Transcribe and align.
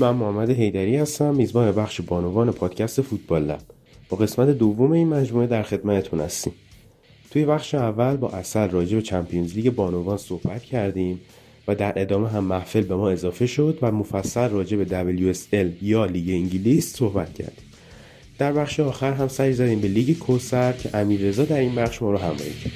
من 0.00 0.10
محمد 0.10 0.50
حیدری 0.50 0.96
هستم. 0.96 1.34
میزبان 1.34 1.72
بخش 1.72 2.00
بانوان 2.00 2.52
پادکست 2.52 3.02
فوتبال 3.02 3.44
لب. 3.44 3.60
با 4.08 4.16
قسمت 4.16 4.48
دوم 4.48 4.92
این 4.92 5.08
مجموعه 5.08 5.46
در 5.46 5.62
خدمتتون 5.62 6.20
هستیم. 6.20 6.52
توی 7.30 7.44
بخش 7.44 7.74
اول 7.74 8.16
با 8.16 8.28
اصل 8.28 8.68
راجع 8.68 8.96
به 8.96 9.02
چمپیونز 9.02 9.54
لیگ 9.54 9.70
بانوان 9.70 10.16
صحبت 10.16 10.62
کردیم 10.62 11.20
و 11.68 11.74
در 11.74 11.92
ادامه 11.96 12.28
هم 12.28 12.44
محفل 12.44 12.80
به 12.82 12.96
ما 12.96 13.10
اضافه 13.10 13.46
شد 13.46 13.78
و 13.82 13.92
مفصل 13.92 14.48
راجع 14.48 14.76
به 14.76 15.14
WSL 15.34 15.82
یا 15.82 16.04
لیگ 16.04 16.30
انگلیس 16.30 16.96
صحبت 16.96 17.34
کردیم. 17.34 17.64
در 18.38 18.52
بخش 18.52 18.80
آخر 18.80 19.12
هم 19.12 19.28
سعی 19.28 19.52
زدیم 19.52 19.80
به 19.80 19.88
لیگ 19.88 20.18
کوسر 20.18 20.72
که 20.72 20.96
امیررضا 20.96 21.44
در 21.44 21.58
این 21.58 21.74
بخش 21.74 22.02
ما 22.02 22.10
رو 22.10 22.18
همراهی 22.18 22.52
کرد 22.64 22.72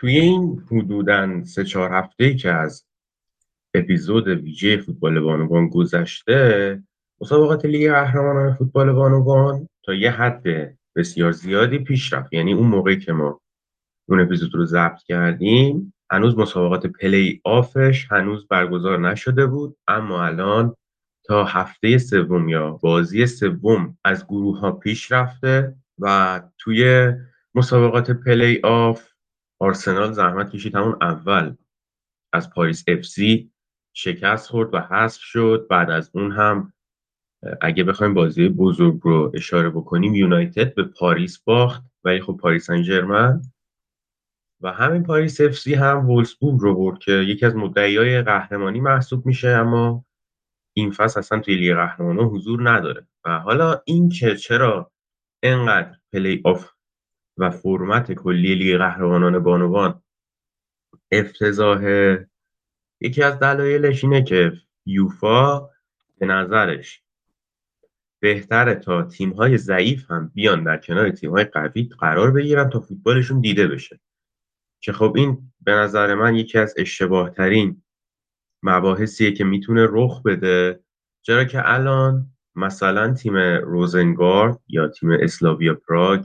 توی 0.00 0.18
این 0.18 0.62
حدوداً 0.70 1.44
سه 1.44 1.64
چهار 1.64 1.92
هفته 1.92 2.34
که 2.34 2.50
از 2.50 2.86
اپیزود 3.74 4.28
ویژه 4.28 4.76
فوتبال 4.76 5.20
بانوان 5.20 5.68
گذشته 5.68 6.82
مسابقات 7.20 7.64
لیگ 7.64 7.92
قهرمانان 7.92 8.54
فوتبال 8.54 8.92
بانوان 8.92 9.68
تا 9.84 9.94
یه 9.94 10.10
حد 10.10 10.42
بسیار 10.96 11.32
زیادی 11.32 11.78
پیش 11.78 12.12
رفت. 12.12 12.32
یعنی 12.32 12.52
اون 12.52 12.66
موقعی 12.66 12.98
که 12.98 13.12
ما 13.12 13.40
اون 14.08 14.20
اپیزود 14.20 14.54
رو 14.54 14.64
ضبط 14.64 15.02
کردیم 15.02 15.94
هنوز 16.10 16.38
مسابقات 16.38 16.86
پلی 16.86 17.40
آفش 17.44 18.06
هنوز 18.10 18.48
برگزار 18.48 18.98
نشده 18.98 19.46
بود 19.46 19.76
اما 19.88 20.24
الان 20.24 20.76
تا 21.24 21.44
هفته 21.44 21.98
سوم 21.98 22.48
یا 22.48 22.70
بازی 22.70 23.26
سوم 23.26 23.98
از 24.04 24.26
گروه 24.26 24.60
ها 24.60 24.72
پیش 24.72 25.12
رفته 25.12 25.74
و 25.98 26.40
توی 26.58 27.12
مسابقات 27.54 28.10
پلی 28.10 28.60
آف 28.64 29.09
آرسنال 29.60 30.12
زحمت 30.12 30.50
کشید 30.50 30.74
همون 30.74 30.96
اول. 31.00 31.54
از 32.32 32.50
پاریس 32.50 32.84
اف 32.88 33.02
سی 33.02 33.52
شکست 33.92 34.50
خورد 34.50 34.74
و 34.74 34.78
حذف 34.78 35.20
شد. 35.20 35.66
بعد 35.70 35.90
از 35.90 36.10
اون 36.14 36.32
هم 36.32 36.72
اگه 37.60 37.84
بخوایم 37.84 38.14
بازی 38.14 38.48
بزرگ 38.48 39.00
رو 39.02 39.32
اشاره 39.34 39.70
بکنیم 39.70 40.14
یونایتد 40.14 40.74
به 40.74 40.84
پاریس 40.84 41.38
باخت. 41.38 41.82
ولی 42.04 42.20
خب 42.20 42.38
پاریس 42.40 42.66
سن 42.66 43.42
و 44.60 44.72
همین 44.72 45.02
پاریس 45.02 45.40
اف 45.40 45.54
سی 45.58 45.74
هم 45.74 46.10
وولسبورگ 46.10 46.60
رو 46.60 46.74
برد 46.74 46.98
که 46.98 47.12
یکی 47.12 47.46
از 47.46 47.56
مدعیای 47.56 48.22
قهرمانی 48.22 48.80
محسوب 48.80 49.26
میشه 49.26 49.48
اما 49.48 50.04
این 50.76 50.90
فصل 50.90 51.18
اصلا 51.18 51.40
توی 51.40 51.56
لیگ 51.56 51.74
قهرمانان 51.74 52.24
حضور 52.24 52.70
نداره. 52.70 53.06
و 53.24 53.38
حالا 53.38 53.82
این 53.84 54.08
که 54.08 54.36
چرا 54.36 54.92
انقدر 55.42 55.96
پلی 56.12 56.40
آف 56.44 56.70
و 57.40 57.50
فرمت 57.50 58.12
کلی 58.12 58.54
لیگ 58.54 58.76
قهرمانان 58.76 59.38
بانوان. 59.38 60.02
افتضاح 61.12 61.82
یکی 63.00 63.22
از 63.22 63.38
دلایلش 63.38 64.04
اینه 64.04 64.22
که 64.22 64.52
یوفا 64.86 65.70
به 66.18 66.26
نظرش 66.26 67.02
بهتره 68.22 68.74
تا 68.74 69.02
تیم 69.02 69.30
های 69.30 69.58
ضعیف 69.58 70.10
هم 70.10 70.30
بیان 70.34 70.64
در 70.64 70.76
کنار 70.76 71.10
تیم 71.10 71.30
های 71.30 71.44
قوی 71.44 71.88
قرار 71.98 72.30
بگیرن 72.30 72.70
تا 72.70 72.80
فوتبالشون 72.80 73.40
دیده 73.40 73.66
بشه. 73.66 74.00
که 74.80 74.92
خب 74.92 75.12
این 75.16 75.52
به 75.60 75.72
نظر 75.72 76.14
من 76.14 76.34
یکی 76.34 76.58
از 76.58 76.74
اشتباه 76.78 77.30
ترین 77.30 77.82
مباحثیه 78.62 79.32
که 79.32 79.44
می‌تونه 79.44 79.86
رخ 79.90 80.22
بده. 80.22 80.80
چرا 81.22 81.44
که 81.44 81.72
الان 81.72 82.32
مثلا 82.54 83.14
تیم 83.14 83.36
روزنگارد 83.64 84.60
یا 84.68 84.88
تیم 84.88 85.10
اسلاویا 85.10 85.74
پراگ 85.74 86.24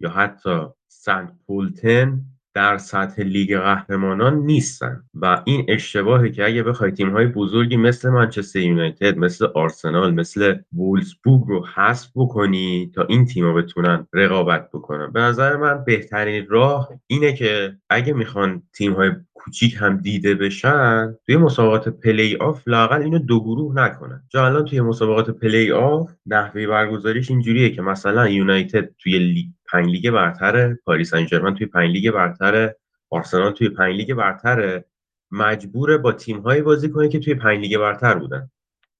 یا 0.00 0.10
حتی 0.10 0.66
سنت 0.88 1.32
پولتن 1.46 2.20
در 2.54 2.78
سطح 2.78 3.22
لیگ 3.22 3.58
قهرمانان 3.58 4.38
نیستن. 4.38 5.02
و 5.14 5.42
این 5.44 5.64
اشتباهی 5.68 6.30
که 6.30 6.44
اگه 6.44 6.62
بخوای 6.62 6.92
های 7.02 7.26
بزرگی 7.26 7.76
مثل 7.76 8.10
منچستر 8.10 8.58
یونایتد 8.58 9.18
مثل 9.18 9.46
آرسنال 9.54 10.14
مثل 10.14 10.54
وولسبورگ 10.72 11.42
رو 11.46 11.66
حذف 11.66 12.10
بکنی 12.14 12.90
تا 12.94 13.04
این 13.04 13.26
تیم‌ها 13.26 13.52
بتونن 13.52 14.06
رقابت 14.12 14.68
بکنن. 14.70 15.12
به 15.12 15.20
نظر 15.20 15.56
من 15.56 15.84
بهترین 15.84 16.46
راه 16.48 16.88
اینه 17.06 17.32
که 17.32 17.76
اگه 17.90 18.12
می‌خوان 18.12 18.62
های 18.96 19.10
کوچیک 19.34 19.76
هم 19.80 19.96
دیده 19.96 20.34
بشن 20.34 21.14
توی 21.26 21.36
مسابقات 21.36 21.88
پلی 21.88 22.36
آف 22.36 22.62
لاقل 22.68 23.02
اینو 23.02 23.18
دو 23.18 23.40
گروه 23.40 23.74
نکنن. 23.74 24.22
چون 24.28 24.40
الان 24.40 24.64
توی 24.64 24.80
مسابقات 24.80 25.30
پلی 25.30 25.72
آف 25.72 26.10
نحوه 26.26 26.66
برگزاریش 26.66 27.30
اینجوریه 27.30 27.70
که 27.70 27.82
مثلا 27.82 28.28
یونایتد 28.28 28.90
توی 28.98 29.18
لیگ 29.18 29.46
پنج 29.72 29.86
لیگ 29.86 30.10
برتر 30.10 30.74
پاریس 30.74 31.10
سن 31.10 31.26
توی 31.54 31.66
پنج 31.66 31.90
لیگ 31.90 32.10
برتر 32.10 32.74
آرسنال 33.10 33.52
توی 33.52 33.68
پنج 33.68 33.96
لیگ 33.96 34.14
برتر 34.14 34.84
مجبوره 35.30 35.98
با 35.98 36.12
تیم 36.12 36.38
هایی 36.38 36.62
بازی 36.62 36.88
کنه 36.88 37.08
که 37.08 37.18
توی 37.18 37.34
پنج 37.34 37.58
لیگ 37.58 37.78
برتر 37.78 38.14
بودن. 38.14 38.50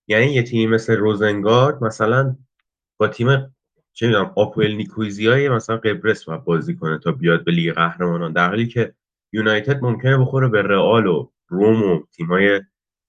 یعنی 0.07 0.27
یه 0.27 0.43
تیمی 0.43 0.67
مثل 0.67 0.97
روزنگارد 0.97 1.85
مثلا 1.85 2.37
با 2.99 3.09
تیم 3.09 3.55
چه 3.93 4.07
می‌دونم 4.07 4.33
آپوئل 4.37 4.75
نیکوزیای 4.75 5.49
مثلا 5.49 5.77
قبرس 5.77 6.25
باید 6.25 6.45
بازی 6.45 6.77
کنه 6.77 6.99
تا 6.99 7.13
بیاد 7.13 7.45
به 7.45 7.53
لیگ 7.53 7.73
قهرمانان. 7.73 8.33
در 8.33 8.49
حالی 8.49 8.67
که 8.67 8.95
یونایتد 9.33 9.83
ممکنه 9.83 10.19
بخوره 10.19 10.49
به 10.49 10.63
رئال 10.63 11.07
و 11.07 11.31
روم 11.49 11.83
و 11.83 12.03
تیمای 12.17 12.61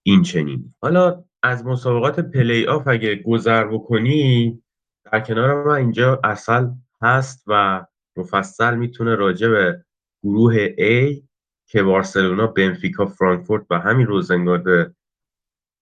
این 0.02 0.22
چنین. 0.22 0.74
حالا 0.82 1.24
از 1.42 1.66
مسابقات 1.66 2.20
پلی 2.20 2.66
آف 2.66 2.88
اگه 2.88 3.16
گذر 3.16 3.64
بکنی 3.64 4.62
در 5.12 5.20
کنار 5.20 5.64
من 5.64 5.74
اینجا 5.74 6.20
اصل 6.24 6.66
هست 7.02 7.44
و 7.46 7.86
مفصل 8.16 8.74
می‌تونه 8.76 9.14
راجع 9.14 9.48
به 9.48 9.84
گروه 10.22 10.68
A 10.68 11.22
که 11.66 11.82
بارسلونا، 11.82 12.46
بنفیکا، 12.46 13.06
فرانکفورت 13.06 13.66
و 13.70 13.78
همین 13.78 14.06
روزنگارد 14.06 14.94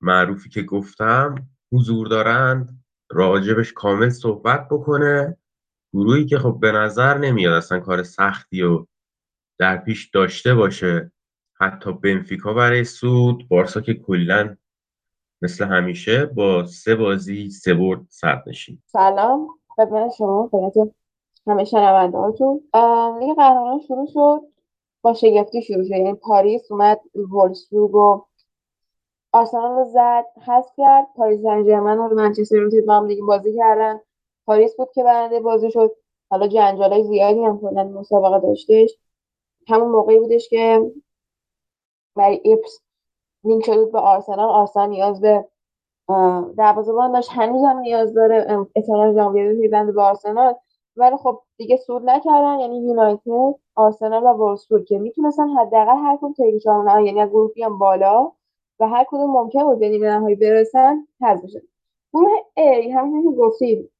معروفی 0.01 0.49
که 0.49 0.62
گفتم 0.62 1.49
حضور 1.73 2.09
دارند 2.09 2.84
راجبش 3.11 3.73
کامل 3.73 4.09
صحبت 4.09 4.69
بکنه. 4.71 5.37
گروهی 5.93 6.27
که 6.27 6.39
خب 6.39 6.59
به 6.61 6.73
نظر 6.73 7.19
نمیاد 7.19 7.55
اصلا 7.55 7.81
کار 7.81 8.03
سختی 8.03 8.62
و 8.62 8.87
در 9.59 9.77
پیش 9.77 10.11
داشته 10.11 10.55
باشه. 10.55 11.12
حتی 11.61 11.93
بنفیکا 11.93 12.53
برای 12.55 12.84
سود 12.84 13.49
بارسا 13.49 13.81
که 13.81 13.95
کلا 13.95 14.57
مثل 15.43 15.65
همیشه 15.65 16.27
با 16.27 16.67
سه 16.67 16.95
بازی 16.95 17.51
سه 17.51 17.75
برد 17.75 18.01
صد 18.09 18.43
نشین. 18.47 18.83
سلام. 18.87 19.49
خدمت 19.69 20.12
شما. 20.19 20.49
خدمت 20.53 20.95
همه 21.48 21.64
شنونده 21.64 22.19
هاتون 22.19 22.54
لیگ 23.20 23.36
قهرمانان 23.36 23.81
شروع 23.81 24.06
شد. 24.06 24.41
با 25.03 25.14
شگفتی 25.14 25.62
شروع 25.62 25.84
شد. 25.84 25.91
یعنی 25.91 26.14
پاریس 26.14 26.72
اومد 26.72 27.00
وولسبورگ 27.32 27.94
و 27.94 28.25
آرسنال 29.32 29.78
رو 29.78 29.84
زد 29.84 30.25
حذف 30.47 30.70
کرد. 30.76 31.06
پاریس 31.16 31.42
سن 31.42 31.98
و 31.98 32.14
منچستر 32.14 32.56
یونایتد 32.56 32.86
با 32.86 32.94
هم 32.94 33.06
دیگه 33.06 33.22
بازی 33.22 33.56
کردن. 33.56 34.00
پاریس 34.47 34.76
بود 34.76 34.88
که 34.94 35.04
برنده 35.04 35.41
بازی 35.41 35.70
شد. 35.70 35.97
حالا 36.31 36.48
جنجالای 36.48 37.04
زیادی 37.04 37.44
هم 37.44 37.60
کلا 37.60 37.84
مسابقه 37.84 38.47
داشتش. 38.47 38.98
همون 39.69 39.88
موقعی 39.88 40.19
بودش 40.19 40.48
که 40.48 40.92
برای 42.16 42.41
ایپس 42.44 42.80
لینک 43.44 43.65
شده 43.65 43.84
به 43.84 43.98
آرسنال. 43.98 44.48
آرسنال 44.48 44.88
نیاز 44.88 45.20
به 45.20 45.48
دروازه‌بان 46.56 47.12
داشت. 47.12 47.30
هنوز 47.32 47.62
هم 47.65 47.78
نیاز 47.78 48.15
داره. 48.15 48.66
احتمال 48.76 49.15
ژانویه 49.15 49.60
پیوند 49.60 49.94
به 49.94 50.03
آرسنال. 50.03 50.54
ولی 50.98 51.16
خب 51.16 51.41
دیگه 51.56 51.76
سود 51.76 52.10
نکردن 52.10 52.60
یعنی 52.60 52.78
یونایتد 52.78 53.54
آرسنال 53.75 54.22
و 54.25 54.28
وولسبورگ 54.28 54.84
که 54.84 54.98
می‌تونستن 54.98 55.48
حداقل 55.48 55.97
هر 55.97 56.16
کدوم 56.16 56.32
تا 56.32 56.59
چهارم 56.59 57.06
یعنی 57.06 57.21
از 57.21 57.28
گروه 57.30 57.53
بیان 57.53 57.78
بالا 57.78 58.33
و 58.80 58.89
هر 58.89 59.04
کدوم 59.09 59.30
ممکن 59.30 59.65
بود 59.65 59.78
به 59.78 59.89
نیمه 59.89 60.09
نهایی 60.09 60.36
برسن 60.36 61.06
حذف 61.22 61.45
بشن 61.45 61.60
گروه 62.15 62.30
A 62.59 62.91
همونطور 62.95 63.33
که 63.33 63.39
گفتید 63.39 63.91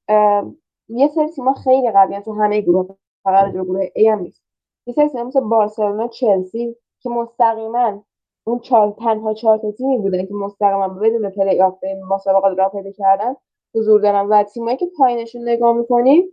یه 0.88 1.08
سری 1.08 1.28
تیم‌ها 1.28 1.54
خیلی 1.54 1.90
قوی 1.90 2.20
تو 2.20 2.32
همه 2.34 2.60
گروه 2.60 2.96
فقط 3.24 3.52
گروه 3.52 3.86
A 3.86 4.06
هم 4.06 4.18
نیست. 4.18 4.42
یه 4.86 4.94
سری 4.94 5.22
مثل 5.22 5.40
بارسلونا 5.40 6.08
چلسی 6.08 6.76
که 7.00 7.10
مستقیما 7.10 8.04
اون 8.46 8.58
چهار 8.58 8.94
تنها 8.98 9.34
چهار 9.34 9.58
تیمی 9.78 9.98
بودن 9.98 10.26
که 10.26 10.34
مستقیما 10.34 10.88
بدون 10.88 11.30
پلی 11.30 11.60
آف 11.60 11.84
مسابقات 12.08 12.58
را 12.58 12.68
پیدا 12.68 12.90
کردن 12.90 13.36
حضور 13.74 14.00
دارن. 14.00 14.26
و 14.26 14.42
تیمایی 14.42 14.76
که 14.76 14.86
پایینشون 14.98 15.48
نگاه 15.48 15.76
می‌کنیم 15.76 16.24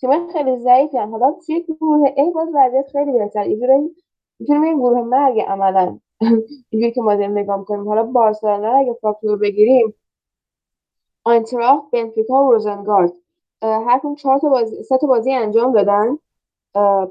تیم 0.00 0.28
خیلی 0.32 0.56
ضعیفی 0.58 0.98
حالا 0.98 1.32
توی 1.46 1.62
گروه 1.80 2.08
A 2.08 2.34
باز 2.34 2.48
وضعیت 2.54 2.90
خیلی 2.92 3.12
بهتر. 3.12 3.40
اینجوری 3.40 3.94
می‌تونیم 4.38 4.78
گروه 4.78 5.00
مرگ 5.02 5.40
عملا. 5.40 5.98
اینجوری 6.70 6.92
که 6.92 7.00
ما 7.02 7.14
داریم 7.14 7.38
نگاه 7.38 7.56
می‌کنیم. 7.58 7.88
حالا 7.88 8.02
بارسلونا 8.02 8.76
اگه 8.76 8.92
فاکتور 9.02 9.38
بگیریم 9.38 9.94
آینتراخت 11.24 11.90
بنفیکا 11.92 12.44
و 12.44 12.52
روزنگارد. 12.52 13.12
هر 13.62 13.98
کدوم 13.98 14.14
چهار 14.14 14.38
تا 14.38 14.48
بازی 14.48 14.82
سه 14.82 14.98
تا 14.98 15.06
بازی 15.06 15.32
انجام 15.32 15.72
دادن. 15.72 16.18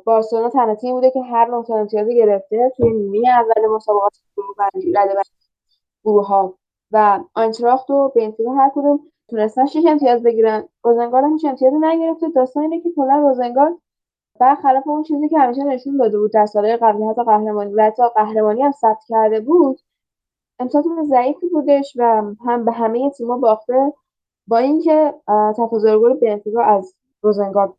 بارسلونا 0.06 0.50
تنها 0.50 0.76
تیمی 0.76 0.94
بوده 0.94 1.12
که 1.12 1.22
هر 1.22 1.52
نقطه 1.52 1.74
امتیازی 1.74 2.16
گرفته. 2.16 2.72
توی 2.78 2.94
نیمه 2.94 3.30
اول 3.30 3.68
مسابقات 3.68 4.18
گروه 4.38 4.56
رده 4.96 5.22
گروه 6.04 6.28
ها 6.28 6.54
و 6.92 7.20
آینتراخت 7.36 7.90
و 7.90 8.12
بنفیکا 8.16 8.54
هر 8.54 8.72
کدوم 8.76 9.00
تونستن 9.30 9.66
6 9.66 9.84
امتیاز 9.88 10.24
بگیرن. 10.24 10.68
روزنگارد 10.84 11.26
هم 11.26 11.34
هیچ 11.34 11.46
امتیازی 11.46 11.78
نگرفته. 11.82 12.30
داستان 12.30 12.64
اینه 12.64 12.82
که 12.82 12.90
کلا 12.96 13.20
روزنگارد 13.20 13.74
برخلاف 14.40 14.88
اون 14.88 15.04
چیزی 15.04 15.30
که 15.30 15.40
همیشه 15.40 15.64
نشون 15.64 15.98
داده 15.98 16.20
بود 16.20 16.34
در 16.34 16.46
سالهای 16.46 16.78
قبلی 16.78 17.06
حتی 17.08 17.24
قهرمانی 17.24 17.74
و 17.74 17.84
حتی 17.84 18.04
قهرمانی 18.16 18.62
هم 18.62 18.72
ثبت 18.72 19.04
کرده 19.08 19.40
بود 19.40 19.80
امسال 20.60 20.84
ضعیفی 21.04 21.50
بودش 21.50 21.94
و 21.96 22.24
هم 22.46 22.66
به 22.66 22.72
همه 22.72 23.10
تیم‌ها 23.10 23.38
باخته 23.38 23.94
با 24.48 24.58
اینکه 24.58 25.14
تفاضل 25.58 26.00
گل 26.00 26.14
بنفیکا 26.14 26.62
از 26.62 26.96
روزنگارد 27.22 27.74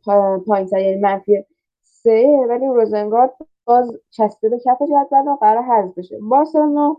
پایین 0.46 0.69
یعنی 0.72 1.00
منفی 1.00 1.44
سه 1.82 2.46
ولی 2.49 2.66
روزنگارد 2.66 3.34
باز 3.64 3.92
چسبه 4.10 4.49
به 4.49 4.58
کف 4.58 4.82
جدول 4.82 5.28
و 5.28 5.37
قرار 5.40 5.62
حذف 5.62 5.99
بشه. 5.99 6.19
بارسلونا 6.20 6.96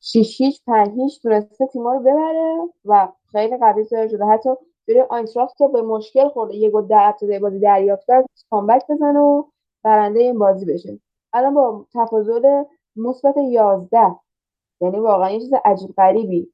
6 0.00 0.40
هیچ 0.40 0.64
5 0.66 0.88
هیچ 0.88 1.22
تونسته 1.22 1.66
تیما 1.66 1.92
رو 1.92 2.00
ببره 2.00 2.58
و 2.84 3.08
خیلی 3.32 3.56
قوی 3.56 3.84
ظاهر 3.84 4.08
شده. 4.08 4.24
حتی 4.24 4.50
جوری 4.88 5.00
آینتراخت 5.00 5.56
که 5.56 5.68
به 5.68 5.82
مشکل 5.82 6.28
خورده 6.28 6.54
یه 6.56 6.70
گل 6.70 6.86
در 6.86 7.08
ابتدای 7.08 7.38
بازی 7.38 7.58
دریافت 7.58 8.06
کرد 8.06 8.26
کامبک 8.50 8.86
بزنه 8.90 9.18
و 9.20 9.44
برنده 9.82 10.20
این 10.20 10.38
بازی 10.38 10.66
بشه. 10.66 10.98
الان 11.32 11.54
با 11.54 11.86
تفاضل 11.94 12.64
مثبت 12.96 13.36
11 13.36 13.98
یعنی 14.80 14.98
واقعا 14.98 15.30
یه 15.30 15.40
چیز 15.40 15.52
عجیب 15.64 15.94
غریبی. 15.96 16.52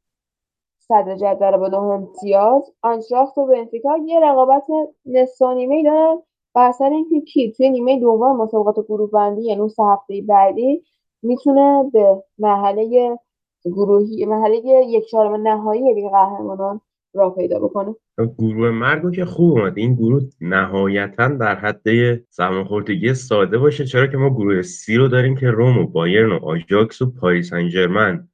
صدر 0.78 1.16
جدول 1.16 1.56
با 1.56 1.68
نه 1.68 1.76
امتیاز. 1.76 2.72
آنتراخت 2.82 3.38
و 3.38 3.46
بنفیکا 3.46 3.96
یه 3.96 4.20
رقابت 4.20 4.66
نصف 5.06 5.42
نیمه 5.42 5.82
دارن. 5.82 6.22
و 6.54 6.58
اثر 6.58 6.90
اینکه 6.90 7.20
کی؟ 7.20 7.52
توی 7.52 7.70
نیمه 7.70 8.00
دوم 8.00 8.36
مسابقات 8.36 8.86
گروه 8.86 9.10
بندی 9.10 9.42
یعنی 9.42 9.60
اون 9.60 9.68
سه 9.68 9.82
هفته 9.82 10.22
بعدی 10.28 10.84
می‌تونه 11.22 11.90
به 11.92 12.22
مرحله 12.38 13.18
گروهی 13.64 14.26
مرحله 14.26 14.60
یک 14.86 15.06
چهارم 15.06 15.48
نهایی 15.48 15.94
لیگ 15.94 16.10
قهرمانان 16.10 16.80
راه 17.14 17.34
پیدا 17.34 17.58
بکنه. 17.58 17.94
گروه 18.38 18.70
مرگو 18.70 19.10
که 19.10 19.24
خوب 19.24 19.50
اومد. 19.50 19.78
این 19.78 19.94
گروه 19.94 20.22
نهایتا 20.40 21.28
در 21.28 21.54
حد 21.54 21.82
سرماخوردگی 22.30 23.14
ساده 23.14 23.58
باشه. 23.58 23.84
چرا 23.84 24.06
که 24.06 24.16
ما 24.16 24.30
گروه 24.30 24.62
C 24.62 24.96
رو 24.96 25.08
داریم 25.08 25.36
که 25.36 25.50
روم 25.50 25.78
و 25.78 25.86
بایرن 25.86 26.32
و 26.32 26.38
آژاکس 26.44 27.02
و 27.02 27.10
پاریس 27.10 27.50
سن 27.50 28.28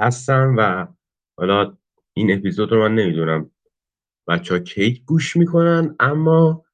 هستن 0.00 0.54
و 0.58 0.86
حالا 1.38 1.76
این 2.12 2.32
اپیزود 2.32 2.72
رو 2.72 2.78
من 2.78 2.94
نمی‌دونم 2.94 3.50
بچه 4.28 4.54
ها 4.54 4.60
کی 4.60 5.04
گوش 5.04 5.36
می‌کنن 5.36 5.96
اما 6.00 6.64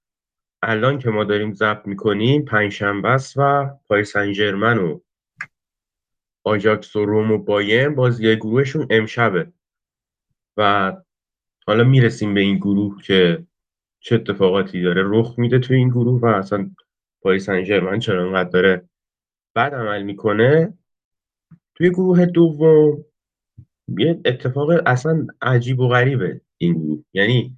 الان 0.63 0.99
که 0.99 1.11
ما 1.11 1.25
داریم 1.25 1.55
ضبط 1.55 1.87
می‌کنیم 1.87 2.45
پنجشنبه 2.45 3.09
است 3.09 3.35
و 3.37 3.71
پاریس 3.89 4.13
سن 4.13 4.79
و 4.79 4.99
آژاکس 6.47 6.97
و 6.97 7.05
روم 7.05 7.33
و 7.33 7.39
بایرن 7.39 7.95
بازی 7.95 8.37
گروهشون 8.37 8.87
امشبه. 8.91 9.53
و 10.57 10.93
حالا 11.67 11.85
می‌رسیم 11.85 12.35
به 12.35 12.41
این 12.41 12.57
گروه 12.57 13.03
که 13.03 13.47
چه 14.01 14.15
اتفاقاتی 14.15 14.83
داره 14.83 15.03
رخ 15.07 15.39
میده 15.39 15.59
توی 15.59 15.77
این 15.77 15.89
گروه 15.89 16.21
و 16.21 16.27
اصلا 16.27 16.71
پاریس 17.23 17.47
سن 17.47 17.99
چرا 17.99 18.27
انقدر 18.27 18.51
داره 18.51 18.89
بعد 19.55 19.75
عمل 19.75 20.03
می‌کنه. 20.03 20.79
توی 21.75 21.91
گروه 21.91 22.27
دوم 22.27 23.05
یه 23.99 24.21
اتفاق 24.25 24.71
اصلا 24.87 25.27
عجیب 25.43 25.81
و 25.81 25.89
غریبه 25.89 26.41
این 26.59 26.75
گروه. 26.75 27.05
یعنی 27.13 27.57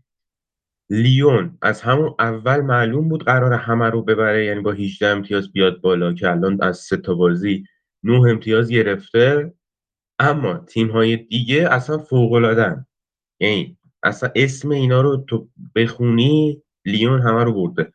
لیون 0.90 1.58
از 1.62 1.82
همون 1.82 2.14
اول 2.18 2.60
معلوم 2.60 3.08
بود 3.08 3.24
قرار 3.24 3.52
همه 3.52 3.90
رو 3.90 4.02
ببره 4.02 4.44
یعنی 4.44 4.60
با 4.60 4.72
18 4.72 5.06
امتیاز 5.06 5.52
بیاد 5.52 5.80
بالا 5.80 6.12
که 6.12 6.30
الان 6.30 6.62
از 6.62 6.78
سه 6.78 6.96
تا 6.96 7.14
بازی 7.14 7.64
9 8.02 8.30
امتیاز 8.30 8.68
گرفته 8.68 9.54
اما 10.18 10.58
تیم 10.58 10.90
های 10.90 11.16
دیگه 11.16 11.68
اصلا 11.70 11.98
فوق 11.98 12.32
العاده 12.32 12.86
یعنی 13.40 13.78
اصلا 14.02 14.30
اسم 14.34 14.70
اینا 14.70 15.00
رو 15.00 15.16
تو 15.16 15.48
بخونی 15.74 16.62
لیون 16.84 17.20
همه 17.20 17.44
رو 17.44 17.52
برده. 17.52 17.92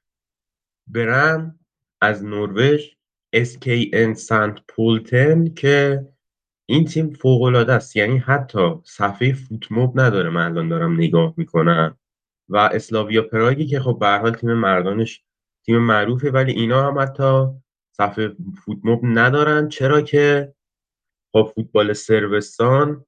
برم 0.88 1.60
از 2.02 2.24
نروژ 2.26 2.86
SKN 3.36 4.14
سنت 4.14 4.60
پولتن 4.68 5.54
که 5.54 6.08
این 6.66 6.86
تیم 6.86 7.10
فوق 7.14 7.42
العاده 7.42 7.74
است. 7.74 7.96
یعنی 7.96 8.18
حتی 8.18 8.76
صفحه 8.84 9.34
فوتموب 9.34 10.00
نداره 10.00 10.30
من 10.30 10.46
الان 10.46 10.70
دارم 10.70 10.94
نگاه 10.94 11.34
می‌کنم. 11.38 11.98
و 12.50 12.58
اسلاویا 12.58 13.22
پراگی 13.22 13.66
که 13.66 13.80
خب 13.80 13.98
به 14.00 14.08
حال 14.08 14.34
تیم 14.34 14.54
مردانش 14.54 15.24
تیم 15.66 15.78
معروفه 15.78 16.32
ولی 16.32 16.52
اینا 16.52 16.88
هم 16.88 17.00
حتی 17.00 17.48
صفحه 17.98 18.36
فوتموب 18.66 19.02
ندارن. 19.04 19.70
چرا 19.70 20.02
که 20.02 20.54
خب 21.34 21.52
فوتبال 21.56 21.94
سربستان 21.94 23.06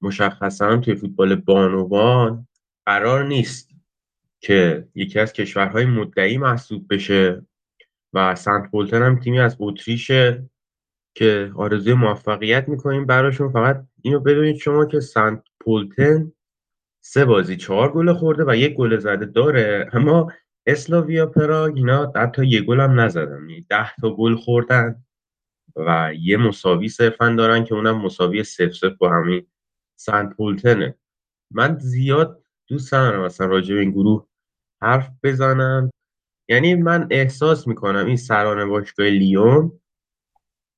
مشخصا 0.00 0.76
توی 0.76 0.94
فوتبال 0.94 1.34
بانوان 1.34 2.48
قرار 2.86 3.24
نیست 3.24 3.70
که 4.40 4.88
یکی 4.94 5.18
از 5.18 5.32
کشورهای 5.32 5.84
مدعی 5.84 6.38
محسوب 6.38 6.94
بشه 6.94 7.46
و 8.12 8.34
سنت 8.34 8.70
پولتن 8.70 9.02
هم 9.02 9.20
تیمی 9.20 9.40
از 9.40 9.56
اتریشه 9.60 10.50
که 11.14 11.52
آرزوی 11.56 11.94
موفقیت 11.94 12.68
می‌کنیم 12.68 13.06
براشون. 13.06 13.52
فقط 13.52 13.86
اینو 14.02 14.20
بدونید 14.20 14.56
شما 14.56 14.86
که 14.86 15.00
سنت 15.00 15.42
پولتن 15.60 16.32
سه 17.00 17.24
بازی 17.24 17.56
چهار 17.56 17.92
گل 17.92 18.12
خورده 18.12 18.44
و 18.46 18.56
یک 18.56 18.74
گل 18.74 18.98
زده 18.98 19.26
داره. 19.26 19.90
اما 19.92 20.32
اسلاویا 20.66 21.26
پراگ 21.26 21.76
اینا 21.76 22.12
حتی 22.16 22.46
یه 22.46 22.60
گل 22.62 22.80
هم 22.80 23.00
نزدن. 23.00 23.48
یعنی 23.48 23.66
ده 23.68 23.94
تا 24.00 24.16
گل 24.16 24.36
خوردن 24.36 25.04
و 25.76 26.12
یه 26.20 26.36
مساوی 26.36 26.88
صرفا 26.88 27.28
دارن 27.28 27.64
که 27.64 27.74
اونم 27.74 28.00
مساوی 28.00 28.44
صفر 28.44 28.70
صفر 28.70 28.88
با 28.88 29.10
همین 29.10 29.46
سنت 29.96 30.36
پولتنه 30.36 30.94
من 31.50 31.78
زیاد 31.78 32.44
دوست 32.68 32.94
ندارم 32.94 33.24
مثلا 33.24 33.46
راجع 33.46 33.74
به 33.74 33.80
این 33.80 33.90
گروه 33.90 34.26
حرف 34.82 35.10
بزنم. 35.22 35.90
یعنی 36.48 36.74
من 36.74 37.06
احساس 37.10 37.66
می‌کنم 37.66 38.06
این 38.06 38.16
سران 38.16 38.68
باشگاه 38.68 39.06
لیون 39.06 39.80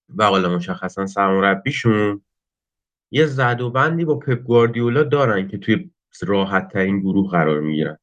و 0.08 0.24
حالا 0.24 0.56
مشخصا 0.56 1.06
سرمربیشون 1.06 2.22
یه 3.10 3.26
زد 3.26 3.60
و 3.60 3.70
بندی 3.70 4.04
با 4.04 4.18
پپ 4.18 4.38
گواردیولا 4.42 5.02
دارن 5.02 5.48
که 5.48 5.58
توی 5.58 5.90
راحت 6.22 6.72
ترین 6.72 7.00
گروه 7.00 7.30
قرار 7.30 7.60
می‌گیرن. 7.60 7.98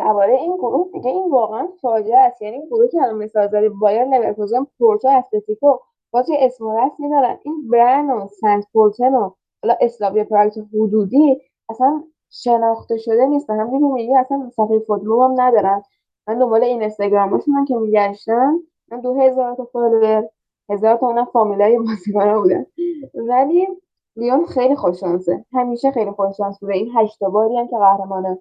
درباره 0.00 0.34
این 0.34 0.56
گروه 0.56 0.90
دیگه 0.92 1.10
این 1.10 1.30
واقعا 1.30 1.68
فاجعه 1.80 2.18
است. 2.18 2.42
یعنی 2.42 2.66
گروه 2.66 2.88
که 2.88 3.02
الان 3.02 3.14
مثال 3.14 3.48
زدی 3.48 3.68
بایر 3.68 4.04
لورکوزن 4.04 4.66
پورتو 4.78 5.08
اتلتیکو 5.08 5.78
باز 6.12 6.30
اسم 6.38 6.58
و 6.58 6.68
رسمی 6.68 7.10
دارن. 7.10 7.38
این 7.42 7.68
برن 7.68 8.10
و 8.10 8.26
سنت 8.40 8.66
پولتن 8.72 9.14
و 9.14 9.30
حالا 9.62 9.76
اسلاویا 9.80 10.24
پراگ 10.24 10.52
حدودی 10.74 11.40
اصلا 11.68 12.02
شناخته 12.30 12.96
شده 12.96 13.26
نیستن. 13.26 13.60
همونجوری 13.60 13.92
میگه 13.92 14.18
اصلا 14.18 14.50
صفحه 14.56 14.78
فوتبال 14.78 15.30
هم 15.30 15.40
ندارن. 15.40 15.82
من 16.28 16.38
دنبال 16.38 16.64
این 16.64 16.80
اینستاگرامشون 16.80 17.64
که 17.64 17.74
میگشتم. 17.74 18.60
من 18.90 19.00
دو 19.00 19.14
هزار 19.14 19.54
تا 19.54 19.64
follower 19.64 20.28
هزار 20.70 20.96
تا 20.96 21.06
اونم 21.06 21.24
فامیلای 21.24 21.78
بازیکن‌ها 21.78 22.40
بودن. 22.40 22.66
ولی 23.14 23.68
لیون 24.16 24.44
خیلی 24.44 24.76
خوششانسه. 24.76 25.44
همیشه 25.52 25.90
خیلی 25.90 26.10
خوششانس 26.10 26.60
بوده. 26.60 26.74
این 26.74 26.90
هشت 26.96 27.24
باری 27.24 27.56
هم 27.56 27.68
که 27.68 27.76
قهرمان 27.76 28.38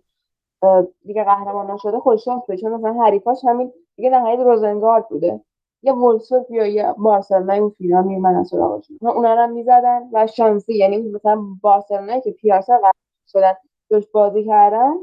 دیگه 1.06 1.24
قهرمان 1.24 1.78
شده 1.78 2.00
خوششانس 2.00 2.44
چون 2.62 2.72
مثلا 2.72 2.94
حریفاش 2.94 3.46
همین 3.46 3.74
دیگه 3.96 4.10
نهایت 4.10 4.40
روزنگارد 4.40 5.10
بوده. 5.10 5.42
یه 5.84 5.94
ولسورف 5.94 6.52
یا 6.52 6.66
یه 6.66 6.94
بارسلونا 6.98 7.54
اون 7.54 7.70
فینال 7.70 8.04
میومدن 8.04 8.44
سراغشون. 8.44 8.98
اونا 9.02 9.34
رو 9.34 9.42
هم 9.42 9.52
می‌زدن 9.52 10.10
و 10.14 10.28
شانسی 10.28 10.78
یعنی 10.78 10.98
مثلا 10.98 11.42
بارسلونا 11.62 12.20
که 12.20 12.32
پیاسا 12.32 12.80
شدن 13.28 13.54
دوش 13.90 14.08
بازی 14.08 14.46
کردن 14.46 14.94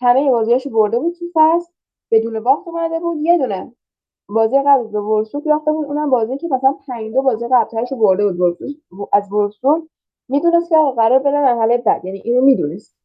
همه 0.00 0.30
بازیاشو 0.30 0.70
برده 0.70 0.98
بود 0.98 1.14
تو 1.14 1.24
فصل. 1.34 1.72
بدون 2.10 2.40
باخت 2.40 2.68
اومده 2.68 3.00
بود 3.00 3.18
یه 3.20 3.38
دونه 3.38 3.72
بازی 4.28 4.58
قبل 4.66 4.86
به 4.86 5.00
ورسوک 5.00 5.46
یاخته 5.46 5.72
بود. 5.72 5.86
اونم 5.86 6.10
بازی 6.10 6.36
که 6.36 6.48
مثلا 6.50 6.74
5 6.86 7.12
دو 7.14 7.22
بازی 7.22 7.48
قبلش 7.52 7.92
برده 7.92 8.32
بود. 8.32 8.58
از 9.12 9.32
ورسوک 9.32 9.82
می‌دونست 10.28 10.68
که 10.68 10.76
قرار 10.96 11.18
بره 11.18 11.40
مرحله 11.42 11.78
بعد 11.78 12.04
یعنی 12.04 12.18
اینو 12.18 12.40
می‌دونست. 12.40 12.96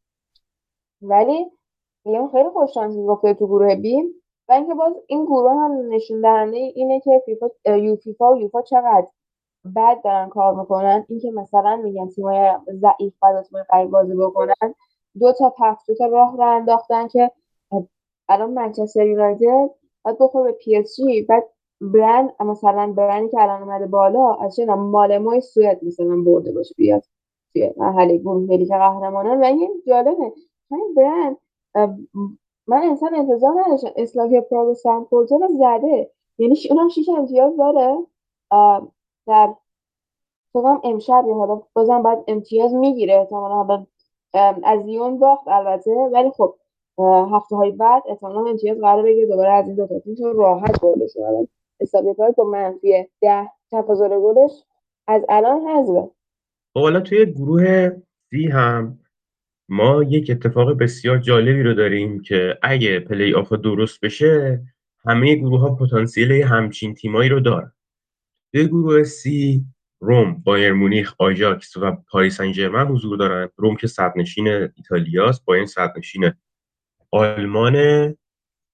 ولی 1.02 1.52
لیون 2.06 2.30
خیلی 2.30 2.50
خوش 2.50 2.74
شانس 2.74 2.96
گفته 2.98 3.34
تو 3.34 3.48
گروه 3.48 3.76
B 3.76 4.04
و 4.50 4.52
اینکه 4.52 4.74
باز 4.74 4.94
این 5.08 5.26
گروه 5.26 5.52
هم 5.52 5.88
نشون 5.90 6.22
دهنده 6.22 6.58
اینه 6.58 7.00
که 7.00 7.24
فیفا 7.26 7.78
یو 7.78 7.96
فیفا 7.96 8.34
و 8.34 8.38
یوفا 8.38 8.62
چقدر 8.62 9.08
بد 9.76 10.02
دارن 10.04 10.30
کار 10.30 10.56
می‌کنن. 10.56 11.06
اینکه 11.10 11.32
مثلا 11.32 11.76
میگن 11.76 12.08
تیمای 12.08 12.52
ضعیف 12.66 13.14
بعد 13.22 13.42
تیمای 13.46 13.64
قوی 13.70 13.86
بازی 13.86 14.16
بکنن 14.16 14.74
دو 15.20 15.34
تا 15.34 15.50
پخش 15.50 15.82
دو 15.88 15.96
تا 15.96 16.06
راه 16.06 16.38
رو 16.38 16.44
انداختن 16.44 17.08
که 17.08 17.32
الان 18.30 18.54
منچستر 18.54 19.08
یونایتد 19.08 19.70
باید 20.06 20.18
بخوره 20.20 20.44
به 20.44 20.52
پی 20.52 20.76
اس 20.76 20.96
جی. 20.96 21.22
بعد 21.22 21.50
برند 21.82 22.30
مثلا 22.40 22.94
برندی 22.98 23.30
که 23.30 23.42
الان 23.42 23.62
اومده 23.64 23.86
بالا 23.86 24.34
از 24.34 24.56
چه 24.56 24.66
مالمای 24.66 25.42
سوئد 25.42 25.84
مثلا 25.84 26.24
برده 26.26 26.52
باشه 26.52 26.76
بیاد 26.78 27.04
توی 27.54 27.74
مرحله 27.78 28.18
گروه 28.18 28.56
لیگ 28.58 28.70
قهرمانان. 28.70 29.42
و 29.42 29.44
این 29.44 29.84
جالبه 29.88 30.34
همین 30.72 30.94
برند 30.96 31.38
من 32.68 32.84
انسان 32.84 33.16
انتظار 33.16 33.54
نداشتم. 33.66 33.90
اسلاویا 33.96 34.42
پراگ 34.42 34.74
سنت 34.74 35.08
زده. 35.54 36.12
یعنی 36.38 36.56
اونم 36.72 36.90
شیش 36.90 37.10
امتیاز 37.10 37.58
داره. 37.58 37.98
در 39.28 39.54
فکرم 40.54 40.82
امشب 40.84 41.26
حالا 41.30 41.62
بازم 41.74 42.04
باید 42.04 42.20
امتیاز 42.28 42.74
می‌گیره. 42.74 43.16
احتمالا 43.16 43.54
حالا 43.56 43.86
از 44.64 44.86
لیون 44.86 45.20
باخت 45.20 45.48
البته. 45.48 45.92
ولی 45.92 46.32
خب 46.32 46.56
هفته 47.34 47.56
های 47.56 47.72
بعد 47.72 48.04
احتمالا 48.10 48.50
امتیاز 48.50 48.78
قرار 48.78 49.04
بگیره. 49.04 49.28
دوباره 49.28 49.52
از 49.52 49.68
این 49.68 49.76
دو 49.76 49.88
تا 49.88 50.00
تیم 50.00 50.16
چون 50.16 50.36
راحت 50.36 50.82
بردش 50.82 51.18
الان 51.18 51.48
کار 52.14 52.32
با 52.32 52.44
منفی 52.44 53.08
ده 53.22 53.52
تفاضل 53.72 54.20
گلش 54.20 54.64
از 55.08 55.26
الان 55.30 55.68
حذفه 55.68 56.10
خب 56.74 56.80
حالا 56.80 57.00
توی 57.00 57.26
گروه 57.26 57.90
C 58.30 58.48
هم 58.48 59.00
ما 59.70 60.04
یک 60.04 60.30
اتفاق 60.32 60.78
بسیار 60.78 61.18
جالبی 61.18 61.64
رو 61.64 61.74
داریم 61.74 62.22
که 62.22 62.58
اگه 62.62 63.00
پلی 63.00 63.34
آف 63.34 63.54
درست 63.54 64.02
بشه 64.02 64.64
همه 65.06 65.36
گروه 65.36 65.60
ها 65.60 65.76
پتانسیل 65.76 66.32
همچین 66.32 66.94
تیمایی 66.94 67.30
رو 67.30 67.40
دارن. 67.40 67.74
توی 68.52 68.68
گروه 68.68 69.04
C 69.04 69.66
روم، 70.00 70.34
بایرن 70.34 70.74
مونیخ، 70.74 71.14
آژاکس 71.18 71.78
و 71.78 71.92
پاریس 71.92 72.38
سن 72.38 72.88
حضور 72.88 73.18
دارن. 73.18 73.50
روم 73.56 73.76
که 73.76 73.88
صدرنشین 73.88 74.48
ایتالیاست 74.48 75.46
بایرن 75.46 75.66
صدرنشین 75.66 76.32
آلمان 77.12 78.16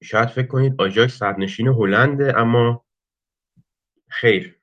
شاید 0.03 0.29
فکر 0.29 0.47
کنید 0.47 0.75
آژاکس 0.77 1.13
صدرنشین 1.13 1.67
هلند 1.67 2.21
اما 2.21 2.85
خیر. 4.09 4.59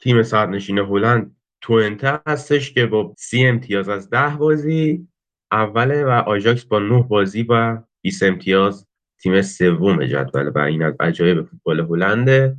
تیم 0.00 0.22
صدرنشین 0.22 0.78
هلند 0.78 1.36
توئنته 1.60 2.20
هستش 2.26 2.72
که 2.74 2.86
با 2.86 3.14
سی 3.18 3.46
امتیاز 3.46 3.88
از 3.88 4.10
ده 4.10 4.36
بازی 4.36 5.08
اوله 5.52 6.04
و 6.04 6.08
آژاکس 6.08 6.64
با 6.64 6.78
نه 6.78 7.02
بازی 7.02 7.42
و 7.42 7.82
20 8.02 8.22
امتیاز 8.22 8.86
تیم 9.22 9.42
سوم 9.42 10.04
جدول 10.06 10.48
و 10.48 10.58
این 10.58 10.82
از 10.82 10.94
عجایب 11.00 11.42
فوتبال 11.42 11.80
هلنده. 11.80 12.56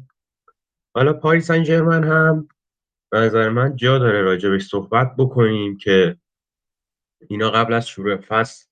حالا 0.95 1.13
پاریس 1.13 1.48
سن 1.48 2.03
هم 2.03 2.48
به 3.12 3.19
نظر 3.19 3.50
من 3.50 3.75
جا 3.75 3.98
داره 3.98 4.21
راجبش 4.21 4.65
صحبت 4.67 5.15
بکنیم 5.17 5.77
که 5.77 6.17
اینا 7.29 7.51
قبل 7.51 7.74
از 7.74 7.88
شروع 7.88 8.15
فصل 8.15 8.65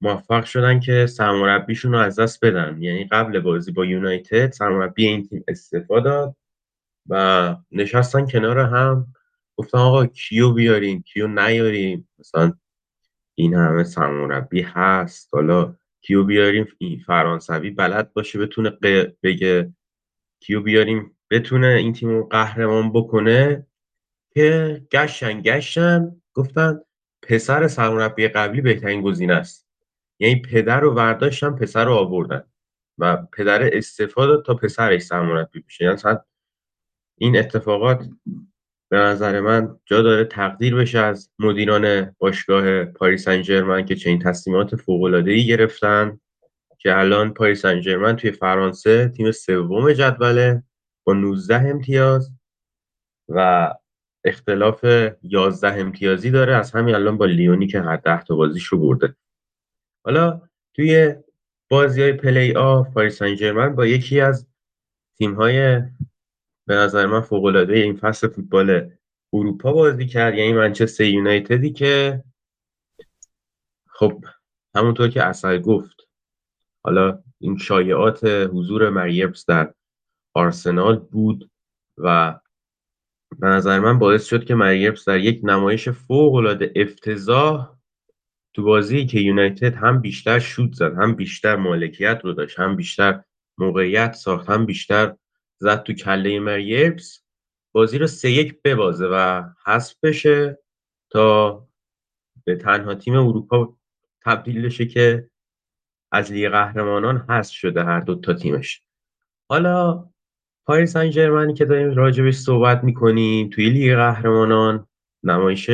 موفق 0.00 0.44
شدن 0.44 0.80
که 0.80 1.06
سرمربیشون 1.06 1.92
رو 1.92 1.98
از 1.98 2.18
دست 2.18 2.44
بدن. 2.44 2.82
یعنی 2.82 3.04
قبل 3.04 3.40
بازی 3.40 3.72
با 3.72 3.84
یونایتد 3.84 4.52
سرمربی 4.52 5.06
این 5.06 5.28
تیم 5.28 5.44
استعفا 5.48 6.10
داد 6.10 6.36
و 7.08 7.56
نشستن 7.72 8.26
کنار 8.26 8.58
هم. 8.58 9.06
گفتن 9.58 9.78
آقا 9.78 10.06
کیو 10.06 10.52
بیاریم 10.52 11.02
کیو 11.02 11.26
نیاریم 11.26 12.08
مثلا 12.18 12.52
این 13.38 13.54
همه 13.54 13.84
سرمربی 13.84 14.62
هست. 14.62 15.34
حالا 15.34 15.76
کیو 16.00 16.24
بیاریم؟ 16.24 16.66
این 16.78 16.98
فرانسوی 16.98 17.70
بلد 17.70 18.12
باشه 18.12 18.38
بتونه 18.38 18.70
بگه. 19.22 19.72
کیو 20.40 20.62
بیاریم؟ 20.62 21.16
بتونه 21.30 21.66
این 21.66 21.92
تیم 21.92 22.22
قهرمان 22.22 22.92
بکنه. 22.92 23.66
که 24.30 24.82
گشتن 24.92 25.42
گشتن. 25.42 26.22
گفتن 26.34 26.80
پسر 27.22 27.68
سرمربی 27.68 28.28
قبلی 28.28 28.60
بهترین 28.60 29.02
گزینه 29.02 29.34
است. 29.34 29.68
یعنی 30.18 30.42
پدر 30.42 30.80
رو 30.80 30.94
برداشتن 30.94 31.50
پسر 31.50 31.84
رو 31.84 31.92
آوردن. 31.92 32.44
و 32.98 33.16
پدر 33.32 33.76
استفاده 33.76 34.42
تا 34.42 34.54
پسرش 34.54 35.02
سرمربی 35.02 35.60
بشه. 35.60 35.84
یعنی 35.84 36.18
این 37.18 37.38
اتفاقات 37.38 38.08
به 38.88 38.96
نظر 38.96 39.40
من 39.40 39.78
جا 39.84 40.02
داره 40.02 40.24
تقدیر 40.24 40.74
بشه 40.74 40.98
از 40.98 41.30
مدیران 41.38 42.14
باشگاه 42.18 42.84
پاریس 42.84 43.24
سن 43.24 43.42
که 43.84 43.94
چنین 43.94 44.18
تصمیمات 44.18 44.76
فوق‌العاده‌ای 44.76 45.46
گرفتن 45.46 46.20
که 46.78 46.98
الان 46.98 47.34
پاریس 47.34 47.62
سن 47.62 48.16
توی 48.16 48.30
فرانسه 48.30 49.08
تیم 49.08 49.30
سوم 49.30 49.92
جدوله 49.92 50.62
با 51.04 51.12
19 51.12 51.54
امتیاز 51.56 52.30
و 53.28 53.70
اختلاف 54.24 54.84
11 55.22 55.80
امتیازی 55.80 56.30
داره. 56.30 56.54
از 56.54 56.72
همین 56.72 56.94
الان 56.94 57.18
با 57.18 57.26
لیونی 57.26 57.66
که 57.66 57.80
هر 57.80 57.96
10 57.96 58.22
تا 58.22 58.36
بازیش 58.36 58.64
رو 58.64 58.78
برده. 58.78 59.16
حالا 60.04 60.40
توی 60.74 61.14
بازی 61.70 62.02
های 62.02 62.12
پلی 62.12 62.52
آف 62.52 62.94
پاریس 62.94 63.18
سن 63.18 63.74
با 63.74 63.86
یکی 63.86 64.20
از 64.20 64.46
تیم 65.18 65.34
های 65.34 65.82
به 66.66 66.74
نظر 66.74 67.06
من 67.06 67.20
فوق 67.20 67.44
العاده 67.44 67.74
این 67.74 67.96
فصل 67.96 68.28
فوتبال 68.28 68.90
اروپا 69.32 69.72
بازی 69.72 70.06
کرد. 70.06 70.34
یعنی 70.34 70.52
منچستر 70.52 71.04
یونایتدی 71.04 71.72
که 71.72 72.24
خب 73.88 74.24
همونطور 74.76 75.08
که 75.08 75.22
اصل 75.22 75.58
گفت. 75.58 75.96
حالا 76.84 77.22
این 77.40 77.58
شایعات 77.58 78.24
حضور 78.24 78.90
مریبس 78.90 79.46
در 79.46 79.74
آرسنال 80.34 80.98
بود 80.98 81.50
و 81.98 82.40
به 83.38 83.46
نظر 83.46 83.80
من 83.80 83.98
باعث 83.98 84.24
شد 84.24 84.44
که 84.44 84.54
مریبس 84.54 85.08
در 85.08 85.18
یک 85.18 85.40
نمایش 85.44 85.88
فوق 85.88 86.34
العاده 86.34 86.72
افتضاح 86.76 87.76
تو 88.54 88.62
بازی 88.62 89.06
که 89.06 89.20
یونایتد 89.20 89.74
هم 89.74 90.00
بیشتر 90.00 90.38
شوت 90.38 90.72
زد 90.72 90.94
هم 90.94 91.14
بیشتر 91.14 91.56
مالکیت 91.56 92.20
رو 92.24 92.32
داشت 92.32 92.58
هم 92.58 92.76
بیشتر 92.76 93.22
موقعیت 93.58 94.12
ساخت 94.12 94.50
هم 94.50 94.66
بیشتر 94.66 95.16
زد 95.58 95.82
تو 95.82 95.92
کله 95.92 96.40
مریبس 96.40 97.22
بازی 97.72 97.98
رو 97.98 98.06
سه 98.06 98.30
یک 98.30 98.62
ببازه 98.64 99.06
و 99.12 99.42
حذف 99.66 99.94
بشه 100.02 100.58
تا 101.10 101.66
به 102.44 102.56
تنها 102.56 102.94
تیم 102.94 103.14
اروپا 103.16 103.76
تبدیل 104.24 104.62
بشه 104.62 104.86
که 104.86 105.30
از 106.12 106.32
لیگ 106.32 106.48
قهرمانان 106.48 107.24
حذف 107.28 107.52
شده 107.52 107.84
هر 107.84 108.00
دو 108.00 108.14
تا 108.14 108.34
تیمش. 108.34 108.82
حالا 109.48 110.08
پاریس 110.66 110.92
سن 110.92 111.54
که 111.54 111.64
داریم 111.64 111.94
راجبش 111.94 112.34
صحبت 112.34 112.84
می‌کنیم 112.84 113.50
توی 113.50 113.70
لیگ 113.70 113.94
قهرمانان 113.94 114.86
نمایش 115.22 115.70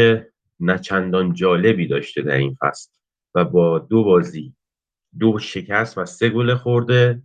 نچندان 0.60 1.32
جالبی 1.32 1.86
داشته 1.86 2.22
در 2.22 2.36
این 2.36 2.56
فصل 2.60 2.90
و 3.34 3.44
با 3.44 3.78
دو 3.78 4.04
بازی 4.04 4.54
دو 5.18 5.38
شکست 5.38 5.98
و 5.98 6.04
سه 6.04 6.28
گل 6.28 6.54
خورده. 6.54 7.22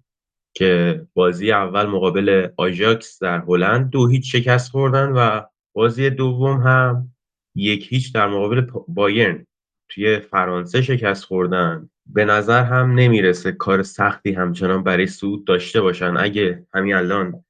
که 0.54 1.02
بازی 1.14 1.52
اول 1.52 1.86
مقابل 1.86 2.48
آژاکس 2.58 3.24
در 3.24 3.40
هلند 3.40 3.90
دو 3.90 4.08
هیچ 4.08 4.36
شکست 4.36 4.72
خوردن 4.72 5.12
و 5.12 5.42
بازی 5.74 6.10
دوم 6.10 6.62
هم 6.62 7.14
یک 7.56 7.94
هیچ 7.94 8.14
در 8.14 8.28
مقابل 8.28 8.62
بایرن 8.88 9.48
توی 9.90 10.20
فرانسه 10.20 10.82
شکست 10.82 11.24
خوردن. 11.24 11.90
به 12.06 12.26
نظر 12.26 12.64
هم 12.64 12.92
نمی‌رسه 12.92 13.52
کار 13.52 13.84
سختی 13.84 14.32
همچنان 14.34 14.84
برای 14.84 15.08
سود 15.08 15.46
داشته 15.46 15.82
باشن. 15.82 16.18
اگه 16.18 16.68
همین 16.74 16.96
الان 16.96 17.44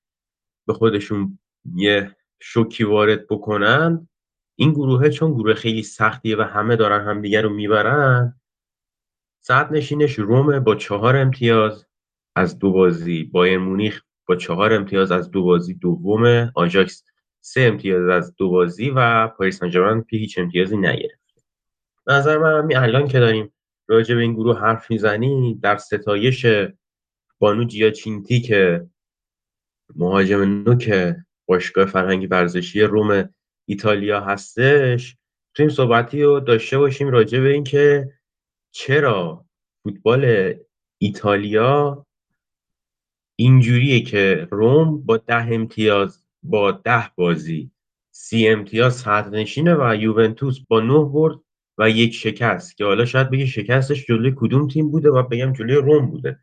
به 0.68 0.74
خودشون 0.74 1.40
یه 1.76 2.16
شوکی 2.42 2.84
وارد 2.84 3.28
بکنن 3.28 4.08
این 4.56 4.72
گروهه 4.72 5.10
چون 5.10 5.34
گروه 5.34 5.54
خیلی 5.54 5.84
سختیه 5.84 6.38
و 6.38 6.42
همه 6.42 6.76
دارن 6.76 7.06
همدیگه 7.06 7.42
رو 7.42 7.50
می‌برن 7.50 8.40
صد 9.40 9.74
نشینش 9.74 10.20
رومه 10.20 10.60
با 10.60 10.76
چهار 10.76 11.16
امتیاز. 11.16 11.87
از 12.38 12.60
دو 12.60 12.72
بازی 12.72 13.24
بایر 13.24 13.58
مونیخ 13.58 14.02
با 14.28 14.36
چهار 14.36 14.74
امتیاز 14.74 15.12
از 15.12 15.32
دو 15.32 15.44
بازی 15.44 15.74
دوم 15.74 16.52
آژاکس 16.56 17.04
سه 17.42 17.62
امتیاز 17.62 18.10
از 18.10 18.36
دو 18.36 18.50
بازی 18.50 18.90
و 18.90 19.28
پاریس 19.28 19.60
سن 19.60 20.04
هیچ 20.10 20.40
امتیازی 20.40 20.78
نگرفت. 20.78 21.46
نظر 22.08 22.38
من 22.38 22.60
همین 22.60 22.78
الان 22.78 23.08
که 23.08 23.20
داریم 23.20 23.54
راجع 23.88 24.16
به 24.16 24.22
این 24.22 24.34
گروه 24.34 24.60
حرف 24.60 24.92
می‌زنی 24.92 25.56
در 25.56 25.78
ستایش 25.78 26.46
بانو 27.40 27.64
جیاچینتی 27.64 28.42
که 28.42 28.88
مهاجم 29.96 30.42
نوک 30.42 31.16
باشگاه 31.46 31.86
فرهنگی 31.86 32.28
ورزشی 32.28 32.82
روم 32.82 33.30
ایتالیا 33.66 34.22
هستش 34.22 35.18
تو 35.54 35.64
این 35.64 35.70
صحبتی 35.70 36.24
رو 36.24 36.40
داشته 36.40 36.78
باشیم 36.78 37.08
راجع 37.08 37.40
به 37.40 37.50
اینکه 37.50 38.14
چرا 38.72 39.46
فوتبال 39.84 40.54
ایتالیا 40.98 42.07
اینجوریه 43.40 44.02
که 44.02 44.48
روم 44.52 45.02
با 45.06 45.18
ده 45.18 45.54
امتیاز 45.54 46.24
با 46.44 46.72
ده 46.72 47.12
بازی 47.16 47.72
سی 48.12 48.48
امتیاز 48.48 48.96
صدرنشینه 48.96 49.76
و 49.76 49.96
یوونتوس 49.96 50.60
با 50.68 50.80
نه 50.80 51.04
برد 51.04 51.40
و 51.78 51.90
یک 51.90 52.14
شکست 52.14 52.78
که 52.78 52.86
حالا 52.86 53.06
شاید 53.06 53.30
بگی 53.30 53.48
شکستش 53.48 54.06
جلوی 54.06 54.34
کدوم 54.36 54.68
تیم 54.68 54.92
بوده؟ 54.92 55.10
و 55.10 55.24
بگم 55.24 55.54
جلوی 55.54 55.76
روم 55.76 56.06
بوده. 56.06 56.40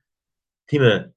تیم 0.68 1.14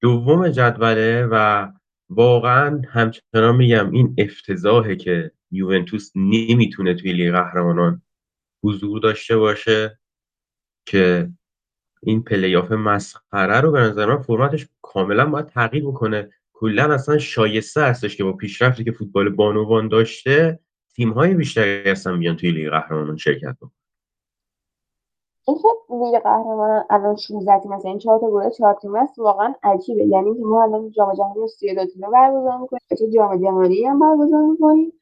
دوم 0.00 0.48
جدوله 0.48 1.26
و 1.30 1.68
واقعا 2.08 2.82
همچنان 2.88 3.56
میگم 3.56 3.90
این 3.90 4.14
افتضاحه 4.18 4.96
که 4.96 5.30
یوونتوس 5.50 6.10
نمی‌تونه 6.14 6.94
توی 6.94 7.12
لیگ 7.12 7.32
قهرمانان 7.32 8.02
حضور 8.64 9.00
داشته 9.00 9.36
باشه 9.36 9.98
که 10.86 11.30
این 12.06 12.22
پلیاف 12.22 12.72
مسخره 12.72 13.60
رو 13.60 13.70
به 13.70 13.80
نظر 13.80 14.06
من 14.06 14.22
فرمتش 14.22 14.68
کاملا 14.82 15.26
باید 15.26 15.46
تغییر 15.46 15.86
بکنه. 15.86 16.30
کلا 16.52 16.94
اصلا 16.94 17.18
شایسته 17.18 17.80
هستش 17.80 18.16
که 18.16 18.24
با 18.24 18.32
پیشرفتی 18.32 18.84
که 18.84 18.92
فوتبال 18.92 19.28
بانوان 19.28 19.88
داشته 19.88 20.58
تیم 20.94 21.10
های 21.10 21.34
بیشتری 21.34 21.90
هستن 21.90 22.18
بیان 22.18 22.36
توی 22.36 22.50
لیگ 22.50 22.70
قهرمانان 22.70 23.16
شرکت 23.16 23.56
بکنن. 23.56 23.70
اینکه 25.46 25.68
لیگ 25.90 26.22
قهرمانان 26.22 26.84
الان 26.90 27.16
16 27.16 27.58
تیم 27.58 27.72
مثلا 27.72 27.90
این 27.90 27.98
چهار 27.98 28.18
تا 28.18 28.28
گروه 28.28 28.50
4 28.50 28.74
تیم 28.82 28.94
است 28.94 29.18
واقعا 29.18 29.54
عجیبه. 29.62 30.04
یعنی 30.04 30.34
که 30.34 30.40
ما 30.40 30.62
الان 30.62 30.90
جام 30.90 31.14
جهانی 31.14 31.40
رو 31.40 31.46
32 31.46 31.86
تیمه 31.86 32.10
برگزار 32.10 32.58
می‌کنیم. 32.58 32.80
چه 32.98 33.10
جام 33.10 33.36
جهانی 33.36 33.84
هم 33.84 33.98
برگزار 33.98 34.42
می‌کنیم. 34.42 34.92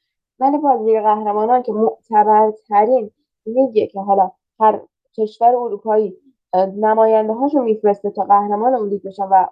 ولی 0.41 0.59
باز 0.59 0.81
لیگ 0.83 1.03
قهرمانان 1.03 1.63
که 1.63 1.73
معتبرترین 1.73 3.11
لیگه 3.47 3.87
که 3.87 4.01
حالا 4.01 4.31
هر 4.61 4.81
کشور 5.17 5.49
اروپایی 5.49 6.17
نماینده 6.57 7.33
هاشو 7.33 7.63
میفرسته 7.63 8.11
تا 8.11 8.25
قهرمان 8.25 8.75
اون 8.75 8.89
لیگ 8.89 9.03
بشن 9.03 9.25
و 9.31 9.47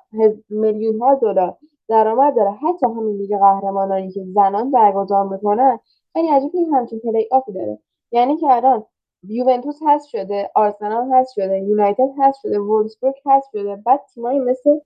میلیون 0.48 1.00
ها 1.00 1.14
دلار 1.14 1.56
درآمد 1.88 2.36
داره. 2.36 2.50
حتی 2.50 2.86
همین 2.86 3.16
لیگ 3.16 3.38
قهرمانانی 3.38 4.10
که 4.10 4.24
زنان 4.34 4.70
برگزار 4.70 5.28
می‌کنن 5.28 5.78
خیلی 6.12 6.28
عجیب 6.28 6.50
این 6.54 6.74
همچین 6.74 7.00
پلی 7.00 7.28
آفی 7.30 7.52
داره. 7.52 7.78
یعنی 8.12 8.36
که 8.36 8.46
الان 8.46 8.84
یوونتوس 9.22 9.78
هست 9.86 10.08
شده 10.08 10.50
آرسنال 10.54 11.12
هست 11.12 11.32
شده 11.34 11.58
یونایتد 11.60 12.08
هست 12.18 12.40
شده 12.42 12.58
وولفسبورگ 12.58 13.14
هست 13.26 13.48
شده. 13.52 13.76
بعد 13.76 14.00
تیمایی 14.14 14.38
مثل 14.38 14.78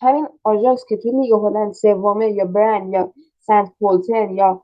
همین 0.00 0.28
آژاکس 0.44 0.84
که 0.88 0.96
توی 0.96 1.10
لیگ 1.10 1.32
هلند 1.32 1.72
سومه 1.72 2.30
یا 2.32 2.44
برن 2.44 2.92
یا 2.92 3.12
سنت 3.40 3.72
پولتن 3.80 4.30
یا 4.30 4.62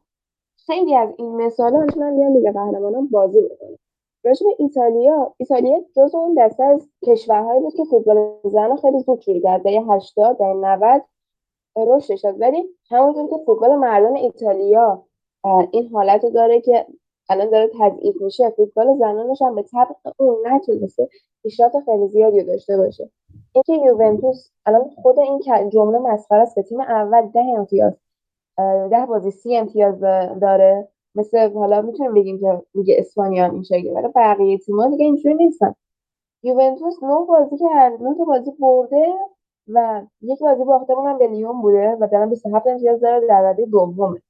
خیلی 0.67 0.95
از 0.95 1.09
این 1.19 1.37
مثال 1.37 1.75
ها 1.75 1.81
می‌تونن 1.81 2.17
بیان 2.17 2.33
لیگ 2.33 2.53
قهرمانان 2.53 3.07
بازی 3.07 3.41
بکنن. 3.41 3.77
راجب 4.25 4.47
ایتالیا 4.59 5.35
ایتالیا 5.37 5.85
جز 5.97 6.15
اون 6.15 6.35
دسته 6.39 6.65
از 6.65 6.89
کشورهایی 7.07 7.61
بود 7.61 7.75
که 7.75 7.85
فوتبال 7.85 8.35
زن 8.45 8.77
خیلی 8.77 9.01
زود 9.01 9.21
شروع 9.21 9.41
کرد 9.41 9.63
دهه 9.63 9.93
80 9.93 10.39
دهه 10.39 10.53
90 10.55 11.03
رشدش 11.77 12.21
داد 12.21 12.41
ولی 12.41 12.69
همونطور 12.91 13.39
که 13.39 13.45
فوتبال 13.45 13.77
مردان 13.77 14.17
ایتالیا 14.17 15.05
این 15.71 15.89
حالت 15.93 16.27
داره 16.27 16.61
که 16.61 16.87
الان 17.29 17.51
داره 17.51 17.71
تضعیف 17.81 18.23
میشه 18.23 18.51
فوتبال 18.51 18.99
زنانش 18.99 19.43
هم 19.43 19.55
به 19.55 19.63
طبق 19.63 19.97
اون 20.17 20.47
نتونسته 20.47 21.09
پیشرفت 21.43 21.81
خیلی 21.85 22.09
زیادی 22.09 22.43
داشته 22.43 22.77
باشه. 22.77 23.11
اینکه 23.53 23.73
یوونتوس 23.73 24.51
الان 24.67 24.91
خود 25.03 25.19
این 25.19 25.69
جمله 25.71 25.99
مسخره 25.99 26.43
است 26.43 26.55
که 26.55 26.63
تیم 26.63 26.81
اول 26.81 27.27
ده 27.27 27.41
امتیاز 27.41 27.93
ده 28.91 29.07
بازی 29.07 29.31
سی 29.31 29.57
امتیاز 29.57 30.01
داره. 30.41 30.89
مثل 31.15 31.53
حالا 31.55 31.83
می‌تونیم 31.83 32.15
بگیم 32.15 32.41
که 32.41 32.63
لیگ 32.75 32.91
اسپانیا 32.99 33.45
هم 33.45 33.55
این 33.55 33.63
شکلی 33.63 33.91
ولی 33.91 34.09
بقیه 34.09 34.59
تیم‌ها 34.59 34.89
دیگه 34.89 35.05
اینجوری 35.05 35.35
نیستن. 35.35 35.75
یوونتوس 36.43 37.03
نه 37.03 37.27
بازی 37.29 37.59
کرد 37.59 38.03
نه 38.03 38.15
تا 38.15 38.25
بازی 38.25 38.51
برده 38.61 39.07
و 39.69 40.03
یک 40.23 40.39
بازی 40.39 40.65
باخته 40.65 40.93
اونم 40.93 41.19
به 41.19 41.27
لیون 41.29 41.63
بوده 41.63 41.97
و 42.01 42.09
دارن 42.13 42.29
27 42.31 42.67
امتیاز 42.67 43.01
داره 43.01 43.27
در 43.27 43.43
رده 43.43 43.67
دومه. 43.67 44.23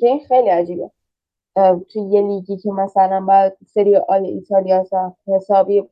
که 0.00 0.06
این 0.06 0.20
خیلی 0.20 0.48
عجیبه. 0.48 0.90
توی 1.88 2.02
یه 2.02 2.22
لیگی 2.22 2.56
که 2.56 2.70
مثلا 2.70 3.20
باید 3.20 3.52
سری 3.66 3.96
آی 3.96 4.26
ایتالیا 4.26 4.84
حسابی 5.26 5.88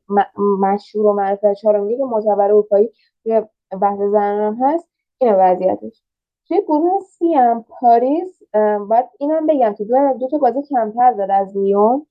مشهور 0.61 1.05
و 1.05 1.13
معرفت 1.13 1.53
چهارم 1.53 1.87
لیگ 1.87 2.01
معتبر 2.01 2.45
اروپایی 2.45 2.89
توی 3.23 3.41
بحث 3.81 3.97
زنان 3.99 4.55
هست 4.55 4.89
اینه 5.17 5.35
وضعیتش. 5.35 6.06
توی 6.47 6.61
گروه 6.61 6.99
سی 6.99 7.33
هم 7.33 7.65
پاریس 7.69 8.41
باید 8.89 9.05
اینم 9.19 9.45
بگم 9.47 9.73
که 9.73 9.83
دو, 9.83 10.13
دو 10.19 10.27
تا 10.27 10.37
بازی 10.37 10.61
کمتر 10.61 11.11
داره 11.11 11.33
از 11.33 11.57
لیون. 11.57 12.05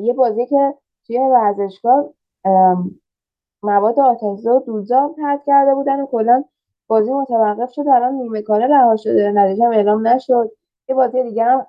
یه 0.00 0.12
بازی 0.12 0.46
که 0.46 0.74
توی 1.06 1.18
ورزشگاه 1.18 2.08
مواد 3.62 4.00
آتشزا 4.00 4.56
و 4.56 4.60
دوزا 4.60 5.08
پرد 5.08 5.44
کرده 5.44 5.74
بودن 5.74 6.00
و 6.00 6.06
کلا 6.06 6.44
بازی 6.86 7.12
متوقف 7.12 7.72
شد. 7.72 7.88
الان 7.88 8.14
نیمه 8.14 8.42
کاره 8.42 8.66
رها 8.66 8.96
شده. 8.96 9.30
نتیجه 9.30 9.64
اعلام 9.64 10.08
نشد. 10.08 10.50
یه 10.88 10.94
بازی 10.94 11.22
دیگه 11.22 11.44
هم 11.44 11.66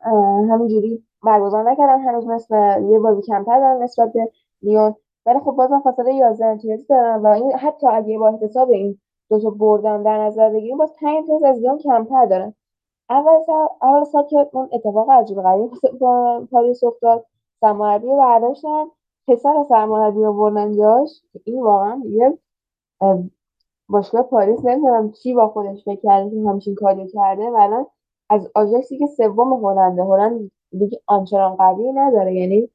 همینجوری 0.52 1.04
برگزار 1.24 1.72
نکردن. 1.72 2.00
هنوز 2.00 2.28
مثل 2.28 2.56
یه 2.84 3.00
بازی 3.00 3.22
کمتر 3.22 3.60
دارن 3.60 3.84
نسبت 3.84 4.14
به 4.14 4.32
لیون. 4.62 4.96
ولی 5.26 5.40
خب 5.40 5.52
بازم 5.52 5.80
فاصله 5.80 6.14
11 6.16 6.46
امتیازی 6.46 6.86
دارن 6.90 7.22
و 7.22 7.28
این 7.28 7.52
حتی 7.52 7.88
اگه 7.88 8.18
با 8.20 8.28
احتساب 8.28 8.70
این 8.70 8.98
دو 9.34 9.40
تا 9.40 9.50
بردن 9.50 10.04
در 10.04 10.18
نظر 10.18 10.50
بگیریم 10.50 10.78
باز 10.78 10.94
5 10.96 11.18
امتیاز 11.18 11.44
از 11.44 11.60
لیون 11.60 11.78
کمتر 11.78 12.25
دارن. 12.25 12.54
اول 13.10 13.44
سال 13.46 13.68
اول 13.82 14.04
سال 14.04 14.24
که 14.30 14.50
اون 14.52 14.70
اتفاق 14.72 15.10
عجیب 15.10 15.42
غریب 15.42 15.72
با 16.02 16.48
پاریس 16.52 16.84
افتاد 16.84 17.25
سرمربی 17.62 18.07
رو 18.07 18.18
برداشتن. 18.18 18.86
پسر 19.27 19.66
سرمربی 19.70 20.24
رو 20.24 20.34
بردن 20.34 20.77
جاش. 20.77 21.10
این 21.44 21.64
واقعا 21.64 22.01
دیگه 22.03 22.38
باشگاه 23.90 24.24
پاریس 24.24 24.66
نمی‌دونم 24.66 25.12
چی 25.12 25.34
با 25.34 25.48
خودش 25.48 25.84
فکر 25.84 26.01
کرده 26.03 26.29
که 26.29 26.50
همچین 26.50 26.75
کاری 26.75 27.07
کرده. 27.07 27.44
و 27.44 27.86
از 28.29 28.51
آژاکسی 28.55 28.98
که 28.98 29.07
سوم 29.07 29.66
هلنده 29.66 30.03
هلند 30.03 30.51
دیگه 30.72 31.01
آنچنان 31.05 31.55
قوی 31.55 31.92
نداره. 31.92 32.36
یعنی 32.36 32.70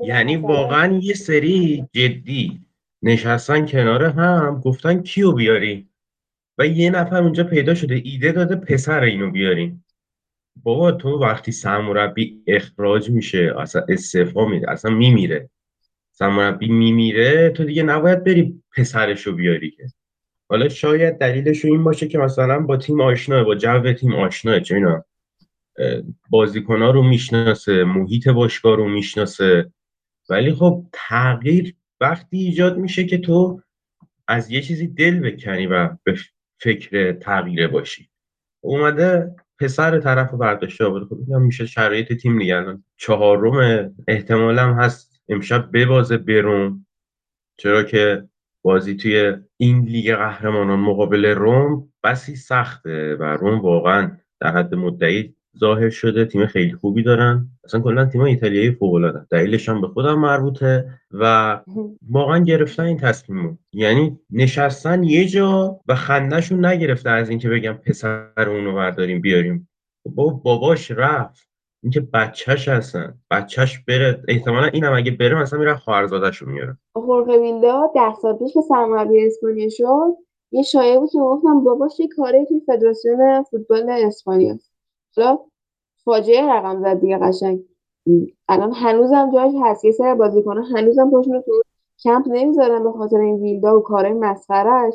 یعنی 0.00 0.36
واقعا 0.36 1.00
یه 1.02 1.14
سری 1.14 1.88
جدی 1.92 2.69
نشستن 3.02 3.66
کنار 3.66 4.04
هم 4.04 4.60
گفتن 4.64 5.02
کیو 5.02 5.32
بیاری؟ 5.32 5.88
و 6.58 6.66
یه 6.66 6.90
نفر 6.90 7.22
اونجا 7.22 7.44
پیدا 7.44 7.74
شده 7.74 8.00
ایده 8.04 8.32
داده 8.32 8.56
پسر 8.56 9.00
اینو 9.00 9.30
بیاریم 9.30 9.84
بابا 10.62 10.92
تو 10.92 11.18
وقتی 11.18 11.52
سرمربی 11.52 12.42
اخراج 12.46 13.10
میشه 13.10 13.54
اصلا 13.58 13.82
استعفا 13.88 14.44
میده 14.44 14.70
اصلا 14.70 14.90
میمیره. 14.90 15.50
سرمربی 16.12 16.68
میمیره 16.68 17.50
تو 17.50 17.64
دیگه 17.64 17.82
نباید 17.82 18.24
بری 18.24 18.62
پسرشو 18.76 19.32
بیاری 19.32 19.70
که. 19.70 19.86
حالا 20.48 20.68
شاید 20.68 21.18
دلیلش 21.18 21.64
این 21.64 21.84
باشه 21.84 22.08
که 22.08 22.18
مثلا 22.18 22.60
با 22.60 22.76
تیم 22.76 23.00
آشناه 23.00 23.44
با 23.44 23.54
جو 23.54 23.92
تیم 23.92 24.14
آشناه 24.14 24.60
چه 24.60 24.74
اینا 24.74 25.04
بازیکنها 26.30 26.90
رو 26.90 27.02
می‌شناسه 27.02 27.84
محیط 27.84 28.28
باشگاه 28.28 28.76
رو 28.76 28.88
می‌شناسه. 28.88 29.72
ولی 30.30 30.52
خب 30.54 30.86
تغییر 30.92 31.74
وقتی 32.00 32.38
ایجاد 32.38 32.78
میشه 32.78 33.04
که 33.04 33.18
تو 33.18 33.62
از 34.28 34.50
یه 34.50 34.62
چیزی 34.62 34.86
دل 34.86 35.20
بکنی 35.20 35.66
و 35.66 35.96
به 36.04 36.14
فکر 36.60 37.12
تغییر 37.12 37.68
باشی. 37.68 38.10
اومده 38.60 39.36
پسر 39.58 40.00
طرف 40.00 40.34
برداشته 40.34 40.84
آورده. 40.84 41.06
خب 41.06 41.32
میشه 41.32 41.66
شرایط 41.66 42.12
تیم 42.12 42.42
نگردن 42.42 42.84
چهارم 42.96 43.94
احتمالم 44.08 44.72
هست 44.72 45.22
امشب 45.28 45.70
ببازه 45.72 46.16
بروم. 46.16 46.86
چرا 47.56 47.82
که 47.82 48.28
بازی 48.62 48.94
توی 48.96 49.36
این 49.56 49.84
لیگ 49.84 50.14
قهرمانان 50.14 50.80
مقابل 50.80 51.24
روم 51.24 51.92
بسی 52.04 52.36
سخته 52.36 53.16
و 53.16 53.22
روم 53.22 53.60
واقعا 53.60 54.16
در 54.40 54.56
حد 54.56 54.74
مدعی 54.74 55.34
ظاهر 55.58 55.90
شده 55.90 56.24
تیم 56.24 56.46
خیلی 56.46 56.72
خوبی 56.72 57.02
دارن. 57.02 57.48
اصلا 57.64 57.80
کلا 57.80 58.04
تیم 58.04 58.20
ایتالیایی 58.20 58.70
فوق 58.70 58.94
العاده 58.94 59.26
دلیلش 59.30 59.68
هم 59.68 59.80
به 59.80 59.88
خودم 59.88 60.18
مربوطه 60.18 61.00
و 61.10 61.60
واقعا 62.10 62.38
گرفتن 62.38 62.84
این 62.84 62.96
تصمیم 62.96 63.58
یعنی 63.72 64.18
نشستن 64.30 65.02
یه 65.02 65.26
جا 65.26 65.80
و 65.88 65.94
خندهشون 65.94 66.64
نگرفته 66.64 67.10
از 67.10 67.30
اینکه 67.30 67.48
بگم 67.48 67.72
پسر 67.72 68.48
اونو 68.48 68.74
برداریم 68.74 69.20
بیاریم. 69.20 69.68
بابا 70.04 70.30
باباش 70.30 70.90
رفت. 70.90 71.50
اینکه 71.82 72.00
بچهش 72.00 72.68
هستن. 72.68 73.18
بچهش 73.30 73.78
بره. 73.78 74.22
احتمالا 74.28 74.66
اینم 74.66 74.92
اگه 74.92 75.10
بره 75.10 75.42
مثلا 75.42 75.58
میره 75.58 75.76
خواهرزادهشو 75.76 76.46
میاره 76.46 76.76
خورخه 76.92 77.38
ویلدا 77.38 77.90
ده 77.94 78.14
سال 78.22 78.38
پیش 78.38 78.52
که 78.54 78.60
سرمربی 78.60 79.26
اسپانیا 79.26 79.68
شد. 79.68 80.16
یه 80.52 80.62
شایعه 80.62 80.98
بود 80.98 81.10
که 81.10 81.18
گفتم 81.18 81.64
باباش 81.64 82.00
یه 82.00 82.08
کاری 82.08 82.46
توی 82.46 82.60
فدراسیون 82.60 83.42
فوتبال 83.42 83.90
اسپانیا 83.90 84.58
حالا 85.16 85.38
فاجعه 86.04 86.42
رقم 86.42 86.80
زد 86.82 87.00
دیگه 87.00 87.18
قشنگ. 87.18 87.60
الان 88.48 88.72
هنوزم 88.72 89.30
جاش 89.32 89.52
هست. 89.62 89.84
یه 89.84 89.92
سری 89.92 90.14
بازیکن‌ها 90.14 90.62
هنوزم 90.62 91.10
پاشون 91.10 91.40
تو 91.40 91.62
کمپ 92.02 92.24
نمی‌ذارن 92.28 92.84
به 92.84 92.92
خاطر 92.92 93.16
این 93.16 93.36
ویلدا 93.36 93.78
و 93.78 93.82
کارهای 93.82 94.12
مسخرهش 94.12 94.94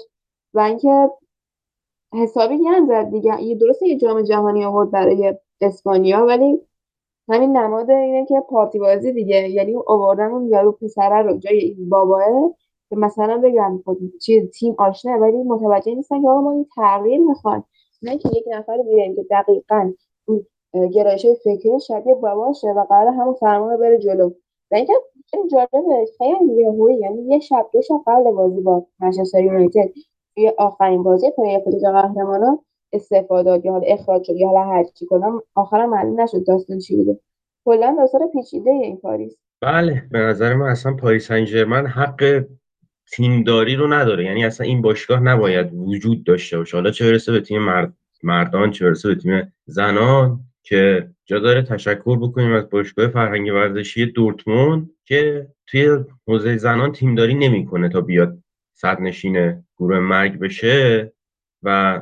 و 0.53 0.59
اینکه 0.59 1.09
حسابی 2.13 2.57
گند 2.57 2.87
زد 2.87 3.09
دیگه. 3.09 3.41
یه 3.41 3.55
درسته 3.55 3.87
یه 3.87 3.97
جام 3.97 4.21
جهانی 4.21 4.65
آورد 4.65 4.91
برای 4.91 5.37
اسپانیا 5.61 6.25
ولی 6.25 6.61
همین 7.29 7.57
نماد 7.57 7.91
اینه 7.91 8.25
که 8.25 8.35
پارتی 8.49 8.79
بازی 8.79 9.13
دیگه. 9.13 9.49
یعنی 9.49 9.75
آوردن 9.87 10.31
اون 10.31 10.47
یارو 10.47 10.71
پسره 10.71 11.21
رو 11.21 11.37
جای 11.37 11.57
این 11.57 11.89
باباه 11.89 12.53
که 12.89 12.95
مثلا 12.95 13.37
بگم 13.43 13.81
خود 13.85 13.97
چی 14.21 14.47
تیم 14.47 14.75
آشنه 14.77 15.17
ولی 15.17 15.43
متوجه 15.43 15.95
نیستن 15.95 16.21
که 16.21 16.27
ما 16.27 16.51
این 16.51 16.67
تغییر 16.75 17.19
می‌خوان 17.19 17.63
نه 18.01 18.17
که 18.17 18.29
یک 18.29 18.43
نفر 18.51 18.77
بیاریم 18.77 19.15
که 19.15 19.25
دقیقا 19.31 19.93
اون 20.25 20.45
گرایش 20.89 21.25
فکری 21.43 21.79
شبیه 21.87 22.15
باباشه 22.15 22.67
و 22.67 22.85
قرار 22.89 23.07
همون 23.07 23.33
فرمان 23.33 23.77
بره 23.77 23.99
جلو. 23.99 24.31
و 24.71 24.75
اینکه 24.75 24.93
این 25.33 25.47
جالبه 25.47 26.05
خیلی 26.17 26.61
یهویی 26.61 26.97
یعنی 26.97 27.21
یه 27.21 27.39
شب 27.39 27.69
دو 27.73 27.81
شب 27.81 28.01
قبل 28.07 28.31
بازی 28.31 28.61
با 28.61 28.85
منچستر 28.99 29.43
یونایتد 29.43 29.89
توی 30.35 30.51
آخرین 30.57 31.03
بازی 31.03 31.31
پلی 31.37 31.57
لیگ 31.65 31.81
قهرمانان 31.81 32.59
استعفا 32.93 33.39
داد 33.39 33.61
یا 33.63 33.71
حالا 33.71 33.87
اخراج 33.87 34.23
شد 34.23 34.35
یا 34.35 34.47
حالا 34.47 34.63
هر 34.63 34.83
چی 34.83 35.05
کنم 35.05 35.41
آخرم 35.55 35.89
معلوم 35.89 36.21
نشد 36.21 36.45
داستان 36.47 36.79
چی 36.79 36.95
بوده. 36.95 37.19
کلا 37.65 37.95
داستان 37.97 38.31
پیچیده 38.33 38.69
این 38.69 38.97
پاریس. 38.97 39.37
بله 39.61 40.03
به 40.11 40.19
نظر 40.19 40.53
من 40.53 40.69
اصلا 40.69 40.93
پاریس 40.95 41.27
سن 41.27 41.85
حق 41.85 42.45
تیمداری 43.11 43.75
رو 43.75 43.93
نداره. 43.93 44.25
یعنی 44.25 44.45
اصلا 44.45 44.67
این 44.67 44.81
باشگاه 44.81 45.19
نباید 45.19 45.73
وجود 45.73 46.23
داشته 46.23 46.57
باشه. 46.57 46.77
حالا 46.77 46.91
چه 46.91 47.05
برسه 47.05 47.31
به 47.31 47.41
تیم 47.41 47.61
مرد؟ 47.61 47.93
مردان 48.25 48.71
چه 48.71 48.85
برسه 48.85 49.09
به 49.09 49.15
تیم 49.15 49.53
زنان 49.65 50.39
که 50.63 51.09
جا 51.25 51.39
داره 51.39 51.61
تشکر 51.61 52.17
بکنیم 52.17 52.51
از 52.51 52.69
باشگاه 52.69 53.07
فرهنگی 53.07 53.53
ورزشی 53.53 54.05
دورتموند 54.05 54.89
که 55.05 55.47
توی 55.67 55.89
حوزه 56.27 56.57
زنان 56.57 56.91
تیمداری 56.91 57.33
نمی‌کنه 57.33 57.89
تا 57.89 58.01
بیاد 58.01 58.37
صدرنشین 58.73 59.63
گروه 59.77 59.99
مرگ 59.99 60.39
بشه 60.39 61.11
و 61.63 62.01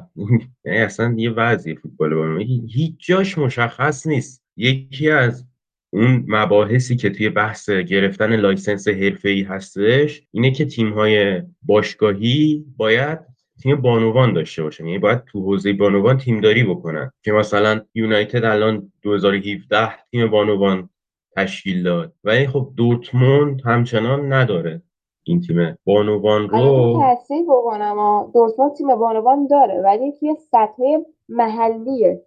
یعنی 0.66 0.78
اصلا 0.78 1.14
یه 1.18 1.32
وضعی 1.32 1.76
فوتبال 1.76 2.16
با 2.16 2.38
هیچ 2.68 2.96
جاش 3.00 3.38
مشخص 3.38 4.08
نیست. 4.08 4.44
یکی 4.58 5.10
از 5.10 5.46
اون 5.94 6.26
مباحثی 6.28 6.96
که 6.96 7.10
توی 7.10 7.30
بحث 7.30 7.70
گرفتن 7.70 8.36
license 8.36 8.88
حرفه‌ای 8.88 9.42
هستش 9.42 10.22
اینه 10.32 10.52
که 10.52 10.66
تیم‌های 10.66 11.42
باشگاهی 11.62 12.66
باید 12.78 13.33
تیم 13.64 13.82
بانوان 13.82 14.34
داشته 14.34 14.64
باشن. 14.64 14.86
یعنی 14.86 15.00
باید 15.00 15.24
تو 15.24 15.42
حوزه 15.42 15.74
بانوان 15.74 16.18
تیمداری 16.18 16.64
بکنن. 16.64 17.12
که 17.24 17.32
مثلا 17.32 17.82
یونایتد 17.94 18.44
الان 18.46 18.92
2017 19.02 19.90
تیم 20.12 20.32
بانوان 20.32 20.90
تشکیل 21.36 21.84
داد. 21.84 22.14
ولی 22.24 22.48
خب 22.48 22.70
دورتموند 22.78 23.62
همچنان 23.66 24.34
نداره 24.34 24.82
این 25.24 25.42
تیم 25.42 25.78
بانوان 25.86 26.50
رو. 26.50 27.02
تصحیح 27.04 27.44
بکنم 27.44 28.32
دورتموند 28.34 28.74
تیم 28.74 28.96
بانوان 28.96 29.48
داره 29.48 29.82
ولی 29.82 30.12
توی 30.12 30.36
سطح 30.52 30.84
محلی 31.30 32.18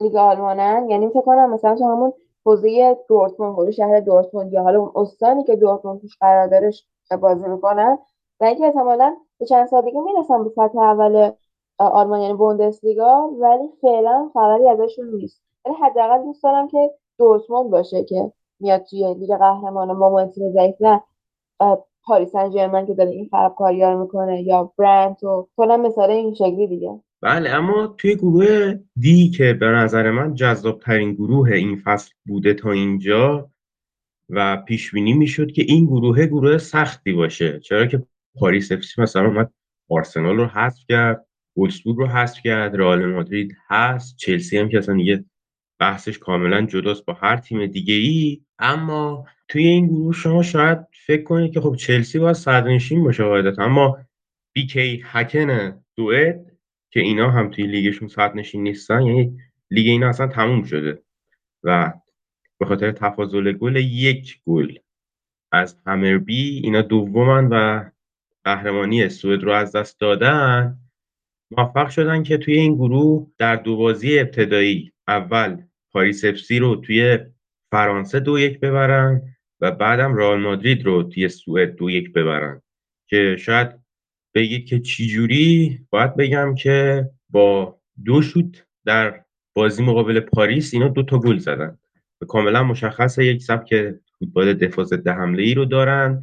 لیگ 0.00 0.16
آلمانن. 0.16 0.86
یعنی 0.90 1.08
فکر 1.08 1.20
کنم 1.20 1.54
مثلا 1.54 1.74
تو 1.74 1.84
همون 1.84 2.12
حوزه 2.46 2.96
دورتموند 3.08 3.54
حوزه 3.54 3.70
شهر 3.70 4.00
دورتموند 4.00 4.52
یا 4.52 4.62
حالا 4.62 4.78
اون 4.78 4.92
استانی 4.94 5.44
که 5.44 5.56
دورتموند 5.56 6.00
توش 6.00 6.16
قرار 6.20 6.46
داره 6.46 6.70
بازی 7.20 7.48
می‌کنن. 7.48 7.98
و 8.40 8.44
اینکه 8.44 8.64
احتمالا 8.64 9.16
به 9.40 9.46
چند 9.46 9.66
سال 9.66 9.84
دیگه 9.84 10.00
می‌رسن 10.00 10.44
به 10.44 10.50
سطح 10.50 10.78
اول 10.78 11.30
آلمان 11.78 12.20
یعنی 12.20 12.34
بوندسلیگا 12.34 13.30
ولی 13.40 13.68
فعلا 13.80 14.30
خبری 14.34 14.68
ازشون 14.68 15.14
نیست. 15.14 15.42
ولی 15.64 15.74
حداقل 15.82 16.22
دوست 16.24 16.42
دارم 16.42 16.68
که 16.68 16.90
دورتموند 17.18 17.70
باشه 17.70 18.04
که 18.04 18.32
میاد 18.60 18.82
توی 18.82 19.14
لیگ 19.14 19.30
قهرمانان 19.30 19.98
با 19.98 20.26
تیم 20.26 20.52
ضعیف 20.52 20.74
نه. 20.80 21.02
پاریس 22.04 22.32
سن 22.32 22.86
که 22.86 22.94
داره 22.94 23.10
این 23.10 23.28
خرابکاری 23.30 23.82
رو 23.82 24.02
می‌کنه 24.02 24.42
یا 24.42 24.72
برن 24.78 25.24
و 25.24 25.48
کلا 25.56 25.76
مثال 25.76 26.10
این 26.10 26.34
شکلی 26.34 26.66
دیگه. 26.66 27.00
بله 27.22 27.50
اما 27.50 27.86
توی 27.86 28.16
گروه 28.16 28.74
D 29.00 29.30
که 29.30 29.56
به 29.60 29.66
نظر 29.66 30.10
من 30.10 30.34
جذاب 30.34 30.80
ترین 30.80 31.12
گروه 31.12 31.50
این 31.50 31.76
فصل 31.84 32.10
بوده 32.26 32.54
تا 32.54 32.70
اینجا 32.70 33.50
و 34.28 34.56
پیش 34.56 34.90
بینی 34.90 35.12
می‌شد 35.12 35.52
که 35.52 35.62
این 35.68 35.86
گروه 35.86 36.26
گروه 36.26 36.58
سختی 36.58 37.12
باشه. 37.12 37.60
چرا 37.60 37.86
که 37.86 38.02
پاریس 38.40 38.72
اف 38.72 38.98
مثلا 38.98 39.26
اومد 39.26 39.52
آرسنال 39.90 40.36
رو 40.36 40.46
حذف 40.46 40.84
کرد 40.88 41.26
وولفسبورگ 41.56 41.98
رو 41.98 42.06
حذف 42.06 42.42
کرد 42.44 42.76
رئال 42.76 43.06
مادرید 43.06 43.56
هست 43.68 44.16
چلسی 44.16 44.58
هم 44.58 44.68
که 44.68 44.78
اصلا 44.78 44.94
دیگه 44.94 45.24
بحثش 45.78 46.18
کاملا 46.18 46.66
جداست 46.66 47.04
با 47.04 47.12
هر 47.12 47.36
تیم 47.36 47.66
دیگه 47.66 47.94
ای 47.94 48.40
اما 48.58 49.26
توی 49.48 49.66
این 49.66 49.86
گروه 49.86 50.14
شما 50.14 50.42
شاید 50.42 50.78
فکر 51.06 51.22
کنید 51.22 51.52
که 51.52 51.60
خب 51.60 51.76
چلسی 51.76 52.18
باید 52.18 52.36
صدرنشین 52.36 53.04
باشه 53.04 53.24
قاعدتا. 53.24 53.64
اما 53.64 53.98
بیکی 54.52 55.02
هکن 55.04 55.80
دوئت 55.96 56.40
که 56.90 57.00
اینا 57.00 57.30
هم 57.30 57.50
توی 57.50 57.66
لیگشون 57.66 58.08
صدرنشین 58.08 58.62
نیستن 58.62 59.02
یعنی 59.02 59.38
لیگ 59.70 59.86
اینا 59.86 60.08
اصلا 60.08 60.26
تموم 60.26 60.62
شده. 60.62 61.02
و 61.62 61.92
به 62.58 62.66
خاطر 62.66 62.92
تفاضل 62.92 63.52
گل 63.52 63.76
یک 63.76 64.40
گل 64.46 64.78
از 65.52 65.76
همربی 65.86 66.60
اینا 66.64 66.82
دومن 66.82 67.46
و 67.46 67.84
قهرمانی 68.44 69.08
سوئد 69.08 69.42
رو 69.42 69.52
از 69.52 69.72
دست 69.76 70.00
دادن 70.00 70.78
موفق 71.50 71.88
شدن 71.88 72.22
که 72.22 72.38
توی 72.38 72.54
این 72.54 72.74
گروه 72.74 73.30
در 73.38 73.56
دو 73.56 73.76
بازی 73.76 74.18
ابتدایی 74.18 74.92
اول 75.08 75.62
پاریس 75.92 76.24
افسی 76.24 76.58
رو 76.58 76.76
توی 76.76 77.18
فرانسه 77.70 78.20
دو 78.20 78.38
یک 78.38 78.60
ببرن 78.60 79.22
و 79.60 79.70
بعدم 79.70 80.14
رئال 80.16 80.40
مادرید 80.40 80.86
رو 80.86 81.02
توی 81.02 81.28
سوئد 81.28 81.76
دو 81.76 81.90
یک 81.90 82.12
ببرن. 82.12 82.62
که 83.08 83.36
شاید 83.38 83.68
بگید 84.34 84.66
که 84.66 84.80
چجوری 84.80 85.80
باید 85.90 86.16
بگم 86.16 86.54
که 86.54 87.08
با 87.30 87.80
دو 88.04 88.22
شوت 88.22 88.66
در 88.84 89.24
بازی 89.54 89.82
مقابل 89.82 90.20
پاریس 90.20 90.74
اینا 90.74 90.88
دو 90.88 91.02
تا 91.02 91.18
گل 91.18 91.38
زدن. 91.38 91.78
و 92.20 92.26
کاملا 92.26 92.62
مشخصه 92.62 93.24
یک 93.24 93.42
سبک 93.42 93.94
فوتبال 94.18 94.54
دفاع 94.54 94.84
ضد 94.84 95.08
حمله 95.08 95.42
ای 95.42 95.54
رو 95.54 95.64
دارن. 95.64 96.22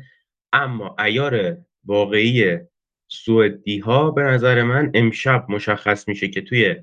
اما 0.53 0.95
ایار 0.99 1.57
واقعی 1.85 2.57
سوئدی 3.07 3.79
ها 3.79 4.11
به 4.11 4.23
نظر 4.23 4.63
من 4.63 4.91
امشب 4.93 5.45
مشخص 5.49 6.07
میشه 6.07 6.27
که 6.27 6.41
توی 6.41 6.75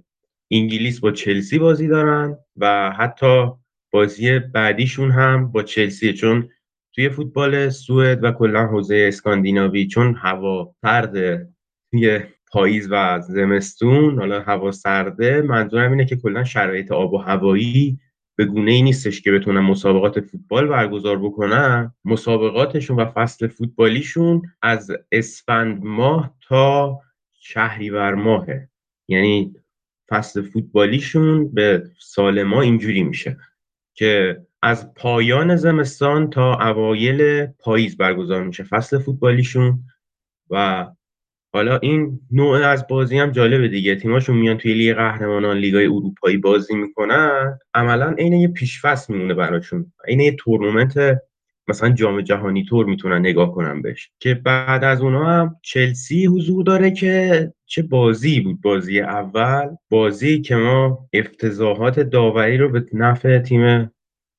انگلیس 0.51 1.01
با 1.01 1.11
چلسی 1.11 1.59
بازی 1.59 1.89
دارن 1.89 2.39
و 2.57 2.91
حتی 2.91 3.47
بازی 3.93 4.39
بعدیشون 4.39 5.11
هم 5.11 5.53
با 5.53 5.63
چلسی 5.63 6.13
چون 6.13 6.49
توی 6.95 7.09
فوتبال 7.09 7.69
سوئد 7.69 8.25
و 8.25 8.33
کلا 8.33 8.67
حوزه 8.67 9.05
اسکاندیناوی 9.09 9.87
چون 9.87 10.15
هوا 10.15 10.75
سرده 10.83 11.49
توی 11.91 12.21
پاییز 12.53 12.89
و 12.91 13.21
زمستون 13.21 14.19
حالا 14.19 14.43
هوا 14.43 14.73
سرده 14.73 15.43
منظورم 15.43 15.91
اینه 15.91 16.05
که 16.05 16.17
کلا 16.17 16.45
شرایط 16.45 16.93
آب 16.93 17.13
و 17.13 17.19
هوایی 17.19 17.99
به 18.37 18.45
گونه 18.45 18.73
ای 18.73 18.83
نیستش 18.83 19.21
که 19.21 19.33
بتونن 19.33 19.61
مسابقات 19.61 20.21
فوتبال 20.21 20.69
برگزار 20.69 21.19
بکنن. 21.19 21.95
مسابقاتشون 22.05 22.97
و 22.97 23.05
فصل 23.05 23.47
فوتبالیشون 23.47 24.43
از 24.63 24.91
اسفند 25.13 25.85
ماه 25.85 26.37
تا 26.49 27.01
شهریور 27.33 28.15
ماهه. 28.15 28.69
یعنی 29.09 29.55
فصل 30.09 30.43
فوتبالیشون 30.43 31.55
به 31.55 31.91
سال 31.99 32.43
ما 32.43 32.61
اینجوری 32.61 33.03
میشه 33.03 33.37
که 33.95 34.43
از 34.63 34.95
پایان 34.95 35.57
زمستان 35.57 36.31
تا 36.31 36.55
اوایل 36.55 37.47
پاییز 37.47 37.97
برگزار 37.97 38.45
میشه 38.45 38.65
فصل 38.65 38.99
فوتبالیشون 38.99 39.85
و 40.51 40.87
حالا 41.55 41.79
این 41.79 42.21
نوع 42.31 42.67
از 42.67 42.87
بازی 42.87 43.19
هم 43.19 43.31
جالبه 43.31 43.69
دیگه. 43.69 43.95
تیماشون 43.95 44.37
میان 44.37 44.59
توی 44.59 44.75
لیگ 44.75 44.95
قهرمانان 44.95 45.57
لیگای 45.57 45.87
اروپایی 45.87 46.37
بازی 46.37 46.75
می‌کنن. 46.75 47.59
عملا 47.75 48.15
عین 48.19 48.33
یه 48.33 48.49
پیشفصل 48.49 49.13
میمونه 49.13 49.35
براشون. 49.35 49.93
عین 50.09 50.21
یه 50.21 50.37
تورنمنت 50.39 51.19
مثلا 51.69 51.91
جام 51.91 52.21
جهانی 52.21 52.65
تور 52.65 52.87
می‌تونن 52.87 53.19
نگاه 53.19 53.55
کنن 53.55 53.83
بهش. 53.83 54.11
که 54.19 54.35
بعد 54.35 54.85
از 54.85 55.01
اونها 55.01 55.25
هم 55.25 55.57
چلسی 55.63 56.27
حضور 56.27 56.65
داره 56.65 56.91
که 56.91 57.53
چه 57.67 57.83
بازی 57.83 58.41
بود. 58.41 58.61
بازی 58.61 59.01
اول 59.01 59.69
بازی 59.91 60.41
که 60.41 60.57
ما 60.57 61.09
افتضاحات 61.13 62.01
داوری 62.01 62.57
رو 62.57 62.69
به 62.69 62.85
نفع 62.93 63.39
تیم 63.39 63.91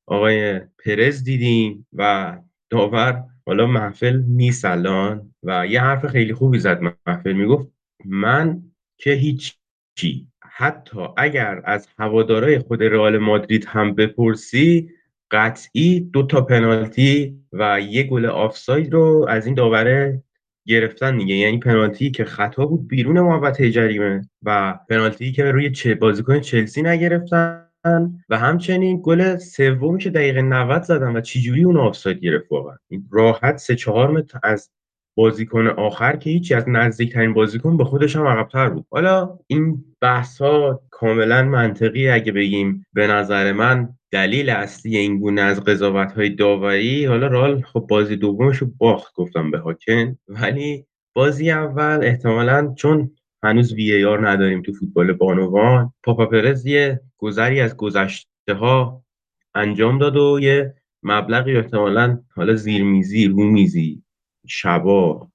آقای 0.07 0.59
پرز 0.85 1.23
دیدیم 1.23 1.87
و 1.93 2.37
داور 2.69 3.23
حالا 3.45 3.67
محفل 3.67 4.23
نیست 4.27 4.65
الان 4.65 5.33
و 5.43 5.67
یه 5.67 5.81
حرف 5.81 6.05
خیلی 6.05 6.33
خوبی 6.33 6.59
زد 6.59 6.81
محفل. 7.07 7.33
می‌گفت 7.33 7.67
من 8.05 8.61
که 8.97 9.11
هیچی 9.11 10.27
حتی 10.43 10.99
اگر 11.17 11.61
از 11.65 11.87
هوادارای 11.99 12.59
خود 12.59 12.83
رئال 12.83 13.17
مادرید 13.17 13.65
هم 13.65 13.95
بپرسی 13.95 14.89
قطعی 15.31 15.99
دو 15.99 16.23
تا 16.23 16.41
پنالتی 16.41 17.39
و 17.53 17.81
یه 17.81 18.03
گل 18.03 18.25
آفساید 18.25 18.93
رو 18.93 19.25
از 19.29 19.45
این 19.45 19.55
داوره 19.55 20.23
گرفتن 20.67 21.17
دیگه. 21.17 21.35
یعنی 21.35 21.59
پنالتی 21.59 22.11
که 22.11 22.25
خطا 22.25 22.65
بود 22.65 22.87
بیرون 22.87 23.19
محوطه 23.19 23.71
جریمه 23.71 24.21
و 24.43 24.79
پنالتی 24.89 25.31
که 25.31 25.51
روی 25.51 25.71
چه 25.71 25.95
بازیکن 25.95 26.39
چلسی 26.39 26.81
نگرفتن. 26.81 27.72
و 28.29 28.37
همچنین 28.37 28.99
گل 29.03 29.37
سومی 29.37 29.99
که 29.99 30.09
دقیقه 30.09 30.41
90 30.41 30.83
زدن 30.83 31.15
و 31.15 31.21
چجوری 31.21 31.63
اون 31.63 31.77
آفساید 31.77 32.19
گرفت 32.19 32.51
واقعا؟ 32.51 32.77
راحت 33.11 33.57
سه 33.57 33.75
چهار 33.75 34.11
متر 34.11 34.39
از 34.43 34.71
بازیکن 35.15 35.67
آخر 35.67 36.15
که 36.15 36.29
هیچی 36.29 36.53
از 36.53 36.69
نزدیکترین 36.69 37.33
بازیکن 37.33 37.77
به 37.77 37.85
خودش 37.85 38.15
هم 38.15 38.27
عقبتر 38.27 38.69
بود. 38.69 38.85
حالا 38.91 39.39
این 39.47 39.85
بحث 40.01 40.41
ها 40.41 40.81
کاملا 40.91 41.43
منطقی 41.43 42.09
اگه 42.09 42.31
بگیم. 42.31 42.85
به 42.93 43.07
نظر 43.07 43.51
من 43.51 43.89
دلیل 44.11 44.49
اصلی 44.49 44.97
این 44.97 45.19
گونه 45.19 45.41
از 45.41 45.63
قضاوت 45.63 46.11
های 46.11 46.29
داوری 46.29 47.05
حالا 47.05 47.27
رال 47.27 47.61
خب 47.61 47.79
بازی 47.79 48.15
دومش 48.15 48.57
رو 48.57 48.67
باخت 48.77 49.13
گفتم 49.15 49.51
به 49.51 49.57
هاکن 49.57 50.17
ولی 50.27 50.85
بازی 51.13 51.51
اول 51.51 51.99
احتمالا 52.03 52.73
چون 52.77 53.11
هنوز 53.43 53.73
وی 53.73 54.05
آر 54.05 54.29
نداریم 54.29 54.61
تو 54.61 54.73
فوتبال 54.73 55.13
بانوان. 55.13 55.93
پاپا 56.03 56.25
پرز 56.25 56.65
یه 56.65 57.01
گذری 57.17 57.61
از 57.61 57.77
گذشته 57.77 58.53
ها 58.53 59.03
انجام 59.55 59.97
داد 59.97 60.17
و 60.17 60.39
یه 60.41 60.75
مبلغی 61.03 61.57
احتمالا 61.57 62.19
حالا 62.35 62.55
زیرمیزی 62.55 63.27
رومیزی 63.27 64.03
شبا 64.47 65.27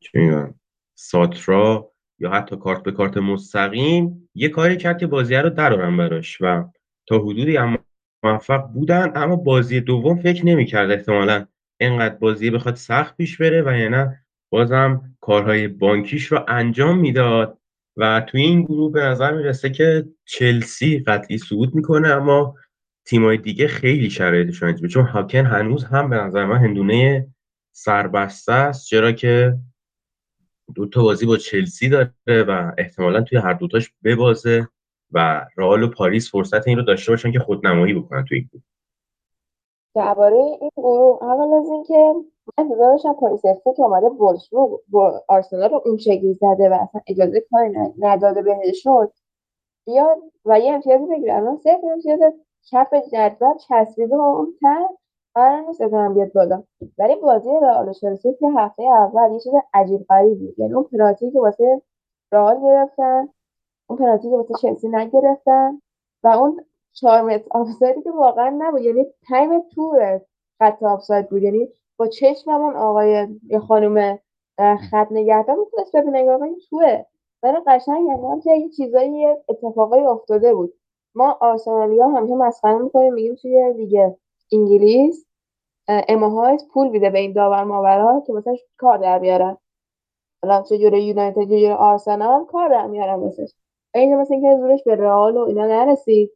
چه 0.00 0.54
ساترا 0.94 1.92
یا 2.18 2.30
حتی 2.30 2.56
کارت 2.56 2.82
به 2.82 2.92
کارت 2.92 3.16
مستقیم 3.16 4.28
یه 4.34 4.48
کاری 4.48 4.76
کرد 4.76 4.98
که 4.98 5.06
بازیه 5.06 5.40
رو 5.40 5.50
درارن 5.50 5.96
براش 5.96 6.38
و 6.40 6.64
تا 7.06 7.18
حدودی 7.18 7.56
اما 7.56 7.78
موفق 8.22 8.62
بودن 8.62 9.12
اما 9.14 9.36
بازی 9.36 9.80
دوم 9.80 10.16
فکر 10.16 10.46
نمی‌کرد 10.46 10.90
احتمالا 10.90 11.46
اینقدر 11.80 12.14
بازی 12.14 12.50
بخواد 12.50 12.74
سخت 12.74 13.16
پیش 13.16 13.40
بره 13.40 13.62
و 13.62 13.76
یعنی 13.78 14.10
بازم 14.52 15.16
کارهای 15.20 15.68
بانکیش 15.68 16.26
رو 16.26 16.44
انجام 16.48 16.98
می‌داد 16.98 17.58
و 17.96 18.20
توی 18.20 18.40
این 18.40 18.62
گروه 18.62 18.92
به 18.92 19.00
نظر 19.00 19.32
می‌رسه 19.32 19.70
که 19.70 20.04
چلسی 20.24 20.98
قطعی 20.98 21.38
صعود 21.38 21.74
می‌کنه 21.74 22.08
اما 22.08 22.54
تیمای 23.04 23.36
دیگه 23.36 23.68
خیلی 23.68 24.10
شرایطشون 24.10 24.68
عجیبه 24.68 24.88
چون 24.88 25.04
هاکن 25.04 25.46
هنوز 25.46 25.84
هم 25.84 26.10
به 26.10 26.16
نظر 26.16 26.44
من 26.44 26.56
هندونه 26.56 27.28
سربسته 27.72 28.52
است 28.52 28.86
چرا 28.86 29.12
که 29.12 29.54
دو 30.74 30.86
تا 30.86 31.02
بازی 31.02 31.26
با 31.26 31.36
چلسی 31.36 31.88
داره 31.88 32.12
و 32.48 32.72
احتمالا 32.78 33.20
توی 33.22 33.38
هر 33.38 33.52
دوتاش 33.52 33.92
ببازه 34.04 34.68
و 35.12 35.46
رئال 35.56 35.82
و 35.82 35.88
پاریس 35.88 36.30
فرصت 36.30 36.68
این 36.68 36.78
رو 36.78 36.84
داشته 36.84 37.12
باشن 37.12 37.32
که 37.32 37.38
خودنمایی 37.38 37.94
بکنن 37.94 38.24
توی 38.24 38.38
این 38.38 38.62
درباره 39.94 40.34
این 40.34 40.70
گروه 40.76 41.22
اول 41.22 41.54
از 41.54 41.70
اینکه 41.70 42.31
من 42.58 42.68
داشتم 42.68 43.12
پاریس 43.12 43.42
که 43.42 43.82
اومده 43.82 44.08
رو 44.08 45.20
آرسنال 45.28 45.70
رو 45.70 45.82
اون 45.84 45.96
شکلی 45.96 46.34
زده 46.34 46.68
و 46.70 46.72
اصلا 46.72 47.00
اجازه 47.06 47.40
کاری 47.50 47.76
نداده 47.98 48.42
بهشون 48.42 49.08
بیاد 49.86 50.18
و 50.44 50.60
یه 50.60 50.72
امتیازی 50.72 51.06
بگیره 51.06 51.34
الان 51.34 51.56
صفر 51.56 51.86
امتیاز 51.92 52.20
کف 52.70 52.94
جدول 53.12 53.56
چسبیده 53.68 54.16
با 54.16 54.24
اون 54.24 54.54
تن 54.60 54.86
قرار 55.34 55.60
نیست 55.60 55.82
بیاد 55.82 56.32
بالا. 56.32 56.62
ولی 56.98 57.14
بازی 57.14 57.50
رئال 57.62 57.92
چلسی 57.92 58.34
که 58.40 58.46
هفته 58.56 58.82
اول 58.82 59.32
یه 59.32 59.40
چیز 59.40 59.52
عجیب 59.74 60.06
غریب 60.08 60.38
بود. 60.38 60.58
یعنی 60.58 60.74
اون 60.74 60.84
پنالتی 60.84 61.30
که 61.30 61.40
واسه 61.40 61.82
رئال 62.32 62.62
گرفتن 62.62 63.28
اون 63.86 63.98
پنالتی 63.98 64.30
که 64.30 64.36
واسه 64.36 64.54
چلسی 64.54 64.88
نگرفتن 64.88 65.80
و 66.22 66.28
اون 66.28 66.64
چهار 66.92 67.22
متر 67.22 67.46
آفسایدی 67.50 68.02
که 68.02 68.10
واقعا 68.10 68.56
نبود. 68.58 68.82
یعنی 68.82 69.06
تایم 69.28 69.60
تور 69.74 70.20
خط 70.58 70.82
آفساید 70.82 71.28
بود. 71.28 71.42
یعنی 71.42 71.68
با 71.96 72.06
چشممون 72.06 72.76
آقای 72.76 73.28
یه 73.48 73.58
خانم 73.58 74.18
خط 74.90 75.08
نگهدار 75.10 75.56
می‌تونست 75.56 75.96
ببینه 75.96 76.22
نگاه 76.22 76.42
این 76.42 76.58
توه. 76.70 77.04
ولی 77.42 77.56
قشنگ 77.66 78.10
انگار 78.10 78.40
که 78.40 78.50
یه 78.54 78.68
چیزایی 78.68 79.26
اتفاقایی 79.48 80.06
افتاده 80.06 80.54
بود. 80.54 80.74
ما 81.14 81.38
آرسنالیا 81.40 82.08
همیشه 82.08 82.34
مسخره 82.34 82.78
می‌کنیم 82.78 83.14
میگیم 83.14 83.34
توی 83.34 83.72
لیگ 83.72 84.12
انگلیس 84.52 85.26
اما 85.88 86.56
پول 86.72 86.88
میده 86.88 87.10
به 87.10 87.18
این 87.18 87.32
داور 87.32 87.64
ماورا 87.64 88.22
که 88.26 88.32
مثلا 88.32 88.56
کار 88.78 88.98
در 88.98 89.18
بیارن. 89.18 89.56
حالا 90.42 90.62
چه 90.62 90.78
جوری 90.78 91.02
یونایتد 91.02 91.34
چه 91.40 91.46
جوری 91.46 91.70
آرسنال 91.70 92.44
کار 92.44 92.68
در 92.68 92.86
میارن 92.86 93.20
مثلا 93.20 93.46
این 93.94 94.16
مثلا 94.16 94.36
اینکه 94.36 94.56
زورش 94.60 94.84
به 94.84 94.96
رئال 94.96 95.36
و 95.36 95.40
اینا 95.40 95.66
نرسید. 95.66 96.30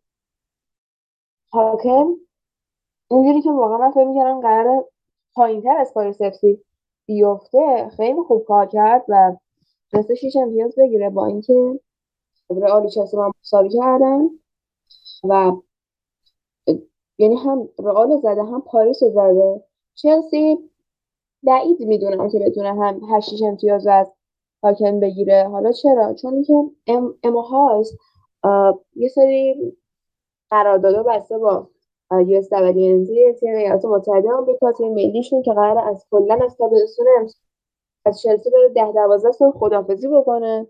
هاکن 1.52 2.16
اونجوری 3.10 3.42
که 3.42 3.50
واقعا 3.50 3.78
من 3.78 3.90
فکر 3.90 4.04
می‌کردم 4.04 4.40
قرار 4.40 4.84
پایینتر 5.36 5.76
از 5.78 5.92
اف 6.20 6.44
بیفته 7.06 7.88
خیلی 7.96 8.22
خوب 8.22 8.44
کار 8.44 8.66
کرد 8.66 9.04
و 9.08 9.36
تونسته 9.90 10.14
شیش 10.14 10.36
امتیاز 10.36 10.74
بگیره 10.78 11.10
با 11.10 11.26
اینکه 11.26 11.80
رئال 12.50 12.88
چلسی 12.88 13.16
با 13.16 13.32
مساوی 13.40 13.68
کردن 13.68 14.28
و 15.24 15.52
یعنی 17.18 17.36
هم 17.36 17.68
رئال 17.78 18.20
زده 18.20 18.42
هم 18.42 18.60
پاریس 18.60 19.02
رو 19.02 19.10
زده. 19.10 19.64
چلسی 19.94 20.70
بعید 21.42 21.80
می‌دونم 21.80 22.28
که 22.28 22.38
بتونه 22.38 22.68
هم 22.68 23.00
هشتیش 23.10 23.42
امتیاز 23.42 23.86
از 23.86 24.12
هاکن 24.62 25.00
بگیره. 25.00 25.48
حالا 25.48 25.72
چرا؟ 25.72 26.14
چون 26.14 26.42
که 26.42 26.54
ام 26.86 27.14
اما 27.22 27.82
یه 28.96 29.08
سری 29.08 29.72
قراردادها 30.50 31.02
بسته 31.02 31.38
با 31.38 31.68
دبلیو 32.10 33.32
تیم 33.32 33.54
ایالات 33.54 33.84
متحده 33.84 34.32
آمریکا 34.32 34.72
تیم 34.72 34.92
ملیشون 34.92 35.42
که 35.42 35.52
قرار 35.52 35.78
از 35.78 36.06
کلا 36.10 36.38
از 36.44 36.56
تابستون 36.56 37.06
از 38.06 38.22
چلسی 38.22 38.50
بره 38.50 38.68
ده 38.68 38.92
دوازده 38.92 39.32
سال 39.32 39.50
خدافزی 39.50 40.08
بکنه 40.08 40.66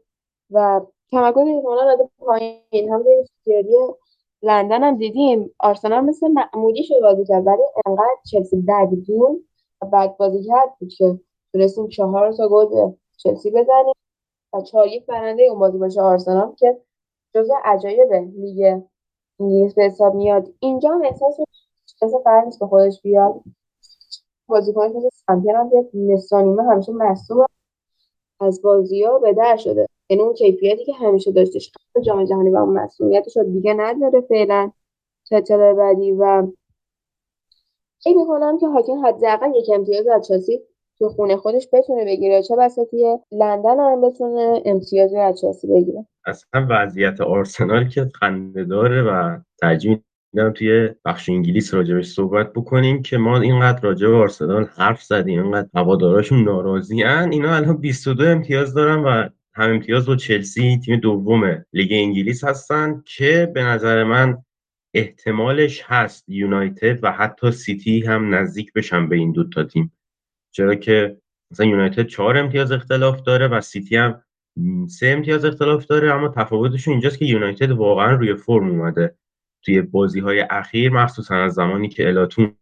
و 0.51 0.81
تمرکز 1.11 1.39
احتمالا 1.39 1.85
داده 1.85 2.11
پایین. 2.19 2.93
هم 2.93 3.03
سری 3.45 3.77
لندن 4.43 4.83
هم 4.83 4.97
دیدیم. 4.97 5.55
آرسنال 5.59 6.05
مثل 6.05 6.29
معمولی 6.29 6.83
شد 6.85 6.95
بازی 7.03 7.25
کرد 7.25 7.47
ولی 7.47 7.63
انقدر 7.87 8.17
چلسی 8.31 8.63
دون 9.07 9.45
و 9.83 9.87
بعد 9.87 10.17
بازی 10.17 10.45
کرد 10.45 10.79
بود 10.81 10.89
که 10.89 11.21
تونستیم 11.53 11.89
چهار 11.89 12.33
تا 12.33 12.49
گل 12.49 12.67
به 12.67 12.95
چلسی 13.17 13.51
بزنیم 13.51 13.95
و 14.53 14.61
چهار 14.61 14.87
یک 14.87 15.07
برنده 15.07 15.43
اون 15.43 15.59
بازی 15.59 15.79
باشه 15.79 16.01
آرسنال 16.01 16.55
که 16.59 16.81
جزء 17.35 17.55
عجایب 17.65 18.13
لیگ 18.13 18.83
انگلیس 19.41 19.75
به 19.75 19.83
حساب 19.83 20.15
میاد. 20.15 20.55
اینجا 20.61 20.91
هم 20.91 21.03
احساس 21.03 21.37
کسی 22.01 22.17
قرار 22.25 22.45
نیست 22.45 22.61
به 22.61 22.67
خودش 22.67 23.03
بیاد. 23.03 23.35
بازیکنش 24.47 24.93
مثل 24.97 25.09
سمپیر 25.27 25.57
هم 25.57 25.71
که 25.71 25.89
نصف 25.95 26.33
همیشه 26.71 26.93
مصوم 26.93 27.47
از 28.41 28.63
بازی 28.63 29.05
ها 29.05 29.19
به 29.19 29.33
در 29.33 29.57
شده. 29.57 29.87
یعنی 30.11 30.23
اون 30.23 30.35
کیفیتی 30.35 30.85
که 30.85 30.93
همیشه 30.93 31.33
داشتش. 31.33 31.73
جام 32.05 32.25
جهانی 32.25 32.51
و 32.51 32.57
اون 32.57 32.79
مسئولیتش 32.79 33.37
رو 33.37 33.45
دیگه 33.45 33.75
نداره 33.75 34.21
فعلا. 34.21 34.71
تا 35.31 35.75
بعدی 35.75 36.13
و 36.13 36.47
فکر 38.05 38.17
می‌کنم 38.17 38.59
که 38.59 38.67
حاکم 38.67 39.07
حداقل 39.07 39.55
یک 39.55 39.71
امتیاز 39.75 40.07
از 40.07 40.29
چلسی 40.29 40.61
تو 40.99 41.09
خونه 41.09 41.37
خودش 41.37 41.69
بتونه 41.73 42.05
بگیره. 42.05 42.43
چه 42.43 42.57
بسا 42.57 42.83
لندن 43.33 43.81
هم 43.81 44.01
بتونه 44.01 44.63
امتیازی 44.65 45.17
از 45.19 45.41
چلسی 45.41 45.67
بگیره. 45.67 46.07
اصلا 46.27 46.67
وضعیت 46.71 47.21
آرسنال 47.21 47.89
که 47.89 48.11
خنده 48.15 48.65
داره 48.65 49.03
و 49.03 49.39
ترجیح 49.61 49.99
میدم 50.33 50.53
توی 50.53 50.91
بخش 51.05 51.29
انگلیس 51.29 51.75
راجبش 51.75 52.07
صحبت 52.07 52.53
بکنیم 52.53 53.03
که 53.03 53.19
ما 53.19 53.41
اینقدر 53.41 53.81
راجب 53.81 54.11
آرسنال 54.11 54.65
حرف 54.77 55.03
زدیم 55.03 55.43
اینقدر 55.43 55.69
هواداراشون 55.75 56.45
ناراضی 56.45 57.03
ان 57.03 57.33
اینا 57.33 57.57
الان 57.57 57.77
22 57.77 58.25
امتیاز 58.25 58.75
دارن 58.75 58.99
و 58.99 59.29
هم 59.55 59.71
امتیاز 59.71 60.07
با 60.07 60.17
چلسی 60.17 60.81
تیم 60.85 61.01
دوم 61.01 61.65
لیگ 61.73 61.93
انگلیس 61.93 62.45
هستن 62.45 63.03
که 63.07 63.51
به 63.55 63.63
نظر 63.63 64.05
من 64.05 64.39
احتمالش 64.95 65.83
هست 65.87 66.25
یونایتد 66.29 67.05
و 67.05 67.13
حتی 67.13 67.53
سیتی 67.53 68.01
هم 68.01 68.35
نزدیک 68.35 68.73
بشن 68.73 69.09
به 69.09 69.17
این 69.17 69.33
دو 69.33 69.49
تا 69.49 69.65
تیم. 69.65 69.93
چرا 70.57 70.75
که 70.75 71.17
مثلا 71.51 71.67
یونایتد 71.67 72.07
چهار 72.07 72.37
امتیاز 72.37 72.73
اختلاف 72.73 73.23
داره 73.23 73.49
و 73.49 73.61
سیتی 73.61 73.97
هم 73.97 74.23
سه 74.89 75.07
امتیاز 75.07 75.45
اختلاف 75.45 75.87
داره 75.87 76.15
اما 76.15 76.29
تفاوتشون 76.29 76.93
اینجاست 76.93 77.19
که 77.19 77.25
یونایتد 77.25 77.71
واقعا 77.71 78.11
روی 78.11 78.35
فرم 78.35 78.71
اومده. 78.71 79.15
توی 79.63 79.83
بازی 79.83 80.21
های 80.21 80.41
اخیر 80.51 80.93
مخصوصا 80.93 81.35
از 81.35 81.55
زمانی 81.55 81.89
که 81.89 82.09
الاتون 82.09 82.57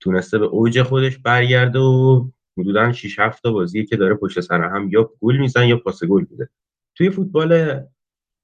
تونسته 0.00 0.38
به 0.38 0.46
اوج 0.46 0.82
خودش 0.82 1.18
برگرده 1.18 1.78
و 1.78 2.28
حدودا 2.58 2.92
6 2.92 3.18
7 3.18 3.42
تا 3.42 3.52
بازی 3.52 3.84
که 3.84 3.96
داره 3.96 4.14
پشت 4.14 4.40
سر 4.40 4.62
هم 4.62 4.88
یا 4.92 5.10
گل 5.20 5.36
میزن 5.36 5.66
یا 5.66 5.76
پاس 5.76 6.04
گل 6.04 6.24
میده. 6.30 6.48
توی 6.94 7.10
فوتبال 7.10 7.80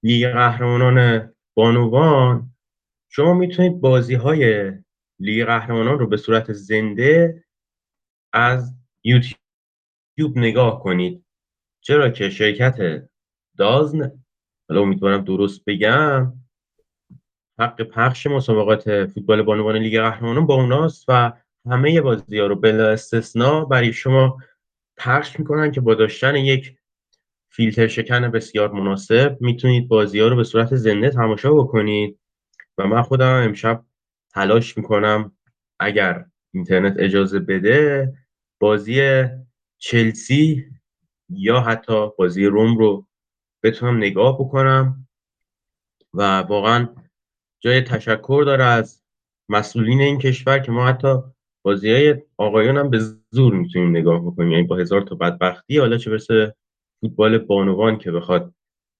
لیگ 0.03 0.29
قهرمانان 0.29 1.29
بانوان 1.57 2.51
شما 3.09 3.35
می‌تونید 3.35 3.81
بازی 3.81 4.15
های 4.15 4.73
لیگ 5.21 5.47
قهرمانان 5.47 5.99
رو 5.99 6.07
به 6.07 6.17
صورت 6.17 6.53
زنده 6.53 7.46
از 8.33 8.75
یوتیوب 9.05 10.37
نگاه 10.37 10.83
کنید. 10.83 11.25
چرا 11.81 12.11
که 12.11 12.31
شرکت 12.31 13.09
دازن 13.57 14.25
حالا 14.69 14.83
امیدوارم 14.83 15.25
درست 15.25 15.65
بگم. 15.65 16.33
حق 17.59 17.83
پخش 17.83 18.27
مسابقات 18.27 19.07
فوتبال 19.07 19.43
بانوان 19.43 19.77
لیگ 19.77 20.01
قهرمانان 20.01 20.47
با 20.47 20.55
اوناست 20.55 21.05
و 21.09 21.33
همه 21.71 22.01
بازی 22.01 22.39
ها 22.39 22.47
رو 22.47 22.57
بلا 22.57 22.91
استثنا 22.91 23.65
برای 23.65 23.93
شما 23.93 24.39
پخش 24.97 25.39
می‌کنن 25.39 25.71
که 25.71 25.81
با 25.81 25.95
داشتن 25.95 26.37
یک 26.37 26.79
فیلتر 27.53 27.87
شکن 27.87 28.31
بسیار 28.31 28.73
مناسب 28.73 29.37
می‌تونید 29.41 29.89
بازی 29.89 30.21
ها 30.21 30.29
رو 30.29 30.37
به 30.37 30.45
صورت 30.45 30.75
زنده 30.75 31.11
تماشا 31.11 31.55
بکنید. 31.55 32.19
و 32.79 32.87
من 32.87 33.03
خودم 33.03 33.43
امشب 33.45 33.85
تلاش 34.35 34.77
می‌کنم 34.77 35.37
اگر 35.81 36.27
اینترنت 36.57 36.95
اجازه 36.99 37.39
بده 37.39 38.13
بازی 38.61 39.25
چلسی 39.79 40.65
یا 41.29 41.61
حتی 41.61 42.09
بازی 42.19 42.47
روم 42.47 42.79
رو 42.79 43.07
بتونم 43.65 43.97
نگاه 43.97 44.39
بکنم. 44.39 45.09
و 46.15 46.39
واقعا 46.39 46.89
جای 47.61 47.81
تشکر 47.81 48.43
داره 48.47 48.65
از 48.65 49.03
مسئولین 49.49 50.01
این 50.01 50.19
کشور 50.19 50.59
که 50.59 50.73
ما 50.73 50.87
حتی 50.87 51.09
بازی 51.65 51.93
های 51.93 52.23
آقایان 52.37 52.77
هم 52.77 52.91
به 52.91 52.99
زور 53.31 53.55
می‌تونیم 53.55 53.97
نگاه 53.97 54.27
بکنیم. 54.27 54.53
یعنی 54.53 54.63
با 54.63 54.77
هزار 54.77 55.03
تا 55.03 55.15
بدبختی 55.15 55.79
حالا 55.79 55.99
چه 55.99 56.11
برسه 56.11 56.55
فوتبال 57.01 57.39
بانوان 57.39 57.99
که 57.99 58.11
بخواد 58.11 58.55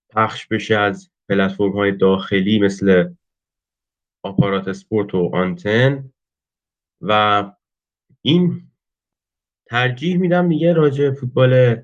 پخش 0.09 0.47
بشه 0.47 0.75
از 0.75 1.11
پلتفرم 1.29 1.71
های 1.71 1.91
داخلی 1.91 2.59
مثل 2.59 3.13
آپارات 4.25 4.71
سپورت 4.71 5.15
و 5.15 5.31
آنتن. 5.33 6.13
و 7.01 7.43
این 8.21 8.61
ترجیح 9.65 10.17
میدم 10.17 10.49
دیگه 10.49 10.73
راجع 10.73 11.11
فوتبال 11.11 11.81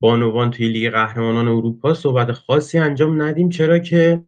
بانوان 0.00 0.50
توی 0.50 0.68
لیگ 0.68 0.90
قهرمانان 0.90 1.48
اروپا 1.48 1.94
صحبت 1.94 2.32
خاصی 2.32 2.78
انجام 2.78 3.22
ندیم. 3.22 3.48
چرا 3.48 3.78
که 3.78 4.24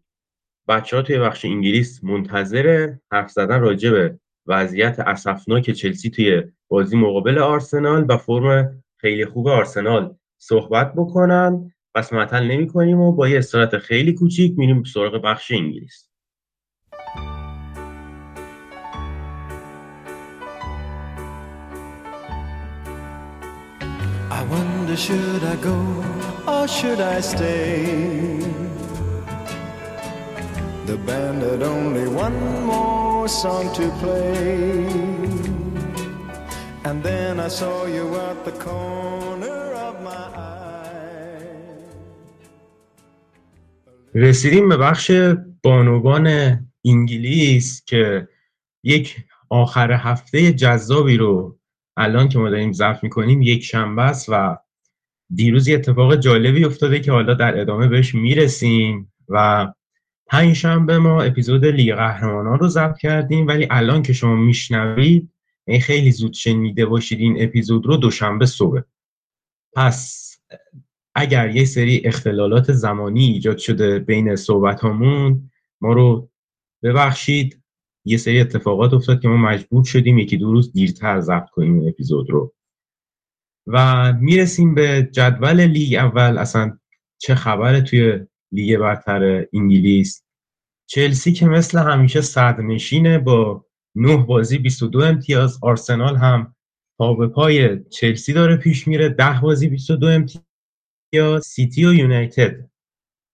بچه 0.68 0.96
ها 0.96 1.02
توی 1.02 1.18
بخش 1.18 1.44
انگلیس 1.44 2.04
منتظر 2.04 2.94
حرف 3.12 3.30
زدن 3.30 3.60
راجع 3.60 3.90
به 3.90 4.18
وضعیت 4.46 5.00
اسفناک 5.00 5.70
چلسی 5.70 6.10
توی 6.10 6.42
بازی 6.68 6.96
مقابل 6.96 7.38
آرسنال 7.38 8.06
و 8.08 8.16
فرم 8.16 8.82
خیلی 8.96 9.24
خوب 9.24 9.48
آرسنال 9.48 10.16
صحبت 10.38 10.92
بکنن. 10.92 11.72
پس 11.94 12.12
معطل 12.12 12.44
نمی 12.44 12.66
کنیم 12.66 13.00
و 13.00 13.12
با 13.12 13.28
یه 13.28 13.38
استراحت 13.38 13.78
خیلی 13.78 14.12
کوچیک 14.12 14.58
میریم 14.58 14.84
سراغ 14.84 15.22
بخش 15.22 15.50
انگلیس. 15.50 16.10
Should 24.96 25.44
I 25.44 25.56
go 25.56 25.78
or 26.48 26.66
should 26.66 27.00
I 27.00 27.20
stay 27.20 28.40
The 30.86 30.96
band 30.98 31.42
had 31.42 31.62
only 31.62 32.06
one 32.06 32.64
more 32.64 33.28
song 33.28 33.64
to 33.74 33.84
play. 34.00 34.86
And 36.84 37.02
then 37.02 37.40
I 37.40 37.48
saw 37.48 37.86
you 37.86 38.06
at 38.28 38.38
the 38.44 38.52
corner 38.52 39.62
of 39.86 39.94
my 40.08 40.24
eye. 40.36 40.66
رسیدیم 44.14 44.68
به 44.68 44.76
بخش 44.76 45.10
بانوان 45.62 46.28
انگلیس 46.84 47.84
که 47.86 48.28
یک 48.84 49.16
آخر 49.50 49.92
هفته 49.92 50.52
جذابی 50.52 51.16
رو 51.16 51.58
الان 51.96 52.28
که 52.28 52.38
ما 52.38 52.50
داریم 52.50 52.72
ضبط 52.72 53.02
می‌کنیم 53.02 53.42
یک 53.42 53.64
شنبه 53.64 54.02
است 54.02 54.28
و 54.28 54.56
دیروز 55.34 55.68
یه 55.68 55.74
اتفاق 55.74 56.16
جالبی 56.16 56.64
افتاده 56.64 57.00
که 57.00 57.12
حالا 57.12 57.34
در 57.34 57.60
ادامه 57.60 57.88
بهش 57.88 58.14
می‌رسیم 58.14 59.12
و 59.28 59.66
پنج 60.26 60.52
شنبه 60.52 60.98
ما 60.98 61.22
اپیزود 61.22 61.64
لیگ 61.64 61.94
قهرمانان 61.94 62.58
رو 62.58 62.68
ضبط 62.68 62.98
کردیم. 62.98 63.46
ولی 63.46 63.66
الان 63.70 64.02
که 64.02 64.12
شما 64.12 64.36
میشنوید 64.36 65.30
این 65.66 65.80
خیلی 65.80 66.12
زود 66.12 66.32
شنیده 66.32 66.86
باشید 66.86 67.20
این 67.20 67.42
اپیزود 67.42 67.86
رو 67.86 67.96
دوشنبه 67.96 68.46
صبح. 68.46 68.80
پس 69.74 70.26
اگر 71.14 71.56
یه 71.56 71.64
سری 71.64 72.02
اختلالات 72.04 72.72
زمانی 72.72 73.24
ایجاد 73.24 73.58
شده 73.58 73.98
بین 73.98 74.36
صحبت 74.36 74.84
همون 74.84 75.50
ما 75.80 75.92
رو 75.92 76.30
ببخشید. 76.82 77.62
یه 78.04 78.16
سری 78.16 78.40
اتفاقات 78.40 78.94
افتاد 78.94 79.20
که 79.20 79.28
ما 79.28 79.36
مجبور 79.36 79.84
شدیم 79.84 80.18
یکی 80.18 80.36
دو 80.36 80.52
روز 80.52 80.72
دیرتر 80.72 81.20
ضبط 81.20 81.50
کنیم 81.50 81.78
این 81.78 81.88
اپیزود 81.88 82.30
رو. 82.30 82.54
و 83.66 84.12
می‌رسیم 84.12 84.74
به 84.74 85.08
جدول 85.12 85.60
لیگ 85.60 85.94
اول. 85.94 86.38
اصلا 86.38 86.78
چه 87.18 87.34
خبره 87.34 87.80
توی 87.80 88.26
لیگ 88.52 88.78
برتر 88.78 89.46
انگلیس؟ 89.52 90.22
چلسی 90.88 91.32
که 91.32 91.46
مثل 91.46 91.78
همیشه 91.78 92.20
صدرنشینه 92.20 93.18
با 93.18 93.66
9 93.94 94.16
بازی 94.16 94.58
22 94.58 95.00
امتیاز. 95.00 95.58
آرسنال 95.62 96.16
هم 96.16 96.54
پا 96.98 97.14
به 97.14 97.28
پای 97.28 97.84
چلسی 97.84 98.32
داره 98.32 98.56
پیش 98.56 98.88
میره 98.88 99.08
10 99.08 99.40
بازی 99.40 99.68
22 99.68 100.06
امتیاز. 100.06 101.46
سیتی 101.46 101.86
و 101.86 101.94
یونایتد 101.94 102.70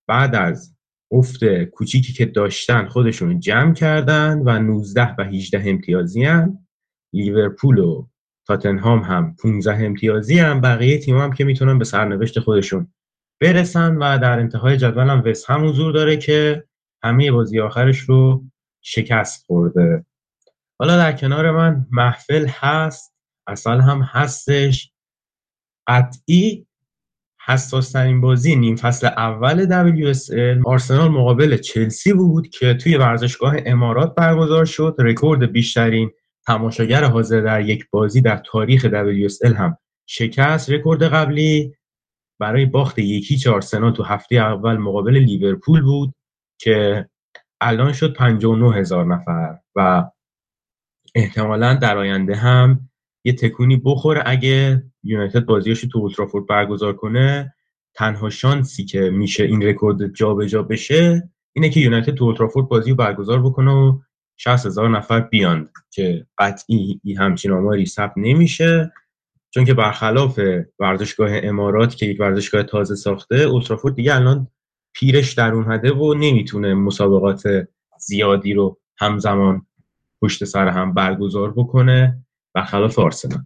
بعد 0.08 0.34
از 0.34 0.76
افت 1.12 1.64
کوچیکی 1.64 2.12
که 2.12 2.26
داشتن 2.26 2.88
خودشون 2.88 3.40
جمع 3.40 3.74
کردن 3.74 4.38
و 4.38 4.58
19 4.58 5.14
و 5.18 5.24
18 5.24 5.70
امتیازی 5.70 6.24
هم 6.24 6.66
لیورپول 7.12 7.78
و 7.78 8.08
تاتنهام 8.46 8.98
هم 8.98 9.36
15 9.42 9.84
امتیازی 9.84 10.38
هم 10.38 10.60
بقیه 10.60 10.98
تیم 10.98 11.18
هم 11.18 11.32
که 11.32 11.44
می‌تونن 11.44 11.78
به 11.78 11.84
سرنوشت 11.84 12.40
خودشون 12.40 12.92
برسن 13.40 13.96
و 13.96 14.18
در 14.18 14.38
انتهای 14.38 14.76
جدول 14.76 15.08
هم 15.08 15.22
وست 15.26 15.50
هم 15.50 15.68
حضور 15.68 15.92
داره 15.92 16.16
که 16.16 16.64
همه 17.02 17.32
بازی 17.32 17.60
آخرش 17.60 17.98
رو 17.98 18.44
شکست 18.80 19.46
خورده. 19.46 20.04
حالا 20.78 20.96
در 20.96 21.12
کنار 21.12 21.50
من 21.50 21.86
محفل 21.90 22.46
هست 22.48 23.14
اصل 23.46 23.80
هم 23.80 24.02
هستش. 24.02 24.92
قطعی 25.86 26.66
حساس 27.46 27.92
ترین 27.92 28.20
بازی 28.20 28.56
نیم 28.56 28.76
فصل 28.76 29.06
اول 29.06 29.66
WSL 29.66 30.66
آرسنال 30.66 31.08
مقابل 31.08 31.56
چلسی 31.56 32.12
بود 32.12 32.48
که 32.48 32.74
توی 32.74 32.96
ورزشگاه 32.96 33.54
امارات 33.66 34.14
برگزار 34.14 34.64
شد. 34.64 34.96
رکورد 34.98 35.52
بیشترین 35.52 36.10
تماشاگر 36.46 37.04
حاضر 37.04 37.40
در 37.40 37.60
یک 37.60 37.86
بازی 37.90 38.20
در 38.20 38.36
تاریخ 38.36 38.86
WSL 38.86 39.54
هم 39.56 39.78
شکست. 40.06 40.70
رکورد 40.70 41.02
قبلی 41.02 41.74
برای 42.38 42.66
باخت 42.66 42.98
یکی 42.98 43.48
آرسنال 43.48 43.92
تو 43.92 44.02
هفته 44.02 44.36
اول 44.36 44.76
مقابل 44.76 45.16
لیورپول 45.16 45.82
بود 45.82 46.14
که 46.58 47.08
الان 47.60 47.92
شد 47.92 48.14
59 48.14 48.74
هزار 48.76 49.06
نفر 49.06 49.58
و 49.76 50.04
احتمالا 51.14 51.74
در 51.74 51.98
آینده 51.98 52.34
هم 52.34 52.90
یه 53.24 53.32
تکونی 53.32 53.76
بخوره 53.84 54.22
اگه 54.26 54.84
یونایتد 55.02 55.44
بازیاشو 55.44 55.88
تو 55.88 55.98
اولترافورد 55.98 56.46
برگزار 56.46 56.92
کنه. 56.92 57.54
تنها 57.94 58.30
شانسی 58.30 58.84
که 58.84 59.00
میشه 59.00 59.44
این 59.44 59.62
رکورد 59.62 60.14
جابجا 60.14 60.62
بشه 60.62 61.30
اینه 61.52 61.70
که 61.70 61.80
یونایتد 61.80 62.14
تو 62.14 62.24
اولترافورد 62.24 62.68
بازی 62.68 62.90
رو 62.90 62.96
برگزار 62.96 63.42
بکنه 63.42 63.70
و 63.70 63.98
60 64.36 64.66
هزار 64.66 64.88
نفر 64.88 65.20
بیان 65.20 65.68
که 65.90 66.26
قطعی 66.38 67.00
همچین 67.18 67.52
آماری 67.52 67.86
ثبت 67.86 68.12
نمیشه. 68.16 68.92
چون 69.50 69.64
که 69.64 69.74
برخلاف 69.74 70.40
ورزشگاه 70.78 71.30
امارات 71.32 71.94
که 71.94 72.06
یک 72.06 72.20
ورزشگاه 72.20 72.62
تازه 72.62 72.94
ساخته 72.94 73.36
اولترافورد 73.36 73.94
دیگه 73.94 74.14
الان 74.14 74.48
پیرش 74.94 75.32
در 75.32 75.52
اومده 75.52 75.92
و 75.92 76.14
نمی‌تونه 76.14 76.74
مسابقات 76.74 77.42
زیادی 77.98 78.54
رو 78.54 78.80
همزمان 78.98 79.66
پشت 80.22 80.44
سر 80.44 80.68
هم 80.68 80.94
برگزار 80.94 81.52
بکنه 81.52 82.24
برخلاف 82.54 82.98
آرسنال. 82.98 83.44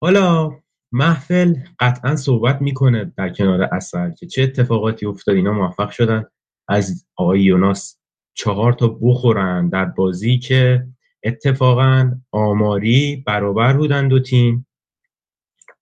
حالا 0.00 0.50
محفل 0.92 1.54
قطعا 1.80 2.16
صحبت 2.16 2.62
می‌کنه 2.62 3.12
در 3.16 3.28
کنار 3.28 3.62
اثر 3.62 4.10
که 4.10 4.26
چه 4.26 4.42
اتفاقاتی 4.42 5.06
افتاد 5.06 5.34
اینا 5.34 5.52
موفق 5.52 5.90
شدن. 5.90 6.24
از 6.68 7.06
آقای 7.16 7.42
یوناس 7.42 7.98
چهار 8.34 8.72
تا 8.72 8.98
بخورن 9.02 9.68
در 9.68 9.84
بازی 9.84 10.38
که 10.38 10.86
اتفاقا 11.24 12.12
آماری 12.30 13.22
برابر 13.26 13.72
بودن 13.72 14.08
دو 14.08 14.20
تیم. 14.20 14.66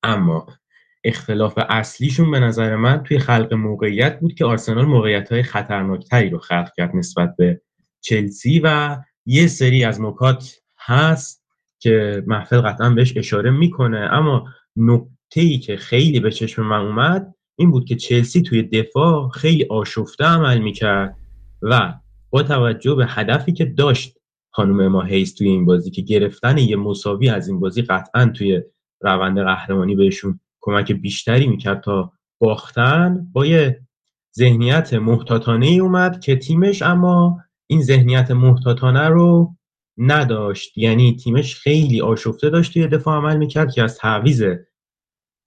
اما 0.02 0.46
اختلاف 1.04 1.58
اصلیشون 1.68 2.30
به 2.30 2.40
نظر 2.40 2.76
من 2.76 3.02
توی 3.02 3.18
خلق 3.18 3.54
موقعیت 3.54 4.20
بود 4.20 4.34
که 4.34 4.44
آرسنال 4.44 4.84
موقعیت 4.84 5.32
های 5.32 5.42
خطرناکتری 5.42 6.30
رو 6.30 6.38
خلق 6.38 6.72
کرد 6.76 6.96
نسبت 6.96 7.34
به 7.36 7.60
چلسی 8.00 8.60
و 8.64 8.98
یه 9.26 9.46
سری 9.46 9.84
از 9.84 10.00
نکات 10.00 10.56
هست 10.78 11.44
که 11.78 12.24
محفل 12.26 12.60
قطعا 12.60 12.90
بهش 12.90 13.16
اشاره 13.16 13.50
می‌کنه. 13.50 13.98
اما 13.98 14.48
نکته 14.76 15.40
ای 15.40 15.58
که 15.58 15.76
خیلی 15.76 16.20
به 16.20 16.30
چشم 16.30 16.62
من 16.62 16.80
اومد 16.80 17.34
این 17.56 17.70
بود 17.70 17.84
که 17.84 17.96
چلسی 17.96 18.42
توی 18.42 18.62
دفاع 18.62 19.28
خیلی 19.28 19.64
آشفته 19.64 20.24
عمل 20.24 20.58
می‌کرد 20.58 21.16
و 21.62 21.94
با 22.30 22.42
توجه 22.42 22.94
به 22.94 23.06
هدفی 23.08 23.52
که 23.52 23.64
داشت 23.64 24.16
خانم 24.52 24.88
ما 24.88 25.02
هیز 25.02 25.34
توی 25.34 25.48
این 25.48 25.64
بازی 25.64 25.90
که 25.90 26.02
گرفتن 26.02 26.58
یه 26.58 26.76
مساوی 26.76 27.28
از 27.28 27.48
این 27.48 27.60
بازی 27.60 27.82
قطعا 27.82 28.26
توی 28.26 28.62
روند 29.00 29.38
قهرمانی 29.38 29.96
بهشون 29.96 30.40
کمک 30.60 30.92
بیشتری 30.92 31.46
می‌کرد 31.46 31.80
تا 31.80 32.12
باختن 32.40 33.28
با 33.32 33.46
یه 33.46 33.80
ذهنیت 34.36 34.94
محتاطانه 34.94 35.66
ای 35.66 35.78
اومد 35.78 36.20
که 36.20 36.36
تیمش 36.36 36.82
اما 36.82 37.40
این 37.66 37.82
ذهنیت 37.82 38.30
محتاطانه 38.30 39.08
رو 39.08 39.54
نداشت. 39.98 40.78
یعنی 40.78 41.16
تیمش 41.16 41.54
خیلی 41.54 42.00
آشفته 42.00 42.50
داشت 42.50 42.72
توی 42.72 42.86
دفاع 42.86 43.16
عمل 43.16 43.36
می‌کرد 43.36 43.72
که 43.72 43.82
از 43.82 43.98
تعویز 43.98 44.42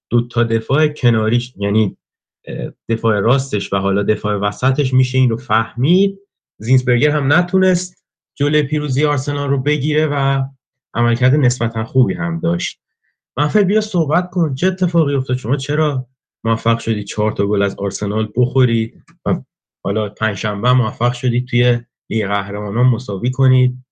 دو 0.10 0.28
تا 0.28 0.44
دفاع 0.44 0.88
کناریش 0.88 1.54
یعنی 1.58 1.98
دفاع 2.90 3.20
راستش 3.20 3.74
و 3.74 3.78
حالا 3.78 4.04
دفاع 4.04 4.36
وسطش 4.36 4.94
میشه 4.94 5.18
این 5.18 5.30
رو 5.30 5.38
فهمید. 5.38 6.20
زینسبرگر 6.64 7.10
هم 7.10 7.34
نتونست 7.34 8.04
جلوی 8.36 8.64
پیروزی 8.64 9.06
آرسنال 9.06 9.50
رو 9.50 9.58
بگیره 9.58 10.08
و 10.08 10.44
عملکرد 10.94 11.36
نسبتا 11.36 11.84
خوبی 11.84 12.14
هم 12.14 12.40
داشت. 12.40 12.80
محفل 13.38 13.64
بیا 13.64 13.82
صحبت 13.82 14.30
کن. 14.30 14.56
چه 14.56 14.68
اتفاقی 14.68 15.16
افتاد؟ 15.16 15.38
شما 15.38 15.58
چرا 15.58 16.08
موفق 16.44 16.80
شدید 16.80 17.06
چهار 17.06 17.32
تا 17.32 17.48
گل 17.48 17.62
از 17.62 17.76
آرسنال 17.76 18.32
بخورید 18.36 19.04
و 19.26 19.42
حالا 19.84 20.10
پنجشنبه 20.10 20.74
موفق 20.74 21.14
شدید 21.14 21.48
توی 21.48 21.80
لیگ 22.10 22.28
قهرمانان 22.28 22.86
مساوی 22.86 23.32
کنید؟ 23.32 23.86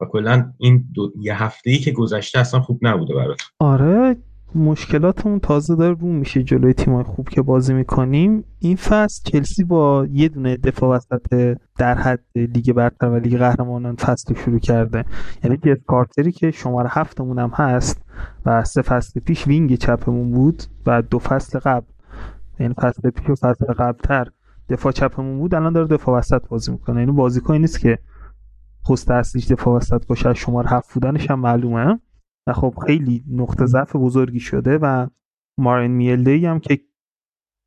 و 0.00 0.06
کلا 0.06 0.52
این 0.58 0.84
دو... 0.94 1.12
یه 1.20 1.42
هفته 1.42 1.70
ای 1.70 1.78
که 1.78 1.90
گذشته 1.90 2.38
اصلا 2.38 2.60
خوب 2.60 2.78
نبوده 2.82 3.14
برات. 3.14 3.40
آره 3.58 4.16
مشکلاتمون 4.54 5.40
تازه 5.40 5.76
داره 5.76 5.96
رو 6.00 6.08
میشه 6.08 6.42
جلوی 6.42 6.74
تیمای 6.74 7.04
خوب 7.04 7.28
که 7.28 7.42
بازی 7.42 7.74
می‌کنیم. 7.74 8.44
این 8.58 8.76
فصل 8.76 9.30
چلسی 9.30 9.64
با 9.64 10.06
یه 10.10 10.28
دونه 10.28 10.56
دفاع 10.56 10.96
وسط 10.96 11.56
در 11.78 11.94
حد 11.94 12.24
لیگ 12.36 12.72
برتر 12.72 13.08
و 13.08 13.16
لیگ 13.16 13.38
قهرمانان 13.38 13.96
فصل 13.96 14.34
شروع 14.34 14.58
کرده. 14.58 15.04
یعنی 15.44 15.56
جس 15.56 15.84
کارتری 15.86 16.32
که 16.32 16.50
شماره 16.50 16.88
هفتمون 16.92 17.38
هم 17.38 17.50
هست 17.54 18.02
و 18.46 18.64
سه 18.64 18.82
فصل 18.82 19.20
پیش 19.20 19.46
وینگ 19.46 19.74
چپمون 19.74 20.30
بود 20.30 20.62
و 20.86 21.02
دو 21.02 21.18
فصل 21.18 21.58
قبل. 21.58 21.86
یعنی 22.60 22.74
فصل 22.74 23.10
پیش 23.10 23.30
و 23.30 23.34
فصل 23.34 23.66
قبلتر 23.66 24.28
دفاع 24.68 24.92
چپمون 24.92 25.38
بود 25.38 25.54
الان 25.54 25.72
داره 25.72 25.86
دفاع 25.86 26.18
وسط 26.18 26.48
بازی 26.48 26.72
می‌کنه. 26.72 27.00
یعنی 27.00 27.12
بازیکنی 27.12 27.58
نیست 27.58 27.80
که 27.80 27.98
پست 28.88 29.10
اصلیش 29.10 29.46
دفاع 29.46 29.76
وسط 29.76 30.06
باشه 30.06 30.34
شماره 30.34 30.70
هفت 30.70 30.94
بودنش 30.94 31.30
هم 31.30 31.40
معلومه. 31.40 32.00
و 32.46 32.52
خب 32.52 32.74
خیلی 32.86 33.24
نقطه 33.30 33.66
ضعف 33.66 33.96
بزرگی 33.96 34.40
شده 34.40 34.78
و 34.78 35.06
مارین 35.58 35.90
میلدی 35.90 36.46
هم 36.46 36.60
که 36.60 36.80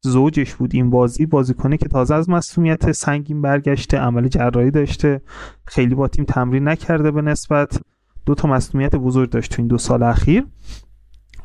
زوجش 0.03 0.55
بود 0.55 0.75
این 0.75 0.89
بازی 0.89 1.25
بازیکنه 1.25 1.77
که 1.77 1.87
تازه 1.87 2.15
از 2.15 2.29
مسئولیت 2.29 2.91
سنگین 2.91 3.41
برگشته 3.41 3.97
عمل 3.97 4.27
جراحی 4.27 4.71
داشته 4.71 5.21
خیلی 5.65 5.95
با 5.95 6.07
تیم 6.07 6.25
تمرین 6.25 6.67
نکرده 6.67 7.11
به 7.11 7.21
نسبت. 7.21 7.81
دو 8.25 8.35
تا 8.35 8.47
مسئولیت 8.47 8.95
بزرگ 8.95 9.29
داشت 9.29 9.51
تو 9.51 9.61
این 9.61 9.67
دو 9.67 9.77
سال 9.77 10.03
اخیر 10.03 10.45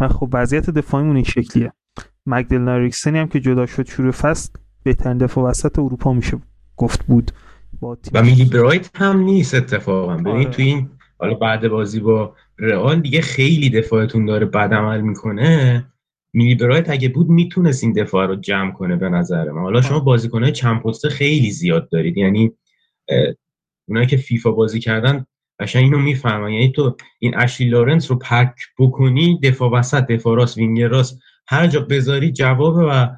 و 0.01 0.09
خب 0.09 0.29
وضعیت 0.33 0.71
دفاعیمون 0.71 1.17
این 1.17 1.25
شکلیه. 1.25 1.73
مگدل 2.27 2.59
ناریکسنی 2.59 3.19
هم 3.19 3.29
که 3.29 3.41
جدا 3.41 3.67
شد 3.67 3.87
شروع 3.87 4.11
فصل 4.11 4.51
بهترین 4.83 5.19
دفاع 5.19 5.45
وسط 5.45 5.79
اروپا 5.79 6.13
میشه 6.13 6.39
گفت 6.77 7.07
بود 7.07 7.33
با 7.81 7.97
تیم 7.97 8.13
و 8.15 8.23
میلی 8.23 8.45
برایت 8.45 8.91
هم 8.95 9.19
نیست 9.21 9.55
اتفاقا. 9.55 10.17
ببین 10.17 10.29
آره. 10.33 10.45
تو 10.45 10.63
این 10.63 10.91
حالا 11.19 11.35
بعد 11.35 11.69
بازی 11.69 12.01
با 12.01 12.35
رئال 12.63 13.01
دیگه 13.01 13.21
خیلی 13.21 13.71
دفاعتون 13.71 14.27
داره 14.27 14.47
بد 14.47 14.75
عمل 14.75 15.01
می‌کنه. 15.01 15.85
میلی 16.33 16.55
برایت 16.55 16.91
اگه 16.91 17.09
بود 17.09 17.29
می‌تونست 17.29 17.85
این 17.85 17.93
دفاع 17.93 18.27
رو 18.27 18.37
جمع 18.37 18.73
کنه 18.73 18.97
به 18.97 19.09
نظر 19.09 19.51
من. 19.51 19.61
حالا 19.61 19.83
شما 19.83 19.97
آه. 19.97 20.05
بازیکنهای 20.05 20.53
چند 20.53 20.83
پسته 20.83 21.09
خیلی 21.09 21.51
زیاد 21.51 21.89
دارید. 21.91 22.17
یعنی 22.17 22.53
اونایی 23.89 24.07
که 24.07 24.17
فیفا 24.17 24.51
بازی 24.51 24.81
کردن 24.81 25.27
قشنگ 25.61 25.85
اینو 25.85 25.99
می‌فهمن. 25.99 26.51
یعنی 26.51 26.73
تو 26.73 26.97
این 27.19 27.35
اشلی 27.37 27.69
لارنس 27.69 28.11
رو 28.11 28.19
پک 28.19 28.55
بکنی 28.79 29.41
دفاع 29.43 29.71
وسط 29.71 30.07
دفاع 30.07 30.37
راست 30.37 30.59
وینگر 30.59 30.89
راست 30.89 31.19
هر 31.49 31.67
جا 31.67 31.81
بذاری 31.81 32.33
جواب 32.33 32.77
و 32.77 33.09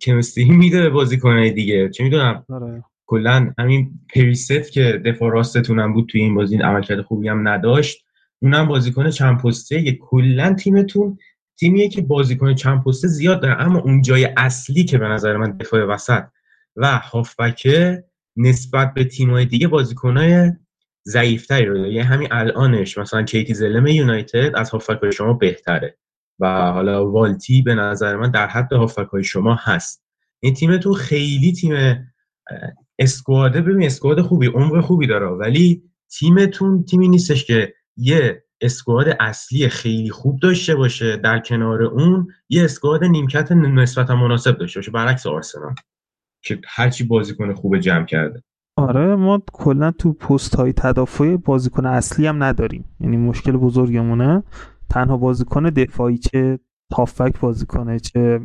کمستری 0.00 0.50
میده 0.50 0.82
به 0.82 0.90
بازیکنهای 0.90 1.50
دیگه. 1.50 1.88
چه 1.88 2.04
می‌دونم؟ 2.04 2.44
آره. 2.48 2.84
کلا 3.06 3.54
همین 3.58 3.90
پریست 4.14 4.72
که 4.72 5.02
دفاع 5.04 5.32
راستتون 5.32 5.78
هم 5.78 5.92
بود 5.92 6.08
توی 6.08 6.20
این 6.20 6.34
بازی 6.34 6.56
عملکرد 6.56 7.02
خوبی 7.02 7.28
هم 7.28 7.48
نداشت. 7.48 8.04
اونم 8.44 8.68
بازیکن 8.68 9.10
چند 9.10 9.38
پسته 9.38 9.92
کلا 9.92 10.54
تیمتون. 10.54 11.18
تیمیه 11.56 11.88
که 11.88 12.02
بازیکن 12.02 12.54
چند 12.54 12.84
پسته 12.84 13.08
زیاد 13.08 13.42
داره 13.42 13.62
اما 13.62 13.78
اون 13.78 14.02
جای 14.02 14.28
اصلی 14.36 14.84
که 14.84 14.98
به 14.98 15.08
نظر 15.08 15.36
من 15.36 15.56
دفاع 15.56 15.84
وسط 15.84 16.24
و 16.76 16.98
هافبکه 16.98 18.04
نسبت 18.36 18.94
به 18.94 19.04
تیم‌های 19.04 19.44
دیگه 19.44 19.68
بازیکنهای 19.68 20.52
ضعیفتری 21.08 21.64
رو 21.64 21.76
یعنی 21.78 21.98
همین 21.98 22.28
الانش 22.30 22.98
مثلا 22.98 23.22
کیتی 23.22 23.54
زلم 23.54 23.86
یونایتد 23.86 24.52
از 24.56 24.70
هافبک‌های 24.70 25.12
شما 25.12 25.32
بهتره 25.32 25.96
و 26.38 26.72
حالا 26.72 27.10
والتی 27.10 27.62
به 27.62 27.74
نظر 27.74 28.16
من 28.16 28.30
در 28.30 28.46
حد 28.46 28.72
هافبک‌های 28.72 29.24
شما 29.24 29.54
هست. 29.54 30.04
این 30.40 30.54
تیمتون 30.54 30.94
خیلی 30.94 31.52
تیم 31.52 31.74
اسکواده. 32.98 33.60
ببین 33.60 33.86
اسکواد 33.86 34.20
خوبی 34.20 34.46
عمق 34.46 34.80
خوبی 34.80 35.06
داره 35.06 35.26
ولی 35.26 35.82
تیمتون 36.18 36.84
تیمی 36.84 37.08
نیستش 37.08 37.44
که 37.44 37.74
یه 37.96 38.44
اسکواد 38.60 39.06
اصلی 39.20 39.68
خیلی 39.68 40.10
خوب 40.10 40.40
داشته 40.40 40.74
باشه 40.74 41.16
در 41.16 41.38
کنار 41.38 41.82
اون 41.82 42.28
یه 42.48 42.64
اسکواد 42.64 43.04
نیمکت 43.04 43.52
نسبتا 43.52 44.16
مناسب 44.16 44.58
داشته 44.58 44.80
باشه. 44.80 44.90
برعکس 44.90 45.26
آرسنال 45.26 45.74
که 46.42 46.60
هرچی 46.66 47.04
بازیکن 47.04 47.54
خوب 47.54 47.78
جمع 47.78 48.04
کرده. 48.04 48.42
آره 48.76 49.16
ما 49.16 49.42
کلا 49.52 49.90
تو 49.90 50.12
پست 50.12 50.56
های 50.56 50.72
تدافعی 50.72 51.36
بازیکن 51.36 51.86
اصلی 51.86 52.26
هم 52.26 52.42
نداریم. 52.42 52.84
یعنی 53.00 53.16
مشکل 53.16 53.52
بزرگمونه. 53.52 54.42
تنها 54.90 55.16
بازیکن 55.16 55.62
دفاعی 55.62 56.18
چه 56.18 56.58
هافبک 56.92 57.40
بازیکنه 57.40 57.98
چه 57.98 58.40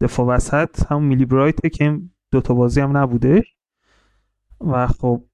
دفاع 0.00 0.26
وسط 0.26 0.92
همون 0.92 1.04
میلی 1.04 1.24
برایته 1.24 1.70
که 1.70 2.00
دوتا 2.32 2.54
بازی 2.54 2.80
هم 2.80 2.96
نبوده. 2.96 3.44
و 4.60 4.86
خب 4.86 5.24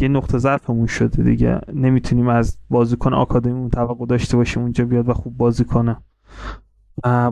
یه 0.00 0.08
نقطه 0.08 0.38
ضعفمون 0.38 0.86
شده 0.86 1.22
دیگه. 1.22 1.60
نمی‌تونیم 1.72 2.28
از 2.28 2.58
بازیکن 2.70 3.14
آکادمیمون 3.14 3.70
توقع 3.70 4.06
داشته 4.06 4.36
باشیم 4.36 4.62
اونجا 4.62 4.84
بیاد 4.84 5.08
و 5.08 5.12
خوب 5.14 5.36
بازی 5.36 5.64
کنه. 5.64 5.96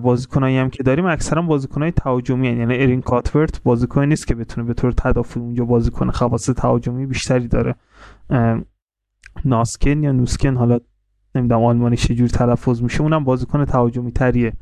بازیکنایی 0.03 0.59
هم 0.59 0.71
که 0.71 0.83
داریم 0.83 1.07
اکثرا 1.07 1.43
بازیکنای 1.43 1.91
تهاجمی. 1.91 2.47
یعنی 2.47 2.63
ارین 2.63 3.01
کاتورت 3.01 3.63
بازیکن 3.63 4.05
نیست 4.05 4.27
که 4.27 4.35
بتونه 4.35 4.67
به 4.67 4.75
طور 4.75 4.93
تدافعی 4.93 5.43
اونجا 5.43 5.65
بازی 5.65 5.91
کنه. 5.91 6.13
خواص 6.13 6.47
تهاجمی 6.47 7.07
بیشتری 7.07 7.49
داره. 7.49 7.75
ناسکن 9.45 10.03
یا 10.03 10.13
نوسکن 10.13 10.57
حالا 10.57 10.79
نمی‌دونم 11.35 11.65
آلمانیش 11.65 12.07
چجوری 12.07 12.31
تلفظ 12.31 12.83
میشه 12.83 13.03
اونم 13.03 13.25
بازیکن 13.25 13.65
تهاجمی 13.65 14.13
تریه 14.13 14.53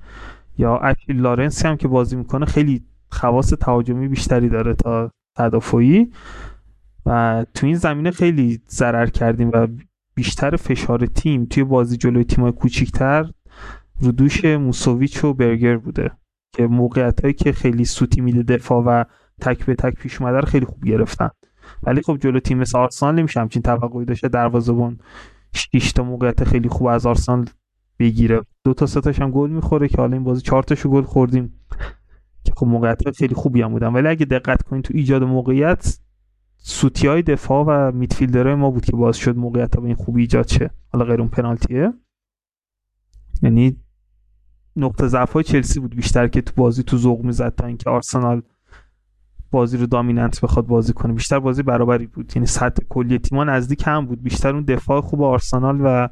یا 0.59 0.79
اکیل 0.79 1.21
لارنسی 1.21 1.69
هم 1.69 1.77
که 1.77 1.89
بازی 1.89 2.17
می‌کنه 2.17 2.47
خیلی 2.47 2.85
خواص 3.09 3.51
تهاجمی 3.51 4.09
بیشتری 4.09 4.49
داره 4.49 4.75
تا 4.75 5.11
تدافعی. 5.37 6.13
و 7.07 7.45
تو 7.55 7.67
این 7.67 7.77
زمینه 7.77 8.11
خیلی 8.11 8.61
ضرر 8.71 9.07
کردیم 9.07 9.51
و 9.55 9.67
بیشتر 10.15 10.57
فشار 10.57 11.07
تیم 11.07 11.45
توی 11.45 11.65
بازی 11.65 11.97
جلوی 11.97 12.25
تیمای 12.25 12.53
کوچیکتر 12.53 13.31
رو 14.01 14.13
دوش 14.13 14.45
موسوویچ 14.45 15.25
و 15.25 15.35
برگر 15.35 15.77
بوده 15.77 16.11
که 16.53 16.67
موقعیت 16.67 17.21
هایی 17.21 17.35
که 17.35 17.53
خیلی 17.53 17.85
سوتی 17.85 18.21
میده 18.21 18.57
دفاع 18.57 18.85
و 18.87 19.05
تک 19.41 19.67
به 19.67 19.75
تک 19.75 19.95
پیش 19.95 20.19
خیلی 20.47 20.67
خوب 20.67 20.85
گرفتن. 20.85 21.31
ولی 21.83 22.03
خب 22.03 22.17
جلو 22.17 22.41
تیم 22.41 22.59
مثل 22.59 22.79
آرسنال 22.79 23.15
نمیشه 23.15 23.41
همچین 23.41 23.63
توقعی 23.63 24.05
داشته 24.05 24.29
دروازه‌بان 24.29 24.99
6 25.55 25.93
تا 25.93 26.03
موقعیت 26.03 26.45
خیلی 26.45 26.69
خوب 26.69 26.87
از 26.87 27.07
آرسنال 27.07 27.45
بگیره. 27.99 28.41
دو 28.65 28.75
تا 28.75 28.87
سه 28.87 29.13
هم 29.13 29.31
گل 29.31 29.51
می‌خوره 29.51 29.89
که 29.89 29.97
حالا 29.97 30.13
این 30.13 30.25
بازی 30.25 30.41
چهار 30.41 30.63
تاشو 30.63 30.91
گل 30.91 31.03
خوردیم 31.03 31.61
که 32.45 32.53
خب 32.57 32.67
موقعیت 32.67 33.11
خیلی 33.11 33.35
خوبی 33.35 33.63
هم 33.63 33.73
بودن. 33.73 33.93
ولی 33.93 34.09
اگه 34.09 34.27
دقت 34.27 34.63
کنید 34.63 34.85
تو 34.85 34.95
ایجاد 34.97 35.23
موقعیت 35.23 35.99
سوتی 36.63 37.07
های 37.07 37.23
دفاع 37.23 37.65
و 37.69 37.93
میدفیلدرهای 37.93 38.55
ما 38.55 38.71
بود 38.71 38.85
که 38.85 38.93
باز 38.93 39.17
شد 39.17 39.37
موقعیت 39.37 39.75
ها 39.75 39.81
به 39.81 39.87
این 39.87 39.97
خوبی 39.97 40.21
ایجاد 40.21 40.49
شه. 40.49 40.71
حالا 40.93 41.05
غیر 41.05 41.21
اون 41.21 41.29
پنالتیه. 41.29 41.93
یعنی 43.43 43.77
نقطه 44.77 45.07
ضعف 45.07 45.33
های 45.33 45.45
چلسی 45.45 45.81
بود 45.81 45.97
بیشتر 45.97 46.29
که 46.29 46.41
تو 46.41 46.53
بازی 46.57 46.83
تو 46.83 46.97
ذوق 46.97 47.25
می‌زد 47.25 47.55
تا 47.55 47.67
اینکه 47.67 47.91
آرسنال 47.91 48.43
بازی 49.51 49.77
رو 49.77 49.87
دامیننت 49.87 50.41
بخواد 50.41 50.67
بازی 50.67 50.93
کنه. 50.93 51.13
بیشتر 51.13 51.39
بازی 51.39 51.63
برابری 51.63 52.07
بود. 52.07 52.33
یعنی 52.37 52.47
سطح 52.47 52.83
کلی 52.89 53.19
تیم‌ها 53.19 53.45
نزدیک 53.45 53.83
هم 53.87 54.07
بود. 54.07 54.23
بیشتر 54.23 54.55
اون 54.55 54.63
دفاع 54.63 55.01
خوب 55.01 55.23
آرسنال 55.23 55.81
و 55.85 56.09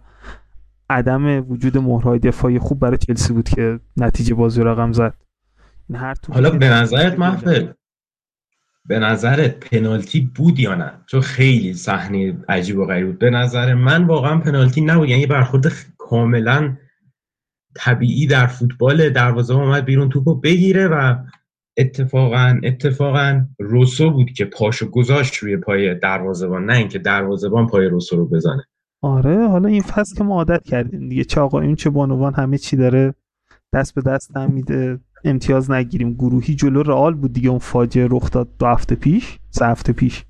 عدم 0.91 1.51
وجود 1.51 1.79
مهرهای 1.79 2.19
دفاعی 2.19 2.59
خوب 2.59 2.79
برای 2.79 2.99
چلسی 2.99 3.33
بود 3.33 3.49
که 3.49 3.81
نتیجه 3.97 4.35
بازی 4.35 4.63
رو 4.63 4.69
رقم 4.69 4.93
زد. 4.93 5.15
این 5.89 5.99
هر 5.99 6.15
حالا 6.33 6.51
به 6.51 6.69
نظرت 6.69 7.19
محفل 7.19 7.73
به 8.89 8.99
نظرت 8.99 9.61
پنالتی 9.61 10.31
بود 10.35 10.61
یا 10.61 10.75
نه؟ 10.75 10.93
چون 11.07 11.21
خیلی 11.21 11.75
صحنه 11.75 12.39
عجیب 12.49 12.79
و 12.79 12.87
غریب 12.87 13.07
بود. 13.07 13.19
به 13.19 13.31
نظر 13.31 13.75
من 13.75 14.05
واقعا 14.05 14.39
پنالتی 14.39 14.81
نبود. 14.81 15.09
یعنی 15.09 15.27
برخورد 15.27 15.73
کاملا 15.99 16.77
طبیعی 17.77 18.27
در 18.27 18.47
فوتبال 18.47 19.11
دروازه 19.11 19.55
اومد 19.55 19.85
بیرون 19.85 20.09
توپو 20.09 20.35
بگیره 20.35 20.89
و 20.89 21.17
اتفاقا 21.77 22.61
اتفاقا 22.65 23.47
روسو 23.59 24.11
بود 24.11 24.31
که 24.31 24.45
پاشو 24.45 24.91
گذاشت 24.91 25.35
روی 25.35 25.57
پای 25.57 25.95
دروازه‌بان. 25.95 26.65
نه 26.65 26.77
اینکه 26.77 26.99
دروازه‌بان 26.99 27.67
پای 27.67 27.87
روسو 27.87 28.17
رو 28.17 28.29
بزنه. 28.29 28.65
آره 29.03 29.49
حالا 29.49 29.69
این 29.69 29.83
فصل 29.83 30.17
که 30.17 30.25
ما 30.25 30.35
عادت 30.35 30.65
کردیم 30.65 31.09
دیگه. 31.09 31.25
چه 31.25 31.41
آقایون 31.41 31.75
چه 31.75 31.91
بانوان 31.91 32.35
همه 32.35 32.59
چی 32.59 32.77
داره 32.77 33.15
دست 33.73 33.95
به 33.95 34.03
دست 34.03 34.37
هم 34.37 34.53
میده. 34.53 34.99
امتیاز 35.25 35.71
نگیریم. 35.71 36.15
گروهی 36.15 36.55
جلو 36.55 36.83
رئال 36.83 37.15
بود 37.15 37.33
دیگه 37.33 37.49
اون 37.49 37.59
فاجعه 37.59 38.09
رخ 38.11 38.31
داد 38.31 38.49
دو 38.59 38.67
هفته 38.67 38.95
پیش 38.95 39.39
سه 39.51 39.67
هفته 39.67 39.93
پیش. 39.93 40.25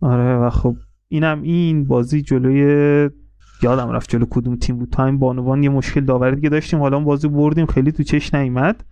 آره 0.00 0.36
و 0.36 0.50
خب 0.50 0.76
اینم 1.08 1.42
این 1.42 1.84
بازی 1.84 2.22
جلوی 2.22 3.10
یادم 3.62 3.90
رفت 3.90 4.10
جلو 4.10 4.26
کدوم 4.30 4.56
تیم 4.56 4.78
بود. 4.78 4.90
تا 4.90 5.06
این 5.06 5.18
بانوان 5.18 5.62
یه 5.62 5.68
مشکل 5.68 6.00
داوری 6.00 6.36
دیگه 6.36 6.48
داشتیم. 6.48 6.80
حالا 6.80 6.96
اون 6.96 7.04
بازی 7.04 7.28
بردیم 7.28 7.66
خیلی 7.66 7.92
تو 7.92 8.02
چش 8.02 8.34
نیومد. 8.34 8.84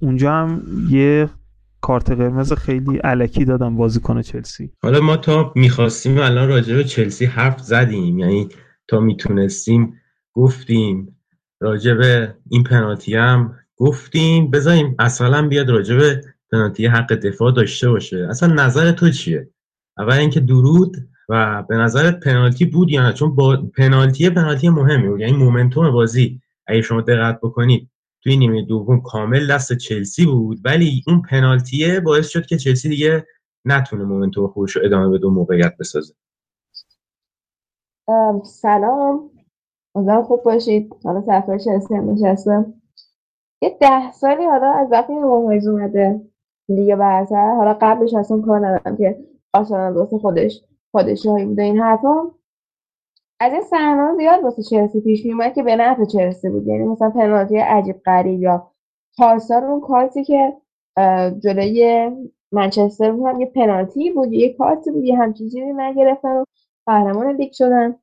اونجا 0.00 0.32
هم 0.32 0.62
یه 0.90 1.28
کارت 1.80 2.10
قرمز 2.10 2.52
خیلی 2.52 2.96
علکی 2.96 3.44
دادم 3.44 3.76
بازیکن 3.76 4.22
چلسی. 4.22 4.70
حالا 4.82 5.00
ما 5.00 5.16
تا 5.16 5.52
می‌خواستیم 5.56 6.18
الان 6.18 6.48
راجع 6.48 6.76
به 6.76 6.84
چلسی 6.84 7.24
حرف 7.24 7.60
زدیم. 7.60 8.18
یعنی 8.18 8.48
تا 8.88 9.00
می‌تونستیم 9.00 9.94
گفتیم 10.32 11.16
راجع 11.60 11.94
به 11.94 12.34
این 12.50 12.62
پنالتی 12.62 13.14
هم 13.14 13.54
گفتیم 13.76 14.50
بذاریم 14.50 14.94
اصلا 14.98 15.48
بیاد 15.48 15.70
راجع 15.70 15.96
به 15.96 16.24
پنالتی 16.52 16.86
حق 16.86 17.12
دفاع 17.12 17.52
داشته 17.52 17.90
باشه. 17.90 18.26
اصلا 18.30 18.54
نظر 18.54 18.92
تو 18.92 19.10
چیه؟ 19.10 19.48
اول 19.98 20.12
اینکه 20.12 20.40
درود 20.40 20.96
و 21.28 21.62
به 21.68 21.76
نظرت 21.76 22.20
پنالتی 22.20 22.64
بود 22.64 22.90
یا 22.90 23.02
نه؟ 23.02 23.12
چون 23.12 23.34
با 23.34 23.56
پنالتی 23.76 24.30
پنالتی 24.30 24.68
مهمی 24.68 25.08
بود. 25.08 25.20
یعنی 25.20 25.32
مومنتوم 25.32 25.90
بازی 25.90 26.40
اگه 26.66 26.82
شما 26.82 27.00
دقت 27.00 27.40
بکنید 27.42 27.88
توی 28.22 28.36
نیمه 28.36 28.62
دوم 28.62 29.00
کامل 29.00 29.46
دست 29.52 29.72
چلسی 29.72 30.26
بود. 30.26 30.58
ولی 30.64 31.04
اون 31.06 31.22
پنالتیه 31.22 32.00
باعث 32.00 32.28
شد 32.28 32.46
که 32.46 32.58
چلسی 32.58 32.88
دیگه 32.88 33.26
نتونه 33.64 34.04
مومنتوم 34.04 34.48
خودش 34.48 34.76
رو 34.76 34.82
ادامه 34.84 35.18
بده 35.18 35.26
و 35.26 35.30
موقعیت 35.30 35.76
بسازه. 35.80 36.14
ام، 38.08 38.42
سلام. 38.44 39.30
امیدوارم 39.94 40.22
خوب 40.22 40.42
باشید. 40.42 40.94
حالا 41.04 41.20
سفر 41.20 41.58
چلسی 41.58 41.94
هم 41.94 42.10
نشستم 42.10 42.81
یه 43.62 43.76
ده 43.80 44.12
سالی 44.12 44.44
حالا 44.44 44.72
از 44.72 44.92
وقتی 44.92 45.14
موهایز 45.14 45.68
اومده 45.68 46.20
لیگ 46.68 46.94
برتر 46.94 47.54
حالا 47.54 47.78
قبلش 47.80 48.14
اصلا 48.14 48.40
کار 48.40 48.66
ندارم 48.66 48.96
که 48.96 49.24
آرسنال 49.52 49.92
واسه 49.92 50.18
خودش 50.18 50.62
پادشاهی 50.92 51.44
بوده 51.44 51.62
این 51.62 51.78
حرفا. 51.78 52.30
از 53.40 53.52
این 53.52 53.62
صحنه‌ها 53.62 54.16
زیاد 54.16 54.44
واسه 54.44 54.62
چلسی 54.62 55.00
پیش 55.00 55.26
میومد 55.26 55.54
که 55.54 55.62
به 55.62 55.76
نفع 55.76 56.04
چلسی 56.04 56.48
بود. 56.48 56.66
یعنی 56.66 56.84
مثلا 56.84 57.10
پنالتی 57.10 57.56
عجیب 57.56 58.02
غریب 58.02 58.42
یا 58.42 58.70
پارسال 59.18 59.64
اون 59.64 59.80
کارتی 59.80 60.24
که 60.24 60.56
جلوی 61.42 62.10
منچستر 62.52 63.10
هم 63.10 63.40
یه 63.40 63.46
پنالتی 63.46 64.10
بود 64.10 64.32
یه 64.32 64.52
کارتی 64.52 64.90
بود 64.90 65.04
یه 65.04 65.18
همچین 65.18 65.46
چیزی 65.46 65.72
نگرفتن 65.72 66.36
و 66.36 66.44
قهرمان 66.86 67.36
لیگ 67.36 67.52
شدن. 67.52 67.96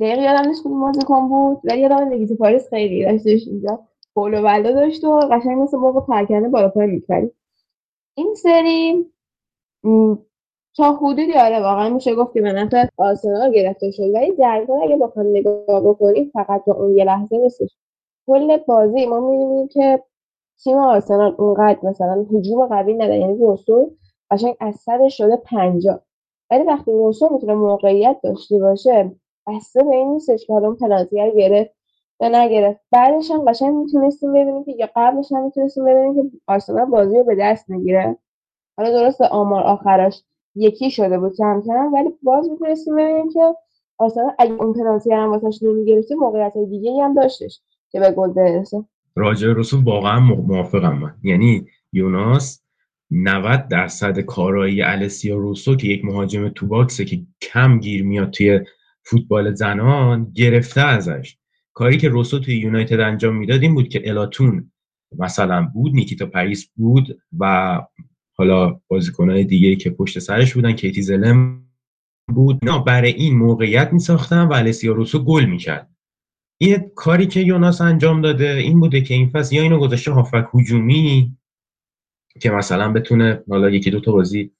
دقیق 0.00 0.18
یادم 0.18 0.48
نیست 0.48 0.60
کدوم 0.64 0.80
بازیکن 0.80 1.28
بود 1.28 1.60
ولی 1.64 1.80
یادم 1.80 2.08
نگیتی 2.08 2.36
پاریس 2.36 2.68
خیلی 2.68 3.04
داشتش 3.04 3.48
اینجا. 3.48 3.88
پول 4.14 4.34
و 4.34 4.42
بلا 4.42 4.72
داشت 4.72 5.04
و 5.04 5.20
قشنگ 5.20 5.58
مثل 5.58 5.76
موقع 5.76 6.00
پرکنده 6.00 6.48
بالا 6.48 6.68
پای 6.68 6.86
میپرید 6.86 7.34
این 8.16 8.34
سری 8.34 9.06
تا 10.76 10.92
حدودی 10.92 11.32
آره 11.32 11.60
واقعا 11.60 11.88
میشه 11.88 12.14
گفت 12.14 12.34
که 12.34 12.40
به 12.40 12.52
نفع 12.52 12.86
آرسنال 12.96 13.52
گرفته 13.52 13.90
شد. 13.90 14.14
ولی 14.14 14.32
در 14.32 14.66
اگه 14.84 14.96
بخوام 14.96 15.26
نگاه 15.26 15.80
بکنیم 15.80 16.30
فقط 16.32 16.64
با 16.64 16.74
اون 16.74 16.96
یه 16.96 17.04
لحظه 17.04 17.36
نیستش. 17.36 17.76
کل 18.26 18.56
بازی 18.56 19.06
ما 19.06 19.20
می‌بینیم 19.20 19.68
که 19.68 20.02
تیم 20.64 20.76
آرسنال 20.76 21.34
اونقدر 21.38 21.78
مثلا 21.82 22.26
هجوم 22.34 22.66
قوی 22.66 22.94
نداره 22.94 23.18
یعنی 23.18 23.38
روسو 23.38 23.90
قشنگ 24.30 24.56
از 24.60 24.74
صدش 24.74 25.16
شده 25.16 25.36
پنجاه. 25.36 26.00
ولی 26.50 26.62
وقتی 26.62 26.92
روسو 26.92 27.28
می‌تونه 27.32 27.54
موقعیت 27.54 28.16
داشته 28.22 28.58
باشه 28.58 29.12
بسته 29.46 29.82
به 29.84 29.96
این 29.96 30.08
نیستش 30.08 30.46
که 30.46 30.52
حالا 30.52 30.66
اون 30.66 30.76
پنالتی 30.76 31.20
رو 31.20 31.30
گرفت. 31.30 31.70
یا 32.22 32.28
نگرفت. 32.28 32.80
بعدش 32.90 33.30
هم 33.30 33.44
قشنگ 33.44 33.74
می‌تونستیم 33.74 34.32
ببینیم 34.32 34.64
که 34.64 34.72
یا 34.78 34.88
قبلش 34.96 35.32
هم 35.32 35.44
می‌تونستیم 35.44 35.84
ببینیم 35.84 36.14
که 36.14 36.30
آرسنال 36.46 36.84
بازی 36.84 37.16
رو 37.16 37.24
به 37.24 37.34
دست 37.40 37.70
می‌گیره 37.70 38.16
حالا 38.76 38.90
درست 38.90 39.20
آمار 39.20 39.62
آخرش 39.62 40.22
یکی 40.54 40.90
شده 40.90 41.18
بود 41.18 41.36
کم 41.36 41.62
کم 41.66 41.94
ولی 41.94 42.08
باز 42.22 42.50
می‌تونستیم 42.50 42.96
ببینیم 42.96 43.32
که 43.32 43.54
آرسنال 43.98 44.32
اگه 44.38 44.52
اون 44.52 44.72
پنالتی 44.72 45.12
هم 45.12 45.30
واسش 45.30 45.62
نمی‌گرفته 45.62 46.14
موقعیت 46.14 46.52
دیگه 46.70 47.02
هم 47.02 47.14
داشتش 47.14 47.60
که 47.90 48.00
به 48.00 48.10
گل 48.10 48.32
برسه. 48.32 48.84
راجع 49.16 49.48
رسول 49.56 49.84
واقعا 49.84 50.20
موافقم 50.20 50.98
من. 50.98 51.14
یعنی 51.22 51.66
یوناس 51.92 52.62
90 53.10 53.68
درصد 53.68 54.20
کارایی 54.20 54.82
السیا 54.82 55.36
روسو 55.36 55.76
که 55.76 55.88
یک 55.88 56.04
مهاجم 56.04 56.48
تو 56.48 56.66
باکسه 56.66 57.04
که 57.04 57.20
کم 57.42 57.78
گیر 57.78 58.04
میاد 58.04 58.30
توی 58.30 58.60
فوتبال 59.04 59.54
زنان 59.54 60.32
گرفته 60.34 60.80
ازش. 60.80 61.36
کاری 61.74 61.98
که 61.98 62.08
روسو 62.08 62.38
توی 62.38 62.56
یونایتد 62.56 63.00
انجام 63.00 63.36
می‌داد 63.36 63.62
این 63.62 63.74
بود 63.74 63.88
که 63.88 64.08
الاتون 64.08 64.72
مثلا 65.18 65.70
بود 65.74 65.94
نیکیتا 65.94 66.26
پریس 66.26 66.70
بود 66.76 67.22
و 67.38 67.80
حالا 68.34 68.80
بازیکنهای 68.88 69.44
دیگه 69.44 69.76
که 69.76 69.90
پشت 69.90 70.18
سرش 70.18 70.54
بودن 70.54 70.72
کیتی 70.72 71.02
زلم 71.02 71.62
بود. 72.34 72.58
نه 72.62 72.84
برای 72.84 73.12
این 73.12 73.36
موقعیت 73.36 73.92
میساختن 73.92 74.42
و 74.42 74.52
السیا 74.52 74.92
روسو 74.92 75.24
گل 75.24 75.44
می‌کرد. 75.44 75.90
این 76.58 76.90
کاری 76.94 77.26
که 77.26 77.40
یوناس 77.40 77.80
انجام 77.80 78.20
داده 78.20 78.48
این 78.48 78.80
بوده 78.80 79.00
که 79.00 79.14
این 79.14 79.28
فصل 79.28 79.56
یا 79.56 79.62
اینو 79.62 79.78
گذاشته 79.78 80.10
هافک 80.10 80.46
هجومی 80.54 81.36
که 82.40 82.50
مثلا 82.50 82.92
بتونه 82.92 83.42
حالا 83.48 83.70
یکی 83.70 83.90
دو 83.90 84.00
تا 84.00 84.12
بازی 84.12 84.50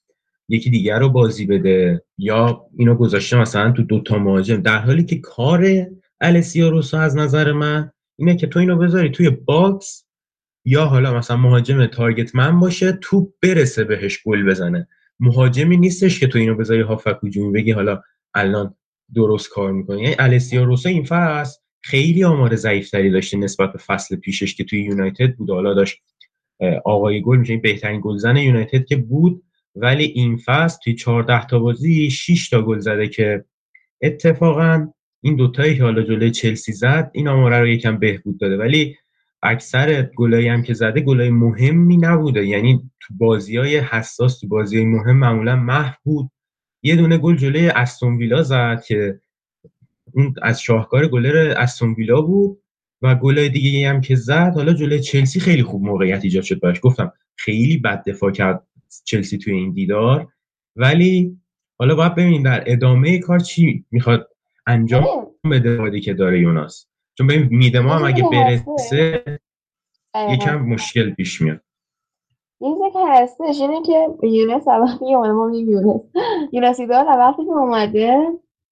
یکی 0.49 0.71
دیگر 0.71 0.99
رو 0.99 1.09
بازی 1.09 1.47
بده 1.47 2.03
یا 2.19 2.67
اینو 2.79 2.95
گذاشته 2.95 3.37
مثلا 3.37 3.73
تو 3.73 3.83
دو 3.83 4.01
تا 4.01 4.19
مهاجم. 4.19 4.57
در 4.57 4.79
حالی 4.79 5.05
که 5.05 5.19
کار 5.19 5.87
السیا 6.23 6.69
روسو 6.69 6.97
از 6.97 7.17
نظر 7.17 7.53
من 7.53 7.91
اینه 8.19 8.37
که 8.37 8.47
تو 8.47 8.59
اینو 8.59 8.77
بذاری 8.77 9.11
توی 9.11 9.31
box 9.31 10.05
یا 10.65 10.85
حالا 10.85 11.15
مثلا 11.15 11.37
مهاجم 11.37 11.87
target 11.87 12.35
man 12.35 12.61
باشه 12.61 12.93
تو 12.93 13.33
برسه 13.43 13.85
بهش 13.85 14.23
گل 14.27 14.51
بزنه. 14.51 14.89
مهاجمی 15.21 15.77
نیستش 15.77 16.21
که 16.21 16.27
تو 16.27 16.39
اینو 16.39 16.55
بذاری 16.55 16.81
هافک 16.81 17.19
هجومی 17.25 17.53
بگی 17.53 17.73
حالا 17.73 18.03
الان 18.35 18.75
درست 19.15 19.51
کار 19.51 19.73
می‌کنه 19.73 20.03
یعنی 20.03 20.17
السیا 20.19 20.65
روسو 20.65 20.89
این 20.89 21.05
فصل 21.05 21.61
خیلی 21.81 22.25
آمار 22.25 22.57
ضعیفتری 22.57 23.11
داشته 23.11 23.37
نسبت 23.37 23.73
به 23.73 23.79
فصل 23.79 24.17
پیشش 24.17 24.55
که 24.55 24.65
توی 24.65 24.83
یونایتد 24.83 25.35
بود. 25.35 25.51
حالا 25.51 25.75
داشت 25.75 26.03
آقای 26.85 27.23
گل 27.23 27.39
میشه 27.39 27.57
بهترین 27.57 28.01
گلزن 28.01 28.37
یونایتد 28.37 28.85
که 28.85 28.97
بود. 28.97 29.43
ولی 29.75 30.05
این 30.05 30.37
فصل 30.37 30.79
توی 30.85 30.95
14 30.95 31.47
تا 31.47 31.59
بازی 31.59 32.11
6 32.11 32.49
تا 32.49 32.63
گل 32.63 32.79
زده 32.79 33.09
که 33.09 33.45
اتفاقا 34.03 34.93
این 35.23 35.37
دوتایی 35.37 35.77
که 35.77 35.83
حالا 35.83 36.03
جلوی 36.03 36.31
چلسی 36.31 36.73
زد 36.73 37.11
این 37.15 37.29
آماره 37.29 37.61
رو 37.61 37.67
یکم 37.67 37.97
بهبود 37.99 38.39
داده. 38.39 38.57
ولی 38.57 38.97
اکثر 39.43 40.03
گلایی 40.17 40.49
هم 40.49 40.63
که 40.63 40.75
زده 40.75 41.01
گلای 41.01 41.31
مهمی 41.31 41.97
نبوده. 41.97 42.47
یعنی 42.47 42.91
تو 43.01 43.15
بازی 43.15 43.57
های 43.57 43.79
حساس 43.79 44.41
تو 44.41 44.49
بازی 44.49 44.85
مهم 44.85 45.17
معمولا 45.17 45.57
محو 45.57 45.95
بود. 46.05 46.31
یه 46.83 46.97
دونه 46.97 47.19
گل 47.19 47.37
جلوی 47.37 47.69
استون 47.69 48.17
ویلا 48.17 48.43
زد 48.43 48.83
که 48.83 49.21
اون 50.13 50.35
از 50.43 50.61
شاهکار 50.61 51.09
گلر 51.09 51.55
استون 51.57 51.95
ویلا 51.95 52.23
بود 52.23 52.59
و 53.03 53.15
گلای 53.15 53.49
دیگه 53.49 53.89
هم 53.89 54.01
که 54.01 54.15
زد 54.15 54.53
حالا 54.55 54.73
جلوی 54.73 55.01
چلسی 55.01 55.41
خیلی 55.41 55.63
خوب 55.63 55.83
موقعیت 55.83 56.25
ایجاد 56.25 56.43
شد 56.43 56.61
براش. 56.61 56.81
گفتم 56.81 57.13
خیلی 57.37 57.77
بد 57.77 58.05
دفاع 58.05 58.31
کرد 58.31 58.67
چلسی 59.05 59.39
توی 59.39 59.55
این 59.55 59.73
دیدار. 59.73 60.29
ولی 60.77 61.37
حالا 61.79 61.95
باید 61.95 62.15
ببینیم 62.15 62.43
در 62.43 62.65
ادامه 62.67 63.19
کار 63.19 63.39
چی 63.39 63.85
می‌خواد 63.91 64.29
انجام 64.67 65.05
بده 65.51 66.01
که 66.01 66.15
داره 66.15 66.41
یوناس. 66.41 66.87
چون 67.19 67.27
ببین 67.27 67.49
میدما 67.51 67.95
هم 67.95 68.05
اگه 68.05 68.25
برسه 68.33 69.25
یکم 70.31 70.57
مشکل 70.57 71.11
پیش 71.11 71.41
میاد. 71.41 71.61
یه 72.61 72.91
که 72.93 72.99
هستش 73.09 73.61
اینه 73.61 73.83
که 73.83 74.27
یونس 74.27 74.69
اول 74.69 75.33
ما 75.33 75.57
یونس 75.57 76.01
یونس 76.53 76.81
ایدال 76.81 77.07
وقتی 77.07 77.45
که 77.45 77.51
اومده 77.51 78.27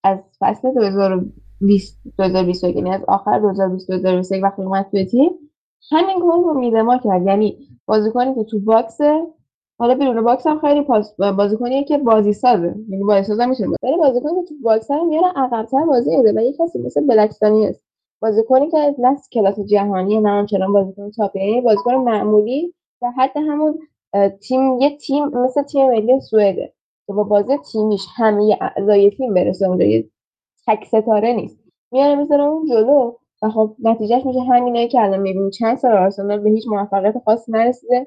از 0.05 0.18
فصل 0.38 0.74
2020 0.74 2.01
2021 2.18 2.76
یعنی 2.76 2.91
از 2.91 3.05
آخر 3.09 3.38
2020 3.38 3.91
2021 3.91 4.45
وقتی 4.45 4.62
اومد 4.62 4.86
توی 4.91 5.05
تیم 5.05 5.30
همین 5.91 6.20
کار 6.20 6.43
رو 6.45 6.61
میدما 6.61 6.99
کرد. 6.99 7.26
یعنی 7.26 7.68
بازیکنی 7.86 8.34
که 8.34 8.45
تو 8.45 8.61
box 8.61 8.99
حالا 9.81 9.95
بیرون 9.95 10.22
box 10.24 10.47
هم 10.47 10.61
خیلی 10.61 10.83
پاس 10.83 11.20
بازیکنیه 11.20 11.85
که 11.85 11.99
بازی 11.99 12.33
سازه 12.33 12.74
یعنی 12.89 13.05
بازی 13.05 13.22
سازه 13.22 13.47
میشه 13.47 13.64
ولی 13.83 13.97
بازیکنی 13.97 14.43
که 14.43 14.49
تو 14.49 14.55
box 14.62 14.91
هم 14.91 15.09
میاره 15.09 15.26
عقب‌تر 15.37 15.85
بازی 15.85 16.16
میده 16.16 16.33
و 16.37 16.43
یه 16.45 16.53
کسی 16.53 16.78
مثل 16.78 17.07
بلکستنیوس 17.07 17.85
بازیکنی 18.22 18.70
که 18.70 18.95
نه 18.99 19.16
کلاس 19.33 19.61
جهانی 19.61 20.20
نه 20.20 20.28
همچنان 20.28 20.72
بازیکن 20.72 21.11
تاپ 21.11 21.37
یعنی 21.37 21.61
بازیکن 21.61 21.95
معمولی 21.95 22.74
و 23.03 23.11
حتی 23.16 23.41
همون 23.41 23.78
تیم 24.49 24.78
یه 24.78 24.97
تیم 24.97 25.24
مثل 25.24 25.62
تیم 25.62 25.91
ملی 25.91 26.20
سوئده 26.20 26.72
که 27.07 27.12
با 27.12 27.22
بازی 27.22 27.57
تیمیش 27.72 28.07
همه 28.16 28.59
اعضای 28.61 29.11
تیم 29.11 29.35
برسه 29.35 29.68
اونجا. 29.68 29.85
یه 29.85 30.11
تک 30.66 30.85
ستاره 30.85 31.33
نیست. 31.33 31.59
میاره 31.93 32.14
می‌ذاره 32.14 32.43
اون 32.43 32.66
جلو 32.66 33.12
و 33.43 33.51
خب 33.51 33.76
نتیجهش 33.83 34.26
میشه 34.26 34.41
همینایی 34.41 34.89
که 34.89 35.01
الان 35.01 35.20
می‌بینیم. 35.20 35.51
چند 35.51 35.76
سال 35.76 35.93
آرسنال 35.93 36.39
به 36.41 36.51
هیچ 36.51 36.68
موفقیت 36.68 37.14
خاصی 37.24 37.53
نرسیده. 37.53 38.07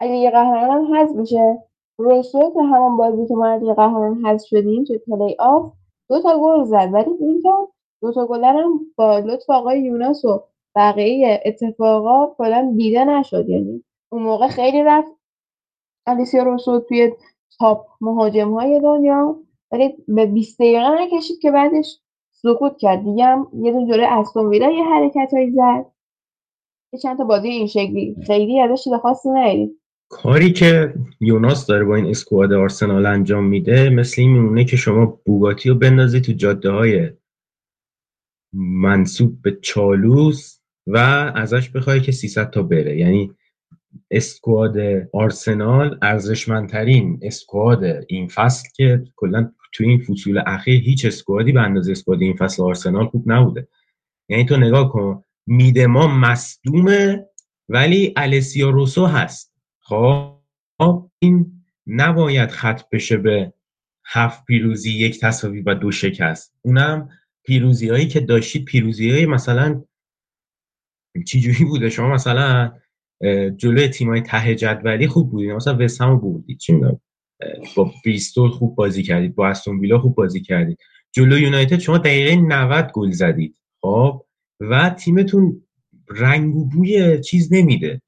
اگه 0.00 0.16
لیگ 0.16 0.30
قهرمانان 0.30 0.70
هم 0.70 0.94
حذف 0.94 1.16
بشه 1.16 1.62
روسو 1.98 2.52
که 2.54 2.62
همون 2.62 2.96
بازی 2.96 3.26
که 3.26 3.34
ما 3.34 3.60
لیگ 3.62 3.74
قهرمانان 3.74 4.26
حذف 4.26 4.46
شدیم 4.46 4.84
توی 4.84 4.98
پلی 4.98 5.36
آف 5.38 5.72
دو 6.08 6.22
تا 6.22 6.40
گل 6.40 6.64
زد. 6.64 6.90
ولی 6.92 7.10
اینجا 7.20 7.68
دو 8.02 8.12
تا 8.12 8.26
گل 8.26 8.44
هم 8.44 8.80
با 8.96 9.18
لطف 9.18 9.50
آقای 9.50 9.80
یوناس 9.80 10.24
و 10.24 10.44
بقیه 10.76 11.42
اتفاقا 11.44 12.34
کلا 12.38 12.74
دیده 12.76 13.04
نشد. 13.04 13.48
یعنی 13.48 13.84
اون 14.12 14.22
موقع 14.22 14.48
خیلی 14.48 14.82
رفت. 14.82 15.12
الیسیا 16.06 16.42
روسو 16.42 16.80
توی 16.80 17.12
تاپ 17.58 17.86
مهاجم 18.00 18.54
های 18.54 18.80
دنیا. 18.80 19.36
ولی 19.72 20.04
به 20.08 20.26
20 20.26 20.58
دقیقه 20.58 20.88
نکشید 20.90 21.38
که 21.38 21.50
بعدش 21.50 22.00
سقوط 22.32 22.76
کرد. 22.76 23.04
دیگه 23.04 23.24
هم 23.24 23.48
یه 23.54 23.72
دون 23.72 23.86
جوره 23.86 24.06
استون 24.12 24.48
ویلا 24.48 24.70
یه 24.70 24.84
حرکت 24.84 25.34
هایی 25.34 25.50
زد. 25.50 25.86
یه 26.92 26.98
چند 26.98 27.18
تا 27.18 27.24
بازی 27.24 27.48
این 27.48 27.66
شکلی 27.66 28.16
خیلی 28.26 28.60
ازش 28.60 28.84
چیز 28.84 28.92
خاصی 28.92 29.28
کاری 30.10 30.52
که 30.52 30.94
یوناس 31.20 31.66
داره 31.66 31.84
با 31.84 31.96
این 31.96 32.06
اسکواد 32.06 32.52
آرسنال 32.52 33.06
انجام 33.06 33.44
میده 33.44 33.90
مثل 33.90 34.22
این 34.22 34.32
میمونه 34.32 34.64
که 34.64 34.76
شما 34.76 35.06
بوگاتی 35.06 35.68
رو 35.68 35.74
بندازی 35.74 36.20
تو 36.20 36.32
جاده 36.32 36.70
های 36.70 37.10
منصوب 38.52 39.42
به 39.42 39.58
چالوس 39.62 40.58
و 40.86 40.96
ازش 41.36 41.70
بخوای 41.70 42.00
که 42.00 42.12
300 42.12 42.50
تا 42.50 42.62
بره. 42.62 42.96
یعنی 42.96 43.32
اسکواد 44.10 44.76
آرسنال 45.12 45.98
ارزشمندترین 46.02 47.18
اسکواد 47.22 47.84
این 48.08 48.28
فصل 48.28 48.68
که 48.76 49.04
کلا 49.16 49.52
تو 49.72 49.84
این 49.84 50.00
فصول 50.00 50.42
اخیر 50.46 50.82
هیچ 50.82 51.04
اسکوادی 51.04 51.52
به 51.52 51.60
اندازه 51.60 51.92
اسکواد 51.92 52.22
این 52.22 52.36
فصل 52.36 52.62
آرسنال 52.62 53.06
خوب 53.06 53.32
نبوده. 53.32 53.68
یعنی 54.28 54.44
تو 54.44 54.56
نگاه 54.56 54.92
کن 54.92 55.24
میدما 55.46 56.08
مصدومه 56.08 57.26
ولی 57.68 58.12
السیا 58.16 58.70
روسو 58.70 59.06
هست. 59.06 59.49
خب 59.90 61.10
این 61.18 61.64
نباید 61.86 62.50
خط 62.50 62.82
بشه 62.92 63.16
به 63.16 63.52
هفت 64.06 64.44
پیروزی 64.44 64.90
یک 64.90 65.20
تصاوی 65.20 65.60
و 65.60 65.74
دو 65.74 65.90
شکست. 65.90 66.54
اونم 66.62 67.08
پیروزی 67.44 67.88
هایی 67.88 68.08
که 68.08 68.20
داشتید 68.20 68.64
پیروزی 68.64 69.10
های 69.10 69.26
مثلا 69.26 69.84
چی 71.26 71.64
بوده؟ 71.64 71.90
شما 71.90 72.08
مثلا 72.08 72.72
جلوی 73.56 73.88
تیمای 73.88 74.20
ته 74.20 74.54
جدولی 74.54 75.06
خوب 75.06 75.30
بودید 75.30 75.50
مثلا 75.50 75.76
وسام 75.78 76.18
بودید 76.18 76.58
چی 76.58 76.80
با 77.76 77.92
بریستول 78.04 78.50
خوب 78.50 78.74
بازی 78.74 79.02
کردید 79.02 79.34
با 79.34 79.48
استون 79.48 79.80
ویلا 79.80 79.98
خوب 79.98 80.14
بازی 80.14 80.40
کردید. 80.40 80.78
جلو 81.12 81.38
یونایتد 81.38 81.78
شما 81.78 81.98
دقیقه 81.98 82.36
90 82.36 82.92
گل 82.92 83.10
زدید 83.10 83.56
خب؟ 83.80 84.26
و 84.60 84.90
تیمتون 84.90 85.62
رنگ 86.08 86.56
و 86.56 86.64
بوی 86.64 87.20
چیز 87.20 87.52
نمیده. 87.52 88.02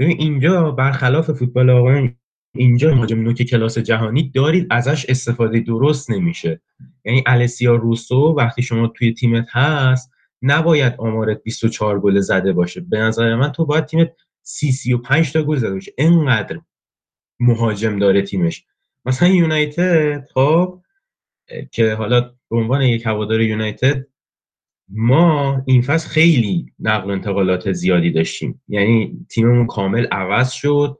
ببین 0.00 0.20
اینجا 0.20 0.70
برخلاف 0.70 1.30
فوتبال 1.30 1.70
آقایان 1.70 2.16
اینجا 2.54 2.94
مهاجم 2.94 3.20
نوک 3.20 3.42
کلاس 3.42 3.78
جهانی 3.78 4.30
دارید 4.30 4.66
ازش 4.70 5.06
استفاده 5.08 5.60
درست 5.60 6.10
نمیشه. 6.10 6.60
یعنی 7.04 7.22
السیا 7.26 7.74
روسو 7.74 8.34
وقتی 8.36 8.62
شما 8.62 8.86
توی 8.86 9.14
تیمت 9.14 9.46
هست 9.50 10.12
نباید 10.42 10.94
آمارت 10.98 11.42
24 11.42 12.00
گل 12.00 12.20
زده 12.20 12.52
باشه. 12.52 12.80
به 12.80 12.98
نظر 12.98 13.36
من 13.36 13.52
تو 13.52 13.64
باید 13.64 13.84
تیمت 13.84 14.12
سی 14.42 14.72
سی 14.72 14.92
و 14.92 14.98
پنج 14.98 15.32
تا 15.32 15.42
گل 15.42 15.56
زده 15.56 15.74
باشه. 15.74 15.92
انقدر 15.98 16.60
مهاجم 17.40 17.98
داره 17.98 18.22
تیمش. 18.22 18.64
مثلا 19.04 19.28
یونایتد 19.28 20.28
خب 20.34 20.82
که 21.70 21.94
حالا 21.94 22.20
به 22.20 22.56
عنوان 22.56 22.82
یک 22.82 23.06
هوادار 23.06 23.40
یونایتد 23.40 24.06
ما 24.90 25.62
این 25.66 25.82
فصل 25.82 26.08
خیلی 26.08 26.72
نقل 26.78 27.08
و 27.08 27.12
انتقالات 27.12 27.72
زیادی 27.72 28.10
داشتیم. 28.10 28.62
یعنی 28.68 29.26
تیممون 29.30 29.66
کامل 29.66 30.06
عوض 30.06 30.50
شد. 30.50 30.98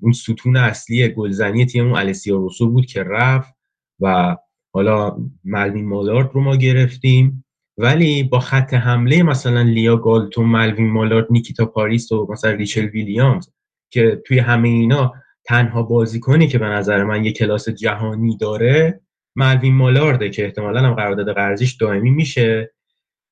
اون 0.00 0.12
ستون 0.12 0.56
اصلی 0.56 1.08
گلزنی 1.08 1.66
تیممون 1.66 1.98
السیا 1.98 2.36
روسو 2.36 2.70
بود 2.70 2.86
که 2.86 3.02
رفت 3.02 3.54
و 4.00 4.36
حالا 4.72 5.16
ملوین 5.44 5.88
مالارد 5.88 6.30
رو 6.32 6.40
ما 6.40 6.56
گرفتیم. 6.56 7.44
ولی 7.78 8.22
با 8.22 8.40
خط 8.40 8.74
حمله 8.74 9.22
مثلا 9.22 9.62
لیا 9.62 9.96
گالتون 9.96 10.46
ملوین 10.46 10.90
مالارد 10.90 11.26
نیکیتا 11.30 11.66
پاریس 11.66 12.12
و 12.12 12.26
مثلا 12.30 12.50
ریچل 12.50 12.84
ویلیامز 12.84 13.48
که 13.90 14.22
توی 14.26 14.38
همه 14.38 14.68
اینا 14.68 15.12
تنها 15.44 15.82
بازیکنی 15.82 16.48
که 16.48 16.58
به 16.58 16.66
نظر 16.66 17.04
من 17.04 17.24
یه 17.24 17.32
کلاس 17.32 17.68
جهانی 17.68 18.36
داره 18.36 19.00
ملوین 19.36 19.74
مالارده 19.74 20.30
که 20.30 20.44
احتمالا 20.44 20.80
هم 20.80 20.94
قرارداد 20.94 21.34
قرضیش 21.34 21.72
دائمی 21.72 22.10
میشه. 22.10 22.73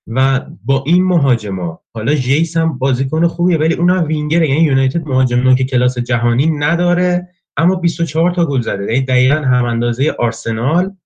و 0.07 0.47
با 0.65 0.85
این 0.87 1.05
مهاجما 1.05 1.81
حالا 1.95 2.15
جیس 2.15 2.57
هم 2.57 2.79
بازیکن 2.79 3.27
خوبیه 3.27 3.59
ولی 3.59 3.75
اونم 3.75 4.05
وینگره 4.05 4.49
یعنی 4.49 4.61
یونایتد 4.61 5.09
مهاجم 5.09 5.55
که 5.55 5.65
کلاس 5.65 5.99
جهانی 5.99 6.47
نداره 6.47 7.29
اما 7.57 7.75
24 7.75 8.35
تا 8.35 8.47
گل 8.47 8.61
زده. 8.61 8.85
یعنی 8.85 9.05
دقیقا 9.05 9.35
هم 9.35 9.65
اندازه 9.65 10.17
آرسنال 10.19 10.97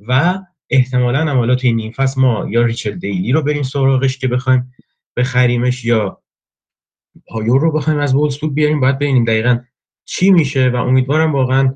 و 0.00 0.38
احتمالا 0.70 1.18
هم 1.18 1.36
حالا 1.36 1.54
توی 1.54 1.72
نیم 1.72 1.92
فصل 1.92 2.20
ما 2.20 2.46
یا 2.50 2.62
ریچل 2.62 2.90
دیلی 2.90 3.32
رو 3.32 3.42
بریم 3.42 3.62
سراغش 3.62 4.18
که 4.18 4.28
بخوایم 4.28 4.72
بخریمش 5.16 5.84
یا 5.84 6.22
پایور 7.26 7.60
رو 7.60 7.72
بخوایم 7.72 7.98
از 7.98 8.14
وولسبورگ 8.14 8.54
بیاریم. 8.54 8.80
باید 8.80 8.98
ببینیم 8.98 9.24
دقیقا 9.24 9.58
چی 10.04 10.30
میشه 10.30 10.68
و 10.68 10.76
امیدوارم 10.76 11.32
واقعا 11.32 11.74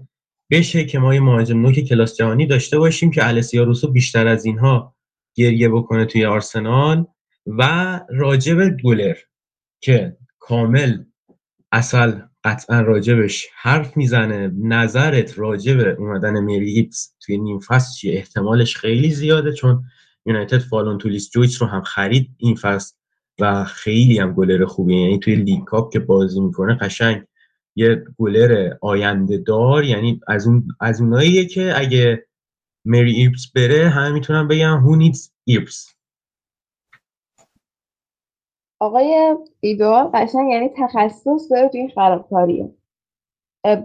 بشه 0.51 0.85
که 0.85 0.99
ما 0.99 1.14
یه 1.14 1.21
مهاجم 1.21 1.61
نوک 1.61 1.81
کلاس 1.81 2.16
جهانی 2.16 2.47
داشته 2.47 2.79
باشیم 2.79 3.11
که 3.11 3.27
السیا 3.29 3.62
روسو 3.62 3.93
بیشتر 3.93 4.27
از 4.27 4.45
اینها 4.45 4.95
گریه 5.41 5.68
بکنه 5.68 6.05
توی 6.05 6.24
آرسنال 6.24 7.07
و 7.47 8.01
راجب 8.11 8.80
گولر 8.82 9.16
که 9.80 10.16
کامل 10.38 11.05
اصل 11.72 12.12
قطعا 12.45 12.80
راجبش 12.80 13.47
حرف 13.55 13.97
می‌زنه 13.97 14.53
نظرت 14.62 15.38
راجب 15.38 16.01
اومدن 16.01 16.41
مری 16.41 16.78
ارپس 16.78 17.14
توی 17.20 17.38
نیم 17.38 17.59
فصل 17.59 17.93
چیه؟ 17.99 18.14
احتمالش 18.14 18.76
خیلی 18.76 19.11
زیاده 19.11 19.53
چون 19.53 19.84
یونایتد 20.26 20.59
فالون 20.59 20.99
تولیس 20.99 21.30
جویس 21.30 21.62
رو 21.62 21.68
هم 21.68 21.82
خرید 21.82 22.30
این 22.38 22.55
فصل 22.55 22.95
و 23.38 23.64
خیلی 23.64 24.18
هم 24.18 24.32
گلر 24.32 24.64
خوبیه. 24.64 25.01
یعنی 25.01 25.18
توی 25.18 25.34
لیگ 25.34 25.64
کاپ 25.64 25.93
که 25.93 25.99
بازی 25.99 26.41
می‌کنه 26.41 26.74
قشنگ 26.74 27.22
یه 27.76 28.05
گلر 28.18 28.74
آینده 28.80 29.38
دار 29.38 29.84
یعنی 29.84 30.20
از 30.28 30.47
اون 30.47 30.68
از 30.80 31.01
اوناییه 31.01 31.45
که 31.45 31.72
اگه 31.76 32.26
مری 32.85 33.12
ارپس 33.12 33.53
بره 33.55 33.89
همه 33.89 34.12
می‌تونن 34.12 34.49
بگن 34.49 34.78
who 34.78 34.97
needs 34.97 35.30
Earps 35.45 35.95
آقای 38.81 39.37
ایدوال 39.61 40.11
قشنگ 40.14 40.51
یعنی 40.51 40.70
تخصص 40.76 41.53
داره 41.53 41.68
توی 41.68 41.81
این 41.81 41.91
خرابکاریه 41.91 42.74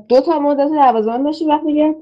دو 0.08 0.22
تا 0.22 0.40
مدت 0.40 0.68
دوازمان 0.68 1.24
داشتی 1.24 1.46
وقتی 1.46 1.74
که 1.74 1.96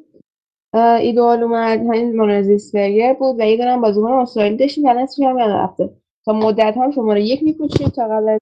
ایدوال 0.79 1.43
اومد 1.43 1.79
همین 1.79 2.17
مونزیسپریه 2.17 3.13
بود 3.13 3.39
و 3.39 3.43
یه 3.43 3.57
دونم 3.57 3.81
بازیکن 3.81 4.11
استرالی 4.11 4.57
داشتیم 4.57 4.87
الان 4.87 5.03
اسمش 5.03 5.27
هم 5.27 5.37
رفته. 5.37 5.89
تا 6.25 6.33
مدت 6.33 6.77
هم 6.77 6.91
شماره 6.91 7.23
یک 7.23 7.43
میپوشیم 7.43 7.87
تا 7.87 8.07
قبل 8.07 8.29
از 8.29 8.39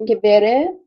اینکه 0.00 0.16
بره. 0.16 0.78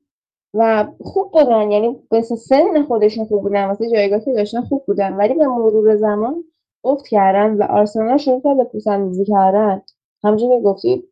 و 0.54 0.88
خوب 1.02 1.32
بودن 1.32 1.72
یعنی 1.72 2.00
به 2.10 2.22
سن 2.22 2.84
خودشون 2.84 3.26
خوب 3.26 3.42
بودن 3.42 3.66
واسه 3.66 3.89
جایگاهی 3.89 4.26
که 4.26 4.34
داشتن 4.34 4.62
خوب 4.62 4.86
بودن. 4.86 5.14
ولی 5.14 5.34
به 5.34 5.48
مرور 5.48 5.96
زمان 5.96 6.44
افت 6.84 7.08
کردن 7.08 7.58
و 7.58 7.64
آرسنال 7.64 8.18
شروع 8.18 8.42
کرد 8.42 8.58
به 8.58 8.64
پوسندازی 8.64 9.26
کردن. 9.26 9.82
همونجوری 10.24 10.62
گفتی 10.62 11.04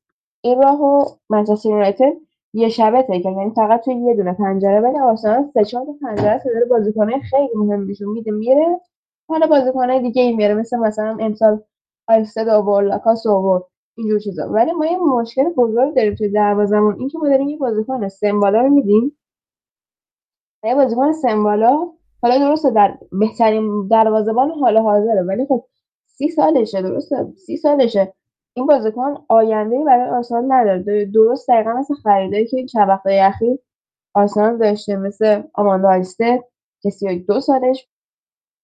این 0.41 0.61
راهو 0.61 1.05
منچستر 1.29 1.69
یونایتد 1.69 2.13
یه 2.53 2.69
شبه 2.69 3.01
طی 3.01 3.17
یعنی 3.17 3.51
فقط 3.55 3.81
توی 3.85 3.95
یه 3.95 4.13
دونه 4.15 4.33
پنجره 4.33 4.79
ولی 4.81 4.99
آرسنال 4.99 5.51
سه 5.53 5.65
چهار 5.65 5.85
پنجره 6.01 6.41
داره 6.45 6.65
بازیکنای 6.65 7.21
خیلی 7.21 7.53
مهم 7.55 7.87
بهشون 7.87 8.09
میده 8.09 8.31
میره. 8.31 8.81
حالا 9.29 9.47
بازیکنای 9.47 10.01
دیگه 10.01 10.21
این 10.21 10.35
میاره 10.35 10.53
مثل 10.53 10.77
مثلا 10.77 11.17
امسال 11.19 11.63
آیستد 12.07 12.47
آورد 12.47 12.87
لاکاس 12.87 13.27
آورد 13.27 13.63
اینجور 13.97 14.19
چیزا. 14.19 14.49
ولی 14.49 14.71
ما 14.71 14.85
یه 14.85 14.97
مشکل 14.97 15.43
بزرگ 15.49 15.95
داریم 15.95 16.15
توی 16.15 16.29
دروازمون 16.29 16.95
این 16.99 17.09
که 17.09 17.17
ما 17.17 17.29
داریم 17.29 17.49
یه 17.49 17.57
بازیکن 17.57 18.07
سمبالا 18.07 18.61
رو 18.61 18.69
میدیم. 18.69 19.17
یه 20.63 20.75
بازیکن 20.75 21.11
سمبالا 21.11 21.91
حالا 22.21 22.37
درسته 22.37 22.69
در 22.69 22.97
بهترین 23.11 23.87
دروازه‌بان 23.87 24.51
حال 24.51 24.77
حاضره 24.77 25.21
ولی 25.21 25.45
خب 25.45 25.65
سی 26.05 26.29
سالشه 26.29 26.81
درسته؟ 26.81 27.27
سی 27.45 27.57
سالشه. 27.57 28.13
این 28.53 28.67
بازیکن 28.67 29.17
آینده 29.29 29.83
برای 29.85 30.09
آرسنال 30.09 30.45
نداره. 30.47 31.05
درست 31.05 31.49
دقیقا 31.49 31.73
مثل 31.73 31.93
خریدایی 31.93 32.47
که 32.47 32.65
چند 32.65 32.89
وقتای 32.89 33.19
اخیر 33.19 33.57
آرسنال 34.13 34.57
داشته 34.57 34.95
مثل 34.95 35.43
آماندا 35.53 35.89
آلیسته 35.89 36.43
که 36.81 36.89
سی 36.89 37.19
دو 37.19 37.39
سالش 37.39 37.87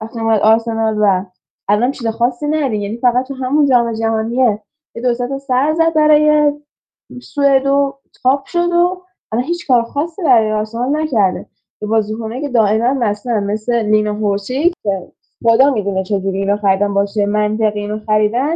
وقتی 0.02 0.20
اومد 0.20 0.42
آرسنال 0.42 0.98
و 1.02 1.26
الان 1.68 1.92
چیز 1.92 2.08
خاصی 2.08 2.48
نداره. 2.48 2.78
یعنی 2.78 2.98
فقط 2.98 3.28
تو 3.28 3.34
همون 3.34 3.66
جام 3.66 3.94
جهانیه. 3.94 4.62
یه 4.96 5.02
دو 5.02 5.14
تا 5.16 5.40
سر 5.40 5.74
زد 5.74 5.94
برای 5.94 6.52
سوئد 7.22 7.66
و 7.66 8.00
تاپ 8.24 8.46
شد 8.46 8.72
و 8.72 9.04
الان 9.32 9.46
هیچ 9.46 9.68
کار 9.68 9.84
خاصی 9.84 10.24
برای 10.24 10.52
آرسنال 10.52 11.02
نکرده. 11.02 11.46
بازیکنایی 11.88 12.42
که 12.42 12.50
دائما 12.50 12.94
مثلا 12.94 13.40
مثل 13.40 13.86
لینا 13.86 14.14
هورسی 14.14 14.74
که 14.84 15.12
خدا 15.44 15.72
می‌دونه 15.72 16.04
چجوری 16.04 16.38
اینو 16.38 16.58
خریدن 16.58 16.94
باشه 16.94 17.26
منطقی 17.26 17.80
اینو 17.80 18.00
خریدن. 18.06 18.56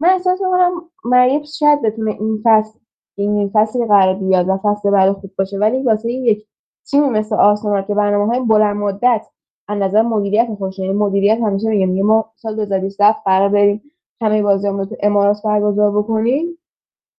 من 0.00 0.08
احساس 0.08 0.40
می‌کنم 0.40 0.70
مریب 1.04 1.42
شاید 1.44 1.82
بتونه 1.82 2.10
این 2.10 2.40
فصل 2.44 2.78
این 3.18 3.50
فصلی 3.54 3.86
قرار 3.86 4.14
بیاد 4.14 4.48
و 4.48 4.58
فصل 4.62 4.90
بعد 4.90 5.12
خوب 5.12 5.30
باشه. 5.38 5.58
ولی 5.58 5.82
واسه 5.82 6.12
یک 6.12 6.46
تیم 6.90 7.08
مثل 7.08 7.36
آرسنال 7.36 7.82
که 7.82 7.94
برنامه 7.94 8.26
های 8.26 8.40
بلند 8.40 8.76
مدت 8.76 9.26
از 9.68 9.78
نظر 9.78 10.02
مدیریت 10.02 10.48
خوش 10.58 10.78
یعنی 10.78 10.92
مدیریت 10.92 11.38
همیشه 11.40 11.68
میگه 11.68 11.86
میگه 11.86 12.02
ما 12.02 12.32
سال 12.36 12.56
2027 12.56 13.24
قرار 13.24 13.48
بریم 13.48 13.82
همه 14.22 14.42
بازی 14.42 14.68
رو 14.68 14.84
تو 14.84 14.96
امارات 15.00 15.42
برگزار 15.44 15.98
بکنیم. 15.98 16.58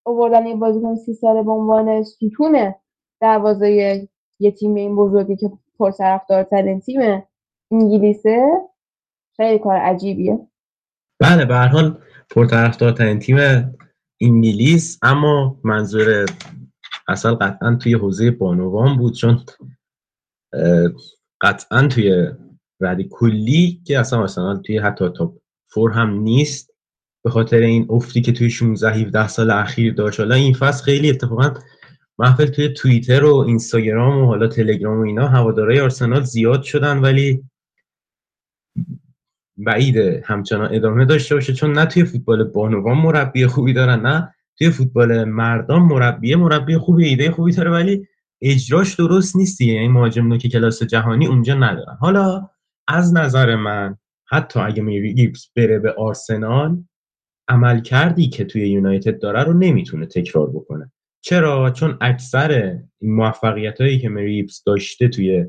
آوردن 0.05 0.45
این 0.45 0.60
بازیکن 0.60 0.95
سی 0.95 1.14
ساله 1.14 1.43
به 1.43 1.51
عنوان 1.51 2.03
ستون 2.03 2.74
دروازه 3.22 4.08
یه 4.40 4.52
تیم 4.52 4.76
این 4.76 4.96
بزرگی 4.96 5.36
که 5.36 5.52
پرطرفدارترین 5.80 6.80
تیم 6.80 7.24
انگلیسه 7.72 8.48
خیلی 9.36 9.60
کار 9.60 9.76
عجیبیه. 9.76 10.48
بله 11.20 11.46
به 11.46 11.56
هر 11.56 11.68
حال 11.68 12.02
پرطرفدارترین 12.30 13.20
تیم 13.20 13.38
انگلیس 14.22 15.00
اما 15.02 15.60
منظور 15.64 16.26
اصل 17.08 17.34
قطعا 17.34 17.76
توی 17.76 17.94
حوزه 17.94 18.32
بانوان 18.32 18.98
بود 18.98 19.14
چون 19.14 19.44
قطعا 21.42 21.88
توی 21.88 22.32
ردی 22.82 23.08
کلی 23.12 23.82
که 23.86 24.00
اصلا 24.00 24.24
مثلا 24.24 24.58
توی 24.58 24.78
حتی 24.78 25.10
تاپ 25.10 25.38
فور 25.70 25.92
هم 25.92 26.10
نیست 26.10 26.74
به 27.24 27.30
خاطر 27.30 27.58
این 27.58 27.88
افتی 27.90 28.22
که 28.22 28.32
توی 28.32 28.50
16 28.50 28.92
17 28.92 29.28
سال 29.28 29.52
اخیر 29.52 29.94
داشت. 29.94 30.20
حالا 30.20 30.36
این 30.36 30.54
فصل 30.54 30.84
خیلی 30.84 31.10
اتفاقا 31.10 31.54
محفل 32.20 32.45
توی 32.45 32.70
توییتر 32.70 33.24
و 33.24 33.36
اینستاگرام 33.36 34.18
و 34.18 34.26
حالا 34.26 34.47
تلگرام 34.47 34.99
و 34.99 35.01
اینا 35.01 35.28
هوادارهای 35.28 35.80
آرسنال 35.80 36.24
زیاد 36.24 36.63
شدن 36.63 36.97
ولی 36.97 37.43
بعیده 39.57 40.24
همچنان 40.26 40.76
ادامه 40.76 41.05
داشته 41.05 41.36
باشه. 41.36 41.53
چون 41.53 41.72
نه 41.72 41.86
توی 41.86 42.03
فوتبال 42.03 42.43
بانوان 42.43 42.97
مربی 42.97 43.47
خوبی 43.47 43.74
دارن 43.74 43.99
نه 43.99 44.34
توی 44.57 44.70
فوتبال 44.70 45.24
مردان 45.24 45.82
مربی 45.82 46.36
مربی 46.36 46.78
خوبی 46.78 47.05
ایده 47.05 47.32
خوبی 47.32 47.51
داره 47.51 47.72
ولی 47.72 48.07
اجراش 48.41 48.95
درست 48.95 49.36
نیست 49.36 49.61
یعنی 49.61 49.88
مهاجم 49.88 50.38
که 50.38 50.49
کلاس 50.49 50.84
جهانی 50.84 51.28
اونجا 51.28 51.55
ندارن. 51.55 51.97
حالا 51.99 52.49
از 52.88 53.13
نظر 53.13 53.55
من 53.55 53.97
حتی 54.26 54.59
اگه 54.59 54.84
میری 54.84 55.13
گیبس 55.13 55.47
بره 55.55 55.80
به 55.80 55.91
آرسنال 55.91 56.84
عمل 57.47 57.82
کردی 57.82 58.30
که 58.30 58.45
توی 58.45 58.70
یونایتد 58.70 59.20
داره 59.20 59.43
رو 59.43 59.53
نمی‌تونه 59.53 60.05
تکرار 60.05 60.49
بکنه. 60.49 60.91
چرا؟ 61.22 61.72
چون 61.72 61.97
اکثر 62.01 62.80
این 62.99 63.15
موفقیت 63.15 63.82
هایی 63.82 63.99
که 63.99 64.09
مریپس 64.09 64.63
داشته 64.63 65.07
توی 65.07 65.45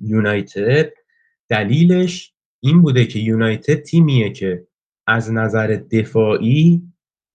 یونایتد 0.00 0.92
دلیلش 1.48 2.34
این 2.60 2.82
بوده 2.82 3.06
که 3.06 3.18
یونایتد 3.18 3.82
تیمیه 3.82 4.30
که 4.30 4.66
از 5.06 5.32
نظر 5.32 5.66
دفاعی 5.66 6.82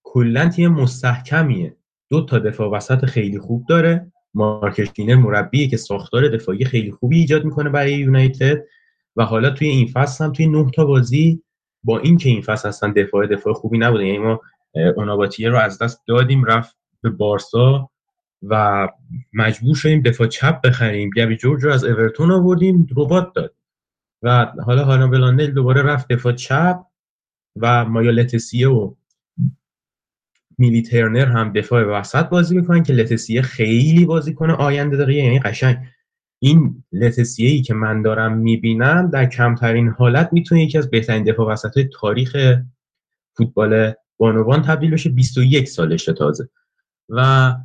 کلا 0.03 0.49
تیم 0.49 0.71
مستحکمیه. 0.71 1.75
دو 2.09 2.25
تا 2.25 2.39
دفاع 2.39 2.71
وسط 2.71 3.05
خیلی 3.05 3.39
خوب 3.39 3.65
داره. 3.69 4.11
مارکش 4.33 4.87
دینر 4.95 5.15
مربیه 5.15 5.67
که 5.67 5.77
ساختار 5.77 6.27
دفاعی 6.27 6.65
خیلی 6.65 6.91
خوبی 6.91 7.17
ایجاد 7.17 7.45
می‌کنه 7.45 7.69
برای 7.69 7.93
یونایتد. 7.93 8.63
و 9.15 9.23
حالا 9.25 9.49
توی 9.49 9.67
این 9.67 9.87
فصل 9.87 10.23
هم 10.23 10.31
توی 10.31 10.47
نه 10.47 10.71
تا 10.71 10.85
بازی 10.85 11.43
با 11.83 11.99
اینکه 11.99 12.29
این 12.29 12.41
فصل 12.41 12.67
اصلا 12.67 12.93
دفاع 12.95 13.27
دفاع 13.27 13.53
خوبی 13.53 13.77
نبوده 13.77 14.05
یعنی 14.05 14.17
ما 14.17 14.41
اوناباتیه 14.95 15.49
رو 15.49 15.57
از 15.57 15.77
دست 15.79 16.01
دادیم 16.07 16.45
رفت 16.45 16.77
به 17.01 17.09
بارسا 17.09 17.89
و 18.43 18.87
مجبور 19.33 19.75
شدیم 19.75 20.01
دفاع 20.01 20.27
چپ 20.27 20.61
بخریم. 20.61 21.09
گبی 21.09 21.37
جورج 21.37 21.63
رو 21.63 21.73
از 21.73 21.83
اورتون 21.83 22.31
آوردیم 22.31 22.87
ربات 22.97 23.33
داد. 23.33 23.55
و 24.23 24.45
حالا 24.65 24.85
هانا 24.85 25.07
بلاندل 25.07 25.51
دوباره 25.51 25.81
رفت 25.81 26.07
دفاع 26.07 26.33
چپ 26.33 26.79
و 27.55 27.85
مایا 27.85 28.11
لتسیه 28.11 28.69
و 28.69 28.93
میلی 30.57 30.81
ترنر 30.81 31.25
هم 31.25 31.51
دفاع 31.53 31.83
وسط 31.83 32.25
بازی 32.29 32.55
می‌کنن 32.55 32.83
که 32.83 32.93
لتسیه 32.93 33.41
خیلی 33.41 34.05
بازی 34.05 34.33
کنه. 34.33 34.53
آینده 34.53 34.97
داره 34.97 35.15
یعنی 35.15 35.39
قشنگ. 35.39 35.77
این 36.39 36.83
لتسیه 36.91 37.49
ای 37.49 37.61
که 37.61 37.73
من 37.73 38.01
دارم 38.01 38.37
می‌بینم 38.37 39.09
در 39.09 39.25
کمترین 39.25 39.87
حالت 39.89 40.29
می‌تونه 40.33 40.63
یکی 40.63 40.77
از 40.77 40.89
بهترین 40.89 41.23
دفاع 41.23 41.47
وسط 41.47 41.77
های 41.77 41.89
تاریخ 41.99 42.57
فوتبال 43.37 43.93
بانوان 44.17 44.61
تبدیل 44.61 44.91
بشه. 44.91 45.09
21 45.09 45.67
سالشه 45.67 46.13
تازه. 46.13 46.49
و 47.09 47.55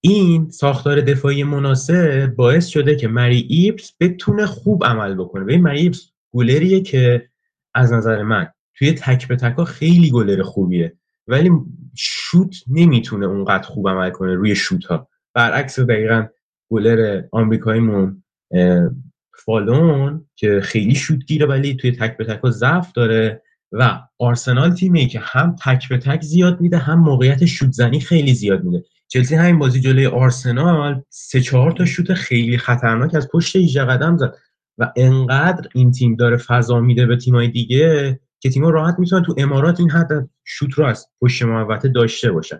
این 0.00 0.50
ساختار 0.50 1.00
دفاعی 1.00 1.44
مناسب 1.44 2.26
باعث 2.26 2.66
شده 2.66 2.96
که 2.96 3.08
مری 3.08 3.46
ایپس 3.48 3.92
بتونه 4.00 4.46
خوب 4.46 4.84
عمل 4.84 5.14
بکنه. 5.14 5.44
به 5.44 5.58
مری 5.58 5.80
ایپس 5.80 6.10
گلریه 6.32 6.80
که 6.80 7.28
از 7.74 7.92
نظر 7.92 8.22
من 8.22 8.46
توی 8.74 8.92
تک 8.92 9.28
به 9.28 9.36
تکا 9.36 9.64
خیلی 9.64 10.10
گلر 10.10 10.42
خوبیه 10.42 10.96
ولی 11.26 11.50
شوت 11.94 12.54
نمی‌تونه 12.68 13.26
اونقدر 13.26 13.62
خوب 13.62 13.88
عمل 13.88 14.10
کنه 14.10 14.34
روی 14.34 14.56
شوت 14.56 14.84
ها 14.84 15.08
برعکس 15.34 15.80
دقیقا 15.80 16.26
گلر 16.70 17.22
آمریکاییمون 17.32 18.22
فالون 19.44 20.26
که 20.36 20.60
خیلی 20.60 20.94
شوت 20.94 21.24
گیره 21.26 21.46
ولی 21.46 21.74
توی 21.74 21.92
تک 21.92 22.16
به 22.16 22.24
تکا 22.24 22.50
ضعف 22.50 22.92
داره. 22.92 23.42
و 23.72 24.00
آرسنال 24.18 24.74
تیمی 24.74 25.06
که 25.06 25.20
هم 25.20 25.56
تک 25.64 25.88
به 25.88 25.98
تک 25.98 26.22
زیاد 26.22 26.60
میده 26.60 26.78
هم 26.78 27.00
موقعیت 27.00 27.44
شوت 27.44 27.72
زنی 27.72 28.00
خیلی 28.00 28.34
زیاد 28.34 28.64
میده. 28.64 28.84
چلسی 29.08 29.34
همین 29.34 29.58
بازی 29.58 29.80
جلوی 29.80 30.06
آرسنال 30.06 31.02
سه 31.08 31.40
چهار 31.40 31.72
تا 31.72 31.84
شوت 31.84 32.14
خیلی 32.14 32.58
خطرناک 32.58 33.14
از 33.14 33.28
پشت 33.32 33.56
18 33.56 33.84
قدم 33.84 34.16
زد. 34.16 34.34
و 34.78 34.92
انقدر 34.96 35.68
این 35.74 35.92
تیم 35.92 36.16
داره 36.16 36.36
فضا 36.36 36.80
میده 36.80 37.06
به 37.06 37.16
تیمای 37.16 37.48
دیگه 37.48 38.20
که 38.40 38.50
تیم‌ها 38.50 38.70
راحت 38.70 38.98
می‌تونن 38.98 39.22
تو 39.22 39.34
امارات 39.38 39.80
این 39.80 39.90
حد 39.90 40.28
شوت 40.44 40.72
رو 40.72 40.86
از 40.86 41.06
پشت 41.20 41.42
محوطه 41.42 41.88
داشته 41.88 42.32
باشن. 42.32 42.58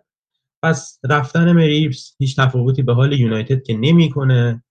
پس 0.62 0.98
رفتن 1.04 1.52
مریبس 1.52 2.14
هیچ 2.18 2.36
تفاوتی 2.36 2.82
به 2.82 2.94
حال 2.94 3.12
یونایتد 3.12 3.62
که 3.62 3.76
نمی‌کنه 3.76 4.62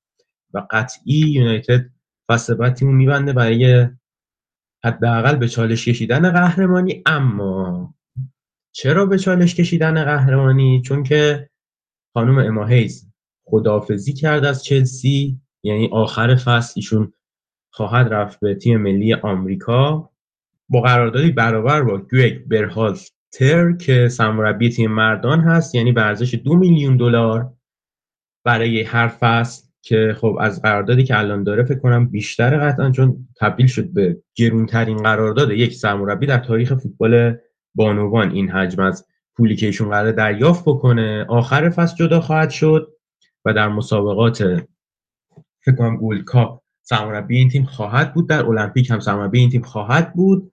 و 0.53 0.67
قطعی 0.71 1.19
یونایتد 1.19 1.85
فصل 2.29 2.53
بعد 2.53 2.73
تیمو 2.73 2.91
میبنده 2.91 3.33
برای 3.33 3.87
حداقل 4.85 5.35
به 5.35 5.47
چالش 5.47 5.87
کشیدن 5.87 6.31
قهرمانی. 6.31 7.01
اما 7.05 7.93
چرا 8.71 9.05
به 9.05 9.17
چالش 9.17 9.55
کشیدن 9.55 10.03
قهرمانی؟ 10.03 10.81
چون 10.81 11.03
که 11.03 11.49
خانم 12.13 12.37
اما 12.37 12.65
هیز 12.65 13.11
خدافزی 13.45 14.13
کرد 14.13 14.45
از 14.45 14.63
چلسی 14.63 15.39
یعنی 15.63 15.89
آخر 15.91 16.35
فصل 16.35 16.73
ایشون 16.75 17.13
خواهد 17.69 18.13
رفت 18.13 18.39
به 18.39 18.55
تیم 18.55 18.81
ملی 18.81 19.13
آمریکا 19.13 20.11
با 20.69 20.81
قراردادی 20.81 21.31
برابر 21.31 21.81
با 21.81 22.01
گرگ 22.11 22.47
برهالتر 22.47 23.71
که 23.79 24.07
سرمربی 24.07 24.69
تیم 24.69 24.91
مردان 24.91 25.39
هست 25.39 25.75
یعنی 25.75 25.91
به 25.91 26.01
ارزش 26.01 26.35
دو 26.35 26.55
میلیون 26.55 26.97
دلار 26.97 27.53
برای 28.43 28.83
هر 28.83 29.07
فصل 29.07 29.64
که 29.85 30.15
خب 30.17 30.37
از 30.39 30.61
قراردادی 30.61 31.03
که 31.03 31.19
الان 31.19 31.43
داره 31.43 31.63
فکر 31.63 31.79
کنم 31.79 32.07
بیشتر 32.07 32.57
قطعا 32.57 32.91
چون 32.91 33.27
تبدیل 33.41 33.67
شد 33.67 33.93
به 33.93 34.17
گرونترین 34.35 34.97
قرارداد 34.97 35.51
یک 35.51 35.73
سرمربی 35.73 36.25
در 36.25 36.37
تاریخ 36.37 36.73
فوتبال 36.73 37.37
بانوان 37.75 38.31
این 38.31 38.49
حجم 38.49 38.81
از 38.81 39.05
پولی 39.35 39.55
که 39.55 39.65
ایشون 39.65 39.89
قرار 39.89 40.11
دریافت 40.11 40.63
بکنه 40.65 41.25
آخر 41.29 41.69
فصل 41.69 41.95
جدا 41.95 42.21
خواهد 42.21 42.49
شد 42.49 42.93
و 43.45 43.53
در 43.53 43.67
مسابقات 43.67 44.65
فکر 45.61 45.75
کنم 45.75 45.97
گولد 45.97 46.23
کاپ 46.23 46.61
سرمربی 46.81 47.37
این 47.37 47.49
تیم 47.49 47.65
خواهد 47.65 48.13
بود 48.13 48.29
در 48.29 48.45
المپیک 48.45 48.91
هم 48.91 48.99
سرمربی 48.99 49.39
این 49.39 49.49
تیم 49.49 49.61
خواهد 49.61 50.13
بود 50.13 50.51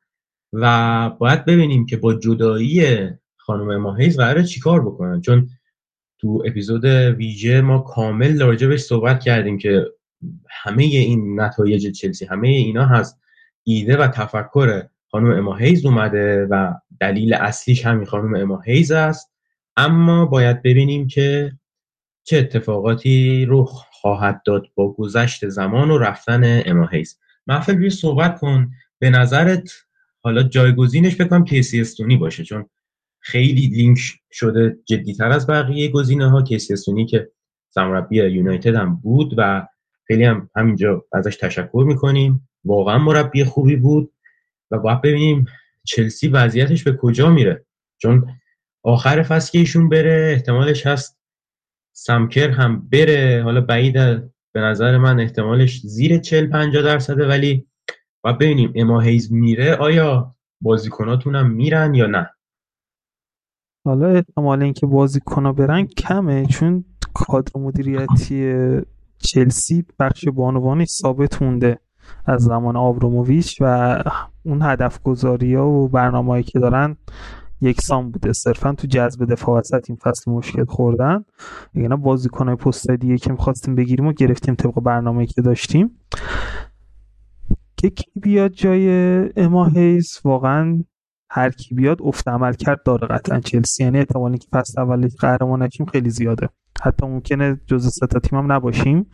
و 0.53 1.11
باید 1.11 1.45
ببینیم 1.45 1.87
که 1.87 1.97
با 1.97 2.15
جدایی 2.15 3.09
خانم 3.37 3.77
ماهیز 3.77 4.17
قراره 4.17 4.45
چیکار 4.45 4.81
بکنن. 4.81 5.21
چون 5.21 5.49
تو 6.23 6.43
اپیزود 6.47 6.85
ویژه 6.85 7.61
ما 7.61 7.79
کامل 7.79 8.43
راجع 8.43 8.77
صحبت 8.77 9.21
کردیم 9.21 9.59
که 9.59 9.87
همه 10.51 10.83
این 10.83 11.41
نتایج 11.41 11.91
چلسی 11.91 12.25
همه 12.25 12.49
اینا 12.49 12.87
هست 12.87 13.21
ایده 13.65 13.97
و 13.97 14.09
تفکر 14.09 14.83
خانم 15.09 15.31
اما 15.31 15.57
هیز 15.57 15.87
اومده 15.87 16.47
و 16.51 16.75
دلیل 17.01 17.35
اصلیش 17.35 17.87
همین 17.87 18.05
خانم 18.07 18.35
اما 18.35 18.61
هیز 18.61 18.93
است. 18.93 19.33
اما 19.77 20.27
باید 20.27 20.63
ببینیم 20.63 21.07
که 21.07 21.53
چه 22.25 22.39
اتفاقاتی 22.39 23.45
رو 23.45 23.65
خواهد 23.65 24.43
داد 24.47 24.67
با 24.75 24.93
گذشت 24.93 25.49
زمان 25.49 25.91
و 25.91 25.99
رفتن 25.99 26.63
اما 26.67 26.87
هیز. 26.87 27.19
محفل 27.47 27.77
روی 27.77 27.91
صحبت 27.91 28.41
کن. 28.41 28.71
به 28.99 29.11
نظرت 29.11 29.71
حالا 30.21 30.43
جایگزینش 30.43 31.21
بکنم 31.21 31.45
کیسی 31.45 31.81
استونی 31.81 32.17
باشه 32.17 32.45
چون 32.45 32.67
خیلی 33.23 33.67
لینک 33.67 33.99
شده 34.33 34.79
جدیتر 34.85 35.29
از 35.29 35.47
بقیه 35.47 35.89
گزینه 35.91 36.31
ها 36.31 36.43
کیسی 36.43 36.73
استونی 36.73 37.07
که 37.07 37.31
سمربی 37.71 38.17
یونایتد 38.17 38.75
هم 38.75 38.97
بود 38.97 39.35
و 39.37 39.67
خیلی 40.07 40.25
هم 40.25 40.51
همینجا 40.57 41.05
ازش 41.13 41.37
تشکر 41.37 41.85
می‌کنیم. 41.87 42.49
واقعا 42.65 42.99
مربی 42.99 43.45
خوبی 43.45 43.77
بود 43.77 44.13
و 44.71 44.79
باید 44.79 45.01
ببینیم 45.01 45.45
چلسی 45.85 46.29
وضعیتش 46.29 46.85
به 46.85 46.97
کجا 46.97 47.31
میره. 47.31 47.67
چون 47.99 48.27
آخر 48.83 49.23
فصل 49.23 49.53
که 49.53 49.59
ایشون 49.59 49.89
بره 49.89 50.31
احتمالش 50.33 50.87
هست 50.87 51.19
سمکر 51.93 52.51
هم 52.51 52.89
بره. 52.89 53.43
حالا 53.45 53.61
بعید 53.61 53.95
به 54.53 54.61
نظر 54.61 54.99
من 54.99 55.21
احتمالش 55.21 55.81
زیر 55.85 56.19
40 56.19 56.47
50 56.47 56.83
درصده 56.83 57.27
ولی 57.29 57.67
باید 58.25 58.39
ببینیم 58.39 58.73
اما 58.77 59.01
هیز 59.01 59.33
میره. 59.33 59.75
آیا 59.75 60.37
بازیکناتون 60.61 61.35
هم 61.35 61.51
میرن 61.51 61.95
یا 61.95 62.07
نه؟ 62.07 62.31
حالا 63.85 64.09
احتمال 64.09 64.63
اینکه 64.63 64.87
بازیکن 64.87 65.53
برن 65.53 65.87
کمه 65.87 66.47
چون 66.47 66.85
کادر 67.15 67.61
مدیریتی 67.61 68.55
چلسی 69.19 69.85
بخش 69.99 70.29
بانوانی 70.29 70.87
ثابت 70.87 71.43
مونده 71.43 71.79
از 72.27 72.43
زمان 72.43 72.77
آبروموویچ 72.77 73.59
و 73.61 74.05
اون 74.45 74.63
هدف 74.63 75.03
گذاری 75.03 75.55
ها 75.55 75.69
و 75.69 75.89
برنامه 75.89 76.43
که 76.43 76.59
دارن 76.59 76.97
یکسان 77.61 78.11
بوده. 78.11 78.33
صرفا 78.33 78.73
تو 78.73 78.87
جذب 78.87 79.25
دفاع 79.25 79.59
وسط 79.59 79.91
این 79.91 79.99
فصل 80.03 80.31
مشکل 80.31 80.65
خوردن. 80.65 81.25
یعنی 81.75 81.97
بازیکن 81.97 82.47
های 82.47 82.57
پست 82.57 82.91
دیگه 82.91 83.19
که 83.19 83.33
می‌خواستیم 83.33 83.75
بگیریم 83.75 84.07
و 84.07 84.13
گرفتیم 84.13 84.55
طبق 84.55 84.75
برنامه 84.81 85.27
که 85.27 85.43
داشتیم. 85.43 85.91
که 87.77 87.91
کی 87.91 88.11
بیاد 88.23 88.51
جای 88.51 88.89
اما 89.37 89.67
هیز 89.67 90.21
واقعا 90.25 90.85
هر 91.35 91.51
کی 91.51 91.75
بیاد 91.75 91.99
افت 92.03 92.29
عمل 92.29 92.53
کرد 92.53 92.83
داره 92.83 93.07
قطعا. 93.07 93.41
چلسی 93.41 93.85
یعنی 93.85 93.99
احتمالی 93.99 94.39
که 94.39 94.49
فصل 94.53 94.81
اول 94.81 95.09
قهرمان 95.21 95.63
نشیم 95.63 95.87
خیلی 95.87 96.11
زیاده. 96.11 96.49
حتی 96.83 97.07
ممکنه 97.07 97.61
جزء 97.67 97.89
سه 97.89 98.07
تا 98.07 98.19
تیم 98.19 98.39
هم 98.39 98.53
نباشیم 98.53 99.07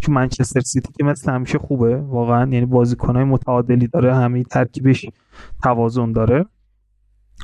چون 0.00 0.14
منچستر 0.14 0.60
سیتی 0.60 0.92
که 0.92 1.04
مثل 1.04 1.32
همیشه 1.32 1.58
خوبه 1.58 1.96
واقعا. 1.96 2.50
یعنی 2.50 2.66
بازیکنهای 2.66 3.24
متعادلی 3.24 3.86
داره 3.86 4.14
همه 4.14 4.44
ترکیبش 4.44 5.06
توازن 5.62 6.12
داره. 6.12 6.44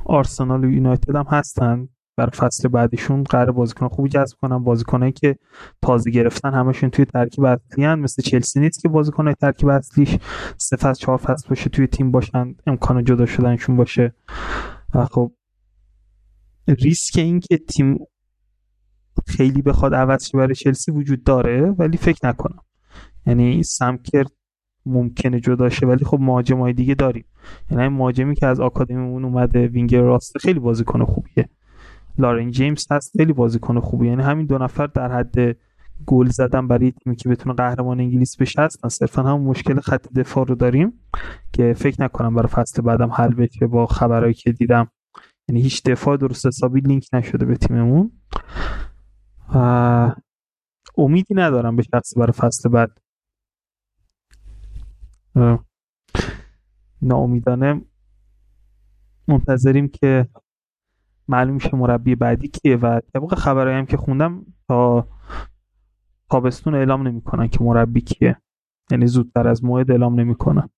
آرسنال 0.06 0.64
و 0.64 0.70
یونایتد 0.70 1.16
هم 1.16 1.26
هستن. 1.28 1.88
برای 2.18 2.30
فصل 2.30 2.68
بعدیشون 2.68 3.22
قرار 3.22 3.52
بازیکن 3.52 3.88
خوبی 3.88 4.08
جذب 4.08 4.36
کنن. 4.42 4.58
بازیکنایی 4.58 5.12
که 5.12 5.36
تازه 5.82 6.10
گرفتن 6.10 6.54
همشون 6.54 6.90
توی 6.90 7.04
ترکیب 7.04 7.44
اصلی 7.44 7.84
هن. 7.84 7.98
مثل 7.98 8.22
چلسی 8.22 8.60
نیست 8.60 8.80
که 8.80 8.88
بازیکنای 8.88 9.34
ترکیب 9.34 9.68
اصلیش 9.68 10.16
سه 10.56 10.76
فصل 10.76 11.00
چهار 11.00 11.18
فصل 11.18 11.48
باشه 11.48 11.70
توی 11.70 11.86
تیم 11.86 12.10
باشن. 12.10 12.54
امکان 12.66 13.04
جدا 13.04 13.26
شدنشون 13.26 13.76
باشه. 13.76 14.14
و 14.94 15.04
خب 15.04 15.32
ریسک 16.68 17.18
این 17.18 17.40
که 17.40 17.58
تیم 17.58 17.98
خیلی 19.26 19.62
بخواد 19.62 19.94
عوض 19.94 20.30
برای 20.34 20.54
چلسی 20.54 20.92
وجود 20.92 21.24
داره 21.24 21.70
ولی 21.70 21.96
فکر 21.96 22.28
نکنم. 22.28 22.62
یعنی 23.26 23.62
سمکر 23.62 24.24
ممکنه 24.86 25.40
جدا 25.40 25.68
شه 25.68 25.86
ولی 25.86 26.04
خب 26.04 26.18
مهاجمای 26.20 26.72
دیگه 26.72 26.94
داریم. 26.94 27.24
یعنی 27.70 27.88
مهاجمی 27.88 28.34
که 28.34 28.46
از 28.46 28.60
آکادمیمون 28.60 29.24
اومده 29.24 29.66
وینگر 29.66 30.00
راست 30.00 30.38
خیلی 30.38 30.60
بازیکن 30.60 31.04
خوبیه. 31.04 31.48
لارن 32.18 32.50
جیمز 32.50 32.86
هست. 32.90 33.16
خیلی 33.16 33.32
بازیکن 33.32 33.80
خوبی 33.80 34.06
یعنی 34.06 34.22
همین 34.22 34.46
دو 34.46 34.58
نفر 34.58 34.86
در 34.86 35.12
حد 35.12 35.56
گل 36.06 36.28
زدن 36.28 36.68
برای 36.68 36.92
تیمی 36.92 37.16
که 37.16 37.28
بتونه 37.28 37.54
قهرمان 37.54 38.00
انگلیس 38.00 38.36
بشه 38.36 38.62
هستن. 38.62 38.88
صرفا 38.88 39.22
هم 39.22 39.40
مشکل 39.40 39.80
خط 39.80 40.12
دفاع 40.12 40.46
رو 40.46 40.54
داریم 40.54 40.92
که 41.52 41.72
فکر 41.72 42.02
نکنم 42.02 42.34
برای 42.34 42.48
فصل 42.48 42.82
بعدم 42.82 43.10
حل 43.10 43.34
بشه 43.34 43.66
با 43.66 43.86
خبرهایی 43.86 44.34
که 44.34 44.52
دیدم. 44.52 44.90
یعنی 45.48 45.62
هیچ 45.62 45.82
دفاع 45.82 46.16
درست 46.16 46.46
حسابی 46.46 46.80
لینک 46.80 47.08
نشده 47.12 47.46
به 47.46 47.56
تیممون. 47.56 48.12
امیدی 50.98 51.34
ندارم 51.34 51.76
به 51.76 51.82
شخص 51.82 52.18
برای 52.18 52.32
فصل 52.32 52.68
بعد. 52.68 52.98
ناامیدانه 57.02 57.82
منتظریم 59.28 59.88
که 59.88 60.28
معلوم 61.28 61.54
میشه 61.54 61.76
مربی 61.76 62.14
بعدی 62.14 62.48
کیه 62.48 62.76
و 62.76 63.00
طبق 63.14 63.34
خبرایی 63.34 63.78
هم 63.78 63.86
که 63.86 63.96
خوندم 63.96 64.46
تا 64.68 65.08
تابستون 66.30 66.74
اعلام 66.74 67.08
نمی‌کنن 67.08 67.48
که 67.48 67.64
مربی 67.64 68.00
کیه. 68.00 68.36
یعنی 68.90 69.06
زودتر 69.06 69.48
از 69.48 69.64
موعد 69.64 69.90
اعلام 69.90 70.20
نمی‌کنن. 70.20 70.68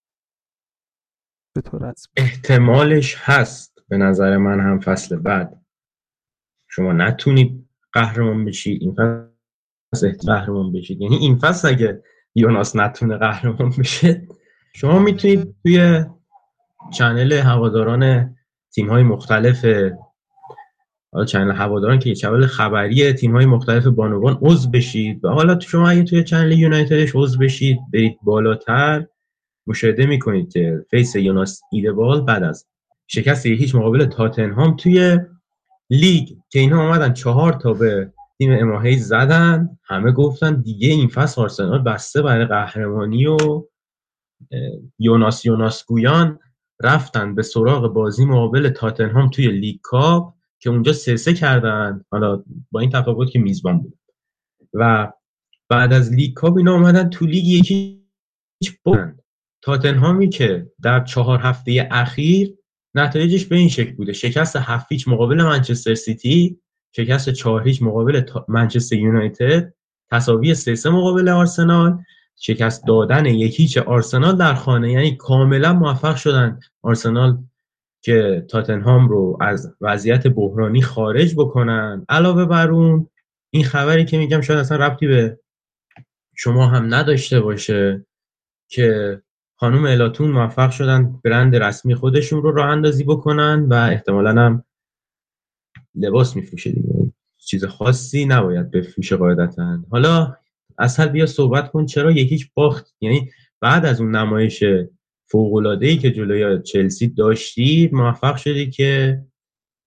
به 1.54 1.60
طور 1.60 1.94
احتمالش 2.16 3.16
هست. 3.18 3.78
به 3.88 3.96
نظر 3.96 4.36
من 4.36 4.60
هم 4.60 4.80
فصل 4.80 5.16
بعد. 5.16 5.62
شما 6.68 6.92
نتونید 6.92 7.68
قهرمان 7.92 8.44
بشید 8.44 8.82
این 8.82 8.96
فصل 9.94 10.12
قهرمان 10.26 10.72
بشید. 10.72 11.00
یعنی 11.00 11.16
این 11.16 11.38
فصل 11.38 11.68
اگه 11.68 12.02
یوناس 12.34 12.76
نتونه 12.76 13.16
قهرمان 13.16 13.72
بشه 13.78 14.28
شما 14.74 14.98
می‌تونید 14.98 15.56
توی 15.62 16.04
channel 16.92 17.32
هواداران 17.32 18.34
تیم 18.74 18.90
های 18.90 19.02
مختلف 19.02 19.66
حالا 21.12 21.24
channel 21.24 21.52
هواداران 21.52 21.98
که 21.98 22.14
channel 22.14 22.46
خبری 22.46 23.12
تیم 23.12 23.36
های 23.36 23.46
مختلف 23.46 23.86
بانوان 23.86 24.38
عضو 24.42 24.70
بشید. 24.70 25.24
و 25.24 25.28
حالا 25.28 25.60
شما 25.60 25.88
اگه 25.88 26.02
توی 26.02 26.24
channel 26.24 26.52
یونایتدش 26.52 27.10
عضو 27.14 27.38
بشید 27.38 27.78
برید 27.92 28.18
بالاتر. 28.22 29.06
مشاهده 29.66 30.06
می‌کنید 30.06 30.52
که 30.52 30.84
face 30.90 31.16
یوناس 31.16 31.60
ایدوال 31.72 32.20
بعد 32.20 32.42
از 32.42 32.66
شکست 33.06 33.46
هیچ 33.46 33.74
مقابل 33.74 34.04
تاتنهام 34.04 34.76
توی 34.76 35.18
لیگ. 35.90 36.28
که 36.50 36.58
اینها 36.58 36.82
آمدن 36.82 37.12
چهار 37.12 37.52
تا 37.52 37.72
به 37.72 38.12
تیم 38.38 38.52
اما 38.52 38.63
هیز 38.63 38.96
زدن. 38.96 39.78
همه 39.84 40.12
گفتن 40.12 40.60
دیگه 40.60 40.88
این 40.88 41.08
فصل 41.08 41.40
آرسنال 41.40 41.82
بسته 41.82 42.22
برای 42.22 42.44
قهرمانی 42.44 43.26
و 43.26 43.36
یوناس 44.98 45.46
یوناس 45.46 45.86
گویان 45.86 46.38
رفتن 46.82 47.34
به 47.34 47.42
سراغ 47.42 47.92
بازی 47.92 48.24
مقابل 48.24 48.68
تاتنهام 48.68 49.30
توی 49.30 49.48
لیگ 49.48 49.76
کاپ. 49.82 50.34
که 50.60 50.70
اونجا 50.70 50.92
سه 50.92 51.16
سه 51.16 51.34
کردن. 51.34 52.04
حالا 52.10 52.42
با 52.70 52.80
این 52.80 52.90
تفاوت 52.90 53.30
که 53.30 53.38
میزبان 53.38 53.78
بود 53.78 53.98
و 54.74 55.12
بعد 55.68 55.92
از 55.92 56.12
لیگ 56.12 56.34
کاپ 56.34 56.56
اینا 56.56 56.74
اومدن 56.74 57.08
تو 57.08 57.26
لیگ 57.26 57.46
یکی 57.46 58.00
بودن 58.84 59.16
تاتنهامی 59.62 60.28
که 60.28 60.72
در 60.82 61.04
چهار 61.04 61.38
هفته 61.38 61.88
اخیر 61.90 62.54
نتایجش 62.94 63.46
به 63.46 63.56
این 63.56 63.68
شکل 63.68 63.92
بوده. 63.92 64.12
شکست 64.12 64.56
هفت 64.56 65.08
مقابل 65.08 65.42
منچستر 65.42 65.94
سیتی 65.94 66.60
شکست 66.96 67.30
چهار 67.30 67.68
هیچ 67.68 67.82
مقابل 67.82 68.22
منچستر 68.48 68.96
یونایتد 68.96 69.74
تساوی 70.10 70.54
سه 70.54 70.74
سه 70.74 70.90
مقابل 70.90 71.28
آرسنال 71.28 71.98
شکست 72.36 72.86
دادن 72.86 73.26
یکیچ 73.26 73.78
آرسنال 73.78 74.36
در 74.36 74.54
خانه. 74.54 74.92
یعنی 74.92 75.16
کاملا 75.16 75.72
موفق 75.72 76.16
شدن 76.16 76.60
آرسنال 76.82 77.38
که 78.02 78.46
تاتنهام 78.50 79.08
رو 79.08 79.38
از 79.40 79.74
وضعیت 79.80 80.26
بحرانی 80.26 80.82
خارج 80.82 81.34
بکنن. 81.34 82.04
علاوه 82.08 82.44
بر 82.44 82.70
اون 82.70 83.08
این 83.50 83.64
خبری 83.64 84.04
که 84.04 84.18
میگم 84.18 84.40
شاید 84.40 84.58
اصلا 84.58 84.86
ربطی 84.86 85.06
به 85.06 85.40
شما 86.36 86.66
هم 86.66 86.94
نداشته 86.94 87.40
باشه 87.40 88.06
که 88.68 89.20
خانم 89.56 89.84
الاتون 89.84 90.30
موفق 90.30 90.70
شدن 90.70 91.20
برند 91.24 91.56
رسمی 91.56 91.94
خودشون 91.94 92.42
رو 92.42 92.52
راه 92.52 92.66
اندازی 92.66 93.04
بکنن 93.04 93.66
و 93.70 93.74
احتمالا 93.74 94.42
هم 94.42 94.64
لباس 95.94 96.36
میفروشه 96.36 96.70
دیگه. 96.70 97.12
چیز 97.38 97.64
خاصی 97.64 98.24
نباید 98.24 98.70
بفروشه 98.70 99.16
قاعدتا. 99.16 99.78
حالا 99.90 100.36
اصل 100.78 101.08
بیا 101.08 101.26
صحبت 101.26 101.70
کن 101.70 101.86
چرا 101.86 102.10
یکیش 102.10 102.50
باخت؟ 102.54 102.94
یعنی 103.00 103.30
بعد 103.60 103.86
از 103.86 104.00
اون 104.00 104.16
نمایش 104.16 104.64
فوق 105.30 105.78
ای 105.80 105.96
که 105.96 106.10
جلوی 106.10 106.62
چلسی 106.62 107.08
داشتی 107.08 107.90
موفق 107.92 108.36
شدی 108.36 108.70
که 108.70 109.22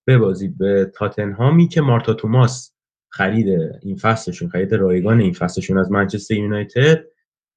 ببازی 0.07 0.47
به 0.47 0.91
تاتنهامی 0.95 1.67
که 1.67 1.81
مارتا 1.81 2.13
توماس 2.13 2.73
خرید 3.09 3.47
این 3.81 3.95
فصلشون 3.95 4.49
خرید 4.49 4.73
رایگان 4.73 5.21
این 5.21 5.33
فصلشون 5.33 5.77
از 5.77 5.91
منچستر 5.91 6.33
یونایتد 6.33 7.03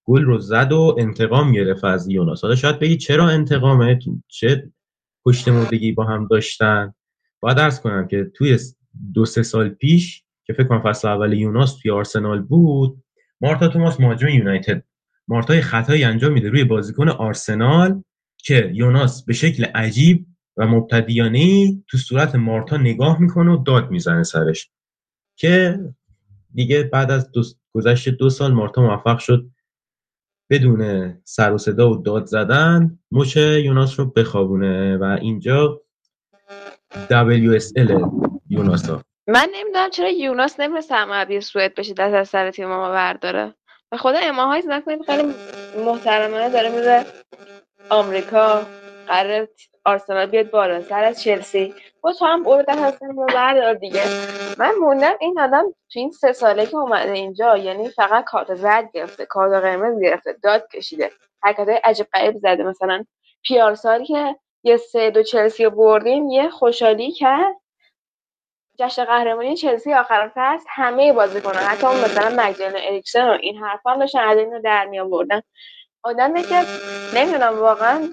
گل 0.04 0.24
رو 0.24 0.38
زد 0.38 0.72
و 0.72 0.96
انتقام 0.98 1.52
گرفت 1.52 1.84
از 1.84 2.08
یوناس. 2.08 2.42
حالا 2.42 2.54
شاید 2.54 2.78
بگی 2.78 2.96
چرا 2.96 3.28
انتقامه؟ 3.28 3.98
چه 4.28 4.72
پشت 5.24 5.48
مردگی 5.48 5.92
با 5.92 6.04
هم 6.04 6.26
داشتن؟ 6.26 6.94
باید 7.40 7.58
ارز 7.58 7.80
کنم 7.80 8.08
که 8.08 8.30
توی 8.34 8.58
دو 9.14 9.24
سه 9.24 9.42
سال 9.42 9.68
پیش 9.68 10.24
که 10.44 10.52
فکر 10.52 10.64
کنم 10.64 10.82
فصل 10.82 11.08
اول 11.08 11.32
یوناس 11.32 11.78
توی 11.82 11.90
آرسنال 11.90 12.42
بود 12.42 13.02
مارتا 13.40 13.68
توماس 13.68 14.00
مهاجم 14.00 14.28
یونایتد 14.28 14.82
مارتا 15.28 15.60
خطایی 15.60 16.04
انجام 16.04 16.32
میده 16.32 16.48
روی 16.48 16.64
بازیکن 16.64 17.08
آرسنال 17.08 18.02
که 18.38 18.70
یوناس 18.74 19.24
به 19.24 19.32
شکل 19.32 19.64
عجیب 19.64 20.26
و 20.56 20.66
مبتدیانه 20.66 21.72
تو 21.88 21.98
صورت 21.98 22.34
مارتا 22.34 22.76
نگاه 22.76 23.20
می‌کنه 23.20 23.52
و 23.52 23.62
داد 23.62 23.90
می‌زنه 23.90 24.22
سرش. 24.22 24.70
که 25.36 25.78
دیگه 26.54 26.82
بعد 26.82 27.10
از 27.10 27.30
دو 27.30 27.42
گذشت 27.72 28.08
دو 28.08 28.30
سال 28.30 28.52
مارتا 28.52 28.82
موفق 28.82 29.18
شد 29.18 29.50
بدون 30.50 31.12
سر 31.24 31.52
و 31.52 31.58
صدا 31.58 31.90
و 31.90 32.02
داد 32.02 32.26
زدن 32.26 32.98
مچ 33.10 33.36
یوناس 33.36 34.00
رو 34.00 34.06
بخوابونه 34.06 34.96
و 34.96 35.04
اینجا 35.04 35.82
WSL 37.10 38.10
یوناس 38.48 38.90
من 39.28 39.48
نمی‌دونم 39.54 39.90
چرا 39.90 40.08
یوناس 40.08 40.60
نمیره 40.60 41.04
مربی 41.04 41.40
سوئد 41.40 41.74
بشه 41.74 41.94
دست 41.94 42.14
از 42.14 42.28
سر 42.28 42.50
تیم 42.50 42.68
ما 42.68 42.90
برداره. 42.90 43.54
به 43.90 43.96
خدا 43.96 44.18
اماهایی 44.18 44.62
نکنید 44.66 45.02
خیلی 45.02 45.34
محترمانه 45.84 46.50
داره 46.50 46.68
میره 46.68 47.06
آمریکا 47.90 48.66
قرار 49.06 49.48
آرسنال 49.84 50.26
بیاد 50.26 50.50
بالا 50.50 50.82
سر 50.82 51.04
از 51.04 51.22
چلسی. 51.22 51.74
با 52.00 52.12
تو 52.12 52.24
هم 52.24 52.42
برو 52.42 52.62
دست 52.68 53.02
رو 53.02 53.26
بردار 53.26 53.74
دیگه. 53.74 54.02
من 54.58 54.72
موندم 54.80 55.14
این 55.20 55.40
آدم 55.40 55.64
تو 55.92 55.98
این 55.98 56.10
سه 56.10 56.32
ساله 56.32 56.66
که 56.66 56.76
اومده 56.76 57.12
اینجا 57.12 57.56
یعنی 57.56 57.88
فقط 57.88 58.24
کارت 58.24 58.54
زرد 58.54 58.90
گرفته 58.92 59.26
کارت 59.26 59.62
قرمز 59.62 60.00
گرفته 60.02 60.36
داد 60.42 60.68
کشیده 60.68 61.10
حرکت 61.42 61.68
های 61.68 61.80
عجیب 61.84 62.06
غریب 62.14 62.36
زده. 62.38 62.62
مثلا 62.62 63.04
پیار 63.42 63.74
سالی 63.74 64.06
که 64.06 64.36
یه 64.62 64.76
سه 64.76 65.10
دو 65.10 65.22
چلسی 65.22 65.64
رو 65.64 65.70
بردیم 65.70 66.28
یه 66.28 66.48
خوشحالی 66.48 67.12
کرد. 67.12 67.56
جشن 68.78 69.04
قهرمانی 69.04 69.56
چلسی 69.56 69.94
آخر 69.94 70.32
فصل 70.34 70.64
همه 70.68 71.12
بازیکنان 71.12 71.62
حتی 71.62 71.86
اون 71.86 71.96
مثلا 71.96 72.44
مگدالن 72.44 72.76
اریکسن 72.76 73.28
و 73.28 73.38
این 73.40 73.56
حرفا 73.56 73.90
هم 73.90 73.98
داشتن 73.98 74.28
از 74.28 74.38
اینو 74.38 74.60
در 74.60 74.86
می 74.86 75.00
آوردن 75.00 75.42
که 76.48 76.64
نمی‌دونم 77.14 77.58
واقعا 77.58 78.08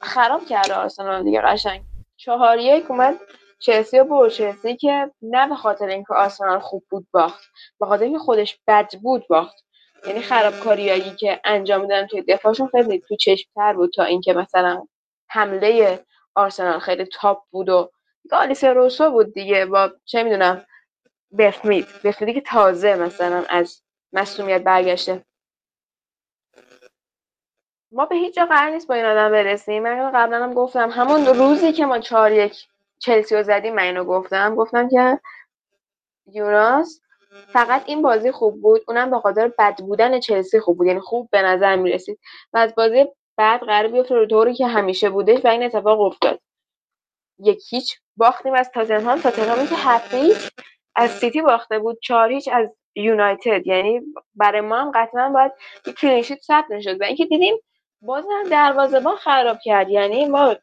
خراب 0.00 0.46
کرده 0.46 0.74
آرسنال 0.74 1.24
دیگه 1.24 1.40
قشنگ. 1.40 1.82
چهار 2.16 2.58
یک 2.58 2.90
اومد 2.90 3.20
چلسی 3.58 3.98
و 3.98 4.04
برد. 4.04 4.32
چلسی 4.32 4.76
که 4.76 5.10
نه 5.22 5.48
به 5.48 5.54
خاطر 5.54 5.86
اینکه 5.86 6.14
آرسنال 6.14 6.58
خوب 6.58 6.84
بود 6.90 7.06
باخت 7.12 7.44
به 7.80 7.86
خاطر 7.86 8.04
اینکه 8.04 8.18
خودش 8.18 8.58
بد 8.66 8.94
بود 9.02 9.26
باخت. 9.28 9.64
یعنی 10.06 10.20
خرابکاریایی 10.20 11.10
که 11.16 11.40
انجام 11.44 11.80
میدن 11.80 12.06
توی 12.06 12.22
دفاعشون 12.22 12.68
خیلی 12.68 13.02
تو 13.08 13.16
چشمتر 13.16 13.72
بود 13.72 13.92
تا 13.92 14.04
اینکه 14.04 14.32
مثلا 14.32 14.86
حمله 15.28 16.00
آرسنال 16.34 16.78
خیلی 16.78 17.04
تاپ 17.04 17.42
بود 17.50 17.68
و 17.68 17.90
گالیس 18.30 18.64
روسو 18.64 19.10
بود 19.10 19.32
دیگه 19.32 19.66
با 19.66 19.92
چه 20.04 20.22
می‌دونم 20.22 20.66
بفمید 21.38 21.86
بفمیدی 22.04 22.34
که 22.34 22.40
تازه 22.40 22.94
مثلا 22.94 23.44
از 23.48 23.82
مسئولیت 24.12 24.62
برگشته. 24.62 25.24
ما 27.92 28.06
به 28.06 28.16
هیچ 28.16 28.34
جا 28.34 28.46
قرار 28.46 28.70
نیست 28.70 28.88
با 28.88 28.94
این 28.94 29.04
آدم 29.04 29.32
برسیم. 29.32 29.82
من 29.82 30.12
قبلا 30.14 30.42
هم 30.44 30.54
گفتم. 30.54 30.90
همون 30.90 31.26
روزی 31.26 31.72
که 31.72 31.86
ما 31.86 31.98
چهار 31.98 32.32
یک 32.32 32.66
چلسی 32.98 33.36
رو 33.36 33.42
زدیم 33.42 33.74
من 33.74 33.82
اینو 33.82 34.04
گفتم. 34.04 34.54
گفتم 34.54 34.88
که 34.88 35.20
یوناس 36.26 37.00
فقط 37.52 37.82
این 37.86 38.02
بازی 38.02 38.32
خوب 38.32 38.62
بود. 38.62 38.82
اونم 38.88 39.10
به 39.10 39.18
خاطر 39.18 39.48
بد 39.58 39.78
بودن 39.80 40.20
چلسی 40.20 40.60
خوب 40.60 40.78
بود. 40.78 40.86
یعنی 40.86 41.00
خوب 41.00 41.28
به 41.30 41.42
نظر 41.42 41.76
می 41.76 41.92
رسید 41.92 42.18
و 42.52 42.58
از 42.58 42.74
بازی 42.74 43.06
بعد 43.36 43.60
قرار 43.60 43.88
بیفته 43.88 44.14
رو 44.14 44.26
طوری 44.26 44.54
که 44.54 44.66
همیشه 44.66 45.10
بوده 45.10 45.40
و 45.44 45.48
این 45.48 45.62
اتفاق 45.62 46.00
افتاد. 46.00 46.40
یک 47.38 47.62
هیچ 47.70 47.96
باختیم 48.16 48.54
از 48.54 48.70
تاتنهام. 48.70 49.20
تاتنهامی 49.20 49.66
که 49.66 49.74
هفته 49.74 50.16
هیچ 50.16 50.50
از 50.96 51.10
سیتی 51.10 51.42
باخته 51.42 51.78
بود. 51.78 51.98
چهار 52.02 52.32
هیچ 52.32 52.48
از 52.52 52.68
یونایتد. 52.94 53.66
یعنی 53.66 54.00
برای 54.34 54.60
ما 54.60 54.80
هم 54.80 54.90
قطعا 54.94 55.28
باید 55.28 55.52
یک 55.86 55.94
کلینشیت 55.94 56.40
ثبت 56.42 56.70
نشد. 56.70 57.00
و 57.00 57.04
اینکه 57.04 57.26
دیدیم 57.26 57.56
باز 58.02 58.24
هم 58.32 58.48
دروازه‌بان 58.48 59.16
خراب 59.16 59.58
کرد. 59.64 59.90
یعنی 59.90 60.26
ما 60.26 60.56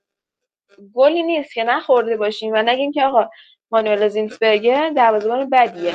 گلی 0.93 1.23
نیست 1.23 1.53
که 1.53 1.63
نخورده 1.63 2.17
باشیم 2.17 2.53
و 2.53 2.61
نگیم 2.61 2.91
که 2.91 3.03
آقا 3.05 3.29
مانوئل 3.71 4.07
زینسبرگر 4.07 4.89
دروازه‌بان 4.89 5.49
بدیه. 5.49 5.93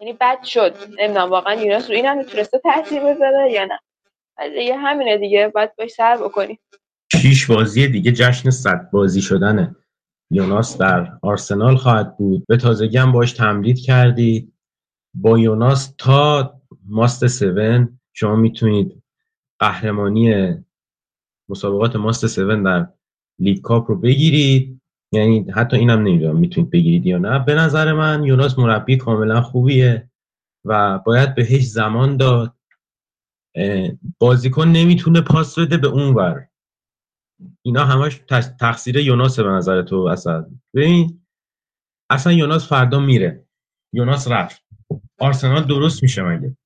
یعنی 0.00 0.12
بد 0.12 0.42
شد. 0.42 0.76
نمی‌دونم 0.98 1.30
واقعا 1.30 1.54
یوناس 1.54 1.90
رو 1.90 1.96
این 1.96 2.06
هم 2.06 2.18
می‌تونسته 2.18 2.58
تاثیر 2.58 3.02
بذاره 3.02 3.52
یا 3.52 3.64
نه. 3.64 3.78
دیگه 4.48 4.76
همینه 4.76 5.16
دیگه. 5.18 5.48
باید 5.48 5.76
باش 5.76 5.90
سر 5.90 6.16
بکنیم. 6.16 6.58
شیش 7.12 7.46
بازی 7.46 7.88
دیگه 7.88 8.12
جشن 8.12 8.50
صد 8.50 8.90
بازی 8.90 9.20
شدنه. 9.20 9.76
یوناس 10.30 10.78
در 10.78 11.18
آرسنال 11.22 11.76
خواهد 11.76 12.16
بود. 12.16 12.44
به 12.48 12.56
تازگی 12.56 12.96
هم 12.96 13.12
باش 13.12 13.32
تمرید 13.32 13.78
کردید 13.80 14.52
با 15.14 15.38
یوناس 15.38 15.94
تا 15.98 16.54
ماست 16.86 17.42
7 17.42 17.88
شما 18.12 18.36
می‌تونید 18.36 19.02
قهرمانی 19.58 20.54
مسابقات 21.48 21.96
ماست 21.96 22.24
7 22.24 22.62
در 22.64 22.88
لیگ 23.38 23.60
کاپ 23.60 23.90
رو 23.90 24.00
بگیرید. 24.00 24.80
یعنی 25.12 25.46
حتی 25.50 25.76
اینم 25.76 25.98
نمی‌دونم 25.98 26.36
می‌تونید 26.36 26.70
بگیرید 26.70 27.06
یا 27.06 27.18
نه. 27.18 27.38
به 27.38 27.54
نظر 27.54 27.92
من 27.92 28.24
یوناس 28.24 28.58
مربی 28.58 28.96
کاملا 28.96 29.42
خوبیه 29.42 30.10
و 30.64 30.98
باید 30.98 31.34
بهش 31.34 31.66
زمان 31.66 32.16
داد. 32.16 32.54
بازیکن 34.18 34.68
نمی‌تونه 34.68 35.20
پاس 35.20 35.58
بده 35.58 35.76
به 35.76 35.88
اون 35.88 36.14
ور. 36.14 36.46
اینا 37.62 37.84
همش 37.84 38.20
تقصیر 38.60 38.96
یوناس 38.96 39.40
به 39.40 39.48
نظر 39.48 39.82
تو 39.82 39.96
اصلا. 39.96 40.46
ببین 40.74 41.26
اصلا 42.10 42.32
یوناس 42.32 42.68
فردا 42.68 43.00
میره. 43.00 43.46
یوناس 43.92 44.28
رفت. 44.28 44.62
آرسنال 45.18 45.64
درست 45.64 46.02
میشه 46.02 46.22
مگه؟ 46.22 46.56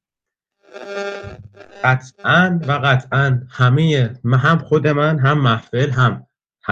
قطعا 1.85 2.61
و 2.69 2.73
قطعا 2.73 3.43
همه 3.51 4.15
هم 4.25 4.59
خود 4.59 4.89
من 4.89 5.19
هم 5.19 5.41
محفل 5.41 5.91
هم 5.91 6.27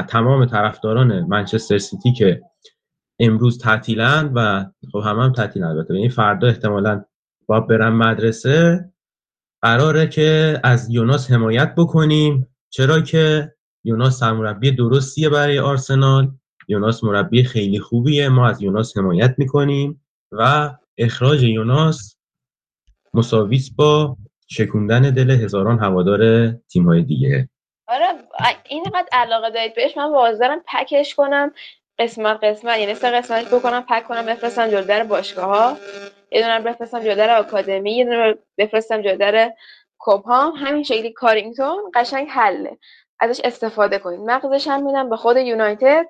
تمام 0.09 0.47
طرفداران 0.47 1.21
منچستر 1.21 1.79
سیتی 1.79 2.13
که 2.13 2.43
امروز 3.19 3.59
تعطیلن 3.59 4.33
و 4.35 4.65
خب 4.93 5.03
هم 5.05 5.21
هم 5.21 5.33
تعطیل 5.33 5.65
البته 5.65 5.95
یعنی 5.95 6.09
فردا 6.09 6.49
احتمالا 6.49 7.05
با 7.47 7.61
برم 7.61 7.97
مدرسه. 7.97 8.93
قراره 9.63 10.07
که 10.07 10.61
از 10.65 10.91
یوناس 10.91 11.31
حمایت 11.31 11.75
بکنیم. 11.75 12.49
چرا 12.71 13.01
که 13.01 13.55
یوناس 13.85 14.23
مربی 14.23 14.71
درستیه 14.71 15.29
برای 15.29 15.59
آرسنال. 15.59 16.31
یوناس 16.69 17.05
مربی 17.05 17.45
خیلی 17.45 17.81
خوبیه. 17.81 18.29
ما 18.29 18.49
از 18.49 18.63
یوناس 18.63 18.99
حمایت 18.99 19.35
می‌کنیم 19.39 20.05
و 20.33 20.71
اخراج 20.99 21.43
یوناس 21.43 22.17
مساویس 23.15 23.71
با 23.71 24.17
شکوندن 24.51 25.03
دل 25.03 25.31
هزاران 25.31 25.79
هوادار 25.79 26.51
تیم‌های 26.53 27.03
دیگه. 27.03 27.49
آره 27.89 28.07
اینقدر 28.69 29.09
علاقه 29.13 29.51
دارید 29.51 29.75
بهش. 29.75 29.97
من 29.97 30.13
واضحا 30.13 30.61
پکش 30.67 31.15
کنم. 31.15 31.53
قسمت 31.99 32.45
قسمت 32.45 32.79
یعنی 32.79 32.95
سه 32.95 33.11
قسمتش 33.11 33.47
بکنم 33.55 33.85
پک 33.89 34.05
کنم 34.05 34.27
بفرستم 34.27 34.71
جلو 34.71 34.85
در 34.85 35.05
باشگاه 35.05 35.47
ها 35.47 35.77
یه 36.33 36.43
دونه 36.43 36.61
بفرستم 36.61 37.01
جلو 37.01 37.15
در 37.15 37.39
آکادمی 37.39 37.97
یه 37.97 38.05
دونه 38.05 38.35
بفرستم 38.59 39.03
جلو 39.03 39.17
در 39.17 39.53
کوپام 39.99 40.53
همین 40.57 40.83
شکلی 40.83 41.13
کارینگتون 41.13 41.91
قشنگ 41.95 42.29
حله. 42.31 42.79
ازش 43.21 43.41
استفاده 43.45 43.99
کنید 43.99 44.21
مغزش 44.21 44.69
هم 44.69 44.87
میدم 44.87 45.11
به 45.11 45.17
خود 45.17 45.37
یونایتد 45.37 46.07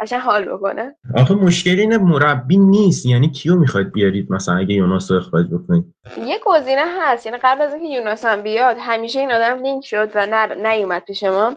قشنگ 0.00 0.20
حال 0.20 0.44
بکنه. 0.44 0.96
آخه 1.16 1.34
مشکلی 1.34 1.80
اینه 1.80 1.98
مربی 1.98 2.56
نیست. 2.56 3.06
یعنی 3.06 3.30
کیو 3.30 3.56
می‌خواید 3.56 3.92
بیارید 3.92 4.32
مثلا 4.32 4.56
اگه 4.56 4.74
یوناس 4.74 5.10
رو 5.10 5.16
اخراج 5.16 5.46
بکنید؟ 5.46 5.94
یه 6.16 6.40
گزینه 6.46 6.84
هست. 6.98 7.26
یعنی 7.26 7.38
قبل 7.42 7.62
از 7.62 7.74
اینکه 7.74 7.88
یوناس 7.88 8.24
هم 8.24 8.42
بیاد 8.42 8.76
همیشه 8.80 9.20
این 9.20 9.32
آدم 9.32 9.62
لینک 9.62 9.84
شد 9.84 10.10
و 10.14 10.26
نه 10.26 10.54
نیومد 10.54 11.04
پیش 11.04 11.22
ما. 11.22 11.56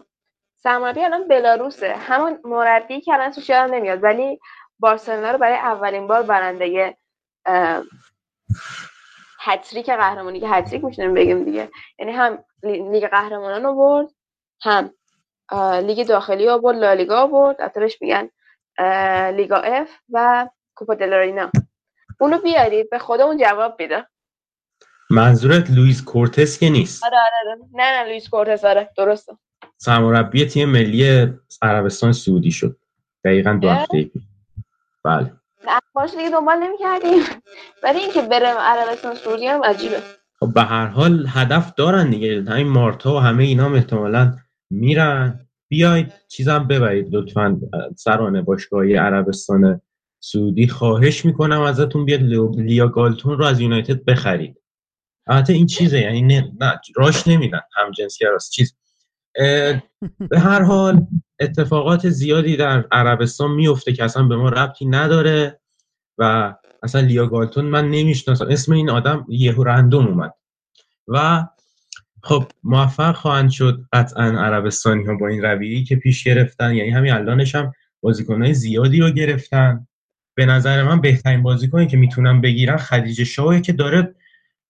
سرمربی 0.56 1.04
الان 1.04 1.28
بلاروسه. 1.28 1.94
همون 1.96 2.38
مربی 2.44 3.00
که 3.00 3.12
الان 3.12 3.30
توش 3.30 3.48
یادم 3.48 3.74
نمیاد. 3.74 4.02
ولی 4.02 4.40
بارسلونا 4.78 5.30
رو 5.30 5.38
برای 5.38 5.56
اولین 5.56 6.06
بار 6.06 6.22
برنده 6.22 6.96
هتریک 9.40 9.86
قهرمانی. 9.86 10.40
که 10.40 10.48
هتریک 10.48 10.84
میشنیم 10.84 11.14
بگیم 11.14 11.44
دیگه. 11.44 11.68
یعنی 11.98 12.12
هم 12.12 12.44
لیگ 12.62 13.06
قهرمانان 13.06 13.62
رو 13.62 13.74
برد. 13.74 14.08
هم 14.62 14.90
لیگ 15.86 16.06
داخلی 16.06 16.46
رو 16.46 16.58
برد 16.58 16.76
لالیگا 16.76 17.26
برد 17.26 17.60
اترش 17.60 18.02
میگن 18.02 18.28
لیگا 19.36 19.56
اف 19.56 19.88
و 20.12 20.48
کوپا 20.74 20.94
دلارینا 20.94 21.50
اونو 22.20 22.38
بیارید 22.38 22.90
به 22.90 22.98
خودمون 22.98 23.38
جواب 23.38 23.76
بیده 23.76 24.06
منظورت 25.10 25.70
لوئیس 25.70 26.04
کورتس 26.04 26.58
که 26.58 26.70
نیست؟ 26.70 27.04
آره 27.04 27.16
آره, 27.16 27.50
آره. 27.50 27.60
نه 27.72 27.84
نه 27.84 28.04
لوئیس 28.04 28.28
کورتس 28.28 28.64
آره. 28.64 28.90
درسته. 28.96 29.32
سرمربی 29.76 30.46
تیم 30.46 30.68
ملی 30.68 31.32
عربستان 31.62 32.12
سعودی 32.12 32.50
شد. 32.50 32.76
دقیقا 33.24 33.52
دو 33.62 33.68
هفته 33.68 34.10
بله. 35.04 35.32
باش 35.92 36.10
دیگه 36.10 36.30
دنبال 36.30 36.58
نمی‌کردیم. 36.58 37.22
ولی 37.82 37.98
اینکه 37.98 38.22
بره 38.22 38.46
عربستان 38.46 39.14
سعودی 39.14 39.46
هم 39.46 39.64
عجیبه. 39.64 40.00
خب 40.40 40.54
به 40.54 40.62
هر 40.62 40.86
حال 40.86 41.26
هدف 41.28 41.74
دارن 41.74 42.10
دیگه. 42.10 42.44
همین 42.48 42.68
مارتا 42.68 43.14
و 43.14 43.18
همه 43.18 43.44
اینا 43.44 43.64
هم 43.64 43.74
احتمالا 43.74 44.36
میرن. 44.74 45.40
بیاید 45.68 46.12
چیزم 46.28 46.66
ببرید 46.66 47.14
لطفا 47.14 47.60
سرانه 47.96 48.42
باشگاهی 48.42 48.94
عربستان 48.94 49.80
سعودی. 50.20 50.68
خواهش 50.68 51.24
می‌کنم 51.24 51.60
ازتون 51.60 52.04
بیاد 52.04 52.20
لیا 52.56 52.88
گالتون 52.88 53.38
رو 53.38 53.44
از 53.44 53.60
یونایتد 53.60 54.04
بخرید. 54.04 54.60
البته 55.26 55.52
این 55.52 55.66
چیزه 55.66 56.00
یعنی 56.00 56.22
نه, 56.22 56.52
نه 56.60 56.80
راش 56.96 57.28
نمیدن. 57.28 57.60
هم 57.76 57.90
جنسگراست 57.90 58.50
چیز. 58.50 58.76
به 60.18 60.38
هر 60.38 60.62
حال 60.62 61.06
اتفاقات 61.40 62.08
زیادی 62.08 62.56
در 62.56 62.84
عربستان 62.92 63.50
میفته 63.50 63.92
که 63.92 64.04
اصلا 64.04 64.22
به 64.22 64.36
ما 64.36 64.48
ربطی 64.48 64.86
نداره 64.86 65.60
و 66.18 66.54
اصلا 66.82 67.00
لیا 67.00 67.26
گالتون 67.26 67.64
من 67.64 67.90
نمی‌شناسم. 67.90 68.46
اسم 68.50 68.72
این 68.72 68.90
آدم 68.90 69.26
یهو 69.28 69.62
رندوم 69.62 70.06
اومد. 70.06 70.34
و 71.08 71.46
خب 72.24 72.44
موفق 72.62 73.14
خواهند 73.14 73.50
شد 73.50 73.84
قطعا 73.92 74.24
عربستانی 74.24 75.04
ها 75.04 75.14
با 75.14 75.28
این 75.28 75.42
رویی 75.42 75.84
که 75.84 75.96
پیش 75.96 76.24
گرفتن. 76.24 76.74
یعنی 76.74 76.90
همین 76.90 77.12
الانش 77.12 77.54
هم 77.54 77.72
بازیکنهای 78.00 78.54
زیادی 78.54 79.00
رو 79.00 79.10
گرفتن. 79.10 79.86
به 80.36 80.46
نظر 80.46 80.82
من 80.82 81.00
بهترین 81.00 81.42
بازیکنی 81.42 81.86
که 81.86 81.96
می‌تونن 81.96 82.40
بگیرن 82.40 82.76
خدیجه 82.76 83.24
شاهی 83.24 83.60
که 83.60 83.72
داره 83.72 84.14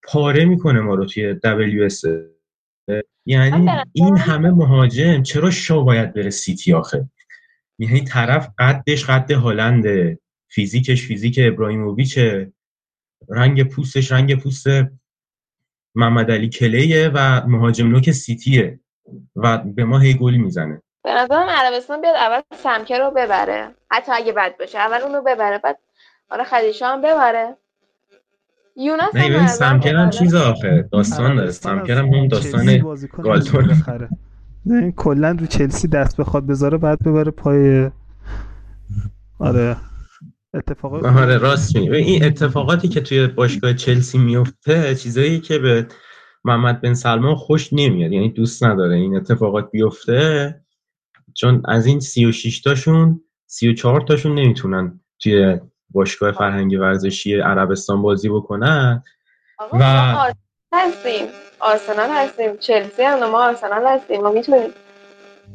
پاره 0.03 0.45
می‌کنه 0.45 0.81
ما 0.81 0.95
رو 0.95 1.07
توی 1.07 1.35
WS 1.35 2.07
یعنی 3.27 3.71
این 3.93 4.17
همه 4.17 4.51
مهاجم 4.51 5.23
چرا 5.23 5.51
شا 5.51 5.81
باید 5.81 6.15
بره 6.15 6.31
سیتی 6.31 6.73
آخه؟ 6.73 7.09
یعنی 7.79 8.01
طرف 8.01 8.49
قدش 8.59 9.05
قد 9.05 9.31
هلنده 9.31 10.19
فیزیکش 10.49 11.07
فیزیک 11.07 11.41
ابراهیموویچه. 11.43 12.53
رنگ 13.29 13.63
پوستش 13.63 14.13
رنگ 14.13 14.35
پوست 14.35 14.67
محمد 15.95 16.31
علی 16.31 16.49
کلیه 16.49 17.11
و 17.15 17.47
مهاجم 17.47 17.89
نوک 17.89 18.11
سیتیه 18.11 18.81
و 19.37 19.59
به 19.59 19.85
ما 19.85 19.99
هی 19.99 20.15
گلی 20.15 20.39
می‌زنه. 20.39 20.83
به 21.05 21.11
نظرم 21.11 21.49
عربستان 21.49 22.01
بیاد 22.01 22.15
اول 22.15 22.41
سمکه 22.57 22.99
رو 22.99 23.11
ببره. 23.11 23.75
حتی 23.91 24.13
اگه 24.13 24.33
بد 24.33 24.59
باشه 24.59 24.79
اول 24.79 25.01
اون 25.01 25.15
رو 25.15 25.23
ببره 25.23 25.59
بعد 25.59 25.79
حالا 26.31 26.45
خدیشا 26.45 26.87
هم 26.87 27.01
ببره. 27.01 27.57
یونس 28.77 29.15
نه 29.15 29.29
ببین 29.29 29.47
سمکر 29.47 29.97
هم 29.97 30.11
چیز 30.11 30.35
آخه 30.35 30.89
داستان 30.93 31.37
داره. 31.37 31.51
سمکر 31.51 31.99
هم 31.99 32.07
هم 32.07 32.29
داستان 32.29 32.97
گالتون. 33.23 33.83
کلا 34.97 35.31
رو 35.31 35.47
چلسی 35.47 35.89
دست 35.89 36.17
بخواد 36.17 36.47
بذاره 36.47 36.79
بعد 36.79 36.99
ببره 37.03 37.31
پای 37.31 37.91
آره. 39.39 39.77
اتفاقات 40.55 41.05
آره 41.05 41.39
راست 41.39 41.77
می 41.77 41.97
این 41.97 42.25
اتفاقاتی 42.25 42.89
که 42.89 43.01
توی 43.01 43.27
باشگاه 43.27 43.75
چلسی 43.75 44.19
میفته 44.19 44.95
چیزایی 44.95 45.41
که 45.41 45.59
به 45.59 45.87
محمد 46.45 46.81
بن 46.81 46.95
سلمان 46.95 47.35
خوش 47.35 47.73
نمیاد 47.73 48.13
یعنی 48.13 48.33
دوست 48.33 48.65
نداره 48.65 48.95
این 48.97 49.17
اتفاقات 49.17 49.71
بیفته 49.71 50.61
چون 51.35 51.63
از 51.65 51.87
این 51.87 52.01
36 52.01 52.61
تاشون 52.61 53.21
34 53.47 54.01
تاشون 54.01 54.35
نمی‌تونن 54.35 55.01
توی 55.19 55.61
باشگاه 55.91 56.33
فرهنگی 56.33 56.77
ورزشی 56.77 57.41
عربستان 57.41 58.03
بازی 58.03 58.29
بکنن. 58.29 59.03
و 59.73 59.85
هستیم. 60.73 61.27
آرسنال 61.61 62.11
هستیم. 62.11 62.57
چلسی 62.57 63.03
هم 63.03 63.31
ما 63.31 63.45
آرسنال 63.45 63.87
هستیم. 63.87 64.21
ما 64.21 64.31
می‌تونیم 64.31 64.71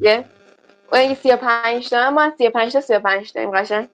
یه؟ 0.02 0.26
اگه 0.92 1.16
35 1.16 1.90
تا 1.90 2.12
ما 2.12 2.32
35 2.38 2.74
تا 2.74 2.82
35 2.82 3.34
تا 3.34 3.52
قشنگ. 3.52 3.88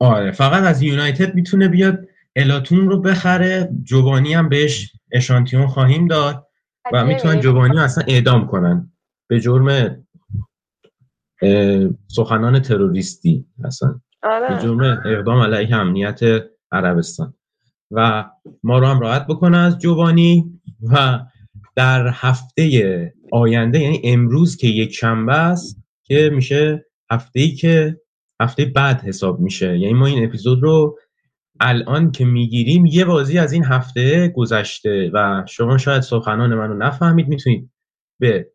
آره 0.00 0.30
فقط 0.32 0.62
از 0.62 0.82
یونایتد 0.82 1.34
می‌تونه 1.34 1.68
بیاد 1.68 2.08
الاتون 2.36 2.88
رو 2.88 3.00
بخره 3.00 3.70
جوانی 3.82 4.34
هم 4.34 4.48
بهش 4.48 4.92
اشانتیون 5.12 5.66
خواهیم 5.66 6.06
داد 6.06 6.46
و 6.92 7.04
می‌تونن 7.04 7.40
جوانی 7.40 7.76
رو 7.76 7.82
اصلا 7.82 8.04
اعدام 8.08 8.46
کنن. 8.46 8.92
به 9.28 9.40
جرم 9.40 9.96
سخنان 12.08 12.60
تروریستی 12.60 13.46
اصلا. 13.64 14.00
آره. 14.22 14.54
به 14.54 14.62
جرم 14.62 14.80
اقدام 15.04 15.40
علیه 15.40 15.76
امنیت 15.76 16.20
عربستان. 16.72 17.34
و 17.90 18.24
ما 18.62 18.78
رو 18.78 18.86
هم 18.86 19.00
راحت 19.00 19.26
بکنه 19.26 19.58
از 19.58 19.78
جوانی 19.78 20.60
و 20.82 21.20
در 21.76 22.08
هفته 22.12 23.14
آینده 23.32 23.80
یعنی 23.80 24.00
امروز 24.04 24.56
که 24.56 24.66
یک 24.66 24.94
شنبه 24.94 25.34
است 25.34 25.82
که 26.04 26.30
میشه 26.32 26.86
هفته 27.10 27.40
ای 27.40 27.50
که 27.50 28.00
هفته 28.40 28.64
بعد 28.64 29.00
حساب 29.00 29.40
میشه. 29.40 29.78
یعنی 29.78 29.94
ما 29.94 30.06
این 30.06 30.24
اپیزود 30.24 30.62
رو 30.62 30.98
الان 31.60 32.10
که 32.10 32.24
می‌گیریم 32.24 32.86
یه 32.86 33.04
بازی 33.04 33.38
از 33.38 33.52
این 33.52 33.64
هفته 33.64 34.28
گذشته 34.28 35.10
و 35.14 35.44
شما 35.48 35.78
شاید 35.78 36.02
سخنان 36.02 36.54
منو 36.54 36.74
نفهمید 36.74 37.28
می‌تونید 37.28 37.70
به 38.20 38.50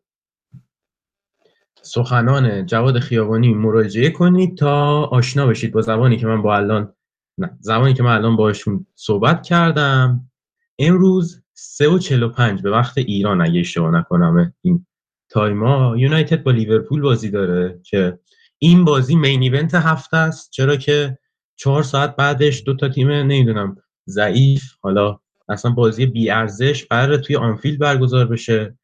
سخنان 1.82 2.66
جواد 2.66 2.98
خیابانی 2.98 3.54
مراجعه 3.54 4.10
کنید 4.10 4.58
تا 4.58 5.02
آشنا 5.04 5.46
بشید 5.46 5.72
با 5.72 5.80
زبانی 5.80 6.16
که 6.16 6.26
من 6.26 6.42
با 6.42 6.56
الان 6.56 6.94
نه 7.38 7.56
زبانی 7.60 7.94
که 7.94 8.02
من 8.02 8.14
الان 8.14 8.36
باشون 8.36 8.86
صحبت 8.94 9.42
کردم. 9.42 10.30
امروز 10.78 11.42
3 11.52 11.88
و 11.88 11.98
45 11.98 12.62
به 12.62 12.70
وقت 12.70 12.98
ایران 12.98 13.40
اگه 13.40 13.60
اشتباه 13.60 13.94
نکنم 13.94 14.52
این 14.60 14.86
تایما 15.28 15.94
یونایتد 15.96 16.42
با 16.42 16.50
لیورپول 16.50 17.00
بازی 17.00 17.30
داره 17.30 17.80
که 17.82 18.18
این 18.64 18.84
بازی 18.84 19.16
مین 19.16 19.42
ایونت 19.42 19.74
هفته 19.74 20.16
است. 20.16 20.50
چرا 20.50 20.76
که 20.76 21.18
چهار 21.56 21.82
ساعت 21.82 22.16
بعدش 22.16 22.62
دو 22.66 22.76
تا 22.76 22.88
تیم 22.88 23.10
نمی‌دونم 23.10 23.76
ضعیف 24.08 24.62
حالا 24.80 25.18
اصلا 25.48 25.70
بازی 25.70 26.06
بی 26.06 26.30
ارزش 26.30 26.84
قرار 26.84 27.16
توی 27.16 27.36
آنفیلد 27.36 27.78
برگزار 27.78 28.26
بشه. 28.26 28.78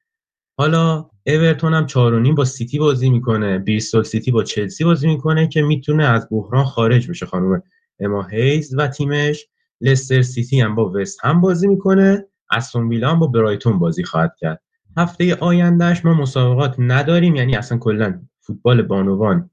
حالا 0.59 1.11
اورتون 1.27 1.75
هم 1.75 1.87
چهار 1.87 2.33
با 2.33 2.45
سیتی 2.45 2.79
بازی 2.79 3.11
می‌کنه 3.11 3.59
بریستول 3.59 4.03
سیتی 4.03 4.31
با 4.31 4.43
چلسی 4.43 4.85
بازی 4.85 5.07
می‌کنه 5.07 5.49
که 5.49 5.63
می‌تونه 5.63 6.05
از 6.05 6.29
بحران 6.31 6.65
خارج 6.65 7.11
بشه 7.11 7.27
خانم 7.27 7.63
اما 8.01 8.23
هیز 8.23 8.75
و 8.79 8.89
تیمش. 8.89 9.47
لستر 9.81 10.23
سیتی 10.23 10.61
هم 10.61 10.75
با 10.75 10.93
وست 10.95 11.25
هم 11.25 11.41
بازی 11.41 11.67
می‌کنه. 11.67 12.27
استون 12.51 12.89
ویلا 12.89 13.11
هم 13.11 13.19
با 13.19 13.27
برایتون 13.27 13.79
بازی 13.79 14.05
خواهد 14.05 14.35
کرد. 14.39 14.63
هفته 14.97 15.35
آیندهش 15.35 16.05
ما 16.05 16.15
مسابقات 16.15 16.75
نداریم 16.79 17.37
یعنی 17.37 17.57
اصلا 17.57 17.79
کلا 17.79 18.21
فوتبال 18.41 18.83
بانوان 18.83 19.50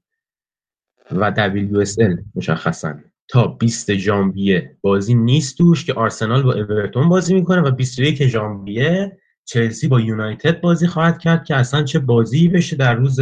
و 1.12 1.32
WSL 1.32 2.22
مشخصا. 2.34 2.94
تا 3.28 3.46
20 3.46 3.94
ژانویه 3.94 4.76
بازی 4.80 5.14
نیست 5.14 5.58
توش 5.58 5.84
که 5.84 5.94
آرسنال 5.94 6.42
با 6.42 6.54
اورتون 6.54 7.08
بازی 7.08 7.34
می‌کنه 7.34 7.60
و 7.60 7.70
21 7.70 8.26
ژانویه 8.26 9.18
چلسی 9.44 9.88
با 9.88 10.00
یونایتد 10.00 10.60
بازی 10.60 10.86
خواهد 10.86 11.18
کرد 11.18 11.44
که 11.44 11.56
اصلا 11.56 11.82
چه 11.82 11.98
بازی 11.98 12.48
بشه 12.48 12.76
در 12.76 12.94
روز 12.94 13.20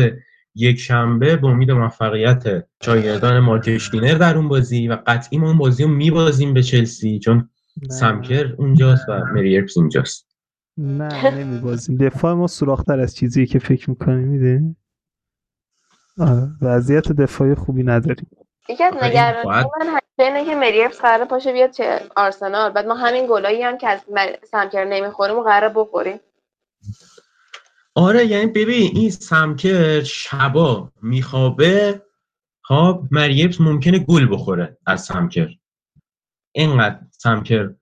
یک 0.54 0.78
شنبه 0.78 1.36
به 1.36 1.46
امید 1.46 1.70
موفقیت 1.70 2.66
شاگردان 2.82 3.40
مارکشتینر 3.40 4.14
در 4.14 4.36
اون 4.36 4.48
بازی 4.48 4.88
و 4.88 4.98
قطعی 5.06 5.38
ما 5.38 5.46
اون 5.48 5.58
بازی 5.58 5.82
رو 5.82 5.88
میبازیم 5.88 6.54
به 6.54 6.62
چلسی 6.62 7.18
چون 7.18 7.48
سمکر 7.90 8.54
اونجاست 8.58 9.08
و 9.08 9.24
مریرپس 9.34 9.78
اونجاست 9.78 10.26
نه 10.78 11.30
نمیبازیم. 11.38 11.96
دفاع 11.96 12.34
ما 12.34 12.46
سوراختر 12.46 13.00
از 13.00 13.16
چیزی 13.16 13.46
که 13.46 13.58
فکر 13.58 13.90
می‌کنیم 13.90 14.28
میده 14.28 14.62
وضعیت 16.62 17.12
دفاعی 17.12 17.54
خوبی 17.54 17.82
نداریم 17.82 18.30
یکی 18.68 18.84
از 18.84 18.94
نگرانی 19.02 19.48
من 19.48 19.86
همیشه 19.86 20.02
اینه 20.18 20.44
که 20.44 20.54
مریرپس 20.54 21.00
قراره 21.00 21.24
پاشه 21.24 21.52
بیاد 21.52 21.70
چه 21.70 22.00
آرسنال. 22.16 22.70
بعد 22.70 22.86
ما 22.86 22.94
همین 22.94 23.26
گلایی 23.30 23.62
هم 23.62 23.78
که 23.78 23.88
از 23.88 24.00
سمکر 24.50 24.84
نمی‌خوریم 24.84 25.36
و 25.38 25.42
قراره 25.42 25.74
بخوریم. 25.74 26.20
آره 27.94 28.26
یعنی 28.26 28.46
ببین 28.46 28.90
این 28.96 29.10
سمکر 29.10 30.02
شبا 30.02 30.92
میخوابه 31.02 32.02
خواب 32.62 33.08
مریبس 33.10 33.60
ممکنه 33.60 33.98
گل 33.98 34.28
بخوره 34.30 34.78
از 34.86 35.04
سمکر. 35.04 35.48
اینقدر 36.52 36.98
سمکر 37.10 37.74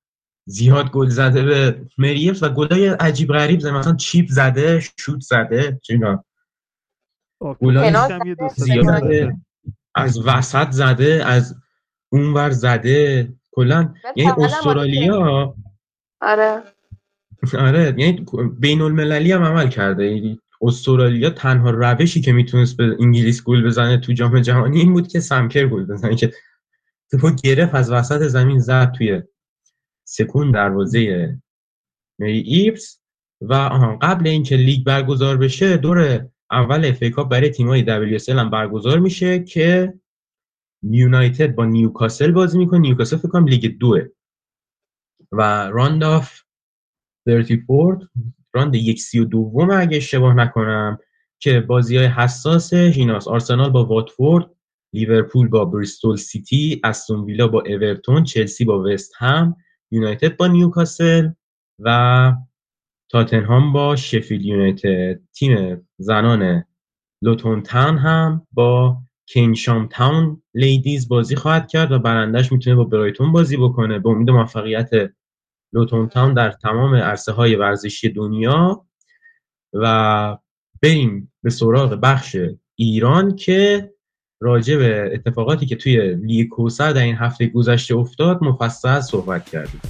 زیاد 0.46 0.90
گل 0.90 1.08
زده 1.08 1.42
به 1.42 1.86
مریبس 1.98 2.42
و 2.42 2.48
گلای 2.48 2.88
عجیب 2.88 3.28
غریب 3.28 3.60
زده 3.60 3.72
مثلا 3.72 3.96
چیپ 3.96 4.26
زده 4.28 4.80
شوت 4.98 5.20
زده 5.20 5.80
چینا 5.82 6.24
زیاد 8.56 9.32
از 9.94 10.26
وسط 10.26 10.70
زده 10.70 11.22
از 11.26 11.54
اونور 12.08 12.50
زده. 12.50 13.32
کلا 13.52 13.94
یعنی 14.16 14.44
استرالیا. 14.44 15.54
آره. 16.20 16.62
آره 17.58 17.94
یعنی 17.98 18.26
بین 18.58 18.80
المللی 18.80 19.32
هم 19.32 19.42
عمل 19.42 19.68
کرده. 19.68 20.04
یعنی 20.04 20.40
استرالیا 20.62 21.30
تنها 21.30 21.70
روشی 21.70 22.20
که 22.20 22.32
می‌تونست 22.32 22.76
به 22.76 22.96
انگلیس 23.00 23.44
گل 23.44 23.66
بزنه 23.66 23.98
تو 23.98 24.12
جام 24.12 24.40
جهانی 24.40 24.78
این 24.80 24.92
بود 24.92 25.08
که 25.08 25.20
سم 25.20 25.38
کر 25.38 25.66
گل 25.66 25.84
بزنه 25.84 26.16
که 26.16 26.32
تو 27.10 27.30
گرفت 27.44 27.74
از 27.74 27.92
وسط 27.92 28.22
زمین 28.22 28.58
زد 28.58 28.92
توی 28.92 29.22
سکون 30.04 30.50
دروازه 30.50 31.38
مری 32.18 32.38
ارپس. 32.38 33.00
و 33.40 33.54
آها 33.54 33.98
قبل 34.02 34.26
اینکه 34.28 34.56
لیگ 34.56 34.86
برگزار 34.86 35.36
بشه 35.36 35.76
دور 35.76 36.28
اول 36.50 36.84
FA 36.84 37.18
برای 37.18 37.50
تیمای 37.50 37.82
WSL 37.82 38.18
هم 38.28 38.50
برگزار 38.50 38.98
میشه 38.98 39.44
که 39.44 39.94
یونایتد 40.82 41.54
با 41.54 41.64
نیوکاسل 41.64 42.32
بازی 42.32 42.58
می‌کنه. 42.58 42.78
نیوکاسل 42.78 43.16
فکر 43.16 43.28
کنم 43.28 43.46
لیگ 43.46 43.78
دوه. 43.78 44.00
و 45.32 45.70
round 45.70 46.04
of 46.04 46.40
34 47.24 48.08
round 48.52 48.74
یک 48.74 49.00
سی 49.00 49.18
و 49.18 49.24
دوم 49.24 49.70
اگه 49.70 49.96
اشتباه 49.96 50.34
نکنم 50.34 50.98
که 51.38 51.60
بازی 51.60 51.96
های 51.96 52.06
حساسش 52.06 52.92
ایناست 52.96 53.28
آرسنال 53.28 53.70
با 53.70 53.84
واتفورد 53.84 54.50
لیورپول 54.92 55.48
با 55.48 55.64
بریستول 55.64 56.16
سیتی 56.16 56.80
استون 56.84 57.24
ویلا 57.24 57.48
با 57.48 57.62
اورتون 57.66 58.24
چلسی 58.24 58.64
با 58.64 58.82
وست 58.82 59.12
هم 59.16 59.56
یونایتد 59.90 60.36
با 60.36 60.46
نیوکاسل 60.46 61.30
و 61.78 62.32
تاتنهام 63.10 63.72
با 63.72 63.96
شفیل 63.96 64.44
یونایتد. 64.44 65.20
تیم 65.32 65.83
زنان 65.98 66.64
لوتون 67.22 67.62
تاون 67.62 67.98
هم 67.98 68.46
با 68.52 68.98
کینشام 69.26 69.88
تاون 69.88 70.42
لیدیز 70.54 71.08
بازی 71.08 71.36
خواهد 71.36 71.68
کرد 71.68 71.92
و 71.92 71.98
برندش 71.98 72.52
می‌تونه 72.52 72.76
با 72.76 72.84
برایتون 72.84 73.32
بازی 73.32 73.56
بکنه. 73.56 73.98
به 73.98 74.08
امید 74.08 74.30
موفقیت 74.30 74.90
لوتون 75.72 76.08
تاون 76.08 76.34
در 76.34 76.50
تمام 76.50 76.94
عرصه 76.94 77.32
های 77.32 77.56
ورزشی 77.56 78.08
دنیا. 78.08 78.86
و 79.74 80.38
بریم 80.82 81.32
به 81.42 81.50
سراغ 81.50 81.94
بخش 82.02 82.36
ایران 82.74 83.36
که 83.36 83.90
راجع 84.40 84.76
به 84.76 85.10
اتفاقاتی 85.14 85.66
که 85.66 85.76
توی 85.76 86.14
لیگ 86.14 86.48
کوسر 86.48 86.92
در 86.92 87.02
این 87.02 87.16
هفته 87.16 87.46
گذشته 87.46 87.94
افتاد 87.94 88.44
مفصل 88.44 89.00
صحبت 89.00 89.50
کردیم. 89.50 89.80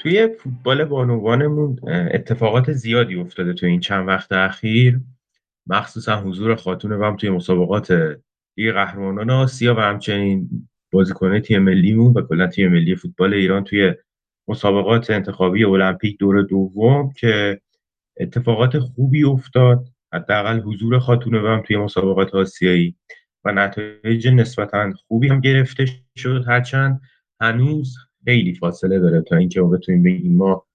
توی 0.00 0.28
فوتبال 0.28 0.84
بانوانمون 0.84 1.78
اتفاقات 1.88 2.72
زیادی 2.72 3.14
افتاده 3.14 3.52
تو 3.52 3.66
این 3.66 3.80
چند 3.80 4.08
وقت 4.08 4.32
اخیر. 4.32 5.00
مخصوصا 5.66 6.20
حضور 6.20 6.54
خاتون 6.54 6.92
وم 6.92 7.16
توی 7.16 7.30
مسابقات 7.30 7.90
لیگ 8.56 8.72
قهرمانان 8.72 9.30
آسیا 9.30 9.74
و 9.74 9.78
همچنین 9.78 10.68
بازیکنه 10.92 11.40
تیم 11.40 11.62
ملیمون 11.62 12.12
و 12.12 12.22
کلا 12.22 12.46
تیم 12.46 12.72
ملی 12.72 12.96
فوتبال 12.96 13.34
ایران 13.34 13.64
توی 13.64 13.94
مسابقات 14.48 15.10
انتخابی 15.10 15.64
المپیک 15.64 16.18
دور 16.18 16.42
دوم 16.42 17.12
که 17.12 17.60
اتفاقات 18.20 18.78
خوبی 18.78 19.24
افتاد. 19.24 19.84
حداقل 20.12 20.60
حضور 20.60 20.98
خاتون 20.98 21.34
وم 21.34 21.62
توی 21.66 21.76
مسابقات 21.76 22.34
آسیایی 22.34 22.96
و 23.44 23.52
نتایج 23.52 24.28
نسبتا 24.28 24.92
خوبی 25.08 25.28
هم 25.28 25.40
گرفته 25.40 25.86
شد. 26.16 26.44
هرچند 26.46 27.00
هنوز 27.40 27.96
خیلی 28.24 28.54
فاصله 28.54 28.98
داره 28.98 29.22
تا 29.22 29.36
اینکه 29.36 29.60
ما 29.60 29.68
بتونیم 29.68 30.02
بگیم 30.02 30.36
ما 30.36 30.66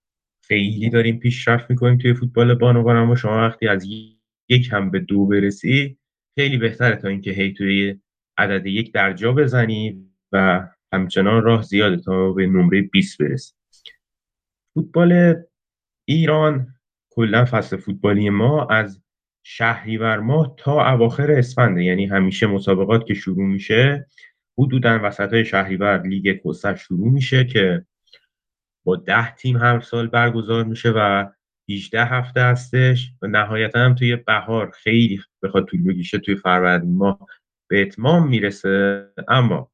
خیلی 0.42 0.90
داریم 0.90 1.20
پیشرفت 1.20 1.70
می‌کنیم 1.70 1.98
توی 1.98 2.14
فوتبال 2.14 2.54
بانوان 2.54 2.96
اما 2.96 3.16
شما 3.16 3.38
وقتی 3.38 3.68
از 3.68 3.86
یک 4.50 4.70
هم 4.72 4.92
به 4.92 5.00
دو 5.00 5.26
برسی 5.26 5.98
خیلی 6.36 6.58
بهتره 6.58 6.96
تا 6.96 7.08
اینکه 7.08 7.32
هی 7.32 7.54
توی 7.54 8.00
عدد 8.38 8.66
یک 8.66 8.94
درجا 8.94 9.32
بزنی 9.32 10.06
و 10.32 10.68
همچنان 10.94 11.44
راه 11.44 11.62
زیاده 11.64 11.98
تا 11.98 12.32
به 12.32 12.48
نمره 12.48 12.82
20 12.82 13.18
برسی. 13.18 13.54
فوتبال 14.74 15.36
ایران 16.06 16.68
کلا 17.10 17.46
فصل 17.46 17.78
فوتبالی 17.78 18.30
ما 18.30 18.68
از 18.68 19.02
شهریور 19.44 20.20
ماه 20.20 20.56
تا 20.58 20.92
اواخر 20.94 21.32
اسفنده 21.32 21.84
یعنی 21.84 22.06
همیشه 22.06 22.48
مسابقات 22.48 23.06
که 23.06 23.14
شروع 23.14 23.46
میشه 23.46 24.08
حدودا 24.58 25.00
وسط 25.04 25.34
های 25.34 25.46
شهریور 25.46 26.02
لیگ 26.02 26.38
کوسر 26.38 26.76
شروع 26.76 27.12
میشه 27.12 27.46
که 27.46 27.86
با 28.86 28.96
ده 28.96 29.36
تیم 29.36 29.58
هر 29.58 29.80
سال 29.80 30.08
برگزار 30.08 30.64
میشه 30.64 30.92
و 30.96 31.26
18 31.70 32.06
هفته 32.06 32.42
هستش 32.42 33.12
و 33.22 33.28
نهایتا 33.28 33.80
هم 33.80 33.96
توی 33.96 34.16
بهار 34.16 34.72
خیلی 34.72 35.22
بخواد 35.44 35.66
طول 35.66 35.84
بکشه 35.84 36.20
توی 36.20 36.36
فروردین 36.36 36.98
ماه 36.98 37.28
به 37.68 37.82
اتمام 37.82 38.28
می‌رسه. 38.28 39.08
اما 39.28 39.72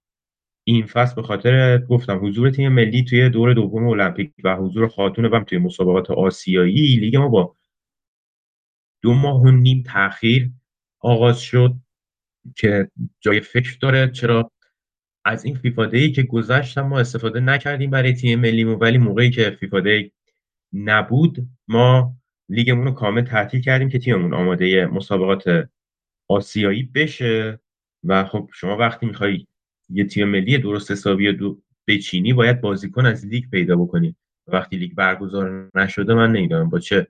این 0.63 0.85
فصل 0.85 1.15
به 1.15 1.23
خاطر 1.23 1.77
گفتم 1.77 2.25
حضور 2.25 2.49
تیم 2.49 2.71
ملی 2.71 3.03
توی 3.03 3.29
دور 3.29 3.53
دوم 3.53 3.87
المپیک 3.87 4.33
و 4.43 4.55
حضور 4.55 4.87
خاتون 4.87 5.29
بم 5.29 5.43
توی 5.43 5.57
مسابقات 5.57 6.11
آسیایی 6.11 6.95
لیگ 6.95 7.17
ما 7.17 7.27
با 7.27 7.55
دو 9.01 9.13
ماه 9.13 9.41
و 9.41 9.51
نیم 9.51 9.83
تاخیر 9.87 10.49
آغاز 10.99 11.39
شد 11.39 11.73
که 12.55 12.91
جای 13.19 13.41
فکر 13.41 13.77
داره. 13.81 14.11
چرا؟ 14.11 14.50
از 15.25 15.45
این 15.45 15.55
فیفا 15.55 15.85
دی 15.85 16.11
که 16.11 16.23
گذشت 16.23 16.77
ما 16.77 16.99
استفاده 16.99 17.39
نکردیم 17.39 17.89
برای 17.89 18.13
تیم 18.13 18.39
ملیمون 18.39 18.75
ولی 18.75 18.97
موقعی 18.97 19.29
که 19.29 19.57
فیفا 19.59 19.79
دی 19.79 20.11
نبود 20.73 21.47
ما 21.67 22.15
لیگمون 22.49 22.85
رو 22.85 22.91
کامل 22.91 23.21
تعطیل 23.21 23.61
کردیم 23.61 23.89
که 23.89 23.99
تیممون 23.99 24.33
آماده 24.33 24.85
مسابقات 24.85 25.69
آسیایی 26.27 26.83
بشه. 26.83 27.59
و 28.03 28.23
خب 28.23 28.49
شما 28.53 28.77
وقتی 28.77 29.05
می‌خوای 29.05 29.47
یه 29.89 30.03
تیم 30.03 30.27
ملی 30.27 30.57
درست 30.57 30.91
حسابی 30.91 31.33
دو 31.33 31.61
بچینی 31.87 32.33
باید 32.33 32.61
بازیکن 32.61 33.05
از 33.05 33.25
لیگ 33.25 33.49
پیدا 33.49 33.75
بکنی. 33.75 34.15
وقتی 34.47 34.77
لیگ 34.77 34.93
برگزار 34.93 35.71
نشده 35.75 36.13
من 36.13 36.31
نمی‌دونم 36.31 36.69
با 36.69 36.79
چه 36.79 37.07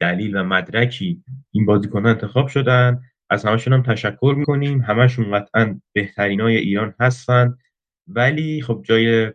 دلیل 0.00 0.36
و 0.36 0.44
مدرکی 0.44 1.22
این 1.50 1.66
بازیکن 1.66 2.06
انتخاب 2.06 2.48
شدن. 2.48 3.02
از 3.30 3.44
همشون 3.44 3.72
هم 3.72 3.82
تشکر 3.82 4.34
می‌کنیم. 4.36 4.80
همشون 4.80 5.38
قطعا 5.38 5.80
بهترین 5.92 6.40
های 6.40 6.56
ایران 6.56 6.94
هستن. 7.00 7.58
ولی 8.06 8.62
خب 8.62 8.82
جای 8.84 9.32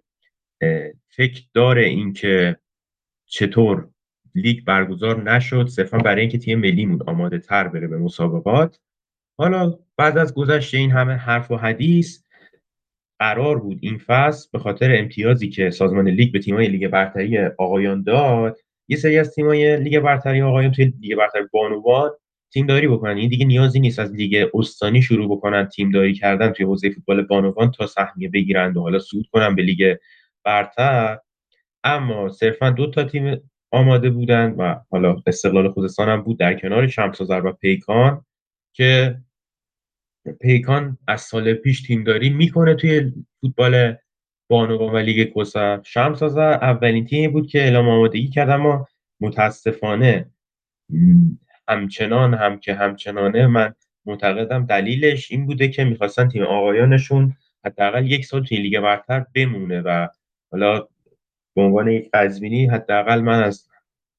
فکر 1.07 1.43
داره 1.53 1.85
اینکه 1.85 2.57
چطور 3.25 3.89
لیگ 4.35 4.65
برگزار 4.65 5.23
نشد. 5.31 5.67
صرفا 5.67 5.97
برای 5.97 6.21
اینکه 6.21 6.37
تیم 6.37 6.59
ملیمون 6.59 7.01
آماده 7.07 7.39
تر 7.39 7.67
بره 7.67 7.87
به 7.87 7.97
مسابقات. 7.97 8.79
حالا 9.37 9.79
بعد 9.97 10.17
از 10.17 10.33
گذشته 10.33 10.77
این 10.77 10.91
همه 10.91 11.13
حرف 11.13 11.51
و 11.51 11.57
حدیث 11.57 12.23
قرار 13.19 13.59
بود 13.59 13.79
این 13.81 13.97
فصل 13.97 14.49
به 14.53 14.59
خاطر 14.59 14.95
امتیازی 14.95 15.49
که 15.49 15.69
سازمان 15.69 16.07
لیگ 16.07 16.33
به 16.33 16.39
تیمای 16.39 16.67
لیگ 16.67 16.87
برتری 16.87 17.37
آقایان 17.37 18.03
داد 18.03 18.59
یه 18.87 18.97
سری 18.97 19.19
از 19.19 19.35
تیمای 19.35 19.77
لیگ 19.77 19.99
برتری 19.99 20.41
آقایان 20.41 20.71
توی 20.71 20.85
لیگ 20.85 21.17
برتری 21.17 21.43
بانوان 21.51 22.11
تیمداری 22.53 22.87
بکنن. 22.87 23.17
این 23.17 23.29
دیگه 23.29 23.45
نیازی 23.45 23.79
نیست 23.79 23.99
از 23.99 24.13
لیگ 24.13 24.49
استانی 24.53 25.01
شروع 25.01 25.37
بکنن 25.37 25.65
تیمداری 25.65 26.13
کردن 26.13 26.49
توی 26.49 26.65
حوزه 26.65 26.89
فوتبال 26.89 27.21
بانوان 27.21 27.71
تا 27.71 27.87
سهمیه 27.87 28.29
بگیرند 28.29 28.77
و 28.77 28.81
حالا 28.81 28.99
صعود 28.99 29.27
کنن 29.31 29.55
به 29.55 29.63
لیگ 29.63 29.95
برتر. 30.43 31.19
اما 31.83 32.29
صرفا 32.29 32.69
دو 32.69 32.91
تا 32.91 33.03
تیم 33.03 33.37
آماده 33.71 34.09
بودن 34.09 34.51
و 34.51 34.75
حالا 34.91 35.21
استقلال 35.27 35.69
خوزستان 35.69 36.09
هم 36.09 36.21
بود 36.21 36.39
در 36.39 36.53
کنار 36.53 36.87
شمس 36.87 37.16
آذر 37.16 37.45
و 37.45 37.51
پیکان 37.51 38.25
که 38.73 39.19
پیکان 40.41 40.97
از 41.07 41.21
سال 41.21 41.53
پیش 41.53 41.81
تیمداری 41.81 42.29
می‌کنه 42.29 42.75
توی 42.75 43.13
فوتبال 43.41 43.95
بانوان 44.49 44.93
و 44.93 44.97
لیگ 44.97 45.29
کوسر 45.29 45.81
شمسازر 45.83 46.51
اولین 46.51 47.05
تیمی 47.05 47.27
بود 47.27 47.47
که 47.47 47.59
اعلام 47.59 47.89
آمادگی 47.89 48.27
کرد 48.27 48.49
اما 48.49 48.87
متاسفانه 49.21 50.31
همچنان 51.69 52.33
هم 52.33 52.59
که 52.59 52.73
همچنانه 52.73 53.47
من 53.47 53.73
معتقدم 54.05 54.65
دلیلش 54.65 55.31
این 55.31 55.45
بوده 55.45 55.67
که 55.67 55.83
می‌خواستن 55.83 56.27
تیم 56.27 56.43
آقایانشون 56.43 57.35
حداقل 57.65 58.11
یک 58.11 58.25
سال 58.25 58.43
توی 58.43 58.57
لیگ 58.57 58.79
برتر 58.79 59.25
بمونه 59.35 59.81
و 59.81 60.07
حالا 60.51 60.87
به 61.55 61.61
عنوان 61.61 61.87
یک 61.87 62.09
قزوینی 62.13 62.67
حداقل 62.67 63.21
من 63.21 63.43
از 63.43 63.67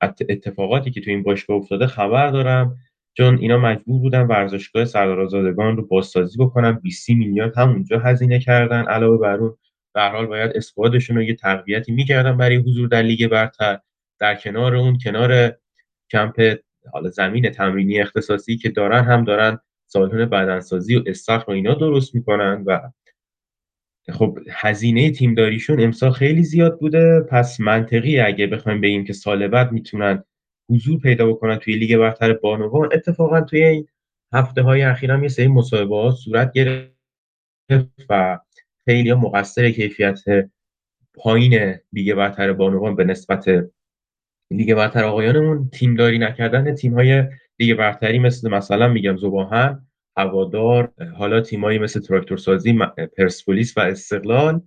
اتفاقاتی 0.02 0.90
که 0.90 1.00
تو 1.00 1.10
این 1.10 1.22
باشگاه 1.22 1.56
افتاده 1.56 1.86
خبر 1.86 2.30
دارم. 2.30 2.76
چون 3.16 3.38
اینا 3.38 3.58
مجبور 3.58 4.00
بودن 4.00 4.22
ورزشگاه 4.22 4.84
سردارآزادگان 4.84 5.76
رو 5.76 5.86
بازسازی 5.86 6.38
بکنن. 6.38 6.72
20 6.72 7.10
میلیارد 7.10 7.58
همونجا 7.58 7.98
هزینه 7.98 8.38
کردن. 8.38 8.84
علاوه 8.84 9.18
بر 9.18 9.36
اون 9.36 9.56
به 9.94 10.02
حال 10.02 10.26
باید 10.26 10.50
اسکوادشون 10.54 11.16
رو 11.16 11.22
یه 11.22 11.34
تقویتی 11.34 11.92
می‌کردن 11.92 12.36
برای 12.36 12.56
حضور 12.56 12.88
در 12.88 13.02
لیگ 13.02 13.26
برتر. 13.26 13.80
در 14.18 14.34
کنار 14.34 14.76
اون 14.76 14.98
کنار 14.98 15.56
کمپ 16.10 16.56
حالا 16.92 17.10
زمین 17.10 17.50
تمرینی 17.50 18.00
اختصاصی 18.00 18.56
که 18.56 18.68
دارن 18.68 19.04
هم 19.04 19.24
دارن 19.24 19.58
سالن 19.86 20.24
بدنسازی 20.24 20.96
و 20.96 21.02
استخر 21.06 21.50
و 21.50 21.54
اینا 21.54 21.74
درست 21.74 22.14
می‌کنن 22.14 22.62
و 22.66 22.80
خب 24.12 24.38
هزینه 24.50 25.10
تیمداریشون 25.10 25.80
امسال 25.80 26.12
خیلی 26.12 26.42
زیاد 26.42 26.78
بوده. 26.78 27.20
پس 27.20 27.60
منطقی 27.60 28.20
اگه 28.20 28.46
بخوایم 28.46 28.80
بگیم 28.80 29.04
که 29.04 29.12
سال 29.12 29.48
بعد 29.48 29.72
می‌تونن 29.72 30.24
حضور 30.70 31.00
پیدا 31.00 31.26
بکنن 31.26 31.56
توی 31.56 31.76
لیگ 31.76 31.96
برتر 31.98 32.32
بانوان. 32.32 32.88
اتفاقا 32.92 33.40
توی 33.40 33.64
این 33.64 33.88
هفته 34.32 34.62
های 34.62 34.82
اخیر 34.82 35.12
هم 35.12 35.22
یه 35.22 35.28
سری 35.28 35.48
مصاحبه 35.48 35.96
ها 35.96 36.10
صورت 36.10 36.52
گرفت 36.52 36.92
و 38.10 38.38
خیلی 38.84 39.12
مقصر 39.12 39.70
کیفیت 39.70 40.20
پایین 41.14 41.74
لیگ 41.92 42.14
برتر 42.14 42.52
بانوان 42.52 42.96
به 42.96 43.04
نسبت 43.04 43.44
لیگ 44.50 44.74
برتر 44.74 45.04
آقایانمون 45.04 45.70
تیمداری 45.72 46.18
نکردن 46.18 46.74
تیم 46.74 46.94
های 46.94 47.24
لیگ 47.58 47.76
برتری 47.76 48.18
مثل 48.18 48.50
مثلا 48.50 48.88
میگم 48.88 49.16
ذوب 49.16 49.56
آهن 49.56 49.86
هوادار 50.16 50.92
حالا 51.18 51.40
تیمایی 51.40 51.78
مثل 51.78 52.00
تراکتور 52.00 52.38
سازی 52.38 52.78
پرسپولیس 53.16 53.78
و 53.78 53.80
استقلال. 53.80 54.60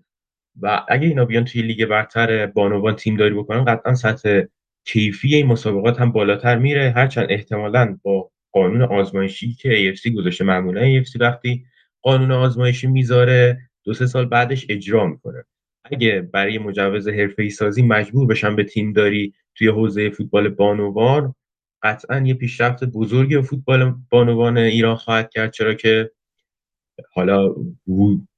و 0.61 0.85
اگه 0.89 1.07
اینا 1.07 1.26
بیان 1.26 1.45
توی 1.45 1.61
لیگ 1.61 1.85
برتر 1.85 2.45
بانوان 2.45 2.95
تیم 2.95 3.18
داری 3.18 3.34
بکنن 3.34 3.65
قطعا 3.65 3.93
سطح 3.93 4.41
کیفی 4.85 5.35
این 5.35 5.47
مسابقات 5.47 6.01
هم 6.01 6.11
بالاتر 6.11 6.57
میره. 6.57 6.93
هرچند 6.95 7.27
احتمالا 7.30 7.97
با 8.03 8.31
قانون 8.51 8.81
آزمایشی 8.81 9.53
که 9.53 9.95
AFC 9.95 10.07
گذاشته 10.07 10.45
معمولا 10.45 10.81
AFC 10.81 11.22
وقتی 11.22 11.65
قانون 12.01 12.31
آزمایشی 12.31 12.88
می‌ذاره 12.88 13.57
دو 13.84 13.93
سه 13.93 14.05
سال 14.05 14.26
بعدش 14.26 14.65
اجرا 14.69 15.07
می‌کنه. 15.07 15.43
اگه 15.91 16.22
برای 16.22 16.57
مجوز 16.57 17.07
حرفه‌ای 17.07 17.49
سازی 17.49 17.81
مجبور 17.81 18.27
بشن 18.27 18.55
به 18.55 18.64
تیم 18.64 18.93
داری 18.93 19.34
توی 19.56 19.68
حوزه 19.68 20.10
فوتبال 20.10 20.50
بانوان. 20.50 21.36
قطعا 21.84 22.20
یه 22.20 22.34
پیشرفت 22.34 22.84
بزرگی 22.84 23.36
به 23.36 23.42
فوتبال 23.42 23.96
بانوان 24.10 24.58
ایران 24.58 24.96
خواهد 24.96 25.30
کرد 25.30 25.52
چرا 25.52 25.74
که 25.74 26.12
حالا 27.14 27.56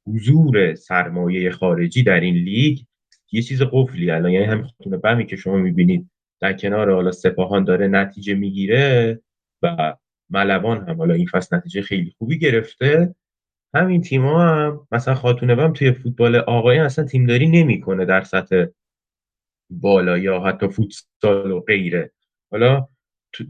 حضور 0.07 0.75
سرمایه 0.75 1.51
خارجی 1.51 2.03
در 2.03 2.19
این 2.19 2.35
لیگ 2.35 2.79
یه 3.31 3.41
چیز 3.41 3.61
قفلی 3.61 4.11
الان 4.11 4.31
یعنی 4.31 4.45
همین 4.45 4.63
خطون 4.63 4.97
بمی 4.97 5.25
که 5.25 5.35
شما 5.35 5.57
می‌بینید 5.57 6.09
در 6.39 6.53
کنار 6.53 6.93
حالا 6.93 7.11
سپاهان 7.11 7.63
داره 7.63 7.87
نتیجه 7.87 8.33
می‌گیره 8.33 9.19
و 9.63 9.95
ملوان 10.29 10.89
هم 10.89 10.97
حالا 10.97 11.13
این 11.13 11.27
فصل 11.27 11.55
نتیجه 11.55 11.81
خیلی 11.81 12.13
خوبی 12.17 12.39
گرفته. 12.39 13.15
همین 13.73 14.01
تیما 14.01 14.41
هم 14.41 14.87
مثلا 14.91 15.15
خاتون 15.15 15.55
بم 15.55 15.73
توی 15.73 15.91
فوتبال 15.91 16.35
آقایان 16.35 16.85
اصلا 16.85 17.05
تیمداری 17.05 17.47
نمی‌کنه 17.47 18.05
در 18.05 18.21
سطح 18.21 18.65
بالا 19.69 20.17
یا 20.17 20.39
حتی 20.39 20.67
فوتسال 20.67 21.51
و 21.51 21.59
غیره. 21.59 22.11
حالا 22.51 22.87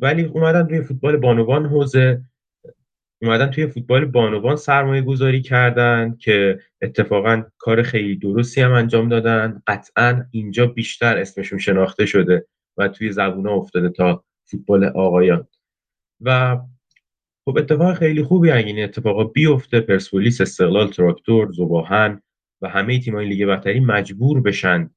ولی 0.02 0.24
اومدن 0.24 0.68
توی 0.68 0.82
فوتبال 0.82 1.18
بانوان 1.18 1.66
حوزه 1.66 2.22
اومدن 3.22 3.52
توی 3.52 3.68
فوتبال 3.68 4.06
بانوان 4.06 4.56
سرمایه 4.56 5.02
گذاری 5.02 5.42
کردن 5.42 6.16
که 6.20 6.60
اتفاقا 6.82 7.44
کار 7.58 7.82
خیلی 7.84 8.16
درستی 8.16 8.62
هم 8.62 8.72
انجام 8.72 9.10
دادن. 9.10 9.62
قطعا 9.68 10.26
اینجا 10.32 10.66
بیشتر 10.66 11.18
اسمشون 11.18 11.60
شناخته 11.60 12.06
شده 12.06 12.46
و 12.78 12.88
توی 12.88 13.12
زبونه 13.12 13.52
افتاده 13.52 13.90
تا 13.90 14.24
فوتبال 14.46 14.86
آقایان. 14.86 15.48
و 16.22 16.58
خب 17.46 17.58
اتفاق 17.58 17.94
خیلی 17.94 18.24
خوبی 18.24 18.52
اگه 18.52 18.68
این 18.68 18.84
اتفاقا 18.84 19.24
بیفته. 19.24 19.80
پرسپولیس 19.80 20.42
استقلال 20.42 20.88
تراکتور 20.88 21.52
ذوب 21.52 21.92
آهن 21.92 22.22
و 22.62 22.70
همه 22.70 23.00
تیمای 23.00 23.28
لیگ 23.30 23.46
برتری 23.46 23.80
مجبور 23.80 24.42
بشن 24.42 24.90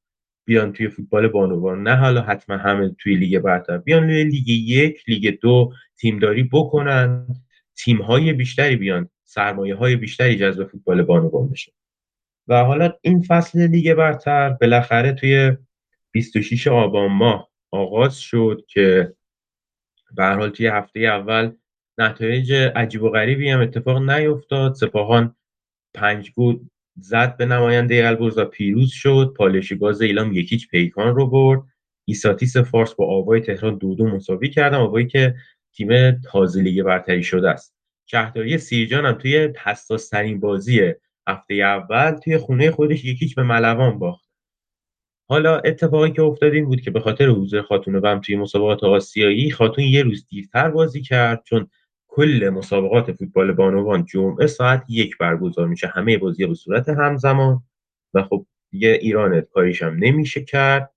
بیان 0.49 0.73
توی 0.73 0.89
فوتبال 0.89 1.29
بانوان. 1.29 1.83
نه 1.83 1.97
حالا 1.97 2.23
حتما 2.23 2.57
همه 2.57 2.95
توی 2.99 3.17
لیگ 3.17 3.39
برتر. 3.39 3.79
بیان 3.79 4.07
توی 4.07 4.25
لیگ 4.25 4.49
یک 4.49 5.03
لیگ 5.09 5.41
دو 5.41 5.73
تیمداری 5.97 6.43
بکنن. 6.43 7.27
تیم 7.77 8.03
های 8.03 8.33
بیشتری 8.33 8.77
بیان. 8.77 9.09
سرمایه 9.25 9.75
های 9.75 9.97
بیشتری 9.97 10.37
جذب 10.37 10.65
فوتبال 10.65 11.03
بانوان 11.03 11.49
بشه. 11.49 11.73
و 12.49 12.65
حالا 12.65 12.93
این 13.03 13.23
فصل 13.23 13.67
لیگ 13.67 13.95
برتر 13.95 14.51
بالاخره 14.51 15.13
توی 15.13 15.57
26 16.11 16.69
آبان 16.69 17.13
ماه 17.13 17.49
آغاز 17.71 18.19
شد 18.21 18.65
که 18.69 19.15
به 20.17 20.25
حال 20.25 20.51
توی 20.51 20.67
هفته 20.67 21.01
اول 21.01 21.53
نتایج 21.99 22.53
عجیب 22.53 23.03
و 23.03 23.11
غریبی 23.11 23.51
هم 23.51 23.61
اتفاق 23.61 24.11
نیفتاد. 24.11 24.75
سپاهان 24.75 25.37
پنج 25.95 26.33
گل 26.37 26.57
زد 27.01 27.37
به 27.37 27.47
نماینده 27.47 28.07
البرز 28.09 28.39
و 28.39 28.45
پیروز 28.45 28.91
شد 28.91 29.35
پالایش 29.37 29.73
گاز 29.73 30.03
ایلام 30.03 30.33
یک 30.33 30.48
هیچ 30.48 30.69
پیکان 30.69 31.15
رو 31.15 31.27
برد. 31.27 31.63
ایساتیس 32.05 32.57
فارس 32.57 32.95
با 32.95 33.07
آوای 33.07 33.41
تهران 33.41 33.79
دو 33.79 33.95
دو 33.95 34.07
مساوی 34.07 34.51
کردن 34.51 34.79
آوایی 34.79 35.07
که 35.07 35.35
تیم 35.73 36.21
تازه 36.21 36.63
لیگ 36.63 36.83
برتری 36.83 37.23
شده 37.23 37.51
است. 37.51 37.75
شهرداری 38.07 38.59
سیرجان 38.59 39.07
هم 39.07 39.13
توی 39.13 39.53
حساس 39.65 40.09
ترین 40.09 40.41
بازی 40.41 40.93
هفته 41.29 41.55
اول 41.55 42.13
توی 42.13 42.39
خونه 42.39 42.71
خودش 42.71 43.05
یکیچ 43.05 43.35
به 43.35 43.43
ملوان 43.43 43.99
باخت. 43.99 44.29
حالا 45.29 45.59
اتفاقی 45.59 46.11
که 46.11 46.23
افتاد 46.23 46.53
این 46.53 46.65
بود 46.65 46.81
که 46.81 46.91
به 46.91 47.01
خاطر 47.01 47.29
حضور 47.29 47.63
خاتون 47.63 48.01
بم 48.01 48.21
توی 48.21 48.37
مسابقات 48.37 48.85
آسیایی 48.85 49.51
خاتون 49.51 49.85
یه 49.85 50.03
روز 50.03 50.27
دیرتر 50.29 50.71
بازی 50.71 51.03
کرد 51.03 51.43
چون 51.45 51.71
کل 52.19 52.51
مسابقات 52.55 53.13
فوتبال 53.13 53.53
بانوان 53.53 54.05
جمعه 54.05 54.47
ساعت 54.47 54.85
یک 54.89 55.19
برگزار 55.19 55.69
میشه. 55.69 55.87
همه 55.87 56.19
بازی 56.19 56.47
به 56.47 56.55
صورت 56.55 56.89
همزمان 56.89 57.63
و 58.15 58.23
خب 58.23 58.47
دیگه 58.71 58.89
ایران 58.89 59.41
کاریش 59.41 59.83
هم 59.83 59.97
نمیشه 59.97 60.45
کرد. 60.45 60.91